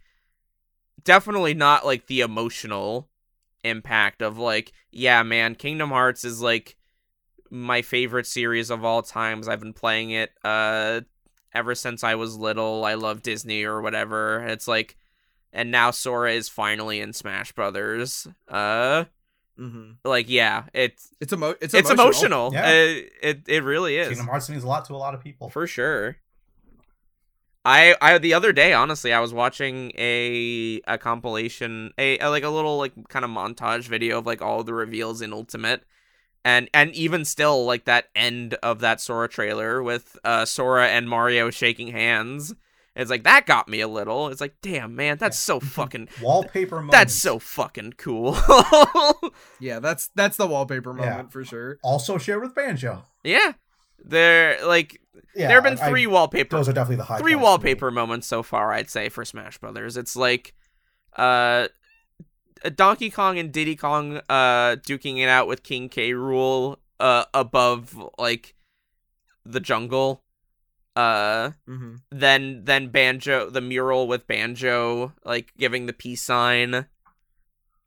definitely 1.05 1.55
not 1.55 1.85
like 1.85 2.07
the 2.07 2.21
emotional 2.21 3.09
impact 3.65 4.23
of 4.23 4.39
like 4.39 4.73
yeah 4.91 5.23
man 5.23 5.55
kingdom 5.55 5.91
hearts 5.91 6.25
is 6.25 6.41
like 6.41 6.77
my 7.51 7.83
favorite 7.83 8.27
series 8.27 8.71
of 8.71 8.85
all 8.85 9.03
times. 9.03 9.49
I've 9.49 9.61
been 9.61 9.73
playing 9.73 10.11
it 10.11 10.31
uh 10.45 11.01
ever 11.55 11.75
since 11.75 12.05
i 12.05 12.15
was 12.15 12.37
little. 12.37 12.85
I 12.85 12.95
love 12.95 13.23
disney 13.23 13.65
or 13.65 13.81
whatever. 13.81 14.45
It's 14.47 14.69
like 14.69 14.97
and 15.53 15.71
now 15.71 15.91
sora 15.91 16.33
is 16.33 16.49
finally 16.49 17.01
in 17.01 17.13
smash 17.13 17.53
brothers. 17.53 18.27
Uh 18.49 19.05
Mhm. 19.59 19.97
like 20.05 20.29
yeah 20.29 20.67
it's 20.73 21.11
it's 21.21 21.33
emo- 21.33 21.57
it's 21.61 21.75
it's 21.75 21.91
emotional, 21.91 22.49
emotional, 22.49 22.53
Yeah. 22.53 22.65
Uh, 22.69 23.03
it 23.23 23.43
it 23.49 23.65
really 23.65 23.97
is. 23.97 24.09
Kingdom 24.09 24.29
Hearts 24.29 24.49
means 24.49 24.63
a 24.63 24.69
lot 24.69 24.85
to 24.85 24.95
a 24.95 24.97
lot 24.97 25.15
of 25.15 25.21
people. 25.21 25.51
for 25.51 25.67
sure. 25.67 26.19
I 27.65 27.97
i 28.01 28.19
the 28.19 28.35
other 28.35 28.53
day 28.53 28.73
honestly 28.73 29.13
i 29.13 29.21
was 29.21 29.33
watching 29.35 29.91
a 29.99 30.81
a 30.87 30.97
compilation 30.97 31.93
a, 31.99 32.19
a 32.19 32.29
like 32.31 32.45
a 32.45 32.49
little 32.49 32.79
like 32.79 32.93
kind 33.09 33.25
of 33.25 33.31
montage 33.31 33.89
video 33.89 34.19
of 34.19 34.27
like 34.27 34.41
all 34.41 34.63
the 34.63 34.73
reveals 34.73 35.21
in 35.21 35.33
ultimate 35.33 35.83
and 36.45 36.69
and 36.73 36.93
even 36.95 37.25
still 37.25 37.65
like 37.65 37.85
that 37.85 38.07
end 38.15 38.55
of 38.63 38.81
that 38.81 39.01
sora 39.01 39.29
trailer 39.29 39.83
with 39.83 40.17
uh 40.25 40.45
sora 40.45 40.89
and 40.89 41.09
mario 41.09 41.51
shaking 41.51 41.89
hands 41.89 42.55
it's 42.97 43.11
like 43.11 43.23
that 43.25 43.47
got 43.47 43.69
me 43.69 43.81
a 43.81 43.89
little 43.89 44.29
it's 44.29 44.41
like 44.41 44.55
damn 44.63 44.95
man 44.97 45.17
that's 45.19 45.39
so 45.39 45.59
fucking 45.77 46.09
Wallpaper 46.23 46.77
moments. 46.77 46.93
that's 46.93 47.15
so 47.15 47.39
fucking 47.39 47.95
cool 47.99 48.37
yeah 49.61 49.79
that's 49.81 50.09
that's 50.15 50.37
the 50.37 50.47
wallpaper 50.47 50.95
Yeah. 50.99 51.11
moment 51.11 51.33
for 51.33 51.45
sure 51.45 51.79
also 51.83 52.19
shared 52.19 52.43
with 52.43 52.55
Banjo. 52.55 53.05
yeah 53.25 53.53
they're 54.05 54.65
like 54.67 55.01
Yeah, 55.35 55.49
there 55.49 55.57
have 55.61 55.65
been 55.65 55.79
I- 55.79 55.89
three 55.91 56.07
wallpaper 56.07 56.55
moments. 56.57 56.67
those 56.69 56.73
are 56.73 56.75
definitely 56.75 56.97
the 56.97 57.05
high 57.05 57.19
three 57.19 57.33
points 57.33 57.35
for 57.35 57.39
me. 57.39 57.43
wallpaper 57.45 57.91
moments 57.91 58.27
so 58.27 58.43
far 58.43 58.73
i'd 58.73 58.91
say 58.91 59.09
for 59.09 59.25
smash 59.25 59.59
brothers 59.59 59.97
it's 59.97 60.15
like 60.17 60.55
uh 61.17 61.69
donkey 62.75 63.11
kong 63.11 63.39
and 63.39 63.53
diddy 63.53 63.77
kong 63.77 64.21
uh 64.29 64.77
duking 64.77 65.19
it 65.19 65.29
out 65.29 65.47
with 65.47 65.63
king 65.63 65.89
k. 65.89 66.13
Rool 66.13 66.77
uh 67.01 67.25
above 67.35 67.97
like 68.19 68.55
the 69.45 69.61
jungle 69.61 70.23
uh 70.97 71.51
hmm 71.67 71.97
then 72.11 72.65
then 72.65 72.89
banjo 72.89 73.51
the 73.51 73.61
mural 73.61 74.09
with 74.09 74.27
banjo 74.27 75.13
like 75.25 75.53
giving 75.57 75.87
the 75.87 75.93
peace 75.93 76.23
sign 76.23 76.87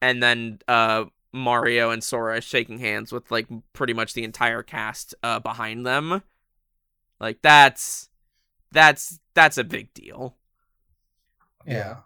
and 0.02 0.23
then 0.23 0.60
uh 0.68 1.06
mario 1.34 1.91
and 1.91 2.03
sora 2.03 2.41
shaking 2.41 2.80
hands 2.80 3.11
with 3.11 3.31
like 3.31 3.48
pretty 3.73 3.93
much 3.93 4.14
the 4.14 4.23
entire 4.23 4.64
cast 4.64 5.15
uh 5.23 5.39
behind 5.39 5.85
them. 5.85 6.22
Like 7.19 7.41
that's 7.41 8.10
that's 8.72 9.19
that's 9.34 9.57
a 9.57 9.64
big 9.64 9.93
deal. 9.93 10.35
Yeah. 11.65 11.98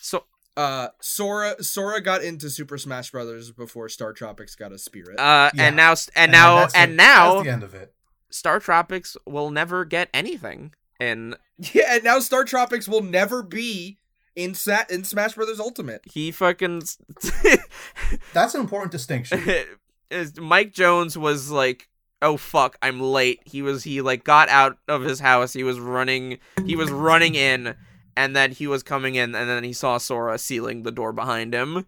so 0.00 0.24
uh 0.56 0.88
sora 1.00 1.62
sora 1.62 2.00
got 2.00 2.22
into 2.22 2.50
super 2.50 2.76
smash 2.76 3.10
brothers 3.10 3.50
before 3.52 3.86
StarTropics 3.88 4.56
got 4.56 4.70
a 4.72 4.78
spirit 4.78 5.18
uh 5.18 5.50
Yeah. 5.54 5.64
and 5.68 5.76
now 5.76 5.94
and 6.14 6.30
now 6.32 6.56
that's 6.56 6.74
and 6.74 6.92
the- 6.92 6.96
now 6.96 7.32
that's 7.34 7.44
the 7.44 7.50
end 7.52 7.62
of 7.62 7.74
it. 7.74 7.94
StarTropics 8.30 9.16
will 9.26 9.50
never 9.50 9.84
get 9.84 10.08
anything 10.12 10.72
and 11.00 11.36
Yeah, 11.72 11.94
and 11.94 12.04
now 12.04 12.18
StarTropics 12.18 12.86
will 12.88 13.02
never 13.02 13.42
be 13.42 13.98
in 14.36 14.54
Sa- 14.54 14.84
in 14.90 15.04
Smash 15.04 15.34
Brothers 15.34 15.60
Ultimate. 15.60 16.02
he 16.10 16.30
fucking 16.30 16.82
That's 18.32 18.54
an 18.54 18.60
important 18.60 18.92
distinction. 18.92 19.42
is 20.10 20.38
Mike 20.38 20.72
Jones 20.72 21.16
was 21.16 21.50
like 21.50 21.88
oh 22.24 22.36
fuck, 22.36 22.76
I'm 22.82 23.00
late. 23.00 23.40
He 23.44 23.62
was 23.62 23.82
he 23.84 24.00
like 24.00 24.22
got 24.24 24.48
out 24.48 24.78
of 24.88 25.02
his 25.02 25.18
house. 25.20 25.52
He 25.52 25.64
was 25.64 25.80
running. 25.80 26.38
He 26.64 26.76
was 26.76 26.90
running 26.90 27.34
in, 27.34 27.74
and 28.16 28.34
then 28.34 28.52
he 28.52 28.66
was 28.66 28.82
coming 28.82 29.14
in, 29.14 29.34
and 29.34 29.48
then 29.48 29.64
he 29.64 29.72
saw 29.72 29.98
Sora 29.98 30.38
sealing 30.38 30.82
the 30.82 30.92
door 30.92 31.12
behind 31.12 31.54
him. 31.54 31.86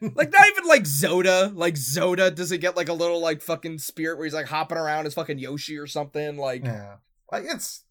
Like 0.00 0.30
not 0.30 0.48
even 0.48 0.64
like 0.66 0.82
Zoda. 0.82 1.54
Like 1.54 1.74
Zoda 1.74 2.34
doesn't 2.34 2.60
get 2.60 2.76
like 2.76 2.88
a 2.88 2.94
little 2.94 3.20
like 3.20 3.40
fucking 3.40 3.78
spirit 3.78 4.18
where 4.18 4.26
he's 4.26 4.34
like 4.34 4.46
hopping 4.46 4.78
around 4.78 5.06
as 5.06 5.14
fucking 5.14 5.38
Yoshi 5.38 5.78
or 5.78 5.86
something. 5.86 6.36
Like 6.36 6.64
Yeah, 6.64 6.96
like 7.32 7.44
it's 7.46 7.84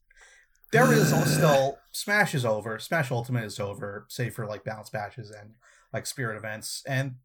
there 0.71 0.91
is 0.93 1.07
still 1.09 1.77
Smash 1.91 2.35
is 2.35 2.45
over. 2.45 2.77
Smash 2.79 3.11
Ultimate 3.11 3.45
is 3.45 3.59
over, 3.59 4.05
save 4.07 4.33
for 4.35 4.45
like 4.45 4.63
balance 4.63 4.89
batches 4.89 5.31
and 5.31 5.55
like 5.93 6.05
spirit 6.05 6.37
events, 6.37 6.83
and 6.87 7.15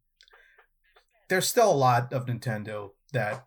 there's 1.29 1.47
still 1.47 1.71
a 1.71 1.73
lot 1.73 2.11
of 2.11 2.25
Nintendo 2.25 2.91
that 3.13 3.45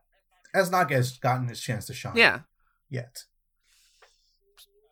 has 0.55 0.71
not 0.71 0.89
guess 0.89 1.19
gotten 1.19 1.49
his 1.49 1.61
chance 1.61 1.87
to 1.87 1.95
shine. 1.95 2.17
Yeah, 2.17 2.41
yet. 2.89 3.25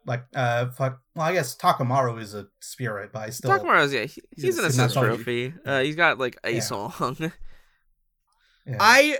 Like 0.07 0.24
uh, 0.35 0.70
fuck. 0.70 1.01
Well, 1.15 1.27
I 1.27 1.33
guess 1.33 1.57
Takamaru 1.57 2.20
is 2.20 2.35
a 2.35 2.47
spirit, 2.61 3.11
but 3.12 3.20
I 3.20 3.31
still. 3.31 3.51
Takamaru's 3.51 3.93
yeah, 3.93 4.05
he, 4.05 4.20
he's 4.35 4.45
he's 4.45 4.59
an 4.59 4.65
he's 4.65 4.79
assist 4.79 4.95
trophy. 4.97 5.55
Uh, 5.65 5.81
he's 5.81 5.97
got 5.97 6.19
like 6.19 6.37
a 6.45 6.53
Yeah. 6.53 6.61
song. 6.61 7.16
yeah. 8.66 8.77
I 8.81 9.19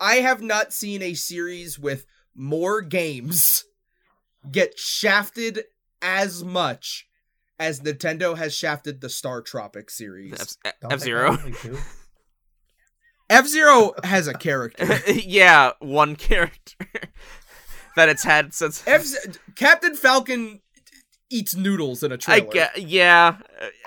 I 0.00 0.16
have 0.16 0.40
not 0.42 0.72
seen 0.72 1.02
a 1.02 1.14
series 1.14 1.78
with 1.78 2.06
more 2.34 2.80
games 2.82 3.64
get 4.50 4.78
shafted 4.78 5.64
as 6.02 6.44
much 6.44 7.08
as 7.58 7.80
Nintendo 7.80 8.36
has 8.36 8.54
shafted 8.54 9.00
the 9.00 9.08
Star 9.08 9.40
Tropic 9.42 9.90
series. 9.90 10.58
F 10.90 11.00
Zero. 11.00 11.38
F 13.30 13.46
Zero 13.46 13.94
has 14.04 14.28
a 14.28 14.34
character. 14.34 15.00
yeah, 15.12 15.72
one 15.80 16.14
character 16.16 16.86
that 17.96 18.08
it's 18.08 18.24
had 18.24 18.54
since. 18.54 18.82
F 18.86 19.04
Captain 19.54 19.94
Falcon 19.94 20.60
eats 21.30 21.54
noodles 21.54 22.02
in 22.02 22.12
a 22.12 22.16
trailer. 22.18 22.50
guess. 22.52 22.78
Yeah, 22.78 23.36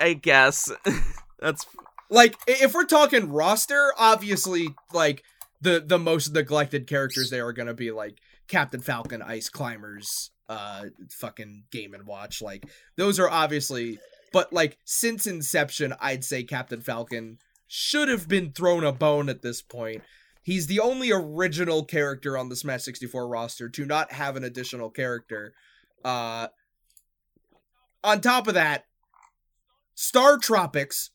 I 0.00 0.14
guess 0.14 0.70
that's 1.38 1.66
like 2.10 2.36
if 2.46 2.74
we're 2.74 2.84
talking 2.84 3.30
roster, 3.30 3.92
obviously 3.98 4.68
like 4.92 5.22
the 5.60 5.82
the 5.84 5.98
most 5.98 6.32
neglected 6.32 6.86
characters 6.86 7.30
there 7.30 7.46
are 7.46 7.52
gonna 7.52 7.74
be 7.74 7.90
like 7.90 8.18
Captain 8.48 8.80
Falcon, 8.80 9.22
Ice 9.22 9.48
Climbers, 9.48 10.30
uh 10.48 10.84
fucking 11.10 11.64
Game 11.70 11.94
and 11.94 12.06
Watch. 12.06 12.42
Like 12.42 12.64
those 12.96 13.18
are 13.18 13.28
obviously 13.28 13.98
but 14.32 14.52
like 14.52 14.78
since 14.84 15.26
inception, 15.26 15.94
I'd 16.00 16.24
say 16.24 16.42
Captain 16.42 16.80
Falcon 16.80 17.38
should 17.66 18.08
have 18.08 18.28
been 18.28 18.52
thrown 18.52 18.84
a 18.84 18.92
bone 18.92 19.28
at 19.28 19.42
this 19.42 19.62
point. 19.62 20.02
He's 20.42 20.66
the 20.66 20.80
only 20.80 21.10
original 21.10 21.84
character 21.84 22.38
on 22.38 22.48
the 22.48 22.56
Smash 22.56 22.82
64 22.82 23.28
roster 23.28 23.68
to 23.68 23.84
not 23.84 24.12
have 24.12 24.36
an 24.36 24.44
additional 24.44 24.90
character. 24.90 25.52
Uh 26.04 26.48
on 28.04 28.20
top 28.20 28.46
of 28.46 28.54
that, 28.54 28.84
StarTropics 29.96 31.10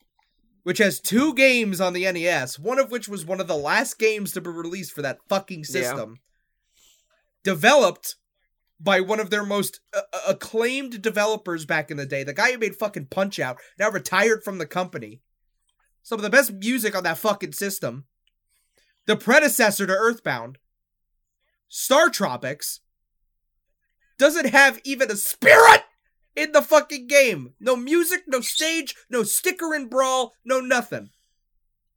which 0.64 0.78
has 0.78 1.00
two 1.00 1.34
games 1.34 1.80
on 1.80 1.94
the 1.94 2.10
NES, 2.12 2.58
one 2.58 2.80
of 2.80 2.90
which 2.90 3.08
was 3.08 3.26
one 3.26 3.40
of 3.40 3.48
the 3.48 3.56
last 3.56 4.00
games 4.00 4.32
to 4.32 4.42
be 4.42 4.50
released 4.50 4.94
for 4.94 5.02
that 5.02 5.20
fucking 5.30 5.66
system. 5.66 6.16
Developed 7.44 8.16
by 8.80 9.02
one 9.02 9.20
of 9.20 9.30
their 9.30 9.46
most 9.46 9.82
uh, 9.94 10.02
acclaimed 10.28 11.02
developers 11.02 11.66
back 11.66 11.92
in 11.92 11.98
the 11.98 12.06
day, 12.06 12.24
the 12.24 12.34
guy 12.34 12.52
who 12.52 12.58
made 12.58 12.76
fucking 12.76 13.08
Punch 13.08 13.40
Out, 13.40 13.58
now 13.78 13.90
retired 13.90 14.44
from 14.44 14.58
the 14.58 14.66
company. 14.66 15.22
Some 16.02 16.18
of 16.20 16.24
the 16.24 16.30
best 16.30 16.54
music 16.54 16.96
on 16.96 17.04
that 17.04 17.18
fucking 17.18 17.54
system. 17.54 18.06
The 19.06 19.16
predecessor 19.16 19.86
to 19.88 19.94
Earthbound, 19.94 20.58
StarTropics, 21.70 22.80
doesn't 24.18 24.50
have 24.50 24.80
even 24.84 25.12
a 25.12 25.16
spirit 25.16 25.82
in 26.36 26.52
the 26.52 26.62
fucking 26.62 27.08
game. 27.08 27.54
No 27.60 27.76
music, 27.76 28.24
no 28.28 28.42
stage, 28.42 28.96
no 29.10 29.24
sticker 29.24 29.74
and 29.74 29.90
brawl, 29.90 30.34
no 30.46 30.60
nothing. 30.60 31.10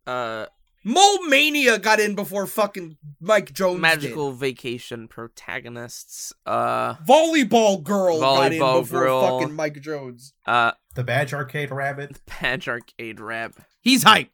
uh 0.06 0.46
Mole 0.88 1.24
Mania 1.26 1.80
got 1.80 1.98
in 1.98 2.14
before 2.14 2.46
fucking 2.46 2.96
Mike 3.20 3.52
Jones 3.52 3.80
magical 3.80 4.30
vacation 4.30 5.08
protagonists. 5.08 6.32
Uh. 6.46 6.94
Volleyball 7.04 7.82
girl 7.82 8.20
got 8.20 8.52
in 8.52 8.60
Volleyball 8.62 8.82
before 8.82 9.00
girl. 9.00 9.38
fucking 9.40 9.56
Mike 9.56 9.80
Jones. 9.80 10.32
uh, 10.46 10.70
The 10.94 11.02
Badge 11.02 11.34
Arcade 11.34 11.72
Rabbit. 11.72 12.20
Badge 12.40 12.68
Arcade 12.68 13.18
Rap. 13.18 13.54
He's 13.80 14.04
hype. 14.04 14.30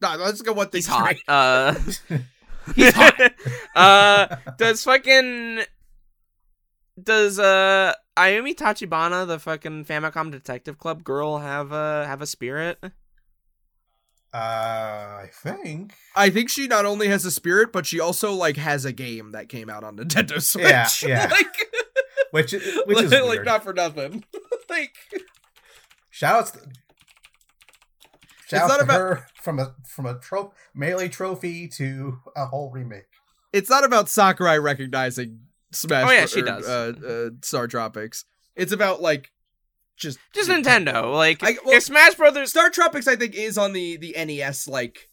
Nah, 0.00 0.14
let's 0.16 0.40
go 0.42 0.52
one 0.52 0.68
thing 0.68 0.78
He's 0.78 0.86
hot. 0.86 1.06
straight. 1.08 1.22
Uh, 1.28 1.74
He's 2.74 2.92
hot. 2.94 3.32
uh, 3.76 4.36
does 4.58 4.82
fucking 4.84 5.60
does 7.02 7.38
uh 7.38 7.92
Ayumi 8.16 8.54
Tachibana, 8.54 9.26
the 9.26 9.38
fucking 9.38 9.84
Famicom 9.84 10.30
Detective 10.30 10.78
Club 10.78 11.04
girl, 11.04 11.38
have 11.38 11.72
a 11.72 12.06
have 12.06 12.22
a 12.22 12.26
spirit? 12.26 12.78
Uh, 14.32 14.36
I 14.36 15.28
think. 15.32 15.94
I 16.14 16.30
think 16.30 16.50
she 16.50 16.68
not 16.68 16.86
only 16.86 17.08
has 17.08 17.24
a 17.24 17.30
spirit, 17.30 17.72
but 17.72 17.84
she 17.86 17.98
also 17.98 18.32
like 18.32 18.56
has 18.56 18.84
a 18.84 18.92
game 18.92 19.32
that 19.32 19.48
came 19.48 19.68
out 19.68 19.82
on 19.84 19.96
Nintendo 19.96 20.40
Switch. 20.40 20.64
Yeah, 20.64 20.88
yeah. 21.02 21.26
like, 21.30 21.46
Which 22.30 22.52
which 22.52 22.62
is 23.02 23.10
like 23.10 23.22
weird. 23.24 23.44
not 23.46 23.64
for 23.64 23.72
nothing. 23.72 24.24
like 24.68 24.94
Shoutouts. 26.12 26.52
To, 26.52 26.60
shout 28.58 28.68
not 28.68 28.76
to 28.78 28.82
about- 28.84 28.98
her 29.00 29.26
from 29.42 29.58
a 29.58 29.74
from 29.86 30.06
a 30.06 30.18
tro- 30.18 30.52
melee 30.74 31.08
trophy 31.08 31.68
to 31.68 32.18
a 32.36 32.46
whole 32.46 32.70
remake. 32.70 33.06
it's 33.52 33.70
not 33.70 33.84
about 33.84 34.08
Sakurai 34.08 34.58
recognizing 34.58 35.40
Smash. 35.72 36.08
Oh, 36.08 36.10
yeah, 36.12 36.20
Bro- 36.20 36.26
she 36.26 36.40
or, 36.40 36.44
does. 36.44 36.68
Uh, 36.68 36.92
uh, 36.98 37.30
StarTropics. 37.40 38.24
It's 38.56 38.72
about 38.72 39.00
like 39.00 39.30
just 39.96 40.18
Just 40.34 40.50
Nintendo. 40.50 41.12
Like 41.14 41.42
I- 41.44 41.56
well- 41.64 41.76
if 41.76 41.82
Smash 41.84 42.14
Brothers. 42.14 42.52
StarTropics, 42.52 43.06
I 43.06 43.16
think, 43.16 43.34
is 43.34 43.56
on 43.58 43.72
the 43.72 43.96
the 43.96 44.12
NES 44.16 44.66
like 44.68 45.08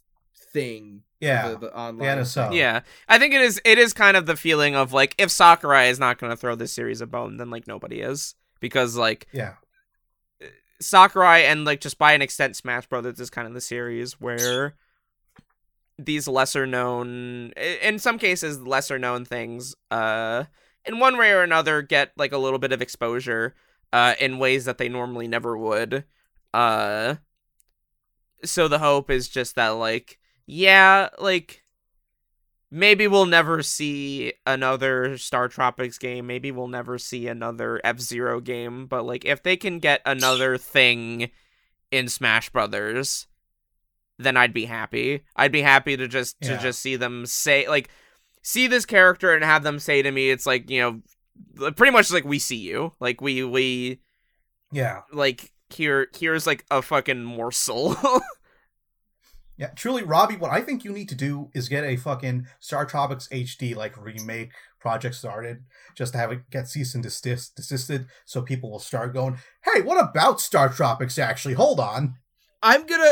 thing. 0.53 1.03
Yeah, 1.19 1.49
the, 1.49 1.57
the 1.57 1.75
online. 1.75 2.17
the 2.17 2.23
NSO. 2.23 2.53
Yeah, 2.53 2.81
I 3.07 3.17
think 3.19 3.33
it 3.33 3.41
is. 3.41 3.59
It 3.65 3.77
is 3.79 3.91
kind 3.93 4.15
of 4.15 4.25
the 4.27 4.35
feeling 4.35 4.75
of 4.75 4.93
like 4.93 5.15
if 5.17 5.31
Sakurai 5.31 5.87
is 5.89 5.99
not 5.99 6.19
going 6.19 6.29
to 6.31 6.37
throw 6.37 6.55
this 6.55 6.73
series 6.73 7.01
a 7.01 7.07
bone, 7.07 7.37
then 7.37 7.49
like 7.49 7.67
nobody 7.67 8.01
is 8.01 8.35
because 8.59 8.95
like 8.95 9.27
yeah, 9.33 9.53
Sakurai 10.79 11.39
and 11.39 11.65
like 11.65 11.81
just 11.81 11.97
by 11.97 12.13
an 12.13 12.21
extent 12.21 12.55
Smash 12.55 12.87
Brothers 12.87 13.19
is 13.19 13.29
kind 13.29 13.47
of 13.47 13.53
the 13.53 13.61
series 13.61 14.19
where 14.19 14.75
these 15.97 16.27
lesser 16.27 16.67
known 16.67 17.51
in 17.81 17.97
some 17.97 18.19
cases 18.19 18.61
lesser 18.61 18.99
known 18.99 19.25
things 19.25 19.75
uh 19.89 20.43
in 20.85 20.99
one 20.99 21.17
way 21.17 21.31
or 21.31 21.41
another 21.41 21.81
get 21.81 22.11
like 22.17 22.31
a 22.31 22.37
little 22.37 22.59
bit 22.59 22.71
of 22.71 22.81
exposure 22.83 23.55
uh 23.91 24.13
in 24.19 24.37
ways 24.37 24.65
that 24.65 24.77
they 24.77 24.87
normally 24.87 25.27
never 25.27 25.57
would 25.57 26.03
uh 26.53 27.15
so 28.43 28.67
the 28.67 28.77
hope 28.77 29.09
is 29.09 29.27
just 29.27 29.55
that 29.55 29.69
like 29.69 30.19
yeah 30.45 31.09
like 31.17 31.63
maybe 32.71 33.07
we'll 33.07 33.25
never 33.25 33.61
see 33.63 34.33
another 34.45 35.11
StarTropics 35.11 35.99
game. 35.99 36.27
Maybe 36.27 36.51
we'll 36.51 36.67
never 36.67 36.97
see 36.97 37.27
another 37.27 37.79
F 37.83 37.99
Zero 37.99 38.39
game. 38.39 38.85
But 38.87 39.03
like, 39.05 39.25
if 39.25 39.43
they 39.43 39.57
can 39.57 39.79
get 39.79 40.01
another 40.05 40.57
thing 40.57 41.31
in 41.91 42.07
Smash 42.09 42.49
Brothers, 42.49 43.27
then 44.19 44.35
I'd 44.37 44.53
be 44.53 44.65
happy. 44.65 45.23
I'd 45.35 45.51
be 45.51 45.61
happy 45.61 45.95
to 45.97 46.07
just 46.07 46.39
to 46.41 46.51
Yeah. 46.51 46.57
just 46.57 46.79
see 46.81 46.95
them 46.95 47.25
say 47.25 47.67
like, 47.67 47.89
see 48.41 48.67
this 48.67 48.85
character 48.85 49.33
and 49.33 49.43
have 49.43 49.63
them 49.63 49.79
say 49.79 50.01
to 50.01 50.11
me, 50.11 50.29
it's 50.29 50.45
like 50.45 50.69
you 50.69 50.81
know, 50.81 51.71
pretty 51.71 51.91
much 51.91 52.11
like 52.11 52.25
we 52.25 52.39
see 52.39 52.57
you, 52.57 52.91
like 52.99 53.21
we 53.21 53.43
we 53.43 53.99
yeah, 54.71 55.01
like 55.13 55.51
here 55.69 56.07
here's 56.17 56.47
like 56.47 56.65
a 56.71 56.81
fucking 56.81 57.23
morsel. 57.23 57.95
yeah. 59.57 59.67
Truly, 59.75 60.03
Robbie, 60.03 60.37
what 60.37 60.51
I 60.51 60.61
think 60.61 60.83
you 60.83 60.93
need 60.93 61.09
to 61.09 61.15
do 61.15 61.49
is 61.53 61.69
get 61.69 61.83
a 61.83 61.95
fucking 61.95 62.47
StarTropics 62.61 63.29
HD 63.29 63.75
like 63.75 63.97
remake 63.97 64.51
project 64.79 65.15
started, 65.15 65.63
just 65.95 66.13
to 66.13 66.19
have 66.19 66.31
it 66.31 66.49
get 66.51 66.67
cease 66.67 66.93
and 66.93 67.03
desist 67.03 67.55
desisted, 67.55 68.05
so 68.25 68.41
people 68.41 68.71
will 68.71 68.79
start 68.79 69.13
going, 69.13 69.37
"Hey, 69.63 69.81
what 69.81 70.01
about 70.01 70.39
Star 70.39 70.69
Tropics? 70.69 71.17
Actually, 71.17 71.55
hold 71.55 71.79
on." 71.79 72.15
I'm 72.61 72.85
gonna. 72.85 73.11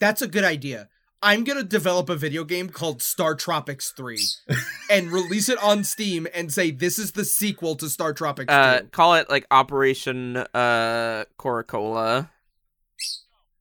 That's 0.00 0.22
a 0.22 0.28
good 0.28 0.44
idea. 0.44 0.88
I'm 1.22 1.42
gonna 1.44 1.62
develop 1.62 2.10
a 2.10 2.16
video 2.16 2.44
game 2.44 2.68
called 2.68 2.98
StarTropics 2.98 3.96
3 3.96 4.18
and 4.90 5.10
release 5.10 5.48
it 5.48 5.56
on 5.62 5.82
Steam 5.82 6.26
and 6.34 6.52
say 6.52 6.70
this 6.70 6.98
is 6.98 7.12
the 7.12 7.24
sequel 7.24 7.76
to 7.76 7.86
StarTropics 7.86 8.50
uh, 8.50 8.80
2. 8.80 8.88
call 8.88 9.14
it 9.14 9.30
like 9.30 9.46
Operation 9.50 10.36
uh 10.36 11.24
Coca-Cola. 11.38 12.30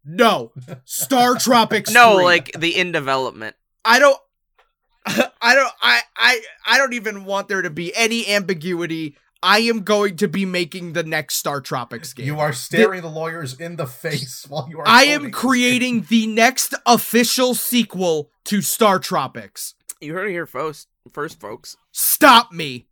No, 0.05 0.51
StarTropics. 0.85 1.89
No, 1.93 2.15
3. 2.15 2.23
like 2.23 2.51
the 2.57 2.77
in 2.77 2.91
development. 2.91 3.55
I 3.85 3.99
don't. 3.99 4.17
I 5.05 5.55
don't. 5.55 5.73
I. 5.81 6.01
I. 6.17 6.41
I 6.65 6.77
don't 6.77 6.93
even 6.93 7.25
want 7.25 7.47
there 7.47 7.61
to 7.61 7.69
be 7.69 7.93
any 7.95 8.27
ambiguity. 8.27 9.17
I 9.41 9.59
am 9.59 9.81
going 9.81 10.15
to 10.17 10.30
be 10.30 10.45
making 10.45 10.93
the 10.93 11.03
next 11.03 11.43
StarTropics 11.43 12.15
game. 12.15 12.25
You 12.25 12.39
are 12.39 12.53
staring 12.53 13.01
the 13.01 13.09
lawyers 13.09 13.59
in 13.59 13.75
the 13.75 13.85
face 13.85 14.45
while 14.49 14.67
you 14.69 14.80
are. 14.80 14.88
I 14.88 15.03
am 15.03 15.31
creating 15.31 16.05
the 16.09 16.27
next 16.27 16.73
official 16.85 17.53
sequel 17.53 18.30
to 18.45 18.59
StarTropics. 18.59 19.73
You 19.99 20.13
heard 20.13 20.30
it 20.30 20.31
here 20.31 20.45
first, 20.45 20.88
first, 21.11 21.41
folks. 21.41 21.75
Stop 21.91 22.53
me. 22.53 22.88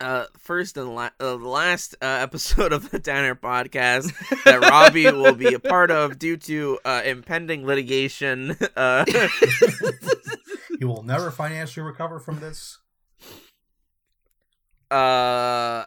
Uh, 0.00 0.24
first 0.38 0.78
and 0.78 0.94
la- 0.94 1.10
uh, 1.20 1.36
the 1.36 1.48
last 1.48 1.94
uh, 2.00 2.06
episode 2.22 2.72
of 2.72 2.90
the 2.90 2.98
Downer 2.98 3.34
podcast 3.34 4.14
that 4.44 4.60
Robbie 4.62 5.04
will 5.04 5.34
be 5.34 5.52
a 5.52 5.58
part 5.58 5.90
of 5.90 6.18
due 6.18 6.38
to 6.38 6.78
uh, 6.86 7.02
impending 7.04 7.66
litigation. 7.66 8.56
Uh, 8.74 9.04
you 10.80 10.88
will 10.88 11.02
never 11.02 11.30
financially 11.30 11.84
recover 11.84 12.18
from 12.18 12.40
this. 12.40 12.78
uh, 14.90 15.84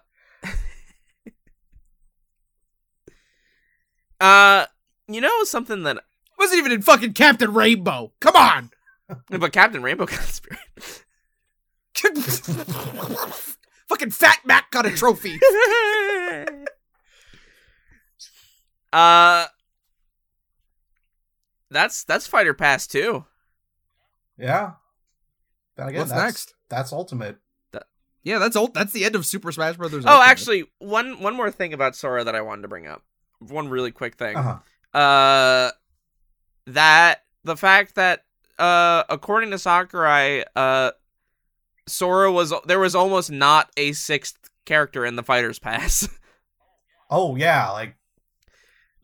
uh, 4.21 4.65
you 5.07 5.21
know 5.21 5.43
something 5.43 5.81
that, 5.83 5.97
Wasn't 6.37 6.59
even 6.59 6.71
in 6.71 6.83
fucking 6.83 7.13
Captain 7.13 7.51
Rainbow. 7.51 8.11
Come 8.19 8.35
on. 8.35 8.69
but 9.29 9.51
Captain 9.51 9.81
Rainbow 9.81 10.05
got 10.05 10.21
spirit. 10.21 10.59
Fucking 13.93 14.11
Fat 14.11 14.39
Mac 14.45 14.71
got 14.71 14.85
a 14.85 14.91
trophy. 14.91 15.39
uh, 18.93 19.45
that's 21.69 22.03
that's 22.03 22.27
Fighter 22.27 22.53
Pass 22.53 22.87
too. 22.87 23.25
Yeah. 24.37 24.73
Then 25.75 25.89
again, 25.89 25.99
What's 25.99 26.11
that's, 26.11 26.23
next? 26.23 26.53
That's 26.69 26.93
ultimate. 26.93 27.37
Yeah, 28.25 28.39
that's 28.39 28.55
old. 28.55 28.73
That's 28.73 28.93
the 28.93 29.03
end 29.03 29.15
of 29.15 29.25
Super 29.25 29.51
Smash 29.51 29.75
Brothers. 29.75 30.05
Oh, 30.05 30.11
Ultimate. 30.11 30.29
actually, 30.29 30.63
one 30.79 31.19
one 31.21 31.35
more 31.35 31.51
thing 31.51 31.73
about 31.73 31.93
Sora 31.93 32.23
that 32.23 32.35
I 32.35 32.41
wanted 32.41 32.61
to 32.61 32.69
bring 32.69 32.87
up. 32.87 33.03
One 33.39 33.67
really 33.67 33.91
quick 33.91 34.15
thing. 34.15 34.37
Uh-huh. 34.37 34.97
Uh, 34.97 35.71
that 36.67 37.23
the 37.43 37.57
fact 37.57 37.95
that 37.95 38.23
uh, 38.57 39.03
according 39.09 39.51
to 39.51 39.59
Sakurai, 39.59 40.45
uh, 40.55 40.91
Sora 41.87 42.31
was 42.31 42.53
there 42.65 42.79
was 42.79 42.95
almost 42.95 43.31
not 43.31 43.69
a 43.77 43.93
sixth 43.93 44.49
character 44.65 45.05
in 45.05 45.15
the 45.15 45.23
Fighters 45.23 45.59
Pass. 45.59 46.07
Oh 47.09 47.35
yeah, 47.35 47.69
like 47.69 47.95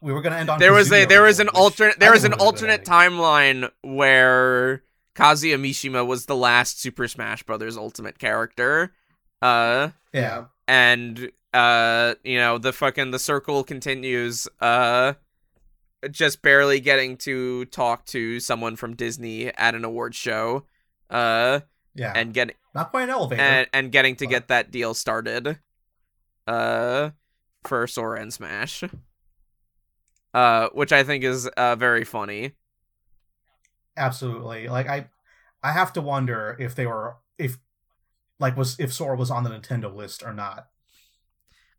we 0.01 0.11
were 0.13 0.21
gonna 0.23 0.37
end 0.37 0.49
on. 0.49 0.57
there 0.59 0.73
was 0.73 0.91
a 0.91 1.05
there 1.05 1.21
was 1.21 1.39
an 1.39 1.49
alternate 1.49 1.99
there 1.99 2.11
was 2.11 2.23
an 2.23 2.31
would've 2.31 2.39
been 2.39 2.43
a 2.43 2.49
alternate 2.49 2.85
timeline 2.85 3.69
where 3.83 4.81
Kazuya 5.15 5.59
Mishima 5.59 6.07
was 6.07 6.25
the 6.25 6.35
last 6.35 6.81
Super 6.81 7.07
Smash 7.07 7.43
Brothers 7.43 7.77
Ultimate 7.77 8.17
character. 8.17 8.93
Uh. 9.43 9.89
Yeah. 10.11 10.45
and 10.67 11.29
uh 11.53 12.15
you 12.23 12.37
know 12.39 12.57
the 12.57 12.73
fucking 12.73 13.11
the 13.11 13.19
circle 13.19 13.63
continues 13.63 14.47
uh 14.59 15.13
just 16.09 16.41
barely 16.41 16.79
getting 16.79 17.15
to 17.17 17.65
talk 17.65 18.05
to 18.07 18.39
someone 18.39 18.75
from 18.75 18.95
Disney 18.95 19.47
at 19.55 19.75
an 19.75 19.85
award 19.85 20.15
show 20.15 20.65
uh 21.11 21.59
Yeah. 21.93 22.13
and 22.15 22.33
get 22.33 22.55
Not 22.75 22.91
quite 22.91 23.03
an 23.03 23.09
elevator. 23.09 23.41
and, 23.41 23.67
and 23.73 23.91
getting 23.91 24.15
to 24.17 24.27
get 24.27 24.47
that 24.49 24.71
deal 24.71 24.93
started 24.93 25.59
uh 26.47 27.09
for 27.65 27.85
Sora 27.87 28.21
and 28.21 28.33
Smash 28.33 28.83
uh 30.33 30.69
which 30.73 30.91
I 30.91 31.03
think 31.03 31.23
is 31.23 31.47
uh 31.47 31.75
very 31.75 32.03
funny 32.03 32.53
Absolutely. 33.97 34.67
Like 34.69 34.87
I 34.87 35.09
I 35.61 35.71
have 35.73 35.91
to 35.93 36.01
wonder 36.01 36.55
if 36.59 36.73
they 36.75 36.85
were 36.85 37.17
if 37.37 37.57
like 38.39 38.55
was 38.55 38.79
if 38.79 38.93
Sora 38.93 39.17
was 39.17 39.29
on 39.29 39.43
the 39.43 39.49
Nintendo 39.49 39.93
list 39.93 40.23
or 40.23 40.33
not. 40.33 40.67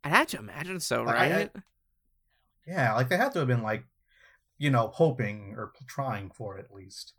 I'd 0.05 0.13
have 0.13 0.27
to 0.29 0.39
imagine 0.39 0.81
so 0.81 1.03
Like, 1.03 1.17
I- 1.17 1.25
I- 1.27 1.31
right 1.37 1.51
Yeah, 2.67 2.95
like 2.95 3.09
they 3.09 3.17
had 3.17 3.33
to 3.33 3.39
have 3.39 3.49
been 3.49 3.63
like, 3.63 3.85
you 4.59 4.71
know, 4.71 4.89
hoping 4.89 5.55
or 5.57 5.73
trying 5.87 6.31
for 6.31 6.59
it 6.59 6.65
at 6.67 6.75
least. 6.75 7.15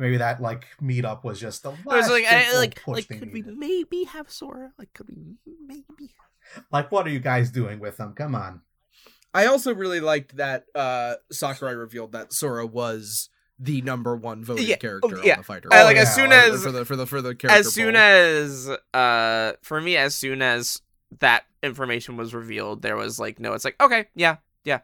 Maybe 0.00 0.16
that 0.16 0.40
like 0.42 0.66
meetup 0.82 1.22
was 1.24 1.38
just 1.38 1.62
the 1.62 1.70
it 1.72 1.76
was 1.84 2.08
like 2.08 2.24
I, 2.24 2.46
little 2.46 2.60
like 2.60 2.82
push 2.82 2.94
like 2.96 3.08
they 3.08 3.18
could 3.18 3.32
we 3.32 3.42
maybe 3.42 4.04
have 4.04 4.30
Sora 4.30 4.72
like 4.78 4.92
could 4.94 5.08
we 5.08 5.36
maybe 5.66 6.14
Like, 6.72 6.90
what 6.90 7.06
are 7.06 7.10
you 7.10 7.20
guys 7.20 7.50
doing 7.50 7.78
with 7.78 7.96
them? 7.98 8.12
Come 8.14 8.34
on. 8.34 8.62
I 9.32 9.46
also 9.46 9.72
really 9.74 10.00
liked 10.00 10.36
that 10.38 10.64
uh 10.74 11.14
Sakurai 11.30 11.74
revealed 11.74 12.12
that 12.12 12.32
Sora 12.32 12.66
was 12.66 13.28
the 13.58 13.82
number 13.82 14.16
one 14.16 14.42
voted 14.42 14.66
Yeah, 14.66 14.76
character 14.76 15.18
oh, 15.18 15.22
yeah. 15.22 15.34
on 15.34 15.38
the 15.40 15.44
fighter. 15.44 15.68
I, 15.72 15.82
Oh, 15.82 15.84
like 15.84 15.96
as 15.96 16.08
yeah, 16.08 16.14
soon 16.14 16.32
as 16.32 16.62
for 16.62 16.72
the 16.72 16.84
for 16.84 16.96
the 16.96 17.06
for 17.06 17.20
the 17.22 17.34
character 17.34 17.60
as 17.60 17.72
soon 17.72 17.94
poll. 17.94 18.02
as 18.02 18.70
uh 18.94 19.52
for 19.62 19.80
me 19.80 19.96
as 19.96 20.14
soon 20.14 20.40
as 20.42 20.80
that 21.20 21.44
information 21.62 22.16
was 22.16 22.32
revealed 22.34 22.80
there 22.82 22.96
was 22.96 23.18
like 23.18 23.38
no 23.38 23.52
it's 23.52 23.64
like 23.64 23.80
okay 23.82 24.06
yeah 24.14 24.36
yeah 24.64 24.78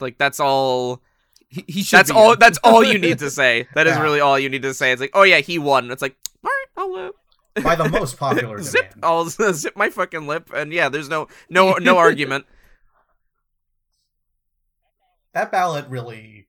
like 0.00 0.16
that's 0.16 0.40
all 0.40 1.02
he, 1.52 1.64
he 1.68 1.82
should 1.82 1.98
that's 1.98 2.10
be 2.10 2.16
all 2.16 2.32
in. 2.32 2.38
that's 2.38 2.58
all 2.64 2.82
you 2.82 2.98
need 2.98 3.18
to 3.20 3.30
say 3.40 3.68
That 3.74 3.86
is 3.86 3.94
Yeah. 3.96 4.02
really 4.02 4.20
all 4.20 4.38
you 4.38 4.48
need 4.48 4.62
to 4.62 4.74
say 4.74 4.90
it's 4.92 5.00
like 5.00 5.10
oh 5.14 5.22
yeah 5.22 5.38
he 5.38 5.58
won 5.58 5.90
it's 5.90 6.02
like 6.02 6.16
all 6.44 6.50
right 6.50 6.66
i'll 6.78 7.08
uh, 7.56 7.62
By 7.62 7.74
the 7.76 7.88
most 8.00 8.16
popular 8.18 8.60
zip 8.62 8.90
demand. 8.94 9.04
i'll 9.04 9.26
zip 9.52 9.76
my 9.76 9.90
fucking 9.90 10.26
lip 10.26 10.50
and 10.54 10.72
yeah 10.72 10.88
there's 10.88 11.08
no 11.08 11.28
no 11.50 11.74
no 11.74 11.98
argument 11.98 12.46
That 15.34 15.50
ballot 15.50 15.86
really. 15.88 16.46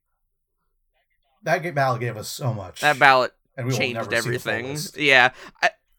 That 1.43 1.73
ballot 1.75 1.99
gave 2.01 2.17
us 2.17 2.29
so 2.29 2.53
much. 2.53 2.81
that 2.81 2.99
ballot 2.99 3.33
and 3.57 3.67
we 3.67 3.73
changed 3.73 3.95
never 3.95 4.05
see 4.05 4.15
the 4.31 4.39
full 4.39 4.51
everything 4.51 4.71
list. 4.73 4.97
yeah 4.97 5.29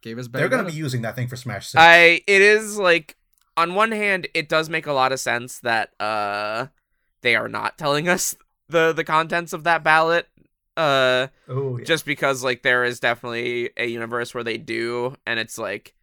gave 0.02 0.18
us 0.18 0.28
They're 0.28 0.48
going 0.48 0.64
to 0.64 0.70
Bayonetta. 0.70 0.74
be 0.74 0.78
using 0.78 1.02
that 1.02 1.14
thing 1.16 1.28
for 1.28 1.36
Smash 1.36 1.68
Six. 1.68 1.80
I 1.80 2.20
it 2.26 2.42
is 2.42 2.78
like 2.78 3.16
on 3.56 3.74
one 3.74 3.92
hand 3.92 4.26
it 4.34 4.48
does 4.48 4.68
make 4.68 4.86
a 4.86 4.92
lot 4.92 5.12
of 5.12 5.20
sense 5.20 5.60
that 5.60 5.90
uh 6.00 6.66
they 7.22 7.34
are 7.36 7.48
not 7.48 7.78
telling 7.78 8.08
us 8.08 8.34
the 8.68 8.92
the 8.92 9.04
contents 9.04 9.52
of 9.52 9.64
that 9.64 9.82
ballot 9.82 10.28
uh 10.76 11.28
oh 11.48 11.78
yeah. 11.78 11.84
just 11.84 12.04
because 12.04 12.42
like 12.42 12.62
there 12.62 12.84
is 12.84 12.98
definitely 12.98 13.70
a 13.76 13.86
universe 13.86 14.34
where 14.34 14.44
they 14.44 14.58
do 14.58 15.14
and 15.26 15.38
it's 15.38 15.58
like 15.58 15.94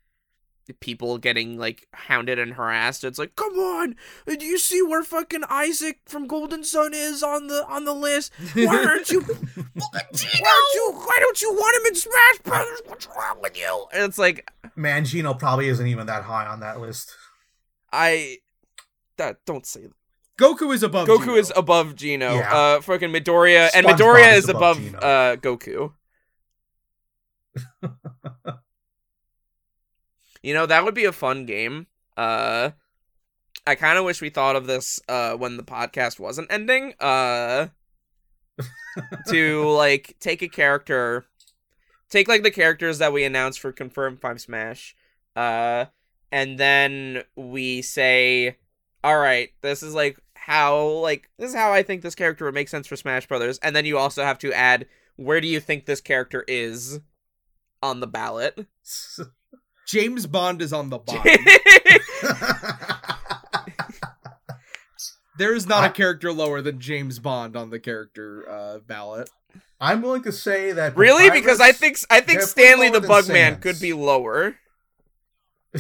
people 0.80 1.18
getting 1.18 1.58
like 1.58 1.86
hounded 1.94 2.40
and 2.40 2.54
harassed 2.54 3.04
it's 3.04 3.20
like 3.20 3.36
come 3.36 3.54
on 3.56 3.94
do 4.26 4.46
you 4.46 4.58
see 4.58 4.82
where 4.82 5.04
fucking 5.04 5.44
isaac 5.50 6.00
from 6.06 6.28
golden 6.28 6.64
sun 6.64 6.94
is 6.94 7.22
on 7.22 7.48
the 7.48 7.66
on 7.68 7.84
the 7.84 7.94
list 7.94 8.32
why 8.54 8.86
aren't 8.86 9.10
you 9.10 9.20
why 9.74 10.00
aren't 10.00 10.74
you 10.74 10.94
why 10.96 11.18
don't 11.20 11.42
you 11.42 11.52
want 11.52 11.76
him 11.76 11.88
in 11.88 11.96
smash 11.96 12.38
brothers 12.44 12.82
what's 12.86 13.08
wrong 13.08 13.42
with 13.42 13.58
you 13.58 13.86
and 13.92 14.04
it's 14.04 14.18
like 14.18 14.50
Mangino 14.78 15.38
probably 15.38 15.68
isn't 15.68 15.88
even 15.88 16.08
that 16.08 16.24
high 16.24 16.46
on 16.46 16.60
that 16.62 16.80
list. 16.80 17.16
I 17.92 18.38
that 19.18 19.38
don't 19.46 19.66
say 19.66 19.82
that. 19.82 19.92
Goku 20.38 20.74
is 20.74 20.84
above. 20.84 21.08
Goku 21.08 21.26
Geno. 21.26 21.36
is 21.36 21.52
above 21.56 21.96
Geno. 21.96 22.36
Yeah. 22.36 22.54
Uh, 22.54 22.82
fucking 22.82 23.10
Midoriya 23.10 23.70
and 23.74 23.86
Midoriya 23.86 24.34
is 24.34 24.46
is 24.46 24.50
above 24.50 24.78
above 24.88 25.04
uh 25.04 25.36
Goku. 25.38 25.94
you 30.42 30.54
know 30.54 30.66
that 30.66 30.84
would 30.84 30.96
be 30.96 31.06
a 31.06 31.12
fun 31.12 31.46
game. 31.46 31.88
Uh, 32.18 32.72
I 33.68 33.76
kind 33.76 33.98
of 33.98 34.06
wish 34.06 34.22
we 34.22 34.30
thought 34.30 34.56
of 34.56 34.68
this 34.68 35.00
uh 35.08 35.34
when 35.36 35.58
the 35.58 35.64
podcast 35.64 36.20
wasn't 36.20 36.52
ending. 36.52 36.94
Uh, 37.00 37.68
to 39.28 39.70
like 39.70 40.16
take 40.20 40.42
a 40.42 40.48
character, 40.48 41.26
take 42.10 42.28
like 42.28 42.44
the 42.44 42.52
characters 42.52 42.98
that 43.00 43.14
we 43.14 43.24
announced 43.24 43.60
for 43.60 43.72
confirmed 43.72 44.20
five 44.22 44.42
smash. 44.42 44.96
Uh, 45.36 45.86
and 46.32 46.58
then 46.58 47.24
we 47.36 47.82
say 47.82 48.58
all 49.04 49.18
right, 49.18 49.50
this 49.62 49.84
is 49.84 49.94
like 49.94 50.20
how 50.36 50.78
like 50.86 51.30
this 51.38 51.50
is 51.52 51.56
how 51.56 51.72
I 51.74 51.84
think 51.84 52.02
this 52.02 52.16
character 52.16 52.46
would 52.46 52.54
make 52.54 52.70
sense 52.70 52.88
for 52.88 52.96
Smash 52.96 53.28
Brothers, 53.28 53.60
and 53.60 53.76
then 53.76 53.86
you 53.86 53.98
also 53.98 54.24
have 54.24 54.38
to 54.40 54.54
add 54.54 54.88
where 55.16 55.42
do 55.42 55.48
you 55.48 55.60
think 55.60 55.86
this 55.86 56.02
character 56.02 56.44
is 56.48 57.00
on 57.84 58.00
the 58.00 58.08
ballot. 58.08 58.66
James 59.88 60.26
Bond 60.28 60.62
is 60.62 60.72
on 60.72 60.90
the 60.90 60.98
bottom. 61.00 61.36
there 65.38 65.54
is 65.56 65.66
not 65.68 65.84
a 65.84 65.88
I- 65.88 65.90
character 65.90 66.32
lower 66.32 66.62
than 66.62 66.80
James 66.80 67.20
Bond 67.20 67.56
on 67.56 67.70
the 67.70 67.80
character 67.80 68.50
uh, 68.50 68.80
ballot. 68.80 69.30
I'm 69.80 70.02
willing 70.04 70.22
to 70.24 70.32
say 70.32 70.72
that. 70.74 70.96
really? 70.96 71.32
Because 71.32 71.60
I 71.60 71.72
think 71.72 71.98
I 72.12 72.22
think 72.22 72.42
Stanley 72.42 72.90
the 72.90 73.00
lower 73.00 73.22
than 73.24 73.36
Bugman 73.56 73.62
could 73.62 73.80
be 73.80 73.94
lower. 73.94 74.56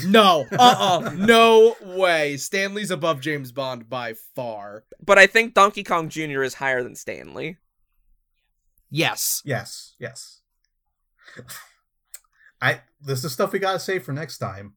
No, 0.06 0.46
uh, 0.54 1.02
uh 1.06 1.10
no 1.18 1.76
way. 1.82 2.38
Stanley's 2.38 2.92
above 2.92 3.20
James 3.20 3.52
Bond 3.52 3.90
by 3.90 4.14
far. 4.36 4.86
But 5.06 5.18
I 5.18 5.28
think 5.28 5.54
Donkey 5.54 5.84
Kong 5.84 6.08
Jr. 6.08 6.44
is 6.44 6.54
higher 6.56 6.82
than 6.82 6.96
Stanley. 6.96 7.58
Yes. 8.90 9.42
Yes, 9.44 9.96
yes. 10.00 10.40
I. 12.62 12.82
This 13.02 13.24
is 13.24 13.32
stuff 13.34 13.52
we 13.52 13.60
gotta 13.60 13.80
save 13.80 14.04
for 14.04 14.12
next 14.14 14.38
time, 14.38 14.76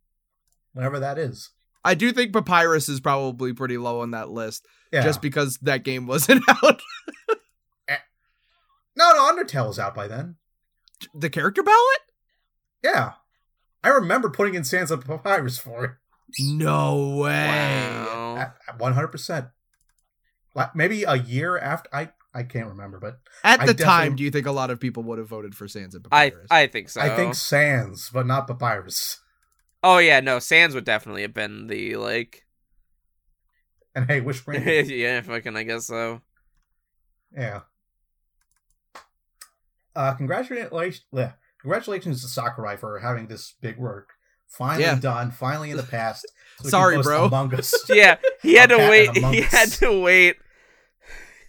whenever 0.73 0.99
that 1.01 1.19
is. 1.19 1.51
I 1.85 1.95
do 1.95 2.11
think 2.13 2.33
Papyrus 2.33 2.89
is 2.89 3.01
probably 3.01 3.53
pretty 3.53 3.77
low 3.77 4.01
on 4.01 4.13
that 4.13 4.31
list, 4.31 4.67
Yeah. 4.93 5.03
just 5.03 5.21
because 5.21 5.59
that 5.59 5.85
game 5.85 6.07
wasn't 6.07 6.43
out. 6.49 6.81
no, 8.97 9.13
no. 9.13 9.29
Undertale's 9.29 9.79
out 9.79 9.95
by 9.95 10.09
then. 10.09 10.37
the 11.15 11.29
character 11.29 11.63
ballot? 11.63 12.01
Yeah. 12.83 13.13
I 13.85 13.89
remember 13.91 14.31
putting 14.31 14.55
in 14.55 14.65
Sans 14.65 14.91
of 14.91 15.05
Papyrus 15.05 15.59
for 15.59 15.85
it. 15.85 15.91
No 16.41 17.19
way. 17.19 17.47
Wow. 17.47 18.37
At- 18.39 18.57
at 18.67 18.79
100%. 18.79 19.51
Like, 20.55 20.75
Maybe 20.75 21.05
a 21.05 21.15
year 21.17 21.57
after 21.59 21.89
I 21.93 22.11
I 22.37 22.43
can't 22.43 22.67
remember, 22.67 22.99
but 22.99 23.21
At 23.45 23.61
I 23.61 23.67
the 23.67 23.75
time, 23.75 24.17
do 24.17 24.25
you 24.25 24.31
think 24.33 24.47
a 24.47 24.51
lot 24.53 24.71
of 24.71 24.81
people 24.81 25.05
would 25.05 25.19
have 25.19 25.29
voted 25.29 25.55
for 25.55 25.69
Sans 25.69 25.95
and 25.95 26.03
Papyrus? 26.03 26.47
I 26.51 26.63
I 26.63 26.67
think 26.67 26.89
so. 26.89 27.01
I 27.01 27.15
think 27.15 27.37
Sans, 27.37 28.11
but 28.13 28.27
not 28.27 28.49
Papyrus. 28.49 29.21
Oh 29.85 29.99
yeah, 29.99 30.19
no, 30.21 30.41
Sans 30.41 30.75
would 30.75 30.85
definitely 30.85 31.23
have 31.23 31.35
been 31.35 31.69
the 31.69 31.95
like. 31.97 32.45
And 33.95 34.07
hey, 34.07 34.21
which 34.21 34.45
brand? 34.45 34.65
yeah, 34.89 35.21
fucking. 35.21 35.55
I 35.57 35.63
guess 35.63 35.87
so. 35.87 36.23
yeah. 37.37 37.61
Uh, 39.95 40.15
congratulations, 40.15 41.05
yeah, 41.13 41.33
congratulations 41.65 42.21
to 42.21 42.29
Sakurai 42.29 42.77
for 42.77 42.99
having 42.99 43.27
this 43.27 43.55
big 43.63 43.79
work 43.79 44.11
finally 44.49 44.85
Yeah. 44.85 44.97
done, 45.01 45.31
finally 45.31 45.71
in 45.71 45.79
the 45.79 45.83
past. 45.83 46.27
so 46.61 46.69
Sorry, 46.69 47.01
bro. 47.01 47.25
Among 47.25 47.55
Us. 47.55 47.75
Yeah, 47.89 48.17
he 48.43 48.55
had 48.55 48.69
to 48.69 48.77
wait. 48.77 49.17
He 49.17 49.43
Us. 49.43 49.51
had 49.51 49.69
to 49.81 49.99
wait 50.01 50.37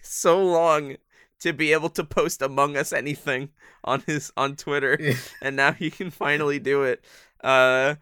so 0.02 0.42
long 0.42 0.96
to 1.40 1.52
be 1.52 1.72
able 1.72 1.90
to 1.90 2.02
post 2.04 2.40
Among 2.40 2.76
Us 2.78 2.92
anything 2.94 3.50
on 3.84 4.02
his 4.06 4.32
on 4.38 4.56
Twitter, 4.56 4.96
Yeah. 4.98 5.14
and 5.42 5.54
now 5.54 5.72
he 5.72 5.90
can 5.90 6.10
finally 6.10 6.58
do 6.58 6.82
it. 6.84 7.04
Uh, 7.44 7.96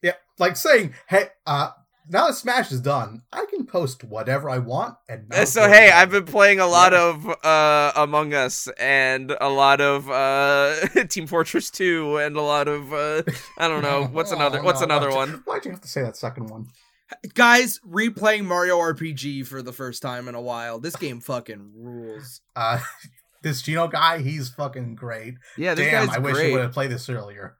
Yeah, 0.00 0.14
like 0.38 0.56
saying, 0.56 0.94
"Hey, 1.06 1.28
uh, 1.46 1.70
now 2.08 2.26
that 2.26 2.34
Smash 2.34 2.72
is 2.72 2.80
done, 2.80 3.22
I 3.32 3.46
can 3.50 3.66
post 3.66 4.04
whatever 4.04 4.50
I 4.50 4.58
want." 4.58 4.96
And 5.08 5.28
not 5.28 5.48
so 5.48 5.68
hey, 5.68 5.90
I've 5.90 6.10
been 6.10 6.24
playing 6.24 6.60
a 6.60 6.66
lot 6.66 6.92
Yeah. 6.92 7.08
of 7.10 7.44
uh 7.44 7.92
Among 7.96 8.34
Us 8.34 8.68
and 8.78 9.34
a 9.40 9.48
lot 9.48 9.80
of 9.80 10.10
uh 10.10 10.74
Team 11.08 11.26
Fortress 11.26 11.70
2 11.70 12.18
and 12.18 12.36
a 12.36 12.42
lot 12.42 12.68
of 12.68 12.92
uh 12.92 13.22
I 13.58 13.68
don't 13.68 13.82
know 13.82 14.04
what's 14.12 14.32
Oh, 14.32 14.36
another 14.36 14.62
what's 14.62 14.80
no, 14.80 14.84
another 14.86 15.10
why'd 15.10 15.28
you- 15.28 15.34
one. 15.34 15.42
Why'd 15.46 15.64
you 15.64 15.70
have 15.72 15.80
to 15.80 15.88
say 15.88 16.02
that 16.02 16.16
second 16.16 16.48
one? 16.50 16.66
Guys, 17.34 17.78
replaying 17.86 18.44
Mario 18.46 18.78
RPG 18.78 19.46
for 19.46 19.60
the 19.62 19.72
first 19.72 20.00
time 20.00 20.28
in 20.28 20.34
a 20.34 20.40
while. 20.40 20.78
This 20.80 20.96
game 20.96 21.20
fucking 21.20 21.72
rules. 21.76 22.40
Uh, 22.56 22.80
this 23.42 23.60
Geno 23.60 23.86
guy, 23.86 24.18
he's 24.22 24.48
fucking 24.48 24.94
great. 24.94 25.34
Yeah, 25.58 25.74
this 25.74 25.90
Damn, 25.90 26.06
guy's 26.06 26.16
I 26.16 26.20
wish 26.20 26.32
great. 26.34 26.46
he 26.46 26.52
would 26.52 26.62
have 26.62 26.72
played 26.72 26.90
this 26.90 27.10
earlier. 27.10 27.58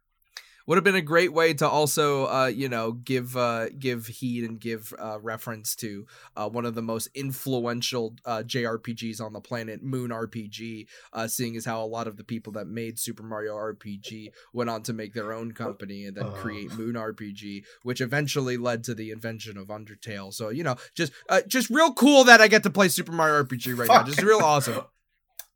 Would 0.67 0.77
have 0.77 0.85
been 0.85 0.95
a 0.95 1.01
great 1.03 1.33
way 1.33 1.53
to 1.55 1.69
also 1.69 2.27
uh 2.27 2.47
you 2.47 2.69
know 2.69 2.93
give 2.93 3.37
uh 3.37 3.69
give 3.79 4.07
heed 4.07 4.45
and 4.45 4.61
give 4.61 4.93
uh 4.99 5.19
reference 5.21 5.75
to 5.77 6.07
uh 6.37 6.49
one 6.49 6.65
of 6.65 6.75
the 6.75 6.83
most 6.83 7.09
influential 7.15 8.15
uh 8.25 8.43
JRPGs 8.45 9.21
on 9.21 9.33
the 9.33 9.41
planet 9.41 9.83
Moon 9.83 10.11
RPG 10.11 10.87
uh 11.13 11.27
seeing 11.29 11.57
as 11.57 11.65
how 11.65 11.83
a 11.83 11.87
lot 11.87 12.07
of 12.07 12.17
the 12.17 12.25
people 12.25 12.53
that 12.55 12.67
made 12.67 12.99
Super 12.99 13.23
Mario 13.23 13.55
RPG 13.57 14.29
went 14.53 14.71
on 14.71 14.83
to 14.85 14.93
make 14.93 15.15
their 15.15 15.33
own 15.33 15.53
company 15.53 16.07
and 16.07 16.17
then 16.17 16.27
Uh. 16.27 16.31
create 16.31 16.73
Moon 16.73 16.95
RPG 16.95 17.65
which 17.83 18.01
eventually 18.01 18.57
led 18.57 18.85
to 18.85 18.95
the 18.95 19.11
invention 19.11 19.57
of 19.57 19.69
Undertale 19.69 20.33
so 20.33 20.49
you 20.51 20.63
know 20.63 20.77
just 20.95 21.13
uh, 21.29 21.41
just 21.47 21.71
real 21.71 21.93
cool 21.93 22.25
that 22.25 22.41
I 22.41 22.49
get 22.49 22.63
to 22.65 22.71
play 22.71 22.89
Super 22.89 23.13
Mario 23.13 23.43
RPG 23.45 23.77
right 23.77 23.89
now 23.89 23.99
Fuck. 23.99 24.07
just 24.07 24.23
real 24.23 24.39
awesome 24.41 24.83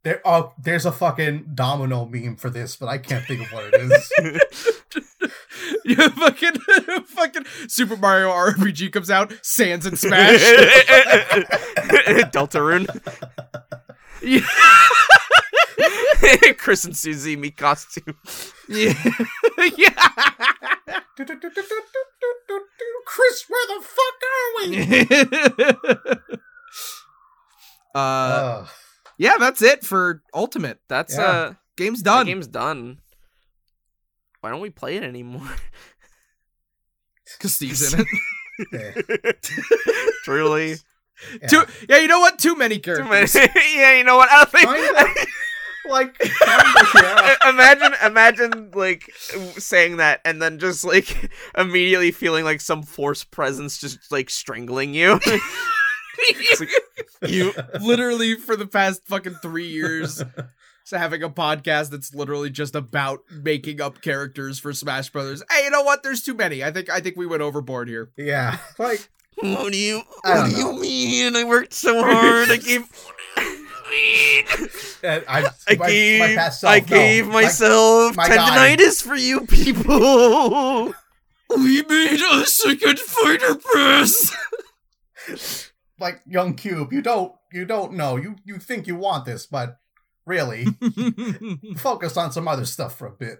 There, 0.06 0.22
oh, 0.24 0.52
there's 0.56 0.86
a 0.86 0.92
fucking 0.92 1.50
domino 1.52 2.06
meme 2.06 2.36
for 2.36 2.48
this, 2.48 2.76
but 2.76 2.86
I 2.86 2.98
can't 2.98 3.24
think 3.24 3.40
of 3.40 3.50
what 3.52 3.74
it 3.74 3.74
is. 3.74 4.12
you 5.84 5.96
fucking 5.96 6.52
fucking 7.06 7.44
Super 7.66 7.96
Mario 7.96 8.30
RPG 8.30 8.92
comes 8.92 9.10
out 9.10 9.32
Sans 9.42 9.84
and 9.84 9.98
Smash 9.98 10.40
Deltarune. 12.30 12.86
Yeah. 14.22 14.46
Kris 16.56 16.84
and 16.84 16.96
Susie 16.96 17.34
me 17.34 17.50
costume. 17.50 18.16
Yeah. 18.68 18.94
yeah. 19.76 20.12
Kris, 23.06 23.44
where 23.48 23.66
the 23.66 23.82
fuck 23.82 24.22
are 24.22 24.54
we? 24.60 24.78
uh, 27.92 27.98
Ugh. 27.98 28.68
Yeah, 29.18 29.36
that's 29.38 29.62
it 29.62 29.84
for 29.84 30.22
Ultimate. 30.34 30.78
That's 30.88 31.16
Yeah. 31.16 31.24
uh 31.24 31.52
Game's 31.76 32.02
the 32.02 32.10
done. 32.10 32.26
game's 32.26 32.46
done. 32.48 32.98
Why 34.40 34.50
don't 34.50 34.60
we 34.60 34.70
play 34.70 34.96
it 34.96 35.02
anymore? 35.02 35.48
Because 37.38 37.54
Steve's 37.54 37.92
in 37.92 38.04
it. 38.72 39.50
Truly. 40.24 40.76
Yeah. 41.42 41.46
Too, 41.48 41.64
yeah, 41.88 41.98
you 41.98 42.06
know 42.08 42.20
what? 42.20 42.38
Too 42.38 42.54
many 42.54 42.78
Too 42.78 42.92
many- 43.04 43.26
characters. 43.26 43.64
yeah, 43.74 43.96
you 43.96 44.04
know 44.04 44.16
what? 44.16 44.28
I 44.30 44.36
don't 44.44 44.50
think 44.50 44.68
Kinda. 44.68 45.26
like, 45.88 46.18
kinda, 46.18 46.64
yeah. 46.94 47.48
imagine 47.50 47.92
imagine 48.04 48.70
like 48.74 49.10
saying 49.58 49.96
that 49.96 50.20
and 50.24 50.40
then 50.40 50.58
just 50.58 50.84
like 50.84 51.30
immediately 51.58 52.10
feeling 52.12 52.44
like 52.44 52.60
some 52.60 52.82
force 52.82 53.24
presence 53.24 53.78
just 53.78 54.10
like 54.12 54.30
strangling 54.30 54.94
you 54.94 55.12
like, 55.26 55.40
you 57.22 57.52
literally 57.80 58.34
for 58.36 58.56
the 58.56 58.66
past 58.66 59.02
fucking 59.06 59.36
three 59.42 59.68
years 59.68 60.22
so 60.84 60.98
having 60.98 61.22
a 61.22 61.30
podcast 61.30 61.90
that's 61.90 62.14
literally 62.14 62.50
just 62.50 62.74
about 62.74 63.20
making 63.30 63.80
up 63.80 64.00
characters 64.02 64.58
for 64.58 64.72
Smash 64.72 65.10
Brothers. 65.10 65.42
Hey, 65.50 65.64
you 65.64 65.70
know 65.70 65.82
what? 65.82 66.02
There's 66.02 66.22
too 66.22 66.34
many. 66.34 66.62
I 66.62 66.70
think 66.70 66.90
I 66.90 67.00
think 67.00 67.16
we 67.16 67.26
went 67.26 67.42
overboard 67.42 67.88
here. 67.88 68.10
yeah, 68.16 68.58
like 68.78 69.08
what 69.40 69.70
do 69.72 69.78
you 69.78 70.02
what 70.22 70.34
don't 70.34 70.56
you 70.56 70.80
mean 70.80 71.36
i 71.36 71.44
worked 71.44 71.74
so 71.74 72.02
hard 72.02 72.50
i 72.50 72.56
gave 72.56 72.88
and 75.02 75.24
I, 75.28 75.50
I 75.68 75.76
my, 75.76 75.86
gave 75.86 76.20
my 76.20 76.34
past 76.34 76.60
self, 76.60 76.72
I 76.72 76.78
no, 76.80 76.86
gave 76.86 77.26
like, 77.26 77.32
myself 77.34 78.16
my 78.16 78.28
guy. 78.28 78.36
tendinitis 78.76 79.02
for 79.02 79.14
you 79.14 79.46
people. 79.46 80.92
We 81.56 81.82
made 81.82 82.20
a 82.32 82.46
second 82.46 82.98
fighter 82.98 83.54
press. 83.54 84.32
Like 85.98 86.20
young 86.26 86.54
cube 86.54 86.92
you 86.92 87.00
don't 87.00 87.32
you 87.52 87.64
don't 87.64 87.92
know 87.92 88.16
you 88.16 88.36
you 88.44 88.58
think 88.58 88.86
you 88.86 88.96
want 88.96 89.24
this 89.24 89.46
but 89.46 89.78
really 90.24 90.66
focus 91.76 92.16
on 92.16 92.32
some 92.32 92.48
other 92.48 92.64
stuff 92.64 92.96
for 92.96 93.06
a 93.06 93.12
bit 93.12 93.38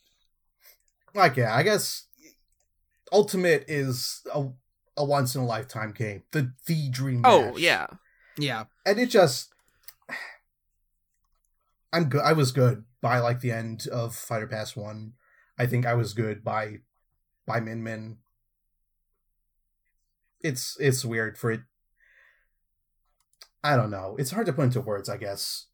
like 1.14 1.36
yeah 1.36 1.54
i 1.54 1.62
guess 1.62 2.06
ultimate 3.12 3.64
is 3.68 4.22
a, 4.34 4.46
a 4.96 5.04
once 5.04 5.34
in 5.34 5.42
a 5.42 5.46
lifetime 5.46 5.92
game 5.92 6.22
the 6.32 6.52
the 6.66 6.90
dream 6.90 7.22
oh 7.24 7.46
match. 7.46 7.58
yeah. 7.58 7.86
yeah. 8.36 8.64
and 8.84 8.98
it 8.98 9.08
just 9.08 9.48
i'm 11.92 12.08
good 12.08 12.22
i 12.22 12.32
was 12.32 12.50
good 12.52 12.84
by 13.00 13.18
like 13.20 13.40
the 13.40 13.52
end 13.52 13.86
of 13.92 14.14
fighter 14.14 14.48
pass 14.48 14.74
1 14.74 15.12
i 15.58 15.66
think 15.66 15.86
i 15.86 15.94
was 15.94 16.12
good 16.12 16.42
by 16.42 16.78
by 17.46 17.60
min 17.60 17.82
min 17.82 18.18
it's 20.46 20.76
it's 20.80 21.04
weird 21.04 21.36
for 21.36 21.50
it 21.50 21.60
i 23.64 23.76
don't 23.76 23.90
know 23.90 24.16
it's 24.18 24.30
hard 24.30 24.46
to 24.46 24.52
put 24.52 24.64
into 24.64 24.80
words 24.80 25.08
i 25.08 25.16
guess 25.16 25.66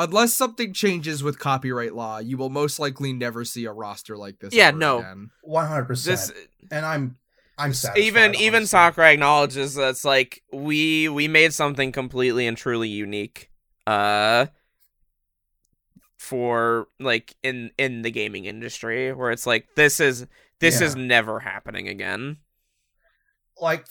Unless 0.00 0.32
something 0.32 0.72
changes 0.72 1.22
with 1.22 1.38
copyright 1.38 1.94
law, 1.94 2.20
you 2.20 2.38
will 2.38 2.48
most 2.48 2.78
likely 2.78 3.12
never 3.12 3.44
see 3.44 3.66
a 3.66 3.72
roster 3.72 4.16
like 4.16 4.38
this. 4.38 4.54
Yeah, 4.54 4.68
ever 4.68 4.78
no. 4.78 5.26
100% 5.46 6.32
and 6.70 6.86
i'm 6.86 7.18
i'm 7.58 7.74
satisfied, 7.74 8.06
even 8.06 8.34
even 8.36 8.54
honestly. 8.54 8.66
Sakurai 8.66 9.12
acknowledges 9.12 9.74
that 9.74 9.90
it's 9.90 10.04
like 10.04 10.42
we 10.54 11.10
we 11.10 11.28
made 11.28 11.52
something 11.52 11.92
completely 11.92 12.46
and 12.46 12.56
truly 12.56 12.88
unique. 12.88 13.50
Uh 13.86 14.46
for 16.16 16.88
like 16.98 17.34
in 17.42 17.70
in 17.76 18.00
the 18.00 18.10
gaming 18.10 18.46
industry 18.46 19.12
where 19.12 19.30
it's 19.30 19.46
like 19.46 19.66
this 19.76 20.00
is 20.00 20.26
this 20.60 20.80
is 20.80 20.96
never 20.96 21.40
happening 21.40 21.88
again. 21.88 22.38
Like 23.60 23.86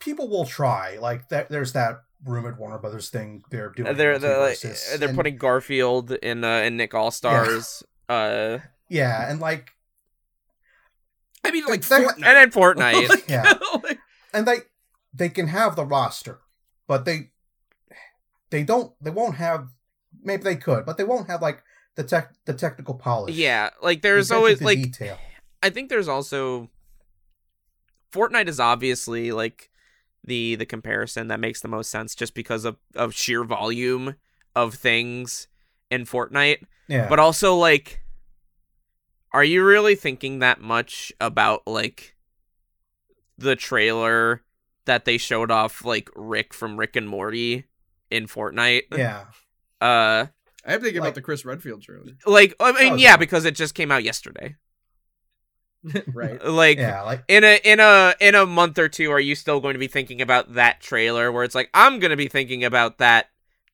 people 0.00 0.28
will 0.28 0.44
try 0.44 0.98
like 1.00 1.28
that 1.28 1.48
there's 1.48 1.72
that 1.72 2.02
rumored 2.24 2.58
warner 2.58 2.78
brothers 2.78 3.08
thing 3.10 3.42
they're 3.50 3.70
doing 3.70 3.88
Uh, 3.88 3.92
they're 3.92 4.18
they're 4.18 4.40
like, 4.40 4.58
they're 4.60 5.08
and- 5.08 5.16
putting 5.16 5.36
Garfield 5.36 6.12
in 6.12 6.44
uh 6.44 6.58
in 6.60 6.76
Nick 6.76 6.94
All 6.94 7.10
Stars. 7.10 7.82
Uh 8.08 8.58
yeah 8.88 9.30
and 9.30 9.40
like 9.40 9.70
I 11.44 11.50
mean, 11.52 11.64
like 11.66 11.82
They're- 11.86 12.08
Fortnite. 12.08 12.24
and 12.26 12.38
in 12.38 12.50
Fortnite. 12.50 13.08
Like, 13.08 13.24
Yeah. 13.28 13.52
like- 13.84 13.98
and 14.34 14.46
they 14.46 14.58
they 15.14 15.28
can 15.28 15.46
have 15.48 15.76
the 15.76 15.84
roster 15.84 16.40
but 16.86 17.04
they 17.04 17.30
they 18.50 18.62
don't 18.64 18.92
they 19.02 19.10
won't 19.10 19.36
have 19.36 19.68
maybe 20.22 20.42
they 20.42 20.56
could 20.56 20.84
but 20.84 20.96
they 20.98 21.04
won't 21.04 21.28
have 21.28 21.40
like 21.42 21.62
the 21.94 22.04
tech 22.04 22.32
the 22.44 22.52
technical 22.54 22.94
polish 22.94 23.34
yeah, 23.34 23.70
like 23.82 24.02
there's 24.02 24.30
always 24.30 24.60
like 24.60 24.78
detail 24.82 25.16
I 25.62 25.70
think 25.70 25.88
there's 25.88 26.08
also 26.08 26.68
Fortnite 28.12 28.48
is 28.48 28.60
obviously 28.60 29.32
like 29.32 29.70
the 30.24 30.54
the 30.56 30.66
comparison 30.66 31.28
that 31.28 31.40
makes 31.40 31.60
the 31.60 31.68
most 31.68 31.90
sense 31.90 32.14
just 32.14 32.34
because 32.34 32.64
of 32.64 32.76
of 32.94 33.14
sheer 33.14 33.44
volume 33.44 34.14
of 34.54 34.74
things 34.74 35.48
in 35.90 36.04
Fortnite, 36.04 36.62
yeah 36.88 37.08
but 37.08 37.18
also 37.20 37.54
like 37.54 38.00
are 39.32 39.44
you 39.44 39.62
really 39.64 39.94
thinking 39.94 40.38
that 40.40 40.60
much 40.60 41.12
about 41.20 41.62
like 41.66 42.16
the 43.38 43.54
trailer 43.56 44.42
that 44.86 45.04
they 45.04 45.18
showed 45.18 45.50
off 45.50 45.84
like 45.84 46.08
Rick 46.16 46.54
from 46.54 46.76
Rick 46.78 46.96
and 46.96 47.08
Morty 47.08 47.64
in 48.10 48.26
Fortnite? 48.26 48.82
yeah 48.96 49.24
Uh 49.80 50.26
I'm 50.68 50.80
thinking 50.80 51.00
Like- 51.00 51.08
about 51.10 51.14
the 51.14 51.22
Chris 51.22 51.44
Redfield 51.44 51.82
trailer. 51.82 52.12
like 52.26 52.54
I 52.58 52.72
mean 52.72 52.94
Oh, 52.94 52.96
yeah, 52.96 53.10
yeah. 53.10 53.16
because 53.16 53.44
it 53.44 53.54
just 53.54 53.74
came 53.74 53.92
out 53.92 54.02
yesterday. 54.04 54.56
Right. 56.12 56.44
Like 56.46 56.78
Yeah, 56.78 57.02
like 57.02 57.22
in 57.28 57.44
a 57.44 57.60
in 57.64 57.80
a 57.80 58.14
in 58.20 58.34
a 58.34 58.46
month 58.46 58.78
or 58.78 58.88
two, 58.88 59.10
are 59.12 59.20
you 59.20 59.34
still 59.34 59.60
going 59.60 59.74
to 59.74 59.78
be 59.78 59.88
thinking 59.88 60.20
about 60.20 60.54
that 60.54 60.80
trailer? 60.80 61.30
Where 61.32 61.44
it's 61.44 61.54
like 61.54 61.70
I'm 61.74 61.98
going 61.98 62.10
to 62.10 62.16
be 62.16 62.28
thinking 62.28 62.64
about 62.64 62.98
that 62.98 63.28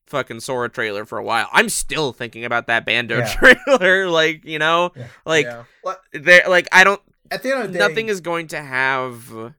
fucking 0.07 0.41
Sora 0.41 0.69
trailer 0.69 1.05
for 1.07 1.19
a 1.19 1.25
while. 1.25 1.49
I'm 1.53 1.69
still 1.69 2.13
thinking 2.13 2.45
about 2.45 2.67
that 2.67 2.85
Bando 2.85 3.19
Yeah. 3.19 3.35
trailer. 3.67 4.09
like 4.09 4.45
you 4.45 4.59
know, 4.59 4.93
Yeah. 4.97 5.07
like 5.25 5.47
yeah. 5.47 5.65
there, 6.13 6.45
like 6.49 6.69
I 6.73 6.85
don't. 6.85 7.01
at 7.31 7.43
the 7.43 7.53
end 7.53 7.63
of 7.65 7.73
the 7.73 7.79
day, 7.79 7.89
Nothing 7.89 8.09
is 8.09 8.21
going 8.21 8.49
to 8.49 8.61
have. 8.63 9.55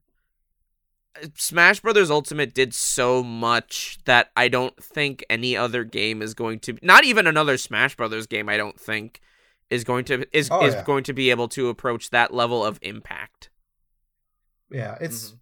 Smash 1.35 1.79
Brothers 1.79 2.09
Ultimate 2.09 2.53
did 2.55 2.73
so 2.73 3.23
much 3.23 3.99
that 4.05 4.31
I 4.35 4.47
don't 4.47 4.75
think 4.83 5.23
any 5.29 5.55
other 5.55 5.83
game 5.83 6.21
is 6.23 6.33
going 6.33 6.59
to 6.61 6.77
not 6.81 7.05
even 7.05 7.27
another 7.27 7.57
Smash 7.57 7.95
Brothers 7.95 8.25
game 8.25 8.49
I 8.49 8.57
don't 8.57 8.79
think 8.79 9.21
is 9.73 9.83
going 9.83 10.05
to 10.05 10.25
is 10.37 10.49
Oh, 10.51 10.65
is 10.65 10.73
yeah. 10.73 10.83
going 10.83 11.03
to 11.05 11.13
be 11.13 11.29
able 11.29 11.47
to 11.49 11.69
approach 11.69 12.09
that 12.11 12.33
level 12.33 12.63
of 12.65 12.79
impact. 12.81 13.49
Yeah, 14.69 14.97
it's. 15.01 15.31
Mhm. 15.31 15.39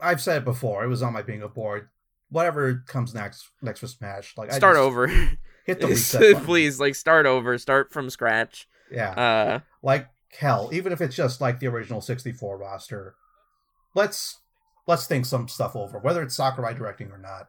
I've 0.00 0.20
said 0.20 0.38
it 0.38 0.44
before. 0.44 0.84
It 0.84 0.88
was 0.88 1.02
on 1.02 1.12
my 1.12 1.22
bingo 1.22 1.48
board. 1.48 1.88
Whatever 2.28 2.82
comes 2.86 3.14
next, 3.14 3.48
next 3.60 3.80
for 3.80 3.86
Smash, 3.86 4.34
like 4.36 4.52
I 4.52 4.56
Start 4.56 4.74
just 4.76 4.82
over. 4.82 5.06
hit 5.66 5.80
the 5.80 5.86
reset 5.88 6.20
button. 6.20 6.44
Please 6.44 6.80
like 6.80 6.94
start 6.94 7.26
over, 7.26 7.56
start 7.58 7.92
from 7.92 8.10
scratch. 8.10 8.66
Yeah, 8.90 9.10
Uh 9.10 9.60
like 9.82 10.08
hell. 10.38 10.70
Even 10.72 10.92
if 10.92 11.00
it's 11.00 11.14
just 11.14 11.40
like 11.40 11.60
the 11.60 11.68
original 11.68 12.00
'64 12.00 12.58
roster, 12.58 13.14
let's 13.94 14.40
let's 14.86 15.06
think 15.06 15.24
some 15.26 15.46
stuff 15.48 15.76
over, 15.76 15.98
whether 15.98 16.22
it's 16.22 16.34
Sakurai 16.34 16.74
directing 16.74 17.10
or 17.12 17.18
not. 17.18 17.48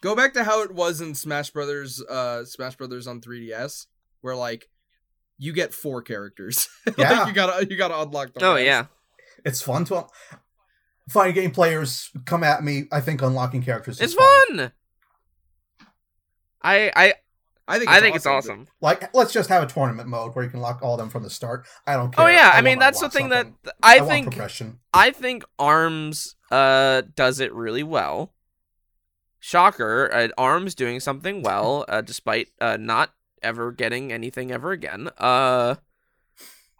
Go 0.00 0.14
back 0.14 0.32
to 0.34 0.44
how 0.44 0.62
it 0.62 0.72
was 0.72 1.00
in 1.00 1.14
Smash 1.14 1.50
Brothers, 1.50 2.00
uh, 2.04 2.44
Smash 2.44 2.76
Brothers 2.76 3.08
on 3.08 3.20
3DS, 3.20 3.86
where 4.20 4.36
like 4.36 4.68
you 5.38 5.52
get 5.52 5.72
four 5.72 6.02
characters. 6.02 6.68
Yeah. 6.96 7.20
like, 7.20 7.28
you 7.28 7.34
gotta 7.34 7.66
you 7.68 7.76
gotta 7.76 8.00
unlock 8.00 8.32
the 8.32 8.44
oh 8.44 8.54
rest. 8.54 8.66
yeah. 8.66 8.86
It's 9.44 9.60
fun 9.60 9.84
to. 9.86 10.06
Fighting 11.08 11.34
game 11.34 11.50
players 11.52 12.10
come 12.24 12.42
at 12.42 12.62
me. 12.62 12.84
I 12.92 13.00
think 13.00 13.22
unlocking 13.22 13.62
characters. 13.62 14.00
Is 14.00 14.12
It's 14.12 14.14
fun. 14.14 14.72
I 16.62 16.90
I 16.94 17.14
I 17.68 17.78
think 17.78 17.90
I 17.90 18.00
think 18.00 18.16
it's 18.16 18.26
awesome. 18.26 18.66
Like, 18.80 19.14
let's 19.14 19.32
just 19.32 19.50
have 19.50 19.62
a 19.62 19.66
tournament 19.66 20.08
mode 20.08 20.34
where 20.34 20.44
you 20.44 20.50
can 20.50 20.60
lock 20.60 20.80
all 20.82 20.94
of 20.94 20.98
them 20.98 21.10
from 21.10 21.22
the 21.22 21.30
start. 21.30 21.66
I 21.86 21.94
don't 21.94 22.14
care. 22.14 22.24
Oh 22.24 22.28
yeah, 22.28 22.50
I, 22.52 22.58
I 22.58 22.60
mean 22.62 22.78
that's 22.78 22.98
the 22.98 23.06
unlock 23.06 23.12
thing 23.12 23.28
that 23.28 23.44
something. 23.44 23.72
I, 23.82 23.96
I, 23.96 24.00
think 24.00 24.26
progression. 24.28 24.78
I 24.94 25.10
think 25.10 25.44
Arms 25.58 26.36
uh 26.50 27.02
does 27.14 27.40
it 27.40 27.52
really 27.52 27.82
well. 27.82 28.32
Shocker, 29.38 30.10
uh, 30.12 30.28
Arms 30.38 30.74
doing 30.74 30.98
something 30.98 31.42
well 31.42 31.84
uh, 31.88 32.00
despite 32.00 32.48
uh 32.60 32.78
not 32.78 33.12
ever 33.42 33.72
getting 33.72 34.12
anything 34.12 34.50
ever 34.50 34.72
again. 34.72 35.08
Uh 35.18 35.76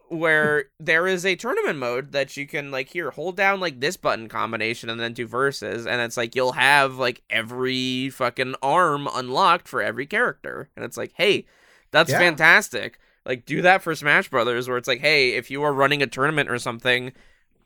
where 0.09 0.65
there 0.81 1.07
is 1.07 1.27
a 1.27 1.37
tournament 1.37 1.79
mode 1.79 2.13
that 2.13 2.37
you 2.37 2.47
can 2.47 2.71
like 2.71 2.89
here 2.91 3.11
hold 3.11 3.37
down 3.37 3.61
like 3.61 3.81
this 3.81 3.97
button 3.97 4.29
combination 4.29 4.89
and 4.89 4.99
then 4.99 5.13
do 5.13 5.27
verses 5.27 5.87
and 5.87 6.01
it's 6.01 6.17
like 6.17 6.35
you'll 6.35 6.53
have 6.53 6.95
like 6.97 7.23
every 7.29 8.09
fucking 8.11 8.55
arm 8.63 9.09
unlocked 9.15 9.69
for 9.69 9.83
every 9.83 10.07
character 10.07 10.71
and 10.77 10.85
it's 10.85 10.97
like 10.97 11.13
hey 11.17 11.45
that's 11.91 12.11
Yeah. 12.11 12.19
fantastic 12.19 12.99
like 13.27 13.45
do 13.45 13.61
that 13.63 13.83
for 13.83 13.95
smash 13.95 14.31
brothers 14.31 14.67
where 14.69 14.79
it's 14.79 14.89
like 14.89 15.01
hey 15.01 15.33
if 15.33 15.51
you 15.51 15.63
are 15.63 15.73
running 15.75 16.03
a 16.03 16.07
tournament 16.07 16.49
or 16.51 16.59
something 16.59 17.13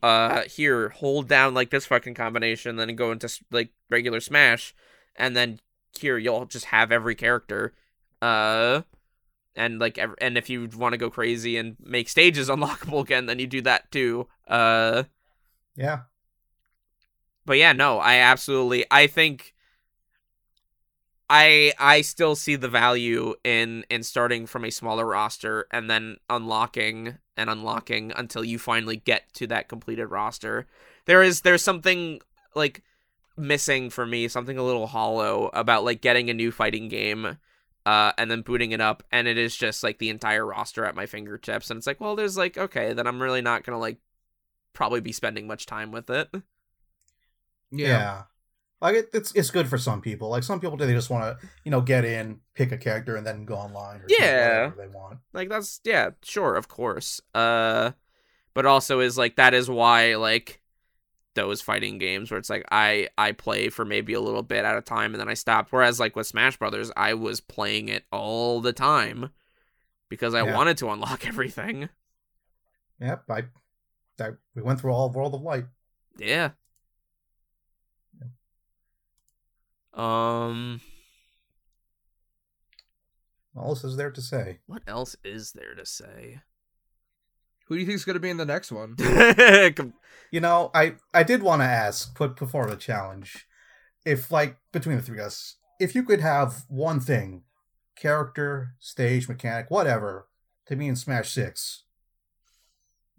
uh 0.01 0.41
here 0.41 0.89
hold 0.89 1.29
down 1.29 1.53
like 1.53 1.69
this 1.69 1.85
fucking 1.85 2.13
combination 2.13 2.75
then 2.75 2.93
go 2.95 3.11
into 3.13 3.29
like 3.51 3.69
regular 3.89 4.19
smash 4.19 4.75
and 5.15 5.33
then 5.35 5.61
here 5.97 6.17
you'll 6.17 6.45
just 6.45 6.65
have 6.65 6.91
every 6.91 7.15
character 7.15 7.73
uh 8.23 8.81
and 9.55 9.79
like 9.79 9.99
and 10.19 10.37
if 10.37 10.49
you 10.49 10.69
want 10.75 10.93
to 10.93 10.97
go 10.97 11.09
crazy 11.09 11.57
and 11.57 11.75
make 11.79 12.09
stages 12.09 12.49
unlockable 12.55 13.01
again 13.01 13.25
then 13.25 13.39
you 13.39 13.47
do 13.47 13.61
that 13.61 13.91
too 13.91 14.27
uh. 14.47 15.03
Yeah, 15.75 16.01
but 17.45 17.57
yeah 17.57 17.73
no 17.73 17.97
i 17.97 18.17
absolutely 18.17 18.85
i 18.91 19.07
think 19.07 19.55
i 21.31 21.73
i 21.79 22.01
still 22.01 22.35
see 22.35 22.55
the 22.55 22.69
value 22.69 23.33
in 23.43 23.83
in 23.89 24.03
starting 24.03 24.45
from 24.45 24.63
a 24.65 24.69
smaller 24.69 25.07
roster 25.07 25.65
and 25.71 25.89
then 25.89 26.17
unlocking 26.29 27.17
and 27.37 27.49
unlocking 27.49 28.11
until 28.15 28.43
you 28.43 28.59
finally 28.59 28.97
get 28.97 29.33
to 29.33 29.47
that 29.47 29.67
completed 29.67 30.07
roster. 30.07 30.67
There 31.05 31.23
is 31.23 31.41
there's 31.41 31.63
something 31.63 32.19
like 32.55 32.83
missing 33.35 33.89
for 33.89 34.05
me 34.05 34.27
something 34.27 34.57
a 34.57 34.63
little 34.63 34.87
hollow 34.87 35.49
about 35.53 35.83
like 35.83 36.01
getting 36.01 36.29
a 36.29 36.33
new 36.33 36.51
fighting 36.51 36.87
game 36.87 37.37
uh, 37.85 38.11
and 38.17 38.29
then 38.31 38.41
booting 38.41 38.71
it 38.71 38.81
up, 38.81 39.03
and 39.11 39.27
it 39.27 39.37
is 39.37 39.55
just 39.55 39.83
like 39.83 39.97
the 39.99 40.09
entire 40.09 40.45
roster 40.45 40.85
at 40.85 40.95
my 40.95 41.05
fingertips, 41.05 41.69
and 41.69 41.77
it's 41.77 41.87
like, 41.87 41.99
well, 41.99 42.15
there's 42.15 42.37
like, 42.37 42.57
okay, 42.57 42.93
then 42.93 43.07
I'm 43.07 43.21
really 43.21 43.41
not 43.41 43.63
gonna 43.63 43.79
like 43.79 43.97
probably 44.73 45.01
be 45.01 45.11
spending 45.11 45.47
much 45.47 45.65
time 45.65 45.91
with 45.91 46.09
it. 46.09 46.29
yeah. 46.33 46.41
Yeah. 47.87 48.23
Like 48.81 48.95
it, 48.95 49.09
it's 49.13 49.31
it's 49.33 49.49
good 49.49 49.69
for 49.69 49.77
some 49.77 50.01
people. 50.01 50.27
Like 50.29 50.43
some 50.43 50.59
people, 50.59 50.75
do, 50.75 50.85
they 50.85 50.93
just 50.93 51.09
want 51.09 51.23
to 51.39 51.47
you 51.63 51.71
know 51.71 51.79
get 51.79 52.03
in, 52.03 52.41
pick 52.53 52.73
a 52.73 52.77
character, 52.77 53.15
and 53.15 53.25
then 53.25 53.45
go 53.45 53.55
online. 53.55 54.01
Or 54.01 54.05
Yeah. 54.09 54.71
they 54.77 54.87
want. 54.87 55.19
Like 55.31 55.47
that's 55.47 55.79
yeah, 55.85 56.09
sure, 56.21 56.55
of 56.55 56.67
course. 56.67 57.21
Uh, 57.33 57.91
but 58.53 58.65
also 58.65 58.99
is 58.99 59.17
like 59.17 59.37
that 59.37 59.53
is 59.53 59.69
why 59.69 60.15
like 60.15 60.59
those 61.35 61.61
fighting 61.61 61.97
games 61.97 62.29
where 62.31 62.37
it's 62.37 62.49
like 62.49 62.63
I 62.71 63.09
I 63.17 63.31
play 63.31 63.69
for 63.69 63.85
maybe 63.85 64.13
a 64.13 64.21
little 64.21 64.43
bit 64.43 64.65
at 64.65 64.77
a 64.77 64.81
time 64.81 65.13
and 65.13 65.19
then 65.21 65.29
I 65.29 65.33
stop. 65.33 65.67
Whereas 65.71 65.99
like 65.99 66.15
with 66.15 66.27
Smash 66.27 66.57
Brothers, 66.57 66.91
I 66.95 67.13
was 67.15 67.41
playing 67.41 67.89
it 67.89 68.05
all 68.11 68.61
the 68.61 68.73
time 68.73 69.29
because 70.09 70.33
I 70.33 70.43
Yeah. 70.43 70.55
wanted 70.55 70.77
to 70.77 70.89
unlock 70.89 71.25
everything. 71.27 71.89
Yep, 72.99 73.23
I, 73.29 73.43
I 74.19 74.29
we 74.55 74.61
went 74.61 74.79
through 74.79 74.93
all 74.93 75.07
of 75.07 75.15
World 75.15 75.33
of 75.33 75.41
Light. 75.41 75.65
Yeah. 76.17 76.51
Um, 79.93 80.81
What 83.53 83.65
else 83.65 83.83
is 83.83 83.95
there 83.97 84.09
to 84.11 84.21
say. 84.21 84.59
what 84.65 84.81
else 84.87 85.15
is 85.23 85.51
there 85.53 85.75
to 85.75 85.85
say? 85.85 86.41
Who 87.65 87.75
do 87.75 87.81
you 87.81 87.85
think 87.85 87.95
is 87.95 88.05
gonna 88.05 88.19
be 88.19 88.29
in 88.29 88.37
the 88.37 88.45
next 88.45 88.71
one? 88.71 88.95
You 90.31 90.39
know, 90.39 90.71
I 90.73 90.95
I 91.13 91.21
did 91.21 91.43
want 91.43 91.61
to 91.61 91.67
ask, 91.67 92.15
put 92.15 92.35
before 92.35 92.65
the 92.65 92.75
challenge, 92.75 93.45
if 94.03 94.31
like 94.31 94.57
between 94.71 94.97
the 94.97 95.03
three 95.03 95.19
of 95.19 95.27
us, 95.27 95.57
if 95.79 95.93
you 95.93 96.01
could 96.01 96.21
have 96.21 96.63
one 96.69 96.99
thing, 96.99 97.43
character, 97.95 98.73
stage, 98.79 99.29
mechanic, 99.29 99.69
whatever, 99.69 100.27
to 100.65 100.75
be 100.75 100.87
in 100.87 100.95
Smash 100.95 101.29
Six, 101.29 101.83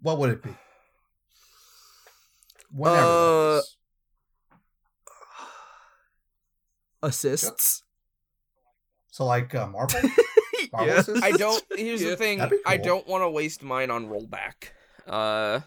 what 0.01 0.17
would 0.19 0.29
it 0.29 0.43
be? 0.43 0.55
Whatever. 2.69 3.07
Uh. 3.07 3.61
Assists. 7.01 7.83
so 9.09 9.25
like 9.25 9.55
uh, 9.55 9.67
Marvel. 9.67 10.01
Marvel 10.71 11.15
Yeah. 11.15 11.19
I 11.23 11.31
don't. 11.31 11.63
Here's 11.75 12.01
Yeah. 12.01 12.11
the 12.11 12.15
thing. 12.17 12.37
That'd 12.39 12.59
I 12.65 12.77
don't 12.77 13.07
want 13.07 13.23
to 13.23 13.29
waste 13.29 13.63
mine 13.63 13.89
on 13.91 14.07
rollback. 14.07 14.69
Uh, 15.07 15.61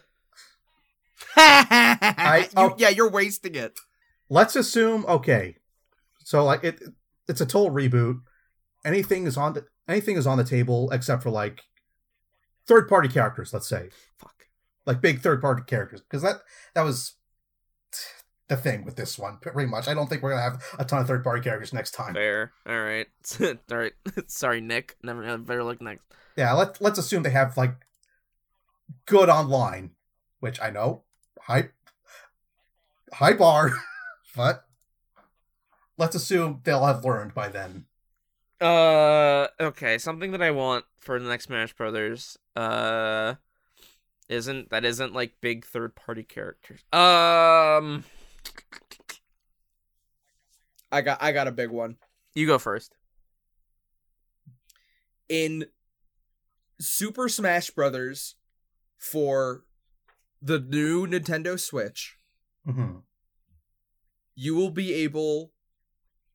I, 1.37 2.49
oh. 2.57 2.75
yeah, 2.79 2.89
you're 2.89 3.11
wasting 3.11 3.55
it. 3.55 3.79
Let's 4.29 4.57
assume 4.57 5.05
okay. 5.07 5.57
So 6.25 6.45
like 6.45 6.65
it, 6.65 6.81
it's 7.29 7.41
a 7.41 7.47
total 7.47 7.71
reboot. 7.75 8.21
Anything 8.85 9.27
is 9.27 9.37
on 9.37 9.55
the 9.55 9.67
anything 9.89 10.17
is 10.17 10.27
on 10.27 10.39
the 10.39 10.45
table 10.45 10.91
except 10.91 11.23
for 11.23 11.31
like 11.31 11.63
third 12.67 12.89
party 12.89 13.09
characters. 13.09 13.53
Let's 13.53 13.69
say. 13.69 13.89
fuck. 14.19 14.35
like 14.87 15.01
big 15.01 15.21
third 15.21 15.41
party 15.41 15.63
characters 15.67 16.01
because 16.03 16.23
that 16.23 16.37
that 16.75 16.83
was 16.83 17.15
the 18.49 18.57
thing 18.57 18.85
with 18.85 18.97
this 18.97 19.19
one 19.19 19.37
pretty 19.41 19.69
much 19.69 19.87
i 19.89 19.95
don't 19.95 20.09
think 20.09 20.23
we're 20.23 20.31
gonna 20.31 20.43
have 20.43 20.63
a 20.79 20.85
ton 20.85 21.01
of 21.01 21.07
third 21.07 21.23
party 21.23 21.41
characters 21.43 21.73
next 21.73 21.93
time 21.93 22.15
Fair. 22.15 22.53
All 22.67 22.81
right. 22.83 23.07
All 23.41 23.77
right. 23.79 23.93
Sorry, 24.27 24.61
Nick. 24.61 24.97
Never. 25.03 25.23
never 25.23 25.39
better 25.39 25.65
look 25.65 25.81
next. 25.83 26.03
yeah 26.37 26.53
let, 26.55 26.81
let's 26.81 26.99
assume 26.99 27.23
they 27.23 27.31
have 27.31 27.57
like 27.57 27.75
good 29.07 29.29
online 29.29 29.91
which 30.41 30.61
i 30.63 30.71
know 30.71 31.03
high 31.43 31.69
high 33.13 33.33
bar 33.35 33.73
but 34.37 34.65
let's 35.99 36.15
assume 36.15 36.61
they'll 36.65 36.87
have 36.87 37.05
learned 37.05 37.35
by 37.35 37.49
then 37.49 37.85
Uh. 38.61 39.47
Okay. 39.61 39.99
Something 39.99 40.33
that 40.33 40.43
I 40.43 40.51
want 40.51 40.85
for 40.99 41.21
the 41.21 41.29
next 41.29 41.45
Smash 41.45 41.75
Brothers. 41.75 42.37
Uh. 42.57 43.35
Isn't 44.29 44.71
that 44.71 44.85
isn't 44.85 45.13
like 45.15 45.35
big 45.41 45.65
third 45.65 45.95
party 45.95 46.25
characters? 46.25 46.81
Um. 46.93 48.05
I 50.91 51.01
got 51.03 51.23
I 51.23 51.33
got 51.33 51.49
a 51.49 51.53
big 51.53 51.71
one. 51.71 51.97
You 52.35 52.47
go 52.47 52.59
first. 52.59 52.95
in 55.29 55.67
Super 56.81 57.29
Smash 57.29 57.71
Brothers 57.71 58.37
for 58.97 59.65
the 60.41 60.59
new 60.59 61.07
Nintendo 61.07 61.59
Switch, 61.61 62.17
hmm 62.65 62.99
you 64.41 64.55
will 64.55 64.71
be 64.71 64.95
able 64.95 65.53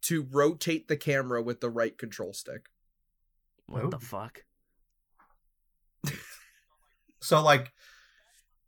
to 0.02 0.28
rotate 0.30 0.90
the 0.90 0.98
camera 0.98 1.42
with 1.42 1.62
the 1.62 1.70
right 1.70 1.98
control 1.98 2.34
stick. 2.34 2.66
What 3.66 3.86
Oh. 3.86 3.90
the 3.90 4.00
fuck? 4.00 4.44
So 7.22 7.42
like, 7.42 7.72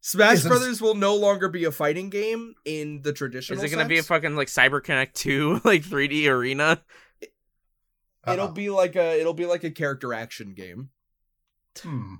Smash 0.05 0.33
Isn't- 0.35 0.49
Brothers 0.49 0.81
will 0.83 0.93
no 0.93 1.15
longer 1.15 1.49
be 1.49 1.63
a 1.63 1.71
fighting 1.71 2.11
game 2.11 2.53
in 2.63 3.01
the 3.01 3.11
traditional. 3.11 3.57
Is 3.57 3.63
it 3.63 3.75
gonna 3.75 3.89
be 3.89 3.95
a 3.95 4.03
sense. 4.03 4.07
fucking 4.09 4.35
like 4.35 4.49
CyberConnect 4.49 5.13
2 5.13 5.61
like 5.65 5.81
3D 5.81 6.27
arena? 6.27 6.83
It'll 8.27 8.45
uh-oh. 8.45 8.51
be 8.51 8.69
like 8.69 8.95
a 8.95 9.19
it'll 9.19 9.33
be 9.33 9.47
like 9.47 9.63
a 9.63 9.71
character 9.71 10.13
action 10.13 10.53
game. 10.53 10.89
Hmm. 11.79 12.17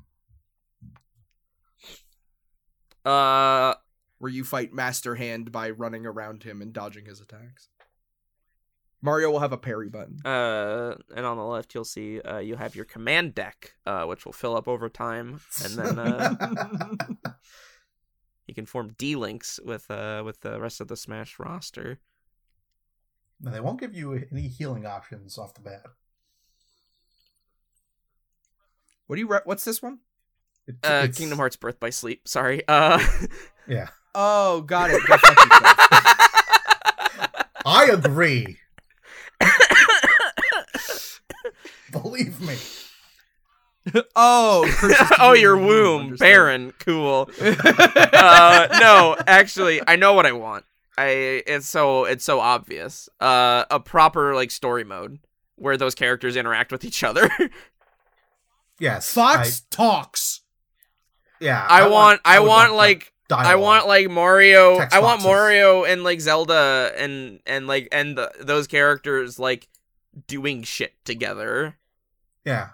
Uh, 3.05 3.75
where 4.17 4.31
you 4.31 4.43
fight 4.43 4.73
Master 4.73 5.13
Hand 5.13 5.51
by 5.51 5.69
running 5.69 6.07
around 6.07 6.41
him 6.41 6.63
and 6.63 6.73
dodging 6.73 7.05
his 7.05 7.21
attacks. 7.21 7.69
Mario 8.99 9.29
will 9.29 9.41
have 9.41 9.53
a 9.53 9.59
parry 9.59 9.89
button. 9.89 10.25
uh, 10.25 10.95
and 11.15 11.23
on 11.23 11.37
the 11.37 11.43
left 11.43 11.75
you'll 11.75 11.85
see 11.85 12.19
uh 12.21 12.39
you 12.39 12.55
have 12.55 12.75
your 12.75 12.85
command 12.85 13.35
deck, 13.35 13.75
uh, 13.85 14.05
which 14.05 14.25
will 14.25 14.33
fill 14.33 14.57
up 14.57 14.67
over 14.67 14.89
time, 14.89 15.39
and 15.63 15.73
then 15.75 16.97
you 18.47 18.53
can 18.53 18.65
form 18.65 18.93
D 18.97 19.15
links 19.15 19.59
with 19.63 19.89
uh 19.89 20.21
with 20.25 20.41
the 20.41 20.59
rest 20.59 20.81
of 20.81 20.87
the 20.87 20.97
Smash 20.97 21.37
roster. 21.39 21.99
No, 23.41 23.51
they 23.51 23.59
won't 23.59 23.79
give 23.79 23.93
you 23.93 24.23
any 24.31 24.47
healing 24.47 24.85
options 24.85 25.37
off 25.37 25.53
the 25.53 25.61
bat. 25.61 25.83
What 29.07 29.17
do 29.17 29.19
you? 29.21 29.27
Re- 29.27 29.41
what's 29.45 29.63
this 29.65 29.81
one? 29.81 29.99
It- 30.67 30.77
Uh, 30.83 31.01
it's- 31.03 31.17
Kingdom 31.17 31.37
Hearts 31.37 31.55
Birth 31.57 31.79
by 31.79 31.89
Sleep. 31.89 32.27
Sorry. 32.27 32.61
Uh. 32.67 32.99
Yeah, 33.67 33.89
Oh, 34.13 34.61
got 34.61 34.91
it. 34.91 35.01
Go. 35.07 35.15
I 37.65 37.85
agree. 37.91 38.57
Believe 41.91 42.39
me. 42.41 42.55
oh, 44.15 44.65
oh, 45.19 45.33
Be 45.33 45.41
your 45.41 45.57
womb, 45.57 46.01
understood. 46.01 46.25
barren, 46.25 46.73
cool. 46.79 47.29
uh, 47.41 48.67
no, 48.79 49.15
actually, 49.27 49.81
I 49.87 49.95
know 49.95 50.13
what 50.13 50.25
I 50.25 50.31
want. 50.31 50.65
I 50.97 51.43
it's 51.45 51.67
so 51.67 52.05
it's 52.05 52.23
so 52.23 52.39
obvious. 52.39 53.09
Uh, 53.19 53.65
a 53.69 53.79
proper 53.79 54.33
like 54.33 54.49
story 54.49 54.83
mode 54.83 55.19
where 55.55 55.77
those 55.77 55.93
characters 55.93 56.35
interact 56.35 56.71
with 56.71 56.85
each 56.85 57.03
other. 57.03 57.29
Yes, 58.79 59.13
Fox 59.13 59.61
talks. 59.69 60.41
Yeah, 61.39 61.65
I, 61.69 61.87
want, 61.87 62.21
I 62.25 62.39
would 62.39 62.47
want 62.47 62.73
like 62.73 63.13
dialogue. 63.27 63.47
I 63.47 63.55
want 63.55 63.87
like 63.87 64.09
Mario. 64.09 64.79
Text 64.79 64.95
I 64.95 64.99
want 64.99 65.17
boxes. 65.19 65.25
Mario 65.27 65.83
and 65.83 66.03
like 66.03 66.21
Zelda 66.21 66.91
and 66.97 67.39
and 67.45 67.67
like 67.67 67.87
and 67.91 68.17
the, 68.17 68.31
those 68.39 68.67
characters 68.67 69.39
like 69.39 69.67
doing 70.27 70.63
shit 70.63 70.93
together. 71.05 71.77
Yeah, 72.45 72.69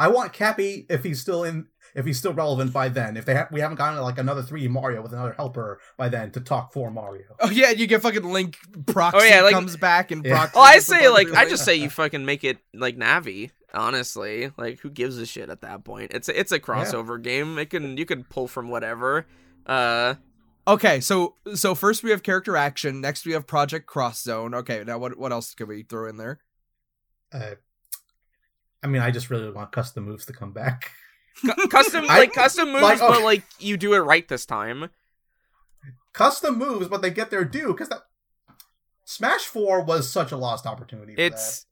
I 0.00 0.08
want 0.08 0.32
Cappy 0.32 0.86
if 0.88 1.04
he's 1.04 1.20
still 1.20 1.44
in, 1.44 1.66
if 1.94 2.04
he's 2.06 2.18
still 2.18 2.32
relevant 2.32 2.72
by 2.72 2.88
then. 2.88 3.16
If 3.16 3.24
they 3.26 3.34
ha- 3.34 3.48
we 3.52 3.60
haven't 3.60 3.76
gotten 3.76 4.00
like 4.00 4.18
another 4.18 4.42
three 4.42 4.66
Mario 4.66 5.02
with 5.02 5.12
another 5.12 5.32
helper 5.34 5.80
by 5.96 6.08
then 6.08 6.30
to 6.32 6.40
talk 6.40 6.72
for 6.72 6.90
Mario. 6.90 7.26
Oh 7.38 7.50
yeah, 7.50 7.70
you 7.70 7.86
get 7.86 8.02
fucking 8.02 8.24
Link. 8.24 8.56
Proxy 8.86 9.18
Oh, 9.20 9.22
yeah, 9.22 9.42
like- 9.42 9.52
comes 9.54 9.76
back 9.76 10.10
and 10.10 10.24
Yeah. 10.24 10.36
Proxy. 10.36 10.52
Oh, 10.56 10.62
I 10.62 10.78
say 10.80 11.08
like 11.08 11.30
I 11.32 11.48
just 11.48 11.64
say 11.64 11.76
you 11.76 11.90
fucking 11.90 12.24
make 12.24 12.42
it 12.44 12.58
like 12.74 12.96
Navi. 12.96 13.50
Honestly, 13.72 14.50
like 14.56 14.80
who 14.80 14.90
gives 14.90 15.16
a 15.18 15.26
shit 15.26 15.48
at 15.50 15.60
that 15.60 15.84
point? 15.84 16.10
It's 16.12 16.28
a, 16.28 16.38
it's 16.38 16.50
a 16.50 16.58
crossover 16.58 17.22
game. 17.22 17.56
It 17.58 17.70
can 17.70 17.96
you 17.96 18.04
can 18.06 18.24
pull 18.24 18.48
from 18.48 18.68
whatever. 18.68 19.26
Uh, 19.66 20.14
Okay, 20.68 21.00
so 21.00 21.34
so 21.54 21.74
first 21.74 22.04
we 22.04 22.10
have 22.10 22.22
character 22.22 22.56
action. 22.56 23.00
Next 23.00 23.24
we 23.26 23.32
have 23.32 23.46
Project 23.46 23.86
Cross 23.86 24.22
Zone. 24.22 24.54
Okay, 24.54 24.84
now 24.86 24.98
what 24.98 25.18
what 25.18 25.32
else 25.32 25.54
can 25.54 25.66
we 25.68 25.82
throw 25.82 26.08
in 26.08 26.16
there? 26.16 26.38
Uh, 27.32 27.54
I 28.82 28.86
mean, 28.86 29.02
I 29.02 29.10
just 29.10 29.30
really 29.30 29.50
want 29.50 29.72
custom 29.72 30.04
moves 30.04 30.26
to 30.26 30.32
come 30.32 30.52
back. 30.52 30.92
cu- 31.40 31.68
custom 31.68 32.06
I- 32.08 32.18
like 32.20 32.32
custom 32.32 32.72
moves, 32.72 32.82
like, 32.82 32.98
but 33.00 33.18
oh. 33.18 33.24
like 33.24 33.44
you 33.58 33.76
do 33.76 33.94
it 33.94 33.98
right 33.98 34.26
this 34.26 34.46
time. 34.46 34.90
Custom 36.12 36.58
moves, 36.58 36.88
but 36.88 37.02
they 37.02 37.10
get 37.10 37.30
their 37.30 37.44
due 37.44 37.68
because 37.68 37.88
that 37.88 38.02
Smash 39.04 39.42
Four 39.42 39.82
was 39.82 40.10
such 40.10 40.32
a 40.32 40.36
lost 40.36 40.66
opportunity. 40.66 41.14
For 41.14 41.20
It's, 41.20 41.66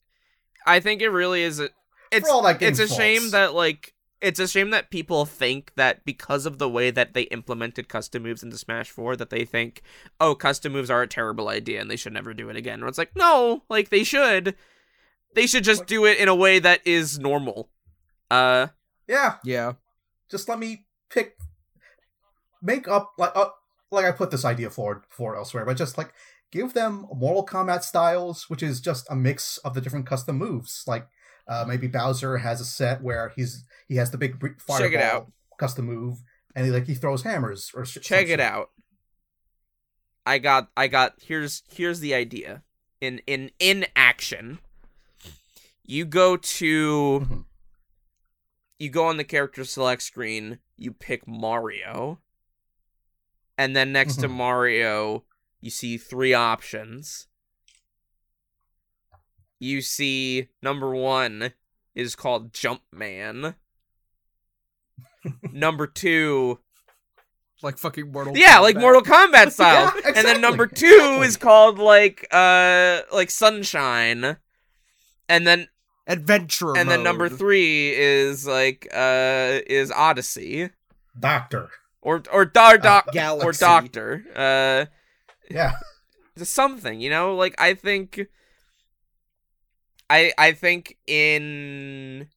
I 0.67 0.81
think 0.81 1.03
it 1.03 1.11
really 1.11 1.43
is. 1.43 1.61
A, 1.61 1.71
it's 2.11 2.29
for 2.29 2.35
all 2.35 2.43
that 2.43 2.63
it's 2.63 2.79
a 2.79 2.89
shame 2.89 3.31
that 3.31 3.55
like 3.55 3.95
it's 4.21 4.41
a 4.41 4.49
shame 4.49 4.71
that 4.71 4.91
people 4.91 5.25
think 5.25 5.73
that 5.77 6.05
because 6.05 6.47
of 6.47 6.59
the 6.59 6.69
way 6.69 6.91
that 6.91 7.15
they 7.15 7.23
implemented 7.23 7.89
custom 7.89 8.25
moves 8.25 8.43
into 8.43 8.59
Smash 8.59 8.91
4 8.91 9.15
that 9.17 9.31
they 9.31 9.45
think 9.45 9.83
oh 10.21 10.35
custom 10.35 10.73
moves 10.73 10.91
are 10.91 11.03
a 11.03 11.07
terrible 11.07 11.49
idea 11.49 11.81
and 11.81 11.91
they 11.91 11.97
should 11.97 12.13
never 12.13 12.35
do 12.35 12.49
it 12.49 12.57
again. 12.57 12.83
Or 12.83 12.89
it's 12.89 12.99
like 12.99 13.15
no, 13.17 13.63
like 13.69 13.91
they 13.91 14.05
should. 14.05 14.55
They 15.35 15.47
should 15.47 15.65
just 15.65 15.87
do 15.87 16.05
it 16.05 16.19
in 16.19 16.29
a 16.29 16.35
way 16.35 16.59
that 16.59 16.81
is 16.87 17.19
normal. 17.19 17.69
Uh 18.31 18.69
yeah, 19.07 19.37
Yeah. 19.45 19.73
just 20.31 20.49
let 20.49 20.59
me 20.59 20.85
pick, 21.11 21.37
make 22.63 22.87
up 22.89 23.13
like 23.19 23.33
uh, 23.35 23.49
like 23.91 24.05
I 24.05 24.13
put 24.13 24.31
this 24.31 24.45
idea 24.45 24.69
forward 24.71 25.05
for 25.09 25.35
elsewhere, 25.37 25.65
but 25.65 25.77
just 25.79 25.97
like 25.97 26.13
give 26.53 26.75
them 26.75 27.07
Mortal 27.15 27.47
Kombat 27.47 27.83
styles, 27.83 28.51
which 28.51 28.63
is 28.63 28.81
just 28.81 29.07
a 29.11 29.17
mix 29.17 29.57
of 29.59 29.73
the 29.75 29.81
different 29.81 30.07
custom 30.07 30.37
moves. 30.37 30.85
Like 30.87 31.07
uh, 31.47 31.65
maybe 31.67 31.87
Bowser 31.87 32.39
has 32.39 32.61
a 32.61 32.65
set 32.67 33.03
where 33.03 33.33
he's 33.35 33.65
he 33.87 33.97
has 33.97 34.11
the 34.11 34.19
big 34.19 34.39
bre- 34.39 34.49
fireball 34.59 34.79
Check 34.91 34.93
it 34.93 35.03
out. 35.03 35.33
custom 35.59 35.87
move, 35.87 36.19
and 36.55 36.67
he 36.67 36.73
like 36.73 36.87
he 36.87 36.95
throws 36.95 37.23
hammers 37.23 37.71
or 37.75 37.87
sh- 37.87 37.99
check 38.03 38.27
some 38.27 38.33
it 38.35 38.41
out. 38.41 38.71
I 40.27 40.37
got 40.39 40.69
I 40.77 40.89
got 40.89 41.15
here's 41.23 41.63
here's 41.71 42.01
the 42.01 42.13
idea. 42.15 42.63
In 43.01 43.21
in 43.27 43.51
in 43.59 43.87
action. 43.97 44.59
You 45.91 46.05
go 46.05 46.37
to 46.37 47.21
Mhm. 47.21 47.45
you 48.79 48.91
go 48.91 49.07
on 49.07 49.17
the 49.17 49.25
character 49.25 49.65
select 49.65 50.03
screen, 50.03 50.61
you 50.77 50.93
pick 50.93 51.27
Mario. 51.27 52.21
And 53.57 53.75
then 53.75 53.91
next 53.91 54.17
to 54.17 54.29
Mhm. 54.29 54.33
Mario, 54.33 55.25
you 55.61 55.71
see 55.71 55.97
three 55.97 56.35
options. 56.35 57.27
You 59.59 59.81
see 59.83 60.49
number 60.63 60.95
1 60.95 61.55
is 61.95 62.15
called 62.15 62.53
Jumpman. 62.53 63.57
number 65.53 65.87
2 65.87 66.61
Like 67.63 67.79
fucking 67.79 68.13
Mortal 68.13 68.37
yeah, 68.37 68.59
like 68.61 68.77
Mortal 68.77 69.03
Kombat 69.03 69.51
style. 69.53 69.93
Yeah, 69.97 70.13
And 70.15 70.27
then 70.29 70.41
number 70.41 70.67
two 70.69 70.87
exactly. 70.87 71.27
is 71.27 71.37
called 71.39 71.79
like 71.81 72.27
uh 72.31 73.01
like 73.11 73.31
Sunshine. 73.31 74.37
And 75.29 75.45
then 75.47 75.69
Adventure 76.09 76.75
and 76.75 76.91
then 76.91 77.03
number 77.03 77.29
three 77.29 77.93
is 77.95 78.47
like 78.47 78.89
uh 78.95 79.61
is 79.67 79.93
Odyssey. 79.93 80.71
Doctor. 81.19 81.69
Or 82.01 82.23
or 82.33 82.47
Dar 82.47 82.79
Doc 82.79 83.09
or 83.09 83.13
Galaxy. 83.13 83.61
Doctor. 83.65 84.25
Uh 84.35 84.87
Yeah, 85.51 85.73
something, 86.37 86.99
you 87.01 87.11
know? 87.11 87.35
Like 87.37 87.55
I 87.59 87.75
think 87.75 88.27
I 90.09 90.33
I 90.39 90.53
think 90.53 90.97
in 91.07 92.29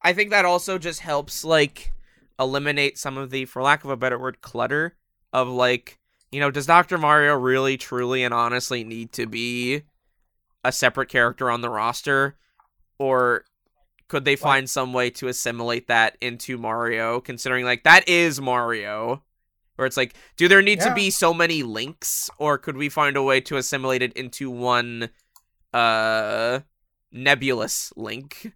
I 0.00 0.12
think 0.12 0.30
that 0.30 0.44
also 0.44 0.78
just 0.78 1.00
helps 1.00 1.44
like 1.44 1.90
eliminate 2.38 2.96
some 2.96 3.18
of 3.18 3.30
the 3.30 3.44
for 3.46 3.60
lack 3.60 3.82
of 3.82 3.90
a 3.90 3.96
better 3.96 4.18
word 4.18 4.40
clutter 4.40 4.96
of 5.32 5.48
like 5.48 5.98
you 6.30 6.38
know 6.38 6.50
does 6.52 6.66
Dr. 6.66 6.98
Mario 6.98 7.34
really 7.34 7.76
truly 7.76 8.22
and 8.22 8.32
honestly 8.32 8.84
need 8.84 9.12
to 9.14 9.26
be 9.26 9.82
a 10.64 10.72
separate 10.72 11.08
character 11.08 11.50
on 11.50 11.60
the 11.60 11.68
roster 11.70 12.36
or 12.98 13.44
could 14.08 14.24
they 14.24 14.36
find 14.36 14.68
some 14.68 14.92
way 14.92 15.10
to 15.10 15.28
assimilate 15.28 15.88
that 15.88 16.16
into 16.20 16.56
Mario 16.58 17.20
considering 17.20 17.64
like 17.64 17.84
that 17.84 18.08
is 18.08 18.40
Mario 18.40 19.22
where 19.76 19.86
it's 19.86 19.96
like 19.96 20.14
do 20.36 20.48
there 20.48 20.62
need 20.62 20.80
to 20.80 20.94
be 20.94 21.10
so 21.10 21.34
many 21.34 21.62
links 21.62 22.30
or 22.38 22.56
could 22.58 22.76
we 22.76 22.88
find 22.88 23.16
a 23.16 23.22
way 23.22 23.40
to 23.40 23.56
assimilate 23.56 24.02
it 24.02 24.12
into 24.14 24.50
one 24.50 25.10
uh 25.72 26.60
nebulous 27.12 27.92
link 27.96 28.52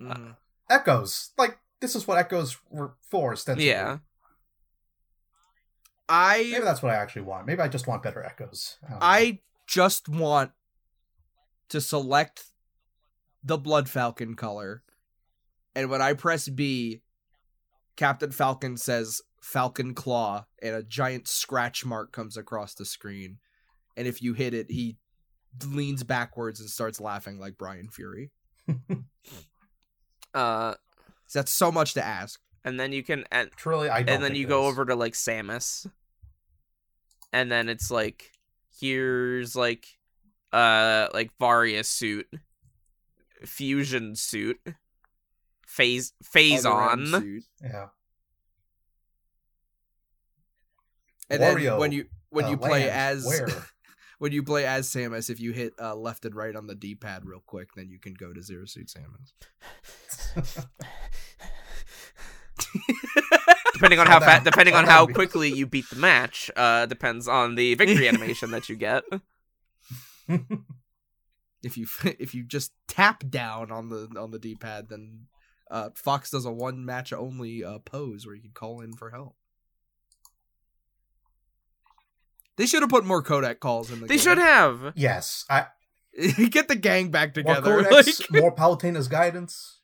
Mhm. 0.00 0.36
echoes. 0.70 1.30
Like 1.36 1.58
this 1.80 1.96
is 1.96 2.06
what 2.06 2.18
echoes 2.18 2.56
were 2.70 2.94
for. 3.10 3.32
Ostensibly. 3.32 3.66
yeah 3.68 3.98
I 6.08 6.48
Maybe 6.52 6.64
that's 6.64 6.82
what 6.82 6.92
I 6.92 6.96
actually 6.96 7.22
want. 7.22 7.46
Maybe 7.46 7.60
I 7.60 7.68
just 7.68 7.86
want 7.86 8.02
better 8.02 8.22
echoes. 8.22 8.78
I. 8.88 8.96
I 9.18 9.40
just 9.66 10.08
want 10.08 10.52
to 11.70 11.80
select 11.80 12.44
the 13.42 13.58
Blood 13.58 13.88
Falcon 13.88 14.34
color, 14.34 14.82
and 15.74 15.90
when 15.90 16.02
I 16.02 16.12
press 16.14 16.48
B, 16.48 17.02
Captain 17.96 18.30
Falcon 18.30 18.76
says 18.76 19.20
Falcon 19.40 19.94
Claw, 19.94 20.46
and 20.62 20.74
a 20.74 20.82
giant 20.82 21.28
scratch 21.28 21.84
mark 21.84 22.12
comes 22.12 22.36
across 22.36 22.74
the 22.74 22.84
screen. 22.84 23.38
And 23.96 24.06
if 24.06 24.22
you 24.22 24.34
hit 24.34 24.54
it, 24.54 24.70
he 24.70 24.96
leans 25.66 26.04
backwards 26.04 26.60
and 26.60 26.68
starts 26.68 27.00
laughing 27.00 27.38
like 27.38 27.58
Bryan 27.58 27.88
Fury. 27.88 28.30
uh 30.34 30.74
That's 31.32 31.50
so 31.52 31.72
much 31.72 31.94
to 31.94 32.04
ask. 32.04 32.40
and 32.64 32.78
then 32.78 32.92
you 32.92 33.02
can 33.02 33.24
and, 33.32 33.50
truly 33.56 33.88
I 33.88 34.02
don't. 34.02 34.16
and 34.16 34.24
then 34.24 34.34
you 34.34 34.46
go 34.46 34.64
is. 34.66 34.72
over 34.72 34.84
to 34.84 34.94
like 34.94 35.14
Samus 35.14 35.86
and 37.32 37.50
then 37.50 37.68
it's 37.68 37.90
like 37.90 38.30
here's 38.80 39.56
like 39.56 39.97
uh 40.52 41.08
like 41.12 41.30
Varia 41.38 41.84
suit 41.84 42.26
fusion 43.44 44.16
suit 44.16 44.58
phase 45.66 46.12
Phazon. 46.34 47.42
Yeah. 47.62 47.86
And 51.30 51.40
Wario, 51.40 51.70
then 51.70 51.78
when 51.78 51.92
you 51.92 52.06
when 52.30 52.46
uh, 52.46 52.50
you 52.50 52.56
play 52.56 52.86
land, 52.86 52.90
as 52.90 53.26
where? 53.26 53.48
when 54.18 54.32
you 54.32 54.42
play 54.42 54.66
as 54.66 54.88
Samus, 54.88 55.30
if 55.30 55.40
you 55.40 55.52
hit 55.52 55.74
uh, 55.80 55.94
left 55.94 56.24
and 56.24 56.34
right 56.34 56.56
on 56.56 56.66
the 56.66 56.74
D 56.74 56.94
pad 56.94 57.24
real 57.24 57.42
quick, 57.44 57.68
then 57.76 57.90
you 57.90 57.98
can 57.98 58.14
go 58.14 58.32
to 58.32 58.42
Zero 58.42 58.64
Suit 58.64 58.88
Samus. 58.88 59.34
depending 63.74 63.98
on 63.98 64.06
Slow 64.06 64.12
how 64.14 64.18
down. 64.18 64.28
fast, 64.28 64.44
depending 64.44 64.74
on 64.74 64.84
how 64.86 65.06
quickly 65.06 65.52
you 65.52 65.66
beat 65.66 65.88
the 65.90 65.96
match, 65.96 66.50
uh, 66.56 66.86
depends 66.86 67.28
on 67.28 67.54
the 67.54 67.74
victory 67.76 68.08
animation 68.08 68.50
that 68.50 68.68
you 68.68 68.76
get. 68.76 69.04
If 71.62 71.76
you 71.76 71.86
if 72.18 72.34
you 72.34 72.44
just 72.44 72.72
tap 72.86 73.28
down 73.28 73.70
on 73.72 73.88
the 73.88 74.08
on 74.18 74.30
the 74.30 74.38
D 74.38 74.54
pad, 74.54 74.88
then 74.88 75.26
uh, 75.70 75.90
Fox 75.94 76.30
does 76.30 76.44
a 76.44 76.52
one 76.52 76.84
match 76.84 77.12
only 77.12 77.64
uh, 77.64 77.78
pose 77.80 78.26
where 78.26 78.34
you 78.34 78.42
can 78.42 78.52
call 78.52 78.80
in 78.80 78.92
for 78.94 79.10
help. 79.10 79.34
They 82.56 82.66
should 82.66 82.82
have 82.82 82.90
put 82.90 83.04
more 83.04 83.22
codec 83.22 83.60
calls 83.60 83.90
in 83.90 84.00
the. 84.00 84.06
They 84.06 84.16
game. 84.16 84.22
should 84.24 84.38
have. 84.38 84.92
yes. 84.96 85.44
I 85.48 85.66
get 86.50 86.68
the 86.68 86.76
gang 86.76 87.10
back 87.10 87.36
more 87.36 87.42
together. 87.56 87.82
codecs, 87.82 88.30
like- 88.32 88.40
more 88.42 88.54
Palutena's 88.54 89.08
guidance. 89.08 89.80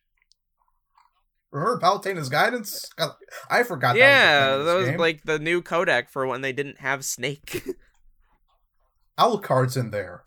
Remember 1.53 1.79
Palutena's 1.79 2.29
guidance? 2.29 2.91
I 3.49 3.63
forgot. 3.63 3.95
yeah, 3.95 4.49
that 4.51 4.57
was, 4.57 4.63
a 4.63 4.69
that 4.69 4.75
was 4.77 4.89
game. 4.89 4.99
like 4.99 5.23
the 5.23 5.39
new 5.39 5.63
codec 5.63 6.09
for 6.11 6.27
when 6.27 6.41
they 6.41 6.53
didn't 6.53 6.81
have 6.81 7.05
Snake. 7.05 7.63
Alucard's 9.19 9.77
in 9.77 9.93
there. 9.93 10.25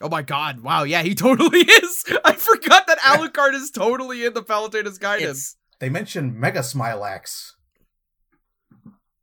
Oh 0.00 0.08
my 0.08 0.22
god! 0.22 0.60
Wow, 0.60 0.82
yeah, 0.84 1.02
he 1.02 1.14
totally 1.26 1.60
is. 1.60 2.04
I 2.24 2.32
forgot 2.34 2.86
that 2.86 2.98
Alucard 2.98 3.54
is 3.54 3.70
totally 3.70 4.24
in 4.24 4.34
the 4.34 4.42
Palutena's 4.42 4.98
guidance. 4.98 5.28
it's 5.38 5.56
They 5.78 5.88
mentioned 5.88 6.34
Mega 6.34 6.60
Smilax. 6.60 7.52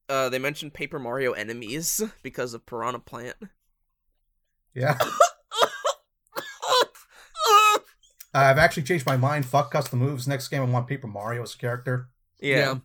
uh, 0.10 0.30
they 0.30 0.40
mentioned 0.40 0.74
Paper 0.74 1.00
Mario 1.00 1.32
enemies 1.34 2.02
because 2.22 2.54
of 2.54 2.66
Piranha 2.66 3.00
Plant. 3.00 3.38
Yeah, 4.76 4.98
I've 8.34 8.58
actually 8.58 8.84
changed 8.84 9.06
my 9.06 9.18
mind. 9.18 9.45
Fuck 9.45 9.72
custom 9.72 10.00
moves. 10.00 10.28
Next 10.28 10.48
game, 10.48 10.62
I 10.62 10.66
want 10.66 10.88
Paper 10.88 11.08
Mario 11.08 11.44
as 11.44 11.54
a 11.54 11.58
character. 11.58 12.10
Yeah, 12.41 12.76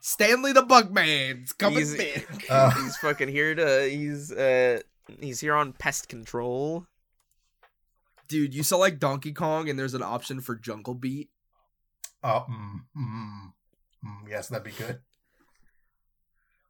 Stanley 0.00 0.52
the 0.52 0.62
Bugman's 0.62 1.52
coming 1.52 1.78
He's- 1.78 1.96
back. 1.96 2.46
Uh, 2.50 2.70
he's 2.70 2.96
fucking 2.98 3.28
here 3.28 3.54
to. 3.56 3.88
He's 3.90 4.30
uh, 4.30 4.80
he's 5.20 5.40
here 5.40 5.54
on 5.54 5.72
pest 5.72 6.08
control. 6.08 6.86
Dude, 8.28 8.54
you 8.54 8.62
saw 8.62 8.76
like 8.76 8.98
Donkey 8.98 9.32
Kong 9.32 9.68
and 9.68 9.78
there's 9.78 9.94
an 9.94 10.02
option 10.02 10.40
for 10.40 10.56
Jungle 10.56 10.94
Beat. 10.94 11.30
oh, 12.24 12.44
mm, 12.50 12.80
mm, 12.96 13.52
mm, 14.04 14.28
yes, 14.28 14.48
that'd 14.48 14.64
be 14.64 14.72
good. 14.72 15.00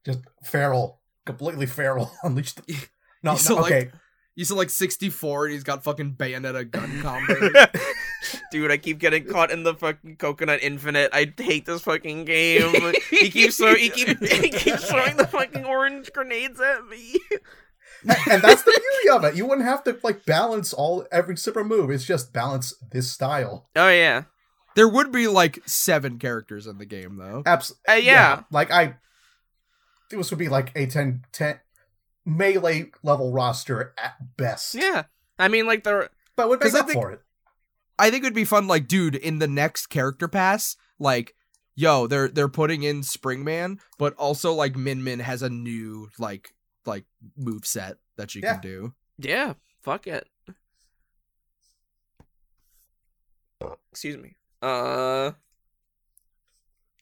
Just 0.04 0.20
feral, 0.44 1.00
completely 1.24 1.66
feral. 1.66 2.12
Unleash 2.22 2.52
the. 2.54 2.76
No, 3.22 3.32
You 3.32 3.38
saw, 3.38 3.54
no 3.56 3.62
like, 3.62 3.72
okay. 3.72 3.90
You 4.36 4.44
saw 4.44 4.54
like 4.54 4.70
64 4.70 5.46
and 5.46 5.52
he's 5.54 5.64
got 5.64 5.82
fucking 5.82 6.14
Bayonetta 6.14 6.70
gun 6.70 7.00
combo. 7.02 7.34
Dude, 8.52 8.70
I 8.70 8.76
keep 8.76 8.98
getting 8.98 9.24
caught 9.24 9.50
in 9.50 9.64
the 9.64 9.74
fucking 9.74 10.16
Coconut 10.16 10.60
Infinite. 10.62 11.10
I 11.12 11.32
hate 11.36 11.64
this 11.64 11.80
fucking 11.82 12.26
game. 12.26 12.92
he 13.10 13.30
keeps 13.30 13.56
so 13.56 13.74
he 13.74 13.88
keep 13.88 14.22
he 14.22 14.50
keeps 14.50 14.88
throwing 14.88 15.16
the 15.16 15.26
fucking 15.26 15.64
orange 15.64 16.12
grenades 16.12 16.60
at 16.60 16.86
me. 16.86 17.18
And 18.30 18.42
that's 18.42 18.62
the 18.62 18.70
beauty 19.02 19.16
of 19.16 19.24
it. 19.24 19.36
You 19.36 19.46
wouldn't 19.46 19.66
have 19.66 19.84
to 19.84 19.98
like 20.02 20.24
balance 20.24 20.72
all 20.72 21.06
every 21.12 21.36
super 21.36 21.64
move. 21.64 21.90
It's 21.90 22.04
just 22.04 22.32
balance 22.32 22.74
this 22.92 23.10
style. 23.10 23.68
Oh 23.76 23.88
yeah, 23.88 24.24
there 24.74 24.88
would 24.88 25.12
be 25.12 25.28
like 25.28 25.60
seven 25.66 26.18
characters 26.18 26.66
in 26.66 26.78
the 26.78 26.86
game 26.86 27.16
though. 27.16 27.42
Abs- 27.46 27.74
uh, 27.88 27.92
yeah. 27.94 28.42
Like 28.50 28.70
I, 28.70 28.96
this 30.10 30.30
would 30.30 30.38
be 30.38 30.48
like 30.48 30.72
a 30.76 30.86
10, 30.86 31.24
10 31.32 31.60
melee 32.24 32.90
level 33.02 33.32
roster 33.32 33.94
at 34.02 34.36
best. 34.36 34.74
yeah. 34.74 35.04
I 35.38 35.48
mean, 35.48 35.66
like 35.66 35.84
the 35.84 36.08
but 36.36 36.48
would 36.48 36.60
make 36.60 36.70
'Cause 36.70 36.74
I 36.74 36.80
up 36.80 36.86
think- 36.88 37.00
for 37.00 37.10
it. 37.12 37.20
I 37.98 38.10
think 38.10 38.24
it'd 38.24 38.34
be 38.34 38.44
fun 38.44 38.66
like 38.66 38.88
dude 38.88 39.14
in 39.14 39.38
the 39.38 39.48
next 39.48 39.86
character 39.86 40.28
pass 40.28 40.76
like 40.98 41.34
yo 41.74 42.06
they're 42.06 42.28
they're 42.28 42.46
putting 42.48 42.82
in 42.82 43.00
Springman 43.00 43.78
but 43.98 44.12
also 44.16 44.52
like 44.52 44.76
Min 44.76 45.02
Min 45.02 45.20
has 45.20 45.40
a 45.42 45.48
new 45.48 46.10
like 46.18 46.52
like 46.86 47.04
move 47.36 47.66
set 47.66 47.96
that 48.16 48.34
you 48.34 48.42
Yeah. 48.44 48.54
can 48.54 48.62
do. 48.62 48.94
yeah, 49.18 49.54
fuck 49.82 50.06
it. 50.06 50.28
Excuse 53.92 54.16
me. 54.18 54.34
Uh, 54.62 55.32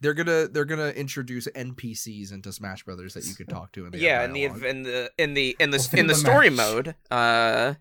They're 0.01 0.15
gonna 0.15 0.47
they're 0.49 0.65
gonna 0.65 0.91
introduce 0.91 1.49
NPCs 1.49 2.33
into 2.33 2.53
Smash 2.53 2.85
Brothers 2.85 3.15
that 3.15 3.27
you 3.27 3.35
could 3.35 3.49
talk 3.49 3.73
to 3.73 3.87
in 3.87 3.93
the 3.93 3.99
yeah, 3.99 4.25
in 4.25 4.33
the 4.33 4.45
in 4.45 4.83
the 4.83 5.11
in 5.19 5.35
the 5.35 5.57
in 5.59 5.71
the 5.71 5.89
in 5.97 6.07
the 6.07 6.13
the 6.13 6.19
story 6.19 6.51
match. 6.51 6.57
mode, 6.57 6.95
uh, 7.11 7.75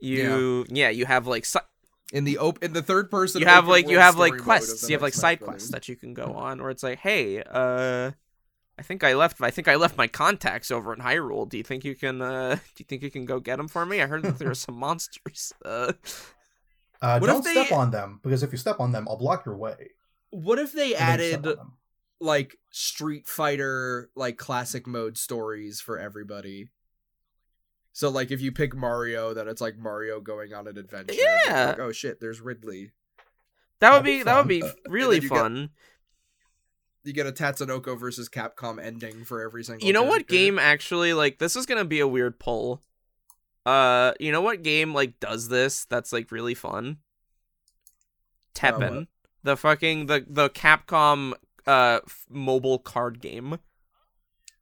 you 0.00 0.64
yeah, 0.68 0.88
you 0.88 1.04
have 1.06 1.26
like 1.26 1.44
si- 1.44 1.58
in 2.12 2.24
the 2.24 2.38
op- 2.38 2.62
in 2.64 2.72
the 2.72 2.82
third 2.82 3.10
person 3.10 3.40
you 3.42 3.46
have 3.46 3.68
like 3.68 3.88
you 3.88 3.98
have 3.98 4.16
like 4.16 4.30
story 4.30 4.38
mode 4.38 4.40
of 4.40 4.44
quests 4.46 4.88
you 4.88 4.94
have 4.94 5.02
like 5.02 5.12
side 5.14 5.38
Smash 5.38 5.46
quests 5.48 5.70
that 5.70 5.88
you 5.88 5.94
can 5.96 6.14
go 6.14 6.32
on 6.32 6.60
where 6.60 6.70
it's 6.70 6.82
like 6.82 6.98
hey 7.00 7.42
uh 7.42 8.10
i 8.78 8.82
think 8.82 9.02
i 9.04 9.14
left 9.14 9.40
i 9.42 9.50
think 9.50 9.68
i 9.68 9.74
left 9.76 9.96
my 9.96 10.06
contacts 10.06 10.70
over 10.70 10.92
in 10.94 11.00
hyrule 11.00 11.48
do 11.48 11.56
you 11.58 11.64
think 11.64 11.84
you 11.84 11.94
can 11.94 12.22
uh 12.22 12.54
do 12.54 12.60
you 12.78 12.84
think 12.84 13.02
you 13.02 13.10
can 13.10 13.24
go 13.24 13.40
get 13.40 13.56
them 13.56 13.68
for 13.68 13.84
me 13.84 14.00
i 14.00 14.06
heard 14.06 14.22
that 14.22 14.38
there 14.38 14.50
are 14.50 14.54
some 14.66 14.76
monsters 14.76 15.52
uh 15.64 15.92
Uh, 17.00 17.18
don't 17.20 17.44
they- 17.44 17.52
step 17.52 17.70
on 17.72 17.90
them 17.90 18.18
because 18.22 18.42
if 18.42 18.50
you 18.50 18.58
step 18.58 18.80
on 18.80 18.90
them, 18.90 19.06
I'll 19.08 19.16
block 19.16 19.46
your 19.46 19.56
way. 19.56 19.90
What 20.30 20.58
if 20.58 20.72
they 20.72 20.94
And 20.96 21.20
then 21.20 21.20
you 21.20 21.28
step 21.28 21.44
added 21.46 21.58
like 22.20 22.56
Street 22.70 23.28
Fighter 23.28 24.10
like 24.16 24.36
classic 24.36 24.84
mode 24.84 25.16
stories 25.16 25.80
for 25.80 25.96
everybody? 25.96 26.70
So 27.92 28.08
like 28.08 28.32
if 28.32 28.40
you 28.40 28.50
pick 28.50 28.74
Mario, 28.74 29.32
that 29.34 29.46
it's 29.46 29.60
like 29.60 29.78
Mario 29.78 30.20
going 30.20 30.52
on 30.52 30.66
an 30.66 30.76
adventure. 30.76 31.14
Yeah. 31.14 31.66
Like, 31.68 31.78
oh 31.78 31.92
shit, 31.92 32.20
there's 32.20 32.40
Ridley. 32.40 32.90
that 33.78 33.92
would 33.92 34.02
be 34.04 34.18
be 34.18 34.22
that 34.24 34.36
would 34.36 34.48
be 34.48 34.62
really 34.88 35.20
then 35.20 35.22
you 35.22 35.28
get- 35.28 35.38
fun 35.38 35.70
You 37.04 37.12
get 37.12 37.26
a 37.26 37.32
Tatsunoko 37.32 37.98
versus 37.98 38.28
Capcom 38.28 38.82
ending 38.82 39.24
for 39.24 39.40
every 39.42 39.64
single. 39.64 39.86
you 39.86 39.92
know 39.92 40.02
what 40.02 40.26
game 40.28 40.58
actually 40.58 41.14
like 41.14 41.38
this 41.38 41.56
is 41.56 41.64
gonna 41.66 41.84
be 41.84 42.00
a 42.00 42.06
weird 42.08 42.38
pull 42.38 42.82
uh 43.66 44.12
you 44.20 44.30
know 44.32 44.40
what 44.40 44.62
game 44.62 44.92
like 44.94 45.18
does 45.20 45.48
this 45.48 45.84
that's 45.86 46.12
like 46.12 46.30
really 46.30 46.54
fun 46.54 46.98
teppen 48.54 48.96
what? 48.96 49.06
the 49.44 49.56
fucking 49.56 50.06
the 50.06 50.24
the 50.28 50.48
capcom 50.50 51.32
uh 51.66 52.00
f- 52.06 52.26
mobile 52.30 52.78
card 52.78 53.20
game 53.20 53.58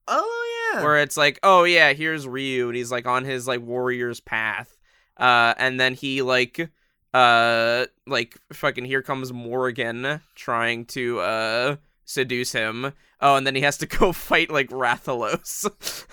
Oh 0.08 0.70
yeah. 0.74 0.82
where 0.84 0.98
it's 0.98 1.16
like 1.16 1.38
oh 1.42 1.64
yeah 1.64 1.92
here's 1.92 2.26
ryu 2.28 2.68
and 2.68 2.76
he's 2.76 2.92
like 2.92 3.06
on 3.06 3.24
his 3.24 3.46
like 3.48 3.60
warrior's 3.60 4.20
path 4.20 4.76
uh 5.16 5.54
and 5.58 5.80
then 5.80 5.94
he 5.94 6.22
like 6.22 6.70
uh 7.14 7.86
like 8.06 8.36
fucking 8.52 8.84
here 8.84 9.02
comes 9.02 9.32
Morrigan 9.32 10.20
trying 10.34 10.84
to 10.86 11.18
uh 11.20 11.76
seduce 12.06 12.52
him 12.52 12.94
oh 13.20 13.36
and 13.36 13.46
then 13.46 13.54
he 13.54 13.60
has 13.60 13.76
to 13.76 13.86
go 13.98 14.12
fight 14.12 14.50
like 14.50 14.70
rathalos 14.70 16.06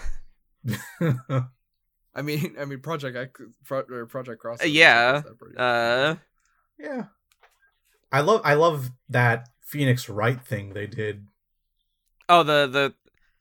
I 2.15 2.21
mean, 2.21 2.55
I 2.59 2.65
mean, 2.65 2.79
Project 2.79 3.17
X, 3.17 3.41
Pro- 3.65 3.85
or 3.89 4.05
Project 4.05 4.39
Cross. 4.39 4.61
Uh, 4.61 4.67
yeah, 4.67 5.13
does 5.13 5.23
that 5.23 5.39
pretty 5.39 5.57
uh 5.57 6.15
yeah, 6.77 7.05
I 8.11 8.21
love 8.21 8.41
I 8.45 8.53
love 8.53 8.91
that 9.09 9.49
Phoenix 9.61 10.07
Wright 10.07 10.39
thing 10.39 10.73
they 10.73 10.85
did. 10.85 11.25
oh 12.29 12.43
the 12.43 12.67
the 12.67 12.93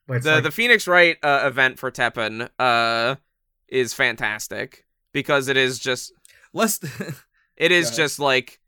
the 0.08 0.32
like, 0.32 0.42
the 0.42 0.50
Phoenix 0.50 0.88
Wright 0.88 1.18
uh, 1.22 1.42
event 1.44 1.78
for 1.78 1.90
Teppen 1.90 2.48
uh 2.58 3.16
is 3.68 3.92
fantastic 3.92 4.86
because 5.12 5.48
it 5.48 5.58
is 5.58 5.78
just 5.78 6.12
Let's. 6.52 6.80
it 7.56 7.72
is 7.72 7.94
just 7.94 8.18
like 8.18 8.60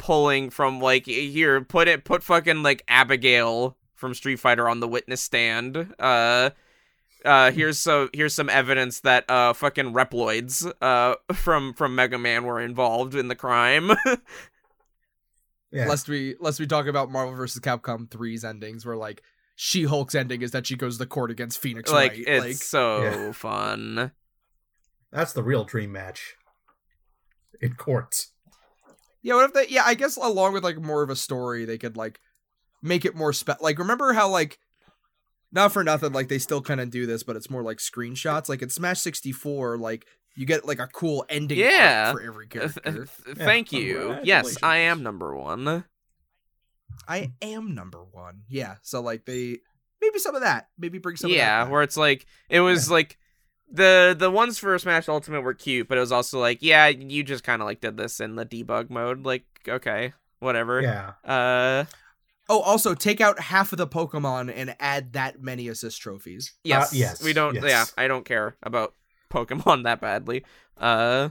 pulling 0.00 0.50
from 0.50 0.80
like 0.80 1.06
here 1.06 1.60
put 1.60 1.86
it 1.86 2.04
put 2.04 2.22
fucking 2.24 2.62
like 2.64 2.82
Abigail 2.88 3.76
from 3.94 4.14
Street 4.14 4.40
Fighter 4.40 4.68
on 4.68 4.80
the 4.80 4.88
witness 4.88 5.20
stand 5.20 5.76
uh 6.00 6.50
uh 7.24 7.50
here's 7.52 7.78
so 7.78 8.08
here's 8.14 8.34
some 8.34 8.48
evidence 8.48 9.00
that 9.00 9.28
uh 9.30 9.52
fucking 9.52 9.92
Reploids 9.92 10.66
uh 10.80 11.14
from 11.34 11.74
from 11.74 11.94
Mega 11.94 12.16
Man 12.18 12.44
were 12.44 12.60
involved 12.60 13.14
in 13.14 13.28
the 13.28 13.34
crime 13.34 13.90
yeah. 15.70 15.86
lest 15.86 16.08
we 16.08 16.34
lest 16.40 16.58
we 16.58 16.66
talk 16.66 16.86
about 16.86 17.10
Marvel 17.10 17.34
vs. 17.36 17.60
Capcom 17.60 18.08
3's 18.08 18.44
endings, 18.44 18.84
where 18.86 18.96
like 18.96 19.22
She 19.54 19.84
Hulk's 19.84 20.14
ending 20.14 20.42
is 20.42 20.50
that 20.52 20.66
she 20.66 20.76
goes 20.76 20.98
to 20.98 21.06
court 21.06 21.30
against 21.30 21.58
Phoenix 21.58 21.92
like 21.92 22.12
Wright. 22.12 22.24
it's 22.26 22.44
like 22.44 22.56
so 22.56 23.02
Yeah. 23.02 23.32
fun 23.32 24.12
That's 25.12 25.32
the 25.32 25.42
real 25.42 25.64
dream 25.64 25.92
match. 25.92 26.36
In 27.60 27.74
courts. 27.74 28.29
Yeah, 29.22 29.34
what 29.34 29.44
if 29.46 29.52
they? 29.54 29.66
Yeah, 29.74 29.82
I 29.86 29.94
guess 29.94 30.16
along 30.16 30.52
with 30.52 30.64
like 30.64 30.78
more 30.80 31.02
of 31.02 31.10
a 31.10 31.16
story, 31.16 31.64
they 31.64 31.78
could 31.78 31.96
like 31.96 32.20
make 32.82 33.04
it 33.04 33.14
more 33.14 33.32
spe. 33.32 33.60
Like 33.60 33.78
remember 33.78 34.12
how 34.12 34.28
like. 34.28 34.58
Not 35.52 35.72
for 35.72 35.82
nothing, 35.82 36.12
like 36.12 36.28
they 36.28 36.38
still 36.38 36.60
kind 36.62 36.80
of 36.80 36.90
do 36.90 37.06
this, 37.06 37.24
but 37.24 37.34
it's 37.34 37.50
more 37.50 37.64
like 37.64 37.78
screenshots. 37.78 38.48
Like 38.48 38.62
in 38.62 38.70
Smash 38.70 39.00
64, 39.00 39.78
like 39.78 40.06
You 40.36 40.46
get 40.46 40.64
like 40.64 40.78
a 40.78 40.86
cool 40.86 41.26
ending 41.28 41.58
Yeah. 41.58 42.12
arc 42.12 42.18
for 42.18 42.22
every 42.24 42.46
Th- 42.46 42.72
character. 42.74 43.08
th- 43.24 43.36
Thank 43.36 43.72
you. 43.72 44.16
Yes, 44.22 44.56
I 44.62 44.76
am 44.76 45.02
number 45.02 45.34
one. 45.34 45.82
I 47.08 47.32
am 47.42 47.74
number 47.74 48.04
one. 48.04 48.42
Yeah. 48.48 48.76
So 48.82 49.00
like 49.00 49.24
they 49.24 49.58
maybe 50.00 50.18
some 50.20 50.36
of 50.36 50.42
that. 50.42 50.68
Maybe 50.78 50.98
bring 50.98 51.16
some. 51.16 51.30
yeah, 51.32 51.62
of 51.62 51.66
that 51.66 51.72
where 51.72 51.82
it's 51.82 51.96
like 51.96 52.26
it 52.48 52.60
was 52.60 52.88
like 52.88 53.18
the 53.70 54.16
the 54.18 54.30
ones 54.30 54.58
for 54.58 54.78
Smash 54.78 55.08
Ultimate 55.08 55.42
were 55.42 55.54
cute, 55.54 55.88
but 55.88 55.96
it 55.96 56.00
was 56.00 56.12
also 56.12 56.38
like, 56.40 56.58
yeah, 56.60 56.88
you 56.88 57.22
just 57.22 57.44
kind 57.44 57.62
of 57.62 57.66
like 57.66 57.80
did 57.80 57.96
this 57.96 58.20
in 58.20 58.36
the 58.36 58.44
debug 58.46 58.90
mode. 58.90 59.24
Like, 59.24 59.44
okay, 59.68 60.12
whatever. 60.38 60.80
Yeah. 60.80 61.12
Uh, 61.24 61.84
Oh, 62.52 62.58
also 62.62 62.96
take 62.96 63.20
out 63.20 63.38
half 63.38 63.70
of 63.70 63.78
the 63.78 63.86
Pokemon 63.86 64.52
and 64.52 64.74
add 64.80 65.12
that 65.12 65.40
many 65.40 65.68
assist 65.68 66.00
trophies. 66.00 66.52
yes, 66.64 66.92
yes, 66.92 67.22
we 67.22 67.32
don't. 67.32 67.54
yes. 67.54 67.62
Yeah, 67.64 67.84
I 67.96 68.08
don't 68.08 68.24
care 68.24 68.56
about 68.60 68.92
Pokemon 69.32 69.84
that 69.84 70.00
badly. 70.00 70.44
Uh, 70.76 71.28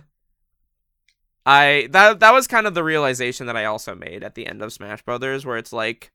I 1.45 1.89
that 1.91 2.21
that 2.21 2.33
was 2.33 2.47
kind 2.47 2.67
of 2.67 2.73
the 2.73 2.85
realization 2.85 3.47
that 3.47 3.57
I 3.57 3.65
also 3.65 3.95
made 3.95 4.23
at 4.23 4.35
the 4.35 4.47
end 4.47 4.61
of 4.61 4.71
Smash 4.71 5.01
Brothers, 5.01 5.45
where 5.45 5.57
it's 5.57 5.73
like 5.73 6.11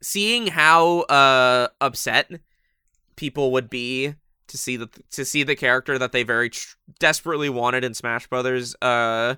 seeing 0.00 0.46
how 0.46 1.00
uh 1.00 1.66
upset 1.80 2.30
people 3.16 3.50
would 3.52 3.68
be 3.70 4.14
to 4.48 4.58
see 4.58 4.76
the 4.76 4.88
to 5.10 5.24
see 5.24 5.42
the 5.42 5.56
character 5.56 5.98
that 5.98 6.12
they 6.12 6.22
very 6.22 6.50
tr- 6.50 6.76
desperately 6.98 7.48
wanted 7.48 7.84
in 7.84 7.94
Smash 7.94 8.26
Brothers 8.26 8.74
uh 8.82 9.36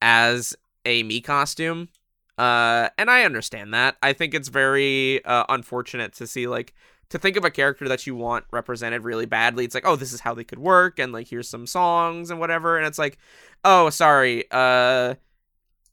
as 0.00 0.54
a 0.84 1.02
Mii 1.04 1.22
costume. 1.24 1.88
Uh 2.36 2.88
and 2.98 3.10
I 3.10 3.24
understand 3.24 3.74
that. 3.74 3.96
I 4.02 4.12
think 4.12 4.34
it's 4.34 4.48
very 4.48 5.24
uh 5.24 5.44
unfortunate 5.48 6.12
to 6.14 6.26
see 6.26 6.46
like 6.46 6.74
to 7.10 7.18
think 7.18 7.36
of 7.36 7.44
a 7.44 7.50
character 7.50 7.88
that 7.88 8.06
you 8.06 8.14
want 8.14 8.44
represented 8.50 9.02
really 9.02 9.24
badly. 9.26 9.64
It's 9.64 9.74
like, 9.74 9.86
"Oh, 9.86 9.96
this 9.96 10.12
is 10.12 10.20
how 10.20 10.34
they 10.34 10.44
could 10.44 10.58
work 10.58 10.98
and 10.98 11.12
like 11.12 11.28
here's 11.28 11.48
some 11.48 11.66
songs 11.66 12.30
and 12.30 12.38
whatever." 12.38 12.76
And 12.76 12.86
it's 12.86 12.98
like, 12.98 13.18
"Oh, 13.64 13.90
sorry. 13.90 14.44
Uh 14.50 15.14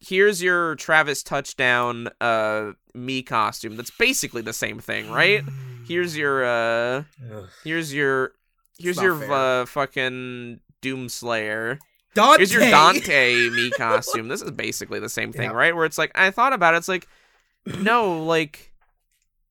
here's 0.05 0.41
your 0.41 0.75
Travis 0.75 1.23
touchdown 1.23 2.07
uh 2.21 2.71
Mii 2.95 3.25
costume. 3.25 3.75
That's 3.75 3.91
basically 3.91 4.41
the 4.41 4.53
same 4.53 4.79
thing, 4.79 5.11
right? 5.11 5.43
Here's 5.87 6.17
your 6.17 6.43
uh 6.43 7.03
Ugh. 7.31 7.47
Here's 7.63 7.93
your 7.93 8.31
here's 8.79 8.99
your 9.01 9.31
uh, 9.31 9.65
fucking 9.67 10.59
Doomslayer. 10.81 11.77
Dante. 12.15 12.37
Here's 12.37 12.53
your 12.53 12.61
Dante 12.61 13.33
Mii 13.49 13.71
costume. 13.77 14.27
This 14.27 14.41
is 14.41 14.51
basically 14.51 14.99
the 14.99 15.09
same 15.09 15.31
thing, 15.31 15.51
Yeah. 15.51 15.55
right? 15.55 15.75
Where 15.75 15.85
it's 15.85 15.97
like 15.99 16.11
I 16.15 16.31
thought 16.31 16.53
about 16.53 16.73
it, 16.73 16.77
it's 16.77 16.87
like 16.87 17.07
no, 17.79 18.23
like 18.23 18.71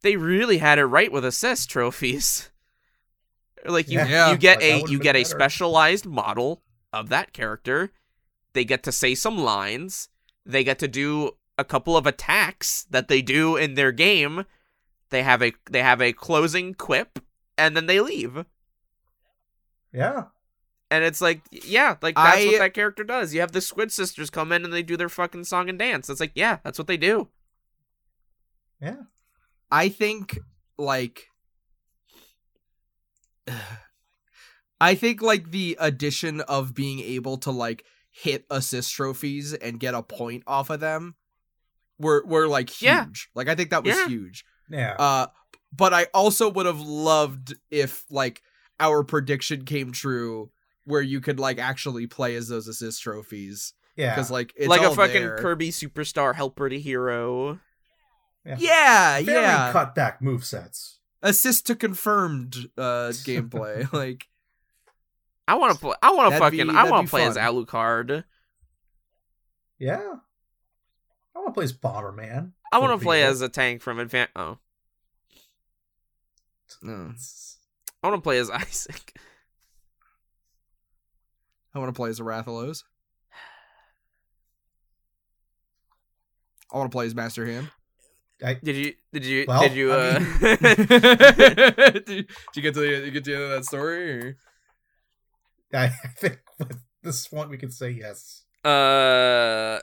they 0.02 0.16
really 0.16 0.59
had 0.59 0.78
it 0.78 0.86
right 0.86 1.12
with 1.12 1.24
assist 1.24 1.70
trophies. 1.70 2.51
Like 3.64 3.89
you 3.89 3.98
Yeah. 4.01 4.32
you 4.32 4.36
get 4.36 4.60
Like, 4.60 4.89
a 4.89 4.90
you 4.90 4.98
get 4.98 5.16
a 5.16 5.24
specialized 5.24 6.05
model 6.06 6.62
of 6.93 7.09
that 7.10 7.32
character. 7.32 7.93
They 8.55 8.64
get 8.64 8.82
to 8.85 8.93
say 8.93 9.14
some 9.14 9.39
lines. 9.39 10.09
They 10.47 10.65
get 10.65 10.79
to 10.81 10.89
do 10.89 11.33
a 11.57 11.65
couple 11.65 11.97
of 11.97 12.07
attacks 12.07 12.85
that 12.91 13.09
they 13.09 13.23
do 13.23 13.57
in 13.57 13.75
their 13.75 13.93
game. 13.93 14.45
They 15.11 15.23
have 15.23 15.43
a 15.43 15.53
they 15.71 15.83
have 15.83 16.01
a 16.03 16.12
closing 16.12 16.75
quip 16.75 17.19
and 17.57 17.77
then 17.77 17.87
they 17.87 18.01
leave. 18.01 18.45
Yeah. 19.93 20.25
And 20.91 21.03
it's 21.05 21.21
like, 21.21 21.41
yeah, 21.51 21.97
like 22.03 22.15
that's 22.15 22.37
I- 22.39 22.47
what 22.47 22.59
that 22.59 22.75
character 22.75 23.05
does. 23.05 23.33
You 23.35 23.41
have 23.41 23.53
the 23.53 23.61
Squid 23.61 23.91
Sisters 23.91 24.31
come 24.31 24.53
in 24.53 24.65
and 24.65 24.73
they 24.73 24.83
do 24.83 24.97
their 24.97 25.09
fucking 25.09 25.45
song 25.45 25.69
and 25.69 25.79
dance. 25.79 26.09
It's 26.11 26.21
like, 26.21 26.33
yeah, 26.35 26.59
that's 26.62 26.79
what 26.79 26.87
they 26.89 26.97
do. 26.97 27.29
Yeah. 28.81 29.03
I 29.71 29.89
think 29.89 30.39
like 30.77 31.29
I 34.81 34.95
think 34.95 35.23
like 35.23 35.51
the 35.51 35.77
addition 35.81 36.41
of 36.43 36.75
being 36.75 37.01
able 37.01 37.39
to 37.39 37.51
like 37.51 37.85
hit 38.16 38.47
assist 38.49 38.93
trophies 38.93 39.55
and 39.55 39.81
get 39.81 39.93
a 39.93 40.03
point 40.03 40.45
off 40.47 40.70
of 40.70 40.78
them 40.78 41.16
were 41.99 42.24
were 42.24 42.47
like 42.47 42.70
huge. 42.70 42.81
Yeah. 42.86 43.07
Like 43.35 43.49
I 43.49 43.57
think 43.57 43.70
that 43.70 43.82
was 43.82 43.97
Yeah. 43.97 44.07
huge. 44.07 44.45
Yeah. 44.70 44.95
Uh 44.97 45.27
but 45.73 45.93
I 45.93 46.07
also 46.15 46.49
would 46.49 46.66
have 46.66 46.81
loved 46.81 47.55
if 47.73 48.05
like 48.11 48.41
our 48.78 49.03
prediction 49.03 49.65
came 49.65 49.91
true 49.91 50.51
where 50.85 51.03
you 51.03 51.20
could 51.20 51.41
like 51.41 51.59
actually 51.59 52.07
play 52.07 52.36
as 52.36 52.47
those 52.47 52.69
assist 52.69 53.03
trophies 53.03 53.73
yeah. 53.97 54.15
because 54.15 54.31
like 54.31 54.53
it's 54.55 54.69
like 54.69 54.82
a 54.82 54.95
fucking 54.95 55.20
there. 55.23 55.36
Kirby 55.39 55.70
superstar 55.70 56.36
helper 56.36 56.69
to 56.69 56.78
hero. 56.78 57.59
Yeah, 58.45 59.20
Very 59.23 59.43
yeah. 59.43 59.73
cut 59.73 59.97
back 59.97 60.23
move 60.23 60.45
sets. 60.45 61.01
Assist 61.20 61.66
to 61.66 61.74
confirmed 61.74 62.55
uh 62.78 63.11
gameplay. 63.24 63.93
like 63.93 64.28
I 65.47 65.55
want 65.57 65.75
to 65.75 65.79
play. 65.79 65.95
I 66.03 66.12
want 66.12 66.33
to 66.33 66.39
fucking. 66.39 66.69
be- 66.69 66.75
I 66.75 66.91
want 66.91 67.07
to 67.07 67.11
play 67.11 67.25
as 67.27 67.35
fun. 67.37 67.45
Alucard. 67.55 68.25
Yeah. 69.79 70.01
I 71.37 71.39
want 71.39 71.49
to 71.49 71.53
play 71.53 71.65
as 71.65 71.73
Bomberman. 71.73 72.53
I 72.73 72.79
want 72.79 72.99
to 72.99 73.05
play 73.05 73.19
people. 73.21 73.31
as 73.33 73.41
a 73.41 73.49
tank 73.49 73.83
from 73.83 73.99
Advan. 73.99 74.29
Oh, 74.37 74.59
uh, 76.87 77.11
I 78.03 78.09
want 78.09 78.16
to 78.16 78.21
play 78.21 78.39
as 78.39 78.51
Isaac. 78.53 79.15
I 81.75 81.79
want 81.79 81.89
to 81.93 81.97
play 81.97 82.11
as 82.11 82.21
a 82.21 82.23
Rathalos. 82.23 82.85
I 86.73 86.79
want 86.79 86.91
to 86.91 86.95
play 86.95 87.07
as 87.07 87.15
Master 87.15 87.47
Hand. 87.47 87.71
Did 88.62 88.77
you? 88.77 88.95
Did 89.12 89.25
you? 89.25 89.45
Well, 89.47 89.62
did 89.62 89.73
you? 89.75 89.93
I 89.93 89.97
Uh, 89.97 90.21
mean- 90.21 90.39
did, 90.41 92.09
you, 92.09 92.23
did 92.23 92.29
you 92.57 92.62
get 92.62 92.75
to 92.75 92.81
the 92.81 93.03
you 93.07 93.11
get 93.11 93.25
to 93.25 93.31
the 93.31 93.35
end 93.37 93.45
of 93.45 93.51
that 93.51 93.65
story? 93.65 94.11
Or? 94.29 94.37
I 95.83 95.89
think 95.89 96.41
with 96.59 96.79
this 97.03 97.31
one 97.31 97.51
we 97.51 97.59
can 97.59 97.71
say 97.71 97.91
yes. 97.91 98.45
Uh 98.65 99.81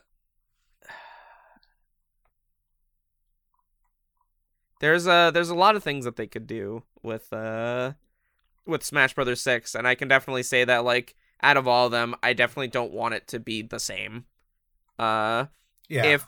There's 4.79 5.05
a 5.05 5.29
there's 5.33 5.49
a 5.49 5.55
lot 5.55 5.75
of 5.75 5.83
things 5.83 6.05
that 6.05 6.15
they 6.15 6.25
could 6.27 6.47
do 6.47 6.83
with 7.03 7.31
uh 7.31 7.93
with 8.65 8.83
Smash 8.83 9.13
Brothers 9.13 9.41
6 9.41 9.75
and 9.75 9.87
I 9.87 9.95
can 9.95 10.07
definitely 10.07 10.43
say 10.43 10.63
that 10.63 10.83
like 10.83 11.15
out 11.43 11.57
of 11.57 11.67
all 11.67 11.85
of 11.85 11.91
them 11.91 12.15
I 12.23 12.33
definitely 12.33 12.67
don't 12.69 12.91
want 12.91 13.13
it 13.13 13.27
to 13.27 13.39
be 13.39 13.61
the 13.61 13.79
same. 13.79 14.25
Uh 14.97 15.45
Yeah. 15.87 16.05
if 16.05 16.25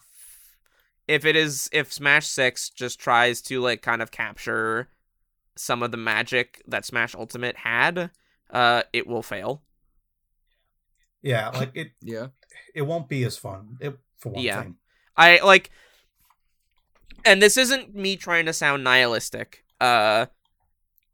if 1.07 1.25
it 1.25 1.35
is 1.35 1.69
if 1.73 1.91
Smash 1.91 2.27
6 2.27 2.69
just 2.69 2.99
tries 2.99 3.41
to 3.43 3.59
like 3.59 3.81
kind 3.81 4.01
of 4.01 4.11
capture 4.11 4.89
some 5.55 5.81
of 5.81 5.91
the 5.91 5.97
magic 5.97 6.61
that 6.67 6.85
Smash 6.85 7.15
Ultimate 7.15 7.57
had, 7.57 8.11
uh 8.53 8.83
it 8.93 9.05
will 9.07 9.21
fail. 9.23 9.61
yeah, 11.21 11.49
like 11.53 11.71
it 11.75 11.91
Yeah. 12.01 12.27
it 12.73 12.83
won't 12.83 13.09
be 13.09 13.23
as 13.25 13.37
fun. 13.37 13.77
It 13.81 13.97
for 14.19 14.29
one 14.29 14.41
Yeah. 14.43 14.61
thing. 14.61 14.75
I 15.17 15.39
like 15.43 15.69
and 17.25 17.41
this 17.41 17.57
isn't 17.57 17.93
me 17.95 18.15
trying 18.15 18.45
to 18.45 18.53
sound 18.53 18.83
nihilistic. 18.83 19.63
Uh 19.81 20.27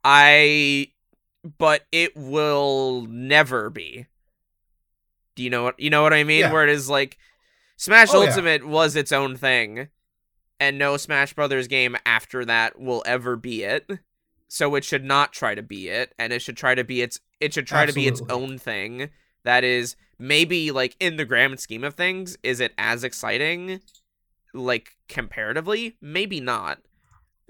I 0.04 0.88
but 1.58 1.86
it 1.92 2.16
will 2.16 3.06
never 3.08 3.70
be. 3.70 4.06
Do 5.34 5.42
you 5.42 5.50
know 5.50 5.62
what 5.64 5.80
you 5.80 5.90
know 5.90 6.02
what 6.02 6.12
I 6.12 6.24
mean? 6.24 6.40
Yeah. 6.40 6.52
Where 6.52 6.64
it 6.64 6.70
is 6.70 6.88
like 6.88 7.18
Smash 7.76 8.08
Oh, 8.12 8.22
yeah. 8.22 8.28
Ultimate 8.28 8.66
was 8.66 8.94
its 8.96 9.12
own 9.12 9.36
thing 9.36 9.88
and 10.58 10.78
no 10.78 10.98
Smash 10.98 11.32
Brothers 11.32 11.66
game 11.68 11.96
after 12.04 12.44
that 12.44 12.78
will 12.78 13.02
ever 13.06 13.36
be 13.36 13.62
it. 13.62 13.88
So 14.48 14.74
it 14.74 14.84
should 14.84 15.04
not 15.04 15.32
try 15.32 15.54
to 15.54 15.62
be 15.62 15.88
it 15.88 16.12
and 16.18 16.32
it 16.32 16.42
should 16.42 16.56
try 16.58 16.74
to 16.74 16.84
be 16.84 17.00
its 17.00 17.20
it 17.40 17.54
should 17.54 17.66
try 17.66 17.86
to 17.86 17.92
be 17.92 18.06
its 18.06 18.22
own 18.28 18.58
thing 18.58 19.10
that 19.44 19.64
is 19.64 19.96
maybe 20.18 20.70
like 20.70 20.94
in 21.00 21.16
the 21.16 21.24
grand 21.24 21.58
scheme 21.60 21.82
of 21.84 21.94
things 21.94 22.36
is 22.42 22.60
it 22.60 22.72
as 22.78 23.02
exciting 23.04 23.80
like 24.52 24.96
comparatively? 25.08 25.96
Maybe 26.00 26.40
not. 26.40 26.78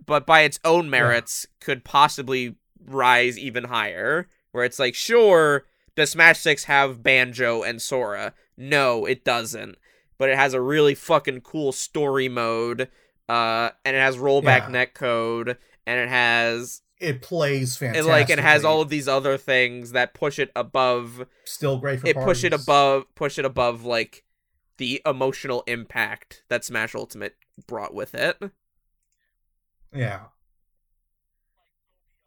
But 0.07 0.27
by 0.27 0.41
its 0.43 0.59
own 0.65 0.89
merits 0.91 1.47
could 1.61 1.85
possibly 1.85 2.57
rise 2.85 3.39
even 3.39 3.65
higher 3.65 4.29
where 4.53 4.65
it's 4.65 4.79
like 4.79 4.95
sure 4.95 5.65
does 5.97 6.11
smash 6.11 6.39
6 6.39 6.65
have 6.65 7.03
banjo 7.03 7.63
and 7.63 7.83
sora? 7.83 8.33
No 8.57 9.05
it 9.07 9.25
doesn't. 9.25 9.77
But 10.19 10.29
it 10.31 10.37
has 10.37 10.55
a 10.55 10.61
really 10.61 10.95
fucking 10.95 11.41
cool 11.41 11.73
story 11.73 12.29
mode 12.29 12.89
uh 13.29 13.71
and 13.85 13.97
it 13.97 14.01
has 14.01 14.17
rollback 14.17 14.69
Yeah. 14.73 14.87
netcode 14.87 15.57
and 15.87 15.99
it 16.01 16.09
has 16.09 16.83
It 17.01 17.23
plays 17.23 17.81
and 17.81 17.95
fantastic. 17.95 18.07
like 18.07 18.31
it 18.31 18.39
has 18.39 18.65
all 18.65 18.83
of 18.83 18.91
these 18.91 19.09
other 19.09 19.39
things 19.39 19.93
that 19.93 20.13
push 20.13 20.39
it 20.39 20.53
above 20.55 21.27
still 21.45 21.79
great 21.79 22.01
for 22.01 22.07
it 22.07 22.15
push 22.15 22.45
it 22.45 22.53
above 22.53 23.07
push 23.15 23.39
it 23.39 23.47
above 23.47 23.85
like 23.85 24.23
the 24.81 25.03
emotional 25.05 25.63
impact 25.67 26.43
that 26.49 26.65
Smash 26.65 26.95
Ultimate 26.95 27.37
brought 27.67 27.93
with 27.95 28.15
it. 28.15 28.39
Yeah. 29.95 30.25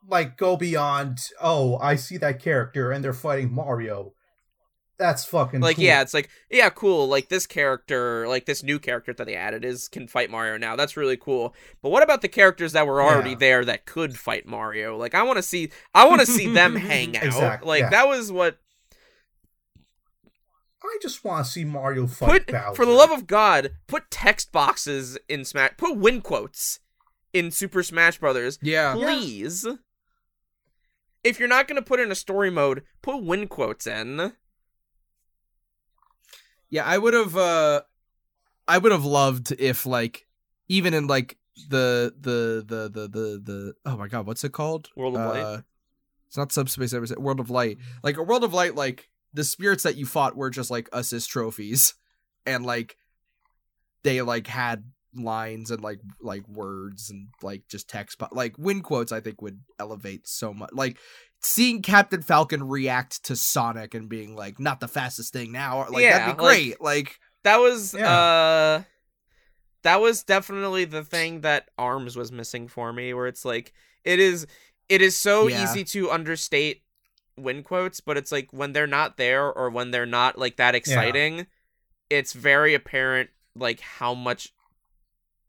Like 0.08 0.38
go 0.38 0.56
beyond, 0.56 1.18
oh, 1.42 1.78
I 1.80 1.96
see 1.96 2.18
that 2.18 2.40
character 2.40 2.92
and 2.92 3.04
they're 3.04 3.12
fighting 3.12 3.52
Mario. 3.52 4.14
That's 5.04 5.26
fucking 5.26 5.60
like 5.60 5.76
cool. 5.76 5.84
yeah 5.84 6.02
it's 6.02 6.14
like 6.14 6.30
yeah 6.50 6.70
cool 6.70 7.10
like 7.10 7.28
this 7.28 7.46
character 7.46 8.26
like 8.30 8.46
this 8.46 8.64
new 8.64 8.80
character 8.80 9.12
that 9.14 9.26
they 9.28 9.36
added 9.36 9.66
is 9.66 9.90
can 9.90 10.08
fight 10.08 10.30
mario 10.32 10.58
now 10.58 10.78
that's 10.78 10.96
really 10.96 11.18
cool 11.18 11.54
but 11.82 11.90
what 11.90 12.02
about 12.02 12.22
the 12.22 12.30
characters 12.30 12.72
that 12.72 12.88
were 12.88 13.02
already 13.02 13.32
Yeah. 13.32 13.36
there 13.38 13.66
that 13.66 13.86
could 13.86 14.18
fight 14.18 14.46
mario 14.48 14.96
like 14.96 15.14
i 15.14 15.22
want 15.22 15.36
to 15.38 15.44
see 15.44 15.72
i 15.94 16.08
want 16.08 16.22
to 16.22 16.26
see 16.26 16.48
them 16.48 16.76
hang 16.92 17.18
out 17.18 17.24
Exact- 17.26 17.66
like 17.66 17.82
yeah. 17.82 17.90
that 17.90 18.08
was 18.08 18.32
what 18.32 18.60
I 20.86 20.98
just 21.02 21.24
want 21.24 21.46
to 21.46 21.52
see 21.52 21.64
Mario 21.64 22.08
fight 22.08 22.46
put 22.46 22.48
Bowser. 22.54 22.76
for 22.76 22.86
the 22.86 22.92
love 22.92 23.10
of 23.12 23.26
god 23.28 23.72
put 23.88 24.12
text 24.12 24.52
boxes 24.52 25.18
in 25.30 25.46
smash 25.46 25.72
put 25.78 25.98
win 25.98 26.22
quotes 26.22 26.80
in 27.34 27.52
super 27.52 27.84
smash 27.84 28.20
brothers 28.20 28.60
Yeah. 28.62 28.94
please 28.94 29.66
if 31.24 31.40
you're 31.40 31.48
not 31.48 31.68
going 31.70 31.78
to 31.78 31.82
put 31.86 32.00
in 32.02 32.12
a 32.12 32.16
story 32.16 32.52
mode 32.52 32.84
put 33.02 33.24
win 33.24 33.48
quotes 33.48 33.88
in 33.88 34.34
Yeah, 36.74 36.86
I 36.86 36.98
would 36.98 37.14
have 37.14 37.38
uh 37.38 37.82
I 38.68 38.80
would 38.80 38.92
have 38.92 39.06
loved 39.06 39.52
if 39.52 39.86
like 39.86 40.26
even 40.68 40.96
in 40.96 41.06
like 41.06 41.38
the 41.70 42.12
the 42.20 42.66
the 42.68 42.90
the 42.90 43.08
the 43.08 43.42
the 43.44 43.74
oh 43.86 43.96
my 43.96 44.08
god, 44.08 44.26
what's 44.26 44.44
it 44.44 44.54
called? 44.54 44.90
World 44.96 45.16
of 45.16 45.22
Light? 45.22 45.44
Uh, 45.44 45.62
It's 46.26 46.36
not 46.36 46.52
Subspace 46.52 46.92
Ever 46.92 47.06
said 47.06 47.20
World 47.20 47.40
of 47.40 47.52
Light. 47.52 47.78
Like 48.02 48.18
a 48.18 48.24
World 48.24 48.44
of 48.44 48.56
Light 48.56 48.74
like 48.74 49.12
the 49.36 49.44
spirits 49.44 49.84
that 49.84 49.98
you 49.98 50.08
fought 50.08 50.36
were 50.36 50.50
just 50.50 50.72
like 50.72 50.90
assist 50.92 51.30
trophies 51.30 51.94
and 52.48 52.66
like 52.66 52.98
they 54.02 54.24
like 54.24 54.48
had 54.48 54.84
lines 55.14 55.70
and 55.70 55.84
like 55.84 56.00
like 56.22 56.48
words 56.48 57.12
and 57.12 57.28
like 57.44 57.68
just 57.68 57.88
text 57.88 58.18
but 58.18 58.36
like 58.36 58.58
win 58.58 58.82
quotes 58.82 59.12
I 59.12 59.20
think 59.22 59.44
would 59.44 59.60
elevate 59.78 60.28
so 60.28 60.56
much. 60.56 60.72
Like 60.74 60.98
seeing 61.44 61.82
Captain 61.82 62.22
Falcon 62.22 62.68
react 62.68 63.24
to 63.26 63.36
Sonic 63.36 63.94
and 63.94 64.08
being 64.10 64.36
like 64.36 64.60
not 64.60 64.80
the 64.80 64.88
fastest 64.88 65.34
thing 65.34 65.52
now 65.52 65.86
like 65.90 66.04
Yeah, 66.04 66.20
that'd 66.20 66.38
be 66.38 66.40
great. 66.44 66.82
Like 66.82 67.20
That 67.44 67.58
was 67.58 67.94
Yeah. 67.94 68.10
uh 68.10 68.84
that 69.84 70.00
was 70.00 70.24
definitely 70.24 70.86
the 70.86 71.04
thing 71.04 71.42
that 71.42 71.70
Arms 71.78 72.16
was 72.16 72.32
missing 72.32 72.68
for 72.70 72.94
me 72.94 73.14
where 73.14 73.28
it's 73.28 73.44
like 73.44 73.74
it 74.06 74.20
is 74.20 74.48
it 74.90 75.02
is 75.02 75.18
so 75.18 75.48
Yeah. 75.48 75.62
easy 75.64 75.84
to 75.86 76.10
understate 76.12 76.84
win 77.36 77.64
quotes 77.64 78.00
but 78.00 78.16
it's 78.16 78.32
like 78.32 78.54
when 78.54 78.74
they're 78.74 78.88
not 78.88 79.18
there 79.18 79.52
or 79.52 79.70
when 79.70 79.92
they're 79.92 80.06
not 80.06 80.38
like 80.38 80.58
that 80.58 80.76
exciting 80.76 81.48
it's 82.10 82.32
very 82.34 82.74
apparent 82.76 83.30
like 83.56 83.80
how 83.80 84.14
much 84.14 84.54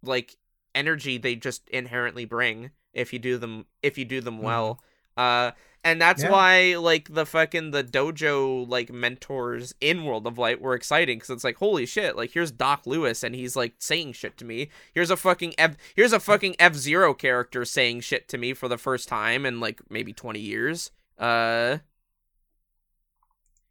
like 0.03 0.37
energy 0.75 1.19
they 1.19 1.37
just 1.37 1.69
inherently 1.69 2.25
bring 2.25 2.71
if 2.95 3.12
you 3.12 3.19
do 3.19 3.37
them 3.39 3.66
if 3.83 3.99
you 3.99 4.05
do 4.05 4.21
them 4.21 4.39
well 4.39 4.81
uh 5.16 5.51
and 5.85 6.01
that's 6.01 6.23
Yeah. 6.23 6.31
why 6.32 6.77
like 6.77 7.12
the 7.12 7.27
fucking 7.27 7.70
the 7.70 7.85
dojo 7.85 8.66
like 8.69 8.90
mentors 8.90 9.74
in 9.81 10.05
world 10.05 10.27
of 10.27 10.39
light 10.39 10.61
were 10.61 10.74
exciting 10.74 11.19
because 11.19 11.31
it's 11.31 11.44
like 11.44 11.56
holy 11.59 11.85
shit 11.86 12.16
like 12.16 12.31
here's 12.32 12.51
doc 12.51 12.86
Louis 12.86 13.23
and 13.23 13.35
he's 13.35 13.55
like 13.55 13.74
saying 13.78 14.15
shit 14.15 14.36
to 14.39 14.44
me 14.44 14.70
here's 14.93 15.11
a 15.11 15.16
fucking 15.16 15.55
F- 15.59 15.77
here's 15.94 16.12
a 16.12 16.20
fucking 16.20 16.56
f-zero 16.59 17.12
character 17.15 17.65
saying 17.65 18.01
shit 18.01 18.28
to 18.28 18.39
me 18.39 18.55
for 18.55 18.66
the 18.69 18.78
first 18.78 19.09
time 19.09 19.44
in 19.47 19.61
like 19.61 19.81
maybe 19.90 20.12
20 20.12 20.40
years 20.40 20.90
uh 21.19 21.78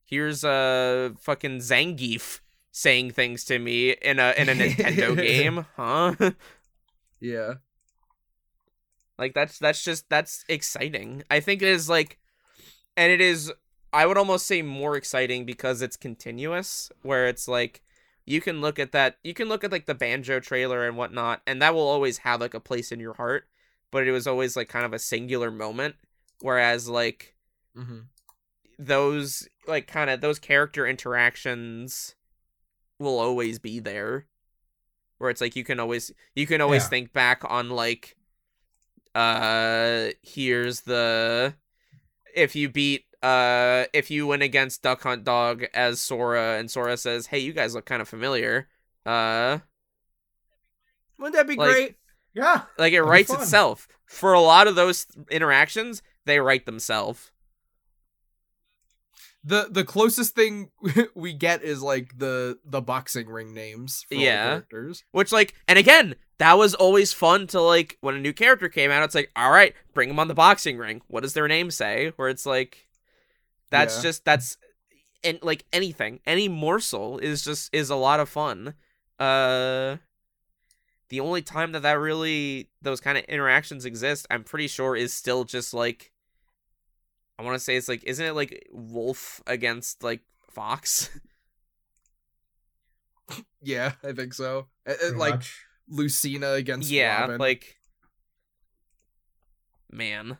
here's 0.06 0.44
a 0.44 1.14
fucking 1.19 1.57
zangief 1.60 2.40
saying 2.72 3.11
things 3.11 3.44
to 3.45 3.60
me 3.60 3.91
in 3.91 4.19
a 4.19 4.34
in 4.38 4.49
a 4.49 4.53
nintendo 4.53 5.15
game 5.22 5.65
huh 5.76 6.14
yeah. 7.19 7.56
Like 9.18 9.34
that's 9.34 9.60
that's 9.60 9.84
just 9.84 10.10
that's 10.10 10.44
exciting. 10.49 11.23
I 11.30 11.40
think 11.40 11.61
it 11.61 11.68
is 11.69 11.90
like 11.90 12.19
and 12.98 13.11
it 13.11 13.22
is 13.22 13.52
I 13.94 14.06
would 14.06 14.18
almost 14.18 14.48
say 14.48 14.61
more 14.61 14.95
exciting 14.95 15.45
because 15.45 15.81
it's 15.81 15.98
continuous 15.98 16.91
where 17.03 17.27
it's 17.27 17.48
like 17.48 17.81
you 18.26 18.41
can 18.41 18.61
look 18.61 18.80
at 18.80 18.91
that 18.94 19.18
you 19.23 19.34
can 19.34 19.49
look 19.49 19.64
at 19.64 19.72
like 19.72 19.85
the 19.85 19.95
banjo 19.95 20.40
trailer 20.40 20.88
and 20.88 20.98
whatnot 20.98 21.41
and 21.45 21.61
that 21.61 21.73
will 21.73 21.88
always 21.88 22.19
have 22.19 22.41
like 22.41 22.53
a 22.53 22.60
place 22.60 22.91
in 22.91 22.99
your 22.99 23.14
heart 23.15 23.48
but 23.91 24.07
it 24.07 24.11
was 24.11 24.27
always 24.27 24.56
like 24.56 24.69
kind 24.69 24.85
of 24.85 24.94
a 24.94 24.99
singular 24.99 25.52
moment 25.52 25.95
whereas 26.41 26.90
like 26.90 27.35
Mm-hmm. 27.77 27.99
those 28.80 29.48
like 29.68 29.88
kind 29.88 30.10
of 30.10 30.22
those 30.22 30.40
character 30.40 30.85
interactions 30.88 32.15
will 32.99 33.19
always 33.19 33.60
be 33.60 33.80
there 33.80 34.26
where 35.18 35.30
it's 35.30 35.41
like 35.41 35.56
you 35.56 35.64
can 35.64 35.80
always 35.80 36.11
you 36.35 36.48
can 36.48 36.61
always 36.61 36.84
Yeah. 36.84 36.90
think 36.90 37.14
back 37.14 37.44
on 37.49 37.69
like 37.69 38.15
uh 39.15 40.10
here's 40.22 40.81
the 40.81 41.53
if 42.35 42.56
you 42.56 42.68
beat 42.69 43.06
uh 43.22 43.85
if 43.94 44.10
you 44.11 44.27
win 44.27 44.41
against 44.41 44.81
duck 44.81 45.03
hunt 45.03 45.23
dog 45.23 45.64
as 45.73 46.02
sora 46.02 46.57
and 46.57 46.69
sora 46.72 46.98
says 46.98 47.27
hey 47.27 47.40
you 47.40 47.53
guys 47.53 47.76
look 47.76 47.85
kind 47.85 48.02
of 48.02 48.10
familiar 48.10 48.68
uh 49.06 49.60
Wouldn't 51.19 51.35
that 51.35 51.48
be 51.48 51.56
Like- 51.56 51.72
great? 51.72 51.95
Yeah, 52.35 52.64
like 52.80 52.94
it 52.94 53.03
writes 53.03 53.31
itself 53.31 53.88
for 54.07 54.34
a 54.34 54.40
lot 54.41 54.68
of 54.68 54.73
those 54.76 55.06
interactions 55.30 56.02
they 56.26 56.40
write 56.40 56.65
themselves 56.65 57.30
The 59.44 59.68
the 59.69 59.84
closest 59.84 60.34
thing 60.35 60.69
we 61.15 61.34
get 61.34 61.64
is 61.64 61.81
like 61.84 62.18
the 62.18 62.57
the 62.65 62.81
boxing 62.81 63.27
ring 63.27 63.53
names 63.53 64.06
for 64.07 64.15
Yeah. 64.15 64.45
characters. 64.48 65.03
Which 65.11 65.31
like 65.31 65.53
and 65.68 65.77
again, 65.77 66.15
that 66.39 66.57
was 66.57 66.73
always 66.76 67.14
fun 67.14 67.47
to 67.47 67.61
like 67.61 67.97
when 68.01 68.15
a 68.15 68.19
new 68.19 68.34
character 68.34 68.69
came 68.69 68.91
out, 68.91 69.03
it's 69.03 69.15
like, 69.15 69.31
all 69.35 69.51
right, 69.51 69.73
bring 69.93 70.10
them 70.10 70.19
on 70.19 70.27
the 70.27 70.34
boxing 70.34 70.77
ring. 70.77 71.01
What 71.07 71.22
does 71.23 71.34
their 71.34 71.47
name 71.47 71.72
say? 71.72 72.11
Where 72.15 72.30
it's 72.30 72.45
like 72.45 72.88
that's 73.72 73.97
Yeah. 73.97 74.01
just 74.01 74.26
that's 74.26 74.57
and 75.23 75.39
like 75.43 75.65
anything, 75.73 76.22
any 76.26 76.49
morsel 76.49 77.19
is 77.19 77.43
just 77.43 77.73
is 77.73 77.89
a 77.89 77.95
lot 77.95 78.19
of 78.19 78.30
fun. 78.30 78.76
Uh 79.19 79.97
the 81.10 81.19
only 81.19 81.41
time 81.41 81.72
that 81.73 81.81
that 81.81 81.93
really 81.99 82.69
those 82.81 82.99
kind 82.99 83.18
of 83.18 83.23
interactions 83.26 83.85
exist, 83.85 84.26
I'm 84.31 84.43
pretty 84.43 84.68
sure 84.68 84.95
is 84.95 85.14
still 85.14 85.43
just 85.43 85.73
like 85.73 86.11
I 87.38 87.43
want 87.43 87.55
to 87.55 87.60
say 87.60 87.76
it's 87.76 87.88
like 87.89 88.03
isn't 88.05 88.26
it 88.26 88.34
like 88.34 88.68
Wolf 88.72 89.41
against 89.47 90.03
like 90.03 90.22
Fox? 90.51 91.10
Yeah, 93.61 93.93
I 94.03 94.11
think 94.14 94.34
so. 94.34 94.68
Uh, 94.88 94.93
pretty 95.07 95.18
like 95.18 95.34
much. 95.34 95.65
Lucina 95.88 96.53
against 96.53 96.89
yeah 96.89 97.22
Robin. 97.22 97.38
like 97.39 97.77
man 99.91 100.38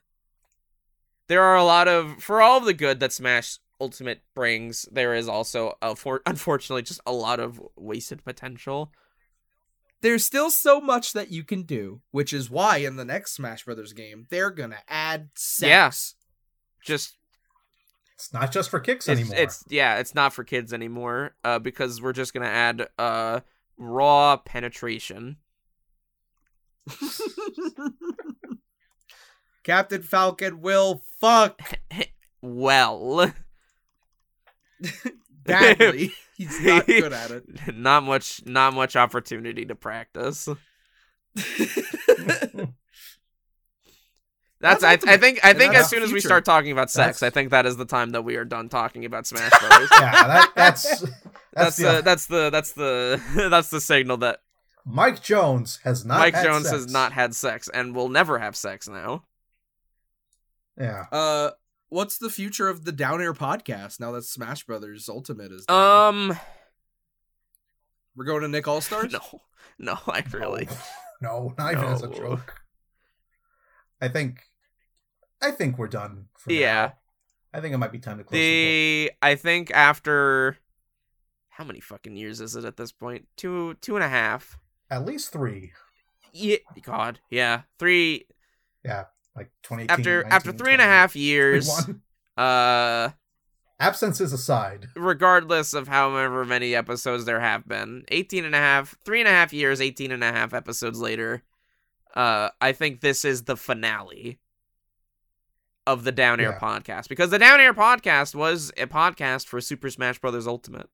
there 1.27 1.41
are 1.43 1.55
a 1.55 1.63
lot 1.63 1.87
of 1.87 2.21
for 2.23 2.41
all 2.41 2.57
of 2.57 2.65
the 2.65 2.73
good 2.73 2.99
that 2.99 3.11
smash 3.13 3.57
ultimate 3.79 4.21
brings 4.33 4.87
there 4.91 5.13
is 5.13 5.27
also 5.27 5.77
a 5.81 5.95
for 5.95 6.21
unfortunately 6.25 6.81
just 6.81 7.01
a 7.05 7.11
lot 7.13 7.39
of 7.39 7.61
wasted 7.75 8.23
potential 8.23 8.91
there's 10.03 10.25
still 10.25 10.51
so 10.51 10.81
much 10.81 11.13
that 11.13 11.31
you 11.31 11.45
can 11.45 11.63
do, 11.63 12.01
which 12.11 12.33
is 12.33 12.49
why 12.49 12.77
in 12.79 12.97
the 12.97 13.05
next 13.05 13.35
Smash 13.35 13.63
Brothers 13.63 13.93
game 13.93 14.27
they're 14.29 14.51
gonna 14.51 14.81
add 14.89 15.29
sex. 15.33 16.15
just 16.85 17.15
It's 18.15 18.33
not 18.33 18.51
just 18.51 18.69
for 18.69 18.81
kicks 18.81 19.07
it's, 19.07 19.21
anymore. 19.21 19.37
it's 19.39 19.63
yeah 19.69 19.99
it's 19.99 20.13
not 20.13 20.33
for 20.33 20.43
kids 20.43 20.73
anymore 20.73 21.35
uh 21.45 21.57
because 21.57 22.01
we're 22.01 22.11
just 22.11 22.33
gonna 22.33 22.45
add 22.47 22.87
uh 22.99 23.39
raw 23.77 24.37
penetration 24.37 25.37
Captain 29.63 30.01
Falcon 30.01 30.61
will 30.61 31.03
fuck 31.19 31.61
well 32.41 33.31
badly. 35.45 36.11
He's 36.35 36.61
not 36.61 36.87
good 36.87 37.13
at 37.13 37.31
it. 37.31 37.75
not 37.75 38.03
much 38.03 38.45
not 38.45 38.73
much 38.73 38.95
opportunity 38.95 39.65
to 39.65 39.75
practice 39.75 40.49
That's 44.64 44.81
That's 44.81 45.06
I, 45.06 45.14
I 45.14 45.18
think 45.18 45.40
I 45.45 45.49
And 45.49 45.60
think 45.60 45.76
as 45.76 45.90
soon 45.90 46.02
as 46.03 46.11
we 46.11 46.19
start 46.22 46.45
talking 46.45 46.72
about 46.72 46.90
sex, 46.90 47.19
That's- 47.19 47.23
I 47.23 47.30
think 47.34 47.52
that 47.52 47.65
is 47.65 47.76
the 47.77 47.85
time 47.85 48.11
that 48.11 48.23
we 48.23 48.38
are 48.38 48.45
done 48.45 48.69
talking 48.69 49.03
about 49.06 49.27
Smash 49.27 49.52
Brothers. 49.60 49.90
yeah, 49.99 50.11
that, 50.27 50.52
that's 50.56 50.90
that's, 51.53 51.76
that's 51.76 51.76
the, 51.77 51.84
the 51.91 52.02
that's 52.02 52.26
the 52.27 52.49
that's 52.49 52.72
the 52.72 53.22
that's 53.52 53.69
the 53.69 53.81
signal 53.81 54.18
that 54.18 54.40
Mike 54.85 55.22
Jones 55.22 55.80
has 55.84 56.06
not. 56.06 56.18
Mike 56.19 56.34
had 56.34 56.45
Jones 56.45 56.64
sex. 56.69 56.77
has 56.84 56.91
not 56.91 57.11
had 57.11 57.35
sex 57.35 57.69
and 57.73 57.94
will 57.94 58.10
never 58.10 58.40
have 58.40 58.56
sex 58.56 58.88
now. 58.90 59.23
Yeah, 60.80 61.06
Uh, 61.11 61.52
what's 61.90 62.18
the 62.18 62.30
future 62.30 62.68
of 62.68 62.84
the 62.85 62.91
Down 62.91 63.22
Air 63.22 63.34
podcast 63.34 63.99
now 63.99 64.11
that 64.14 64.23
Smash 64.23 64.64
Brothers 64.64 65.07
Ultimate 65.07 65.52
is 65.52 65.65
done? 65.68 66.31
Um, 66.31 66.38
We're 68.15 68.26
going 68.26 68.41
to 68.41 68.48
Nick 68.48 68.68
All 68.68 68.81
Stars. 68.81 69.11
no, 69.14 69.41
no, 69.77 69.98
I 70.07 70.23
really. 70.31 70.68
no, 71.22 71.53
not 71.57 71.73
even 71.73 71.85
as 71.85 72.02
a 72.02 72.07
joke. 72.07 72.56
I 74.02 74.07
think, 74.10 74.41
I 75.43 75.51
think 75.51 75.77
we're 75.77 75.87
done. 75.87 76.27
For 76.37 76.51
Yeah. 76.51 76.85
now. 76.85 76.93
I 77.55 77.61
think 77.61 77.73
it 77.75 77.77
might 77.77 77.91
be 77.91 77.99
time 77.99 78.17
to 78.17 78.23
close 78.23 78.39
the, 78.39 78.39
The 78.39 79.11
I 79.21 79.35
think 79.35 79.69
after 79.71 80.57
how 81.49 81.63
many 81.63 81.79
fucking 81.79 82.15
years 82.15 82.41
is 82.41 82.55
it 82.55 82.65
at 82.65 82.77
this 82.77 82.91
point? 82.91 83.27
Two 83.37 83.75
two 83.75 83.95
and 83.95 84.03
a 84.03 84.09
half. 84.09 84.57
At 84.89 85.05
least 85.05 85.31
three, 85.31 85.73
Yeah, 86.31 86.57
God, 86.81 87.19
yeah, 87.29 87.61
three 87.77 88.25
Yeah. 88.83 89.05
like 89.35 89.51
twenty. 89.61 89.87
after 89.89 90.25
after 90.25 90.51
three 90.51 90.73
and 90.73 90.81
a 90.81 90.85
half 90.85 91.15
years. 91.15 91.69
Uh, 92.37 93.09
Absences 93.79 94.33
aside, 94.33 94.87
regardless 94.95 95.73
of 95.73 95.87
however 95.87 96.45
many 96.45 96.73
episodes 96.73 97.25
there 97.25 97.39
have 97.41 97.67
been 97.67 98.05
18 98.07 98.45
and 98.45 98.55
a 98.55 98.59
half 98.59 98.95
three 99.03 99.19
and 99.19 99.27
a 99.27 99.31
half 99.31 99.51
years 99.53 99.81
18 99.81 100.11
and 100.11 100.23
a 100.23 100.31
half 100.31 100.53
episodes 100.53 100.99
later 101.01 101.43
uh 102.15 102.49
i 102.61 102.71
think 102.71 103.01
this 103.01 103.25
is 103.25 103.43
the 103.43 103.57
finale 103.57 104.39
of 105.85 106.03
the 106.03 106.11
down 106.11 106.39
air 106.39 106.51
Yeah. 106.51 106.60
podcast 106.60 107.10
because 107.10 107.30
the 107.30 107.39
down 107.39 107.60
air 107.60 107.73
podcast 107.73 108.34
was 108.35 108.72
a 108.77 108.88
podcast 108.88 109.47
for 109.47 109.60
super 109.61 109.89
smash 109.89 110.19
brothers 110.19 110.47
ultimate 110.47 110.89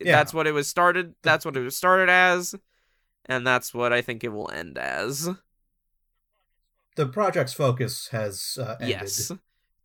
Yeah. 0.00 0.16
that's 0.16 0.32
what 0.32 0.46
it 0.46 0.52
was 0.52 0.66
started 0.68 1.14
that's 1.22 1.44
what 1.44 1.56
it 1.56 1.60
was 1.60 1.76
started 1.76 2.08
as 2.08 2.54
and 3.26 3.46
that's 3.46 3.74
what 3.74 3.92
i 3.92 4.00
think 4.00 4.24
it 4.24 4.28
will 4.28 4.50
end 4.50 4.78
as 4.78 5.28
the 6.96 7.06
project's 7.06 7.52
focus 7.52 8.08
has 8.08 8.58
uh, 8.60 8.76
ended. 8.80 8.88
yes 8.88 9.30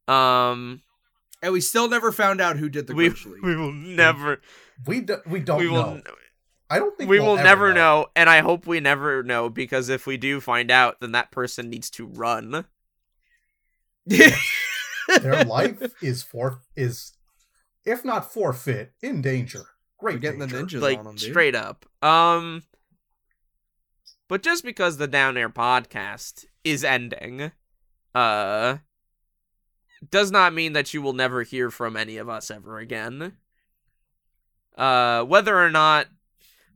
um 0.07 0.81
And 1.41 1.53
we 1.53 1.61
still 1.61 1.89
never 1.89 2.11
found 2.11 2.39
out 2.41 2.57
who 2.57 2.69
did 2.69 2.87
the 2.87 2.95
we, 2.95 3.09
we 3.43 3.55
will 3.55 3.71
never 3.73 4.41
We 4.87 5.01
do, 5.01 5.17
we 5.27 5.39
don't 5.41 5.59
we 5.59 5.67
will 5.67 5.95
know. 5.95 6.01
I 6.69 6.79
don't 6.79 6.97
think 6.97 7.09
we 7.09 7.19
we'll 7.19 7.31
will 7.33 7.37
ever 7.37 7.43
never 7.47 7.73
know. 7.73 8.07
and 8.15 8.29
I 8.29 8.39
hope 8.39 8.65
we 8.65 8.79
never 8.79 9.21
know 9.21 9.49
because 9.49 9.89
if 9.89 10.07
we 10.07 10.17
do 10.17 10.39
find 10.41 10.71
out, 10.71 11.01
then 11.01 11.11
that 11.11 11.29
person 11.29 11.69
needs 11.69 11.89
to 11.91 12.07
run. 12.07 12.65
Their 15.21 15.43
life 15.45 15.81
is 16.01 16.23
for 16.23 16.61
is, 16.75 17.13
if 17.85 18.03
not 18.03 18.31
forfeit, 18.31 18.93
in 19.01 19.21
danger. 19.21 19.63
Great 19.97 20.15
We're 20.15 20.19
getting 20.19 20.39
the 20.39 20.47
ninjas 20.47 20.81
like 20.81 20.99
on 20.99 21.05
them, 21.05 21.15
dude. 21.15 21.29
straight 21.29 21.55
up. 21.55 21.85
Um, 22.01 22.63
but 24.27 24.43
just 24.43 24.63
because 24.63 24.97
the 24.97 25.07
Down 25.07 25.37
Air 25.37 25.49
podcast 25.49 26.45
is 26.63 26.83
ending, 26.83 27.51
uh, 28.15 28.77
does 30.09 30.31
not 30.31 30.53
mean 30.53 30.73
that 30.73 30.93
you 30.93 31.01
will 31.01 31.13
never 31.13 31.43
hear 31.43 31.69
from 31.71 31.95
any 31.95 32.17
of 32.17 32.29
us 32.29 32.51
ever 32.51 32.79
again. 32.79 33.33
Uh, 34.77 35.23
whether 35.23 35.57
or 35.57 35.69
not 35.69 36.07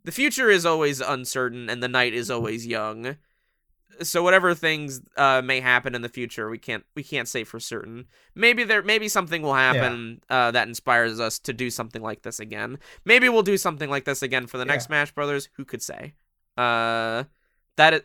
the 0.04 0.12
future 0.12 0.50
is 0.50 0.66
always 0.66 1.02
uncertain 1.02 1.70
and 1.70 1.82
the 1.82 1.88
night 1.88 2.14
is 2.14 2.30
always 2.30 2.68
young. 2.68 3.18
So 4.02 4.22
whatever 4.24 4.54
things 4.54 5.02
uh, 5.16 5.42
may 5.44 5.60
happen 5.60 5.96
in 5.96 6.02
the 6.02 6.10
future, 6.10 6.50
we 6.50 6.58
can't 6.58 6.84
we 6.96 7.04
can't 7.04 7.28
say 7.28 7.44
for 7.44 7.60
certain. 7.60 8.06
Maybe 8.36 8.64
there 8.64 8.84
maybe 8.84 9.08
something 9.10 9.42
will 9.42 9.54
happen 9.56 10.22
uh, 10.30 10.52
that 10.52 10.68
inspires 10.68 11.20
us 11.20 11.40
to 11.40 11.54
do 11.54 11.70
something 11.70 12.02
like 12.02 12.22
this 12.22 12.40
again. 12.40 12.78
Maybe 13.06 13.30
we'll 13.30 13.44
do 13.44 13.58
something 13.58 13.90
like 13.90 14.06
this 14.06 14.22
again 14.22 14.48
for 14.48 14.58
the 14.58 14.66
next 14.66 14.84
Yeah. 14.86 14.88
Smash 14.88 15.12
Brothers. 15.14 15.50
Who 15.58 15.66
could 15.66 15.82
say? 15.82 16.14
Uh, 16.58 17.24
that 17.76 17.94
is, 17.94 18.02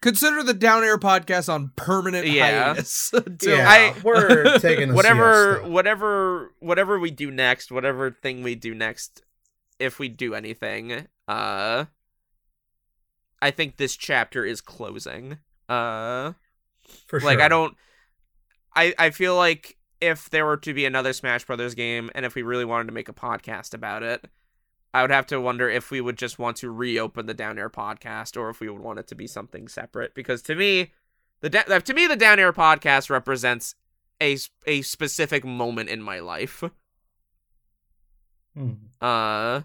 Consider 0.00 0.42
the 0.42 0.52
Down 0.54 0.82
Air 0.82 0.98
podcast 0.98 1.48
on 1.52 1.70
permanent 1.76 2.26
Yeah. 2.26 2.72
hiatus. 2.74 3.12
until- 3.26 3.56
yeah, 3.56 3.68
I- 3.70 3.94
we're 4.02 4.58
taking 4.58 4.90
a 4.90 4.94
whatever 4.94 5.62
whatever 5.62 6.52
whatever 6.58 6.98
we 6.98 7.10
do 7.12 7.30
next, 7.30 7.70
whatever 7.70 8.10
thing 8.10 8.42
we 8.42 8.54
do 8.56 8.74
next, 8.74 9.22
if 9.78 9.98
we 10.00 10.08
do 10.08 10.34
anything, 10.34 11.06
uh, 11.28 11.84
I 13.42 13.50
think 13.50 13.76
this 13.76 13.96
chapter 13.96 14.44
is 14.44 14.60
closing. 14.60 15.38
Uh. 15.68 16.32
for 17.08 17.20
Like. 17.20 17.40
I 17.40 17.48
don't 17.48 17.76
I 18.74 18.94
I 18.98 19.10
feel 19.10 19.36
like 19.36 19.76
if 20.00 20.30
there 20.30 20.46
were 20.46 20.56
to 20.58 20.72
be 20.72 20.86
another 20.86 21.12
Smash 21.12 21.44
Brothers 21.44 21.74
game 21.74 22.10
and 22.14 22.24
if 22.24 22.34
we 22.34 22.42
really 22.42 22.64
wanted 22.64 22.86
to 22.86 22.92
make 22.92 23.08
a 23.08 23.12
podcast 23.12 23.74
about 23.74 24.02
it, 24.02 24.26
I 24.94 25.02
would 25.02 25.10
have 25.10 25.26
to 25.26 25.40
wonder 25.40 25.68
if 25.68 25.90
we 25.90 26.00
would 26.00 26.16
just 26.16 26.38
want 26.38 26.56
to 26.58 26.70
reopen 26.70 27.26
the 27.26 27.34
Down 27.34 27.58
Air 27.58 27.70
podcast 27.70 28.36
or 28.36 28.48
if 28.48 28.60
we 28.60 28.68
would 28.68 28.80
want 28.80 28.98
it 28.98 29.08
to 29.08 29.14
be 29.14 29.26
something 29.26 29.68
separate 29.68 30.14
because 30.14 30.40
to 30.42 30.54
me 30.54 30.92
the 31.40 31.50
da- 31.50 31.78
to 31.78 31.94
me 31.94 32.06
the 32.06 32.16
Down 32.16 32.38
Air 32.38 32.52
podcast 32.52 33.10
represents 33.10 33.74
a 34.20 34.38
a 34.66 34.82
specific 34.82 35.44
moment 35.44 35.88
in 35.88 36.00
my 36.00 36.20
life. 36.20 36.62
Hmm. 38.54 38.72
Uh 39.00 39.62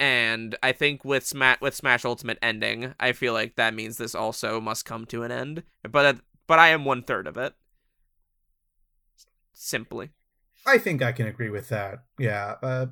and 0.00 0.56
I 0.62 0.72
think 0.72 1.04
with 1.04 1.26
Smash 1.26 1.60
with 1.60 1.74
Smash 1.74 2.06
Ultimate 2.06 2.38
ending, 2.40 2.94
I 2.98 3.12
feel 3.12 3.34
like 3.34 3.56
that 3.56 3.74
means 3.74 3.98
this 3.98 4.14
also 4.14 4.58
must 4.58 4.86
come 4.86 5.04
to 5.06 5.22
an 5.22 5.30
end. 5.30 5.62
But 5.88 6.20
but 6.46 6.58
I 6.58 6.68
am 6.68 6.86
one 6.86 7.02
third 7.02 7.26
of 7.26 7.36
it. 7.36 7.52
Simply, 9.52 10.08
I 10.66 10.78
think 10.78 11.02
I 11.02 11.12
can 11.12 11.26
agree 11.26 11.50
with 11.50 11.68
that. 11.68 11.98
Yeah. 12.18 12.54
Uh, 12.62 12.86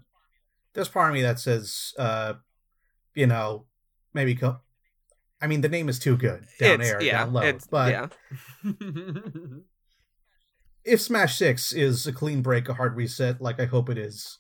there's 0.75 0.91
part 0.91 1.09
of 1.09 1.15
me 1.15 1.23
that 1.23 1.41
says, 1.41 1.95
uh, 1.99 2.35
you 3.15 3.27
know, 3.27 3.65
maybe. 4.13 4.35
Co- 4.35 4.61
I 5.41 5.47
mean, 5.47 5.63
the 5.63 5.69
name 5.71 5.89
is 5.89 5.99
too 5.99 6.17
good. 6.17 6.45
Down 6.61 6.83
it's 6.83 6.91
air, 6.91 7.03
yeah, 7.03 7.25
down 7.25 7.33
low. 7.33 7.59
but 7.71 7.91
yeah, 7.91 8.09
if 10.85 11.01
Smash 11.01 11.39
Six 11.39 11.73
is 11.73 12.07
a 12.07 12.13
clean 12.13 12.43
break, 12.43 12.69
a 12.69 12.75
hard 12.75 12.97
reset, 12.97 13.41
like 13.41 13.59
I 13.59 13.65
hope 13.65 13.89
it 13.89 13.97
is, 13.97 14.39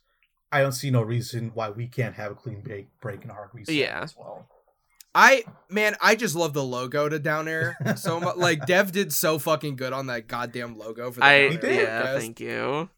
I 0.50 0.60
don't 0.62 0.72
see 0.72 0.90
no 0.90 1.02
reason 1.02 1.50
why 1.54 1.70
we 1.70 1.86
can't 1.86 2.14
have 2.14 2.32
a 2.32 2.34
clean 2.34 2.60
break, 2.62 2.88
break 3.00 3.22
and 3.22 3.30
a 3.30 3.34
hard 3.34 3.50
reset 3.52 3.74
Yeah. 3.74 4.00
as 4.02 4.16
well. 4.16 4.46
I 5.14 5.44
man, 5.68 5.96
I 6.00 6.14
just 6.14 6.34
love 6.36 6.52
the 6.52 6.62
logo 6.64 7.08
to 7.08 7.18
Down 7.18 7.48
Air 7.48 7.76
so 7.96 8.20
much. 8.20 8.36
Like 8.36 8.66
Dev 8.66 8.92
did 8.92 9.12
so 9.12 9.38
fucking 9.38 9.76
good 9.76 9.92
on 9.92 10.06
that 10.06 10.28
goddamn 10.28 10.78
logo 10.78 11.10
for 11.10 11.20
the 11.20 11.26
I 11.26 11.48
Down 11.56 11.64
Air 11.64 11.82
yeah, 11.82 12.02
podcast. 12.02 12.18
thank 12.18 12.40
you. 12.40 12.88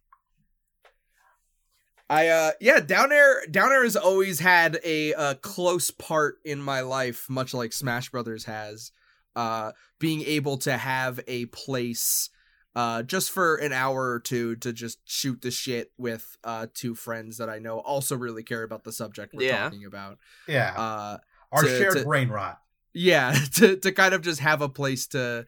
I 2.09 2.29
uh 2.29 2.51
yeah, 2.61 2.81
Down 2.81 3.13
Air 3.13 3.47
Down 3.51 3.71
Air 3.73 3.85
has 3.85 3.97
always 3.97 4.41
had 4.41 4.81
a 4.85 5.15
uh, 5.15 5.35
close 5.35 5.91
part 5.93 6.39
in 6.45 6.61
my 6.61 6.81
life, 6.81 7.27
much 7.29 7.55
like 7.55 7.73
Smash 7.73 8.11
Brothers 8.11 8.45
has. 8.45 8.91
Uh 9.37 9.73
being 10.01 10.23
able 10.23 10.57
to 10.59 10.77
have 10.77 11.21
a 11.29 11.47
place 11.47 12.29
uh 12.77 13.03
just 13.03 13.31
for 13.31 13.57
an 13.57 13.73
hour 13.73 14.11
or 14.13 14.21
two 14.21 14.55
to 14.57 14.73
just 14.73 14.99
shoot 15.05 15.43
the 15.43 15.51
shit 15.51 15.91
with 15.99 16.37
uh 16.45 16.67
two 16.73 16.95
friends 16.95 17.39
that 17.39 17.49
I 17.51 17.59
know 17.59 17.79
also 17.81 18.17
really 18.17 18.43
care 18.45 18.63
about 18.63 18.85
the 18.85 18.93
subject 18.93 19.35
we're 19.35 19.49
Yeah. 19.49 19.65
talking 19.65 19.85
about. 19.85 20.19
Yeah. 20.47 20.73
Uh 20.77 21.19
Our 21.53 21.63
to- 21.63 21.69
shared 21.79 21.97
to- 21.97 22.05
brain 22.05 22.29
rot. 22.29 22.61
yeah 22.95 23.35
to 23.55 23.77
to 23.77 23.93
kind 23.93 24.15
of 24.15 24.23
just 24.23 24.41
have 24.41 24.63
a 24.63 24.69
place 24.69 25.07
to 25.09 25.47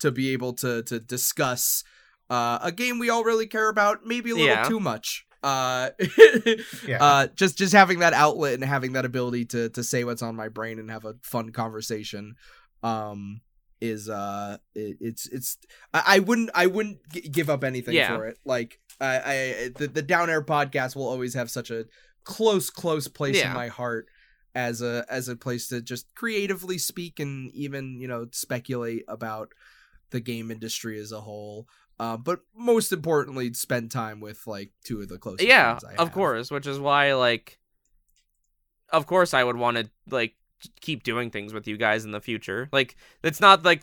to 0.00 0.10
be 0.10 0.32
able 0.34 0.52
to 0.54 0.82
to 0.84 1.00
discuss 1.00 1.84
uh 2.30 2.58
a 2.62 2.70
game 2.72 2.98
we 2.98 3.08
all 3.10 3.24
really 3.24 3.46
care 3.46 3.68
about 3.68 4.04
maybe 4.04 4.30
a 4.30 4.34
little 4.34 4.48
Yeah. 4.48 4.68
too 4.68 4.80
much 4.80 5.24
uh 5.42 5.90
Yeah. 6.86 6.98
uh 7.00 7.26
just 7.34 7.56
just 7.56 7.72
having 7.72 8.00
that 8.00 8.12
outlet 8.12 8.54
and 8.54 8.64
having 8.64 8.92
that 8.92 9.04
ability 9.06 9.46
to 9.46 9.70
to 9.70 9.82
say 9.82 10.04
what's 10.04 10.20
on 10.22 10.36
my 10.36 10.48
brain 10.48 10.78
and 10.78 10.90
have 10.90 11.04
a 11.06 11.14
fun 11.22 11.50
conversation 11.52 12.34
um 12.82 13.40
is 13.80 14.08
uh 14.08 14.56
it, 14.74 14.96
it's 15.00 15.26
it's 15.28 15.56
I, 15.94 16.02
I 16.06 16.18
wouldn't 16.18 16.50
i 16.54 16.66
wouldn't 16.66 16.98
g- 17.10 17.20
give 17.28 17.48
up 17.48 17.62
anything 17.64 17.94
Yeah. 17.94 18.16
for 18.16 18.26
it 18.26 18.38
like 18.44 18.80
i 19.00 19.16
i 19.16 19.70
the, 19.76 19.86
the 19.86 20.02
down 20.02 20.28
air 20.30 20.42
podcast 20.42 20.96
will 20.96 21.08
always 21.08 21.34
have 21.34 21.50
such 21.50 21.70
a 21.70 21.86
close 22.24 22.70
close 22.70 23.06
place 23.08 23.36
Yeah. 23.36 23.48
in 23.50 23.54
my 23.54 23.68
heart 23.68 24.06
as 24.54 24.82
a 24.82 25.04
as 25.08 25.28
a 25.28 25.36
place 25.36 25.68
to 25.68 25.80
just 25.80 26.12
creatively 26.14 26.76
speak 26.78 27.20
and 27.20 27.52
even 27.52 28.00
you 28.00 28.08
know 28.08 28.26
speculate 28.32 29.04
about 29.06 29.52
the 30.10 30.20
game 30.20 30.50
industry 30.50 30.98
as 30.98 31.12
a 31.12 31.20
whole 31.20 31.68
uh, 32.00 32.16
but 32.16 32.40
most 32.56 32.92
importantly 32.92 33.52
spend 33.52 33.90
time 33.90 34.20
with 34.20 34.46
like 34.46 34.70
two 34.84 35.00
of 35.00 35.08
the 35.08 35.18
closest 35.18 35.48
Yeah, 35.48 35.78
of 35.98 36.12
course, 36.12 36.48
which 36.50 36.66
is 36.66 36.78
why 36.78 37.14
like 37.14 37.58
of 38.92 39.06
course 39.06 39.34
I 39.34 39.44
would 39.44 39.56
want 39.56 39.76
to 39.78 39.90
like 40.08 40.34
keep 40.80 41.02
doing 41.02 41.30
things 41.30 41.52
with 41.52 41.66
you 41.68 41.76
guys 41.76 42.04
in 42.04 42.10
the 42.10 42.20
future. 42.20 42.68
Like 42.72 42.96
it's 43.22 43.40
not 43.40 43.64
like 43.64 43.82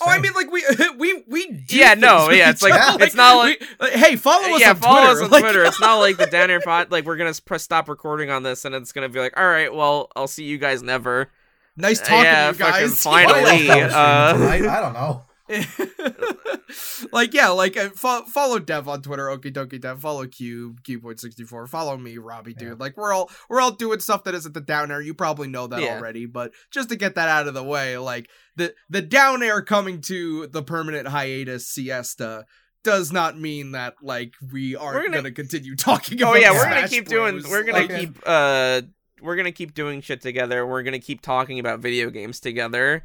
Oh, 0.00 0.08
I 0.08 0.18
mean, 0.20 0.32
like 0.32 0.50
we 0.50 0.64
we 0.98 1.22
we 1.28 1.50
do 1.50 1.76
Yeah, 1.76 1.92
no, 1.94 2.30
yeah, 2.30 2.48
it's 2.48 2.62
like- 2.62 2.72
other. 2.72 3.04
it's 3.04 3.14
not 3.14 3.36
like- 3.36 3.60
we- 3.60 3.66
like, 3.78 3.92
hey, 3.92 4.16
follow 4.16 4.54
us 4.54 4.60
yeah, 4.62 4.70
on 4.70 4.76
follow 4.76 5.00
Twitter. 5.02 5.12
us 5.12 5.22
on 5.24 5.30
like- 5.30 5.42
Twitter. 5.42 5.64
It's 5.64 5.80
not 5.82 5.96
like 5.96 6.16
the 6.16 6.26
down 6.26 6.50
air 6.50 6.60
pod. 6.60 6.90
Like 6.90 7.04
we're 7.04 7.16
gonna 7.18 7.34
press 7.44 7.62
stop 7.62 7.90
recording 7.90 8.30
on 8.30 8.42
this, 8.42 8.64
and 8.64 8.74
it's 8.74 8.92
gonna 8.92 9.10
be 9.10 9.20
like, 9.20 9.38
all 9.38 9.46
right, 9.46 9.72
well, 9.74 10.08
I'll 10.16 10.28
see 10.28 10.44
you 10.44 10.56
guys 10.56 10.82
never. 10.82 11.30
nice 11.76 12.00
talking 12.00 12.24
yeah, 12.24 12.50
to 12.50 12.56
you 12.56 12.58
guys. 12.58 13.02
fucking 13.04 13.12
What 13.12 13.34
else 13.36 13.52
finally, 13.52 13.68
uh, 13.70 14.28
streaming 14.30 14.60
tonight? 14.62 14.78
I 14.78 14.80
don't 14.80 14.92
know. 14.94 15.24
like 17.12 17.34
yeah, 17.34 17.48
like 17.48 17.76
uh, 17.76 17.90
fo- 17.90 18.24
follow 18.24 18.58
Dev 18.58 18.88
on 18.88 19.02
Twitter, 19.02 19.24
Okie 19.26 19.52
Dokie 19.52 19.80
Dev. 19.80 20.00
Follow 20.00 20.26
Cube, 20.26 20.82
Cubepoint 20.82 21.20
sixty 21.20 21.44
four. 21.44 21.66
Follow 21.66 21.96
me, 21.96 22.18
Robbie, 22.18 22.54
dude. 22.54 22.68
Yeah. 22.68 22.74
Like 22.78 22.96
we're 22.96 23.12
all 23.12 23.30
we're 23.48 23.60
all 23.60 23.72
doing 23.72 24.00
stuff 24.00 24.24
that 24.24 24.34
isn't 24.34 24.54
the 24.54 24.60
down 24.60 24.90
air. 24.90 25.00
You 25.00 25.14
probably 25.14 25.48
know 25.48 25.66
that 25.66 25.80
Yeah. 25.82 25.96
already, 25.98 26.26
but 26.26 26.52
just 26.70 26.88
to 26.90 26.96
get 26.96 27.14
that 27.16 27.28
out 27.28 27.48
of 27.48 27.54
the 27.54 27.62
way, 27.64 27.98
like 27.98 28.28
the 28.56 28.74
the 28.88 29.02
down 29.02 29.42
air 29.42 29.62
coming 29.62 30.00
to 30.02 30.46
the 30.48 30.62
permanent 30.62 31.08
hiatus 31.08 31.66
siesta 31.68 32.44
does 32.84 33.12
not 33.12 33.38
mean 33.38 33.72
that 33.72 33.94
like 34.02 34.32
we 34.52 34.74
aren't 34.74 34.96
We're 34.96 35.02
gonna, 35.04 35.16
gonna- 35.18 35.30
continue 35.32 35.76
talking. 35.76 36.22
Oh 36.22 36.30
about 36.30 36.40
yeah, 36.40 36.52
we're 36.52 36.64
gonna 36.64 36.88
keep 36.88 37.08
Bros. 37.08 37.42
doing. 37.42 37.50
We're 37.50 37.62
gonna 37.64 37.78
Like, 37.86 37.96
keep. 38.00 38.18
Uh, 38.24 38.82
we're 39.20 39.36
gonna 39.36 39.52
keep 39.52 39.72
doing 39.74 40.00
shit 40.00 40.20
together. 40.20 40.66
We're 40.66 40.82
gonna 40.82 40.98
keep 40.98 41.20
talking 41.22 41.58
about 41.60 41.78
video 41.80 42.10
games 42.10 42.40
together. 42.40 43.04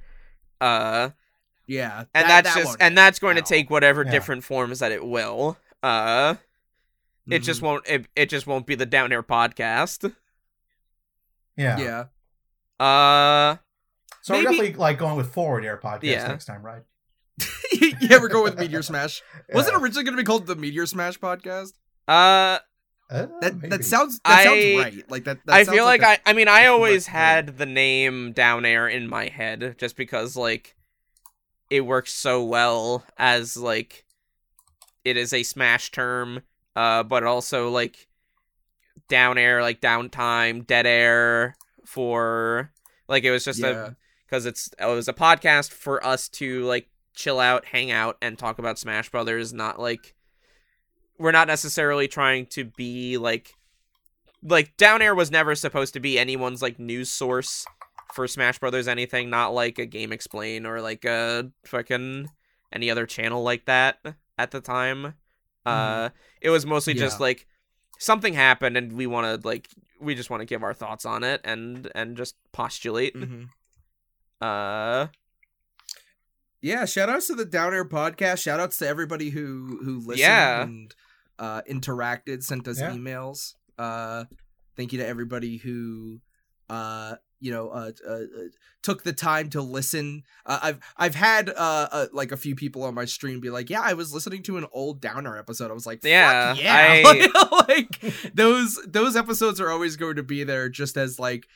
Uh, 0.59 1.11
yeah, 1.67 2.05
and 2.15 2.29
that- 2.29 2.43
that's 2.43 2.55
that 2.55 2.63
just 2.63 2.77
and 2.79 2.97
that's 2.97 3.19
going 3.19 3.35
to 3.35 3.41
take 3.41 3.69
whatever 3.69 4.03
Yeah. 4.03 4.11
different 4.11 4.43
forms 4.43 4.79
that 4.79 4.91
it 4.91 5.05
will. 5.05 5.57
Uh, 5.83 6.35
it 7.29 7.39
just 7.39 7.59
Mhm. 7.59 7.63
won't. 7.63 7.87
It, 7.87 8.07
it 8.15 8.29
just 8.29 8.47
won't 8.47 8.65
be 8.65 8.75
the 8.75 8.85
down 8.85 9.11
air 9.11 9.21
podcast. 9.23 10.13
Yeah. 11.55 11.77
yeah. 11.77 12.83
Uh, 12.85 13.57
So 14.21 14.35
we're 14.35 14.43
definitely 14.43 14.73
like 14.73 14.97
going 14.97 15.15
with 15.17 15.33
forward 15.33 15.65
air 15.65 15.77
podcast 15.77 16.03
Yeah. 16.03 16.27
next 16.27 16.45
time, 16.45 16.61
right? 16.63 16.83
yeah, 18.01 18.17
we're 18.19 18.27
going 18.29 18.43
with 18.43 18.59
Meteor 18.59 18.81
Smash. 18.81 19.21
Was 19.53 19.67
it 19.67 19.73
originally 19.73 20.03
going 20.03 20.15
to 20.15 20.21
be 20.21 20.25
called 20.25 20.47
the 20.47 20.55
Meteor 20.55 20.85
Smash 20.85 21.19
podcast? 21.19 21.73
Uh, 22.07 22.59
Uh, 23.09 23.25
That 23.41 23.55
maybe. 23.55 23.69
that 23.69 23.85
sounds 23.85 24.19
that 24.25 24.39
I- 24.39 24.43
sounds 24.43 24.75
right. 24.95 25.09
Like 25.11 25.23
that. 25.25 25.37
that 25.45 25.55
I 25.55 25.63
feel 25.63 25.85
like, 25.85 26.01
a- 26.01 26.07
I. 26.07 26.19
I 26.25 26.33
mean, 26.33 26.47
I 26.49 26.65
always 26.67 27.05
correct 27.05 27.13
name. 27.13 27.21
had 27.47 27.57
the 27.57 27.65
name 27.65 28.31
Down 28.33 28.65
Air 28.65 28.87
in 28.89 29.07
my 29.07 29.27
head, 29.29 29.75
just 29.77 29.95
because 29.95 30.35
like 30.35 30.75
it 31.69 31.81
works 31.81 32.13
so 32.13 32.43
well 32.43 33.03
as 33.17 33.57
like 33.57 34.05
it 35.03 35.17
is 35.17 35.33
a 35.33 35.43
Smash 35.43 35.91
term, 35.91 36.41
uh, 36.75 37.03
but 37.03 37.23
also 37.23 37.69
like 37.69 38.07
down 39.07 39.37
air, 39.37 39.61
like 39.61 39.81
downtime, 39.81 40.65
dead 40.65 40.85
air 40.85 41.55
for 41.85 42.71
like 43.07 43.23
it 43.23 43.31
was 43.31 43.45
just 43.45 43.59
yeah. 43.59 43.87
a 43.87 43.95
because 44.25 44.45
it's 44.45 44.69
it 44.79 44.85
was 44.85 45.07
a 45.07 45.13
podcast 45.13 45.71
for 45.71 46.05
us 46.05 46.27
to 46.29 46.63
like 46.65 46.89
chill 47.13 47.39
out, 47.39 47.65
hang 47.65 47.91
out, 47.91 48.17
and 48.21 48.37
talk 48.37 48.59
about 48.59 48.77
Smash 48.77 49.09
Brothers. 49.09 49.53
Not 49.53 49.79
like 49.79 50.15
we're 51.17 51.31
not 51.31 51.47
necessarily 51.47 52.07
trying 52.07 52.45
to 52.47 52.65
be 52.65 53.17
like 53.17 53.53
like 54.43 54.75
Down 54.77 55.01
Air 55.01 55.15
was 55.15 55.31
never 55.31 55.55
supposed 55.55 55.93
to 55.93 55.99
be 55.99 56.19
anyone's 56.19 56.61
like 56.61 56.79
news 56.79 57.09
source 57.09 57.65
for 58.13 58.27
Smash 58.27 58.59
Brothers 58.59 58.87
anything. 58.87 59.29
Not 59.29 59.53
like 59.53 59.79
a 59.79 59.87
GameXplain 59.87 60.65
or 60.65 60.81
like 60.81 61.05
a 61.05 61.51
fucking 61.65 62.29
any 62.73 62.89
other 62.91 63.05
channel 63.05 63.43
like 63.43 63.65
that 63.65 63.99
at 64.37 64.51
the 64.51 64.61
time. 64.61 65.13
Uh, 65.65 66.09
it 66.41 66.49
was 66.49 66.65
mostly 66.65 66.93
just 66.93 67.19
like 67.19 67.45
something 67.99 68.33
happened 68.33 68.77
and 68.77 68.93
we 68.93 69.05
want 69.07 69.41
to 69.41 69.47
like 69.47 69.67
we 69.99 70.15
just 70.15 70.29
want 70.29 70.39
to 70.41 70.45
give 70.45 70.63
our 70.63 70.73
thoughts 70.73 71.05
on 71.05 71.23
it 71.23 71.41
and 71.43 71.91
and 71.95 72.15
just 72.15 72.35
postulate. 72.53 73.15
Mhm. 73.15 73.49
Uh, 74.39 75.07
Yeah, 76.61 76.85
shout 76.85 77.09
outs 77.09 77.27
to 77.27 77.35
the 77.35 77.45
Down 77.45 77.73
Air 77.73 77.85
podcast. 77.85 78.41
Shout 78.41 78.59
outs 78.59 78.77
to 78.79 78.87
everybody 78.87 79.29
who 79.29 79.79
who 79.83 79.97
listened 79.99 80.19
Yeah. 80.19 80.63
and 80.63 80.95
uh 81.39 81.61
interacted, 81.69 82.43
sent 82.43 82.67
us 82.67 82.79
Yeah. 82.79 82.91
emails. 82.91 83.55
Uh 83.77 84.25
thank 84.75 84.91
you 84.93 84.99
to 84.99 85.05
everybody 85.07 85.57
who 85.57 86.21
uh 86.69 87.15
you 87.39 87.51
know 87.51 87.69
uh, 87.69 87.91
uh, 88.07 88.11
uh 88.11 88.23
took 88.81 89.03
the 89.03 89.13
time 89.13 89.49
to 89.51 89.61
listen. 89.61 90.23
Uh, 90.45 90.59
I've 90.63 90.79
I've 90.97 91.15
had 91.15 91.49
uh, 91.49 91.87
uh 91.91 92.07
like 92.13 92.31
a 92.31 92.37
few 92.37 92.55
people 92.55 92.83
on 92.83 92.93
my 92.93 93.05
stream 93.05 93.39
be 93.39 93.49
like, 93.49 93.69
"Yeah, 93.69 93.81
I 93.81 93.93
was 93.93 94.13
listening 94.13 94.43
to 94.43 94.57
an 94.57 94.65
old 94.71 95.01
Downer 95.01 95.37
episode." 95.37 95.71
I 95.71 95.73
was 95.73 95.85
like, 95.85 96.01
Fuck 96.01 96.09
Yeah, 96.09 96.53
yeah." 96.53 97.03
I- 97.05 97.65
like 97.67 98.33
those 98.33 98.79
those 98.87 99.15
episodes 99.15 99.59
are 99.59 99.69
always 99.69 99.95
going 99.95 100.15
to 100.15 100.23
be 100.23 100.43
there 100.43 100.69
just 100.69 100.97
as 100.97 101.19
like 101.19 101.47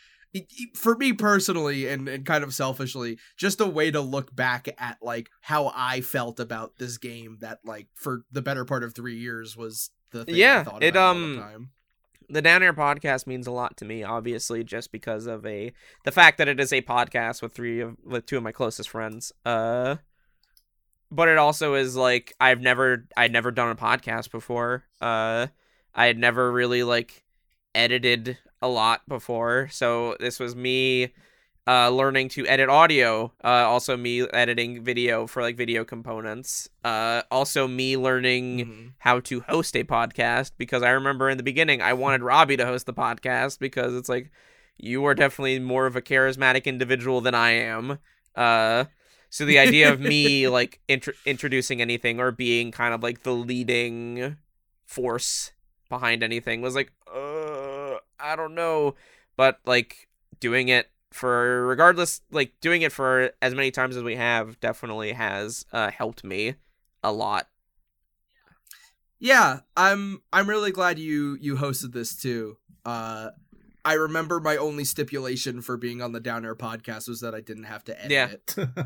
for 0.75 0.95
me 0.95 1.11
personally 1.11 1.87
and, 1.89 2.07
and 2.07 2.25
kind 2.25 2.41
of 2.41 2.53
selfishly 2.53 3.17
just 3.35 3.59
a 3.59 3.65
way 3.65 3.91
to 3.91 3.99
look 3.99 4.33
back 4.33 4.69
at 4.77 4.97
like 5.01 5.29
how 5.41 5.73
i 5.75 5.99
felt 5.99 6.39
about 6.39 6.77
this 6.77 6.97
game 6.97 7.37
that 7.41 7.59
like 7.65 7.87
for 7.95 8.23
the 8.31 8.41
better 8.41 8.63
part 8.63 8.81
of 8.81 8.95
three 8.95 9.17
years 9.17 9.57
was 9.57 9.89
the 10.11 10.25
thing 10.25 10.35
Yeah, 10.35 10.59
I 10.59 10.63
thought 10.63 10.83
it, 10.83 10.89
about 10.89 11.07
all 11.07 11.13
the 11.15 11.25
um, 11.25 11.37
time. 11.37 11.69
The 12.31 12.41
Down 12.41 12.63
Air 12.63 12.73
podcast 12.73 13.27
means 13.27 13.47
a 13.47 13.51
lot 13.51 13.77
to 13.77 13.85
me, 13.85 14.03
obviously, 14.03 14.63
just 14.63 14.91
because 14.91 15.27
of 15.27 15.45
a 15.45 15.73
the 16.03 16.11
fact 16.11 16.37
that 16.37 16.47
it 16.47 16.59
is 16.59 16.71
a 16.71 16.81
podcast 16.81 17.41
with 17.41 17.53
three 17.53 17.81
of 17.81 17.97
with 18.03 18.25
two 18.25 18.37
of 18.37 18.43
my 18.43 18.51
closest 18.51 18.89
friends. 18.89 19.31
Uh, 19.45 19.97
but 21.11 21.27
it 21.27 21.37
also 21.37 21.73
is 21.73 21.95
like 21.95 22.33
I've 22.39 22.61
never 22.61 23.05
I'd 23.17 23.33
never 23.33 23.51
done 23.51 23.69
a 23.69 23.75
podcast 23.75 24.31
before. 24.31 24.85
Uh, 25.01 25.47
I 25.93 26.05
had 26.05 26.17
never 26.17 26.51
really 26.51 26.83
like 26.83 27.23
edited 27.75 28.37
a 28.61 28.67
lot 28.67 29.07
before, 29.07 29.67
so 29.71 30.15
this 30.19 30.39
was 30.39 30.55
me 30.55 31.13
uh 31.67 31.89
learning 31.89 32.27
to 32.27 32.45
edit 32.47 32.69
audio 32.69 33.31
uh 33.43 33.47
also 33.69 33.95
me 33.95 34.27
editing 34.29 34.83
video 34.83 35.27
for 35.27 35.43
like 35.43 35.55
video 35.55 35.85
components 35.85 36.67
uh 36.83 37.21
also 37.29 37.67
me 37.67 37.95
learning 37.95 38.57
Mhm. 38.65 38.93
how 38.99 39.19
to 39.19 39.41
host 39.41 39.75
a 39.75 39.83
podcast 39.83 40.53
because 40.57 40.81
I 40.81 40.89
remember 40.89 41.29
in 41.29 41.38
the 41.38 41.43
beginning 41.43 41.81
I 41.81 41.93
wanted 41.93 42.23
Robbie 42.23 42.57
to 42.57 42.65
host 42.65 42.88
the 42.88 42.93
podcast 42.93 43.59
because 43.59 43.93
it's 43.93 44.09
like 44.09 44.31
you 44.77 45.05
are 45.05 45.13
definitely 45.13 45.59
more 45.59 45.85
of 45.85 45.95
a 45.95 46.01
charismatic 46.01 46.65
individual 46.65 47.21
than 47.21 47.35
I 47.35 47.51
am. 47.51 47.99
Uh 48.35 48.85
so 49.29 49.45
the 49.45 49.59
idea 49.59 49.93
of 49.93 49.99
me 50.01 50.47
like 50.57 50.79
intro- 50.88 51.13
introducing 51.27 51.79
anything 51.79 52.19
or 52.19 52.31
being 52.31 52.71
kind 52.71 52.93
of 52.93 53.03
like 53.03 53.21
the 53.21 53.33
leading 53.35 54.35
force 54.88 55.51
behind 55.89 56.23
anything 56.23 56.61
was 56.61 56.73
like 56.73 56.91
uh 57.13 57.97
I 58.19 58.35
don't 58.35 58.55
know 58.55 58.95
but 59.38 59.59
like 59.65 60.07
doing 60.39 60.67
it 60.69 60.89
for 61.11 61.65
regardless 61.67 62.21
like 62.31 62.53
doing 62.61 62.81
it 62.81 62.91
for 62.91 63.31
as 63.41 63.53
many 63.53 63.69
times 63.71 63.97
as 63.97 64.03
we 64.03 64.15
have 64.15 64.59
definitely 64.59 65.11
has 65.13 65.65
uh 65.73 65.91
helped 65.91 66.23
me 66.23 66.55
a 67.03 67.11
lot. 67.11 67.47
Yeah 69.19 69.59
i'm 69.77 70.21
i'm 70.33 70.49
really 70.49 70.71
glad 70.71 70.97
you 70.99 71.38
you 71.39 71.55
hosted 71.55 71.93
this 71.93 72.15
too. 72.15 72.57
Uh 72.85 73.29
i 73.85 73.93
remember 73.93 74.39
my 74.39 74.57
only 74.57 74.83
stipulation 74.85 75.61
for 75.61 75.77
being 75.77 76.01
on 76.01 76.11
the 76.11 76.19
down 76.19 76.45
air 76.45 76.55
podcast 76.55 77.07
was 77.07 77.21
that 77.21 77.35
i 77.35 77.41
didn't 77.41 77.63
have 77.65 77.83
to 77.85 77.97
edit 78.03 78.11
Yeah. 78.11 78.29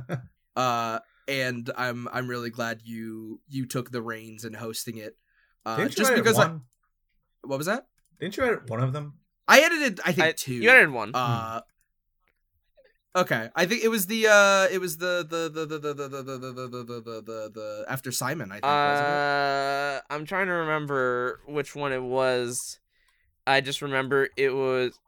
it. 0.10 0.20
Uh 0.56 1.00
and 1.28 1.70
i'm 1.78 2.08
i'm 2.14 2.30
really 2.30 2.50
glad 2.50 2.82
you 2.86 3.42
you 3.50 3.66
took 3.66 3.92
the 3.92 4.02
reins 4.02 4.46
in 4.46 4.54
hosting 4.54 4.98
it. 4.98 5.18
Uh 5.66 5.76
Didn't 5.78 5.92
you 5.92 5.96
just 5.98 6.12
edit 6.12 6.24
because 6.24 6.40
I, 6.40 6.48
one? 6.48 6.62
what 7.44 7.58
was 7.58 7.68
that? 7.68 7.88
Didn't 8.20 8.38
you 8.38 8.44
edit 8.44 8.70
one 8.70 8.82
of 8.82 8.94
them? 8.94 9.16
i 9.48 9.60
edited 9.62 10.00
i 10.06 10.12
think 10.12 10.28
I- 10.28 10.32
two. 10.32 10.54
you 10.54 10.70
edited 10.70 10.92
one. 10.92 11.12
Uh 11.14 11.62
okay 13.16 13.50
i 13.56 13.66
think 13.66 13.84
it 13.84 13.88
was 13.88 14.08
the 14.08 14.28
uh 14.28 14.68
it 14.74 14.80
was 14.80 14.98
the 14.98 15.26
the 15.30 15.50
the 15.50 15.66
the 15.66 15.80
the 15.80 15.94
the 15.94 16.08
the 16.08 16.20
the 16.20 16.38
the 16.38 16.54
the 16.54 16.84
the 16.84 17.02
the, 17.02 17.22
the, 17.22 17.52
the 17.54 17.86
after 17.88 18.12
simon 18.12 18.52
I 18.52 18.56
think. 18.56 18.66
Uh, 18.66 20.02
I'm 20.14 20.26
trying 20.26 20.48
to 20.48 20.54
remember 20.54 21.40
which 21.48 21.76
one 21.76 21.92
it 21.94 22.02
was. 22.04 22.80
I 23.48 23.62
just 23.62 23.82
remember 23.82 24.30
it 24.36 24.54
was 24.54 25.00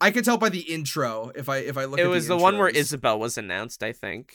i 0.00 0.10
could 0.10 0.24
tell 0.24 0.36
by 0.36 0.48
the 0.50 0.60
intro 0.60 1.32
if 1.34 1.48
i 1.48 1.58
if 1.58 1.78
i 1.78 1.84
look 1.86 1.98
it 1.98 2.06
was 2.06 2.26
the, 2.28 2.36
one 2.36 2.58
where. 2.58 2.68
Isabelle 2.68 3.18
was 3.18 3.38
announced. 3.38 3.82
I 3.82 3.92
think. 3.92 4.34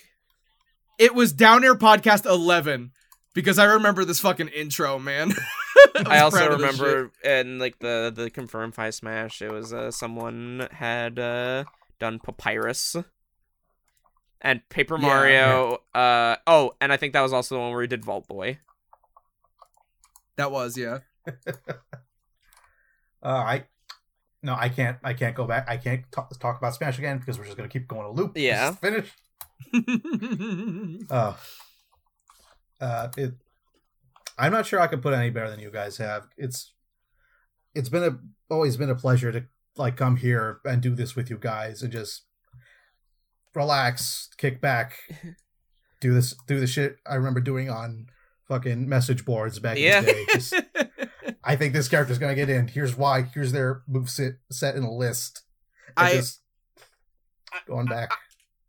it 0.97 1.13
was 1.13 1.31
down 1.33 1.63
air 1.63 1.75
podcast 1.75 2.25
11 2.25 2.91
because 3.33 3.59
i 3.59 3.65
remember 3.65 4.03
this 4.05 4.19
fucking 4.19 4.47
intro 4.49 4.97
man 4.99 5.31
I 5.95 5.99
was 5.99 6.21
also 6.21 6.37
proud 6.37 6.51
of 6.53 6.59
this 6.59 6.75
shit. 6.75 6.81
remember 6.81 7.11
in 7.23 7.59
like 7.59 7.79
the 7.79 8.11
the 8.15 8.29
confirmed 8.29 8.73
five 8.75 8.95
smash, 8.95 9.41
it 9.41 9.51
was 9.51 9.73
uh, 9.73 9.91
someone 9.91 10.67
had 10.71 11.19
uh 11.19 11.63
done 12.01 12.19
Papyrus 12.19 12.97
and 14.41 14.61
Paper 14.69 14.97
Yeah. 14.99 15.07
Mario. 15.07 15.77
Uh 15.93 16.35
oh, 16.47 16.73
and 16.81 16.91
I 16.91 16.97
think 16.97 17.13
that 17.13 17.21
was 17.21 17.31
also 17.31 17.55
the 17.55 17.61
one 17.61 17.71
where 17.71 17.81
he 17.81 17.87
did 17.87 18.03
Vault 18.03 18.27
Boy. 18.27 18.59
that 20.35 20.51
was 20.51 20.77
yeah 20.77 20.99
Uh, 23.23 23.27
I 23.27 23.63
no, 24.41 24.55
I 24.57 24.69
can't. 24.69 24.97
I 25.03 25.13
can't 25.13 25.35
go 25.35 25.45
back. 25.45 25.69
I 25.69 25.77
can't 25.77 26.11
talk, 26.11 26.31
talk 26.39 26.57
about 26.57 26.73
Smash 26.73 26.97
again 26.97 27.19
because 27.19 27.37
we're 27.37 27.45
just 27.45 27.55
gonna 27.55 27.69
keep 27.69 27.87
going 27.87 28.07
a 28.07 28.09
loop. 28.11 28.31
Yeah. 28.35 28.71
finish. 28.71 29.11
finished. 29.71 31.05
Uh, 31.11 31.33
uh, 32.81 33.09
it. 33.15 33.33
I'm 34.39 34.51
not 34.51 34.65
sure 34.65 34.79
I 34.79 34.87
could 34.87 35.03
put 35.03 35.13
any 35.13 35.29
better 35.29 35.51
than 35.51 35.59
you 35.59 35.69
guys 35.69 35.97
have. 35.97 36.27
It's, 36.35 36.73
it's 37.75 37.89
been 37.89 38.03
a 38.03 38.17
always 38.49 38.75
been 38.75 38.89
a 38.89 38.95
pleasure 38.95 39.31
to 39.31 39.43
like 39.77 39.95
come 39.97 40.17
here 40.17 40.59
and 40.65 40.81
do 40.81 40.93
this 40.95 41.15
with 41.15 41.29
you 41.29 41.37
guys 41.37 41.81
and 41.81 41.91
just 41.91 42.23
relax, 43.55 44.29
kick 44.37 44.61
back, 44.61 44.97
do 46.01 46.13
this, 46.13 46.35
do 46.47 46.59
the 46.59 46.67
shit 46.67 46.97
I 47.05 47.15
remember 47.15 47.39
doing 47.41 47.69
on 47.69 48.07
fucking 48.47 48.87
message 48.87 49.25
boards 49.25 49.59
back 49.59 49.77
Yeah. 49.77 49.99
in 49.99 50.05
the 50.05 50.11
day. 50.13 50.25
Just- 50.33 50.53
I 51.43 51.55
think 51.55 51.73
this 51.73 51.87
character's 51.87 52.19
gonna 52.19 52.35
get 52.35 52.49
in. 52.49 52.67
Here's 52.67 52.95
why. 52.95 53.23
Here's 53.23 53.51
their 53.51 53.81
move 53.87 54.09
set 54.09 54.33
set 54.51 54.75
in 54.75 54.83
a 54.83 54.91
list. 54.91 55.41
And 55.97 56.07
I- 56.07 56.11
just 56.13 56.41
going 57.67 57.87
back. 57.87 58.11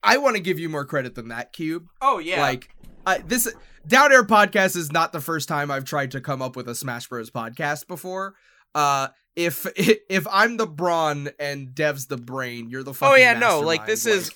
I 0.03 0.17
want 0.19 0.35
to 0.37 0.43
give 0.43 0.59
you 0.59 0.69
more 0.69 0.85
credit 0.85 1.15
than 1.15 1.29
that, 1.29 1.53
Cube. 1.53 1.87
Oh 2.01 2.19
yeah. 2.19 2.41
Like, 2.41 2.71
I, 3.07 3.19
this 3.19 3.53
Down 3.87 4.11
Air 4.13 4.25
podcast 4.25 4.75
is 4.77 4.91
not 4.91 5.13
the 5.13 5.21
first 5.21 5.49
time 5.49 5.71
I've 5.71 5.85
tried 5.85 6.13
to 6.13 6.21
come 6.21 6.41
up 6.43 6.57
with 6.57 6.67
a 6.69 6.75
Smash 6.75 7.07
Bros. 7.09 7.31
podcast 7.31 7.87
before. 7.87 8.35
Uh, 8.75 9.09
if 9.37 9.67
if 9.77 10.27
I'm 10.31 10.57
the 10.57 10.67
brawn 10.67 11.31
and 11.39 11.75
Dev's 11.75 12.07
the 12.07 12.17
brain, 12.19 12.69
you're 12.71 12.83
the 12.83 12.95
fucking. 12.95 13.13
oh 13.13 13.17
yeah, 13.17 13.39
no, 13.39 13.61
like 13.61 13.87
this 13.87 14.07
is 14.07 14.31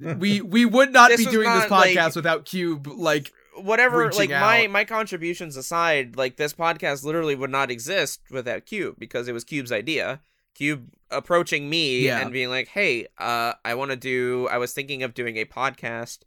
we 0.00 0.40
we 0.40 0.64
would 0.64 0.92
not 0.92 1.10
This 1.10 1.24
be 1.24 1.30
doing 1.30 1.48
this 1.50 1.68
not, 1.68 1.70
like- 1.70 1.96
podcast 1.96 2.16
without 2.16 2.44
Cube. 2.44 2.86
Like, 2.86 3.32
whatever 3.56 4.10
like 4.12 4.30
my 4.30 4.66
my 4.66 4.84
contributions 4.84 5.56
aside 5.56 6.16
like 6.16 6.36
this 6.36 6.52
podcast 6.52 7.04
literally 7.04 7.34
would 7.34 7.50
not 7.50 7.70
exist 7.70 8.20
without 8.30 8.66
cube 8.66 8.96
because 8.98 9.28
it 9.28 9.32
was 9.32 9.44
cube's 9.44 9.72
idea 9.72 10.20
cube 10.54 10.90
approaching 11.10 11.70
me 11.70 12.00
Yeah. 12.00 12.20
and 12.20 12.32
being 12.32 12.50
like 12.50 12.68
hey 12.68 13.06
uh 13.16 13.54
i 13.64 13.74
want 13.74 13.92
to 13.92 13.96
do 13.96 14.46
i 14.50 14.58
was 14.58 14.74
thinking 14.74 15.02
of 15.02 15.14
doing 15.14 15.38
a 15.38 15.46
podcast 15.46 16.18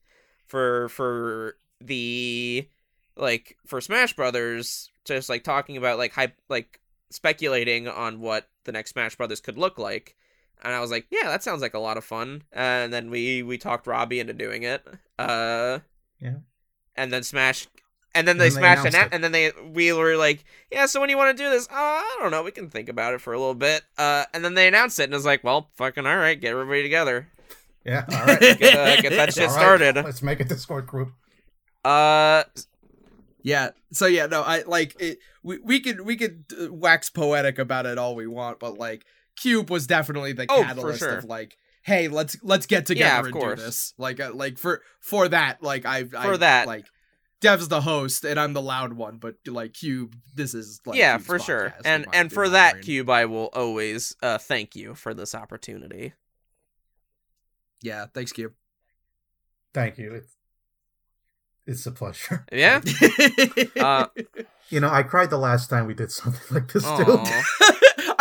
for 0.47 0.89
for 0.89 1.55
the 1.79 2.67
like 3.15 3.57
for 3.67 3.79
smash 3.79 4.13
brothers 4.15 4.89
just 5.05 5.29
like 5.29 5.43
talking 5.43 5.77
about 5.77 5.99
like 5.99 6.13
hype 6.13 6.35
like 6.49 6.79
speculating 7.09 7.87
on 7.87 8.19
what 8.19 8.49
the 8.65 8.71
next 8.71 8.91
smash 8.91 9.15
brothers 9.15 9.39
could 9.41 9.57
look 9.57 9.77
like 9.79 10.15
and 10.63 10.73
i 10.73 10.79
was 10.79 10.91
like 10.91 11.05
yeah 11.09 11.23
that 11.27 11.41
sounds 11.43 11.61
like 11.61 11.73
a 11.73 11.79
lot 11.79 11.97
of 11.97 12.03
fun 12.03 12.43
and 12.51 12.91
then 12.93 13.09
we 13.09 13.41
we 13.43 13.57
talked 13.57 13.87
robbie 13.87 14.19
into 14.19 14.33
doing 14.33 14.63
it 14.63 14.85
uh 15.17 15.79
Yeah. 16.19 16.35
and 16.95 17.11
then 17.11 17.23
Smash, 17.23 17.67
and 18.15 18.27
then 18.27 18.37
they 18.37 18.47
And 18.47 18.55
then 18.55 18.61
they 18.61 18.69
smashed 18.75 18.85
and, 18.85 18.95
it. 18.95 19.09
and 19.13 19.23
then 19.23 19.31
they 19.31 19.51
we 19.73 19.93
were 19.93 20.17
like, 20.17 20.43
yeah. 20.71 20.85
So 20.87 20.99
when 20.99 21.07
do 21.07 21.11
you 21.11 21.17
want 21.17 21.37
to 21.37 21.43
do 21.43 21.49
this? 21.49 21.67
Uh, 21.67 21.73
I 21.75 22.17
don't 22.19 22.31
know. 22.31 22.41
We 22.43 22.51
can 22.51 22.67
think 22.69 22.89
about 22.89 23.13
it 23.13 23.21
for 23.21 23.33
a 23.33 23.37
little 23.39 23.53
bit. 23.53 23.83
Uh, 23.99 24.25
and 24.33 24.43
then 24.43 24.55
they 24.55 24.67
announced 24.67 24.99
it, 24.99 25.03
and 25.03 25.13
it 25.13 25.15
was 25.15 25.25
like, 25.25 25.43
well, 25.43 25.69
fucking 25.75 26.05
all 26.07 26.17
right, 26.17 26.39
get 26.39 26.51
everybody 26.51 26.81
together, 26.81 27.27
Yeah. 27.85 28.05
All 28.11 28.25
right. 28.25 28.39
get, 28.59 28.75
uh, 28.75 29.01
get 29.01 29.11
that 29.11 29.33
shit 29.35 29.43
right, 29.47 29.51
started. 29.51 29.95
Let's 29.97 30.23
make 30.23 30.39
a 30.39 30.43
Discord 30.43 30.87
group. 30.87 31.11
Uh, 31.85 32.43
Yeah. 33.41 33.69
So 33.91 34.05
yeah, 34.05 34.25
no, 34.25 34.41
I 34.41 34.63
like 34.63 34.95
it. 34.99 35.19
We 35.43 35.59
we 35.59 35.79
could 35.79 36.01
we 36.01 36.15
could 36.17 36.45
uh, 36.59 36.73
wax 36.73 37.09
poetic 37.09 37.57
about 37.59 37.85
it 37.85 37.97
all 37.97 38.15
we 38.15 38.27
want, 38.27 38.59
but 38.59 38.77
like 38.77 39.05
Cube 39.35 39.69
was 39.69 39.87
definitely 39.87 40.33
the 40.33 40.45
Oh, 40.49 40.63
catalyst 40.63 40.99
sure. 40.99 41.17
of 41.19 41.25
like, 41.25 41.55
hey, 41.83 42.07
let's 42.09 42.37
let's 42.43 42.65
get 42.65 42.85
together 42.85 43.09
Yeah, 43.13 43.19
of 43.19 43.25
and 43.27 43.33
course. 43.33 43.59
do 43.59 43.65
this. 43.65 43.93
Like 43.97 44.19
uh, 44.19 44.31
like 44.33 44.57
for 44.57 44.81
for 44.99 45.27
that, 45.29 45.63
like 45.63 45.85
I 45.85 46.03
For 46.05 46.17
I, 46.33 46.37
that. 46.37 46.67
like 46.67 46.85
Dev's 47.41 47.69
the 47.69 47.79
host 47.79 48.25
and 48.25 48.37
I'm 48.37 48.51
the 48.51 48.61
loud 48.61 48.91
one, 48.91 49.17
but 49.17 49.35
like 49.47 49.71
Cube, 49.73 50.13
this 50.35 50.53
is 50.53 50.81
like 50.85 50.97
yeah, 50.97 51.13
Cube's 51.15 51.25
for 51.25 51.39
sure. 51.39 51.73
And 51.85 52.05
and 52.11 52.31
for 52.33 52.49
that, 52.49 52.73
brain. 52.73 52.83
Cube, 52.83 53.09
I 53.09 53.25
will 53.25 53.49
always 53.53 54.13
uh 54.21 54.37
thank 54.37 54.75
you 54.75 54.93
for 54.93 55.13
this 55.13 55.33
opportunity. 55.33 56.11
Yeah, 57.81 58.07
thanks 58.13 58.33
Cube. 58.33 58.51
Thank 59.73 59.97
you. 59.97 60.15
It's 60.15 60.35
it's 61.69 61.85
a 61.85 61.91
pleasure. 61.91 62.45
Yeah. 62.51 62.81
Uh, 63.79 64.07
You 64.69 64.79
know, 64.79 64.89
I 64.89 65.01
cried 65.03 65.29
the 65.31 65.37
last 65.37 65.69
time 65.69 65.87
we 65.87 65.93
did 65.95 66.11
something 66.11 66.41
like 66.55 66.71
this 66.71 66.83
too. 66.83 66.89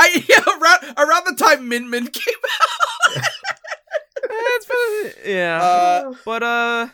I 0.00 0.24
yeah, 0.28 0.44
around 0.46 0.80
around 0.96 1.24
the 1.26 1.34
time 1.36 1.68
Min 1.68 1.90
Min 1.90 2.06
came 2.06 2.42
It's 4.24 4.66
been- 5.24 5.34
yeah. 5.34 5.60
Uh, 5.62 6.14
but 6.24 6.42
uh 6.42 6.88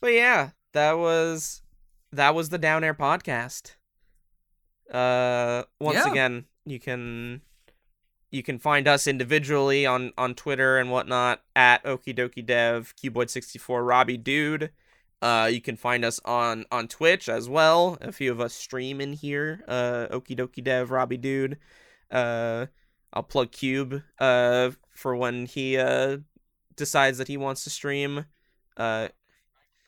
but 0.00 0.12
yeah, 0.12 0.50
that 0.72 0.92
was 0.98 1.62
that 2.12 2.34
was 2.34 2.48
the 2.48 2.58
Down 2.58 2.84
Air 2.84 2.94
podcast. 2.94 3.74
Uh 4.90 5.64
once 5.80 5.96
Yeah. 6.04 6.10
again, 6.10 6.44
you 6.64 6.78
can 6.80 7.42
you 8.30 8.42
can 8.42 8.58
find 8.58 8.88
us 8.88 9.06
individually 9.06 9.84
on 9.86 10.12
on 10.16 10.34
Twitter 10.34 10.78
and 10.78 10.90
whatnot 10.90 11.42
at 11.54 11.82
Okidoki 11.84 12.44
Dev, 12.44 12.94
Cuboid64, 13.02 13.86
Robbie 13.86 14.16
Dude. 14.16 14.70
Uh, 15.22 15.48
you 15.50 15.60
can 15.60 15.76
find 15.76 16.04
us 16.04 16.20
on 16.24 16.64
on 16.70 16.88
Twitch 16.88 17.28
as 17.28 17.48
well. 17.48 17.96
A 18.00 18.12
few 18.12 18.30
of 18.30 18.40
us 18.40 18.52
stream 18.54 19.00
in 19.00 19.12
here. 19.14 19.62
Uh, 19.66 20.06
Okidoki 20.10 20.62
Dev, 20.62 20.90
Robbie 20.90 21.16
Dude. 21.16 21.58
Uh, 22.10 22.66
I'll 23.12 23.22
plug 23.22 23.50
Cube. 23.52 24.02
Uh, 24.18 24.70
for 24.90 25.16
when 25.16 25.46
he 25.46 25.76
uh 25.78 26.18
decides 26.76 27.18
that 27.18 27.28
he 27.28 27.36
wants 27.36 27.64
to 27.64 27.70
stream. 27.70 28.26
Uh, 28.76 29.08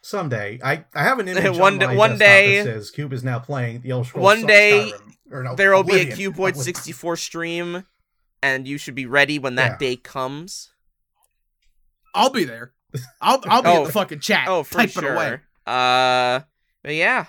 Someday, 0.01 0.59
I 0.65 0.85
I 0.95 1.03
have 1.03 1.19
an 1.19 1.29
image 1.29 1.59
One 1.59 1.75
on 1.75 1.79
d- 1.79 1.87
my 1.87 1.95
one 1.97 2.17
day- 2.19 2.59
that 2.59 2.65
says 2.65 2.91
Cube 2.91 3.13
is 3.13 3.23
now 3.23 3.39
playing 3.39 3.83
the 3.83 3.91
Elder 3.91 4.09
Scrolls 4.09 4.25
One 4.25 4.47
day, 4.47 4.93
Skyrim. 4.95 5.13
Or 5.31 5.43
no, 5.43 5.55
there 5.57 5.75
will 5.75 5.83
be 5.83 5.99
a 5.99 6.03
Oblivion. 6.05 6.33
Cuboid 6.33 6.57
64 6.57 7.17
stream, 7.17 7.85
and 8.43 8.67
you 8.67 8.79
should 8.79 8.95
be 8.95 9.05
ready 9.05 9.39
when 9.39 9.57
that 9.57 9.73
Yeah. 9.73 9.89
day 9.89 9.97
comes. 9.97 10.73
I'll 12.15 12.31
be 12.31 12.45
there. 12.45 12.73
I'll 13.21 13.41
I'll 13.47 13.63
be 13.63 13.69
Oh. 13.69 13.79
in 13.79 13.85
the 13.85 13.93
fucking 13.93 14.21
chat. 14.21 14.47
Oh, 14.49 14.63
for 14.63 14.87
sure. 14.89 15.15
away. 15.15 15.41
Uh, 15.67 16.41
but 16.83 16.95
yeah, 16.95 17.27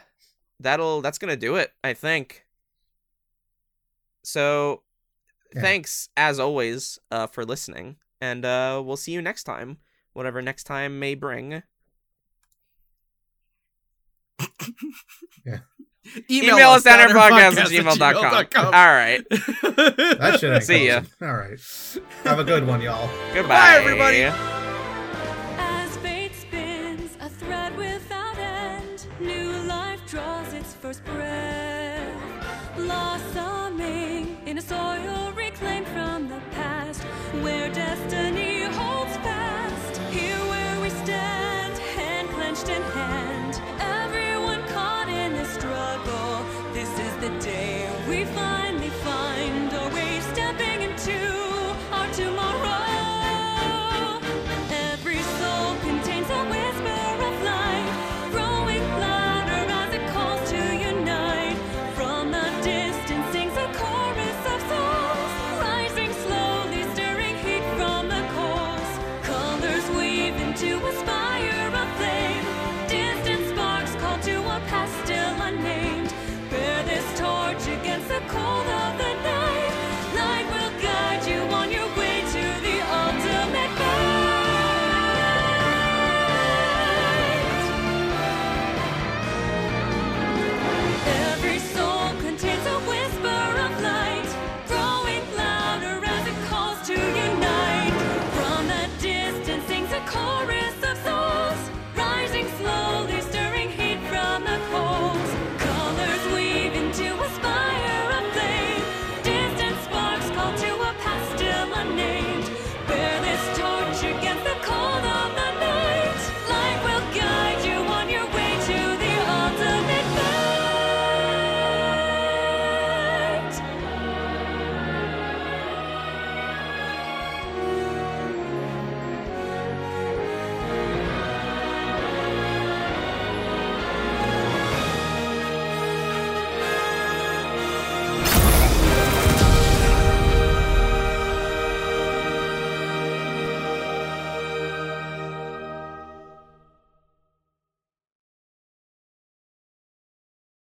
that'll 0.60 1.02
that's 1.02 1.18
gonna 1.18 1.36
do 1.36 1.56
it. 1.56 1.72
I 1.84 1.94
think. 1.94 2.46
So, 4.24 4.84
Yeah. 5.56 5.62
thanks 5.62 6.10
as 6.16 6.40
always 6.40 7.00
uh, 7.12 7.28
for 7.28 7.44
listening, 7.46 7.98
and 8.22 8.46
uh, 8.46 8.82
we'll 8.86 8.98
see 8.98 9.12
you 9.12 9.22
next 9.22 9.44
time, 9.46 9.78
whatever 10.14 10.42
next 10.42 10.64
time 10.66 11.00
may 11.00 11.16
bring. 11.16 11.64
yeah. 15.46 15.58
Email, 16.30 16.70
us 16.70 16.86
at 16.86 17.00
our 17.02 17.08
podcast 17.10 17.58
at 17.58 17.68
gmail.com. 17.68 18.66
All 18.66 18.72
right. 18.72 19.24
That 19.30 20.40
ain't 20.44 20.64
See 20.64 20.88
ya. 20.88 21.02
All 21.22 21.34
right. 21.36 21.60
Have 22.24 22.40
a 22.40 22.44
good 22.44 22.66
one, 22.66 22.82
y'all. 22.82 23.10
Goodbye, 23.34 23.76
everybody. 23.80 24.58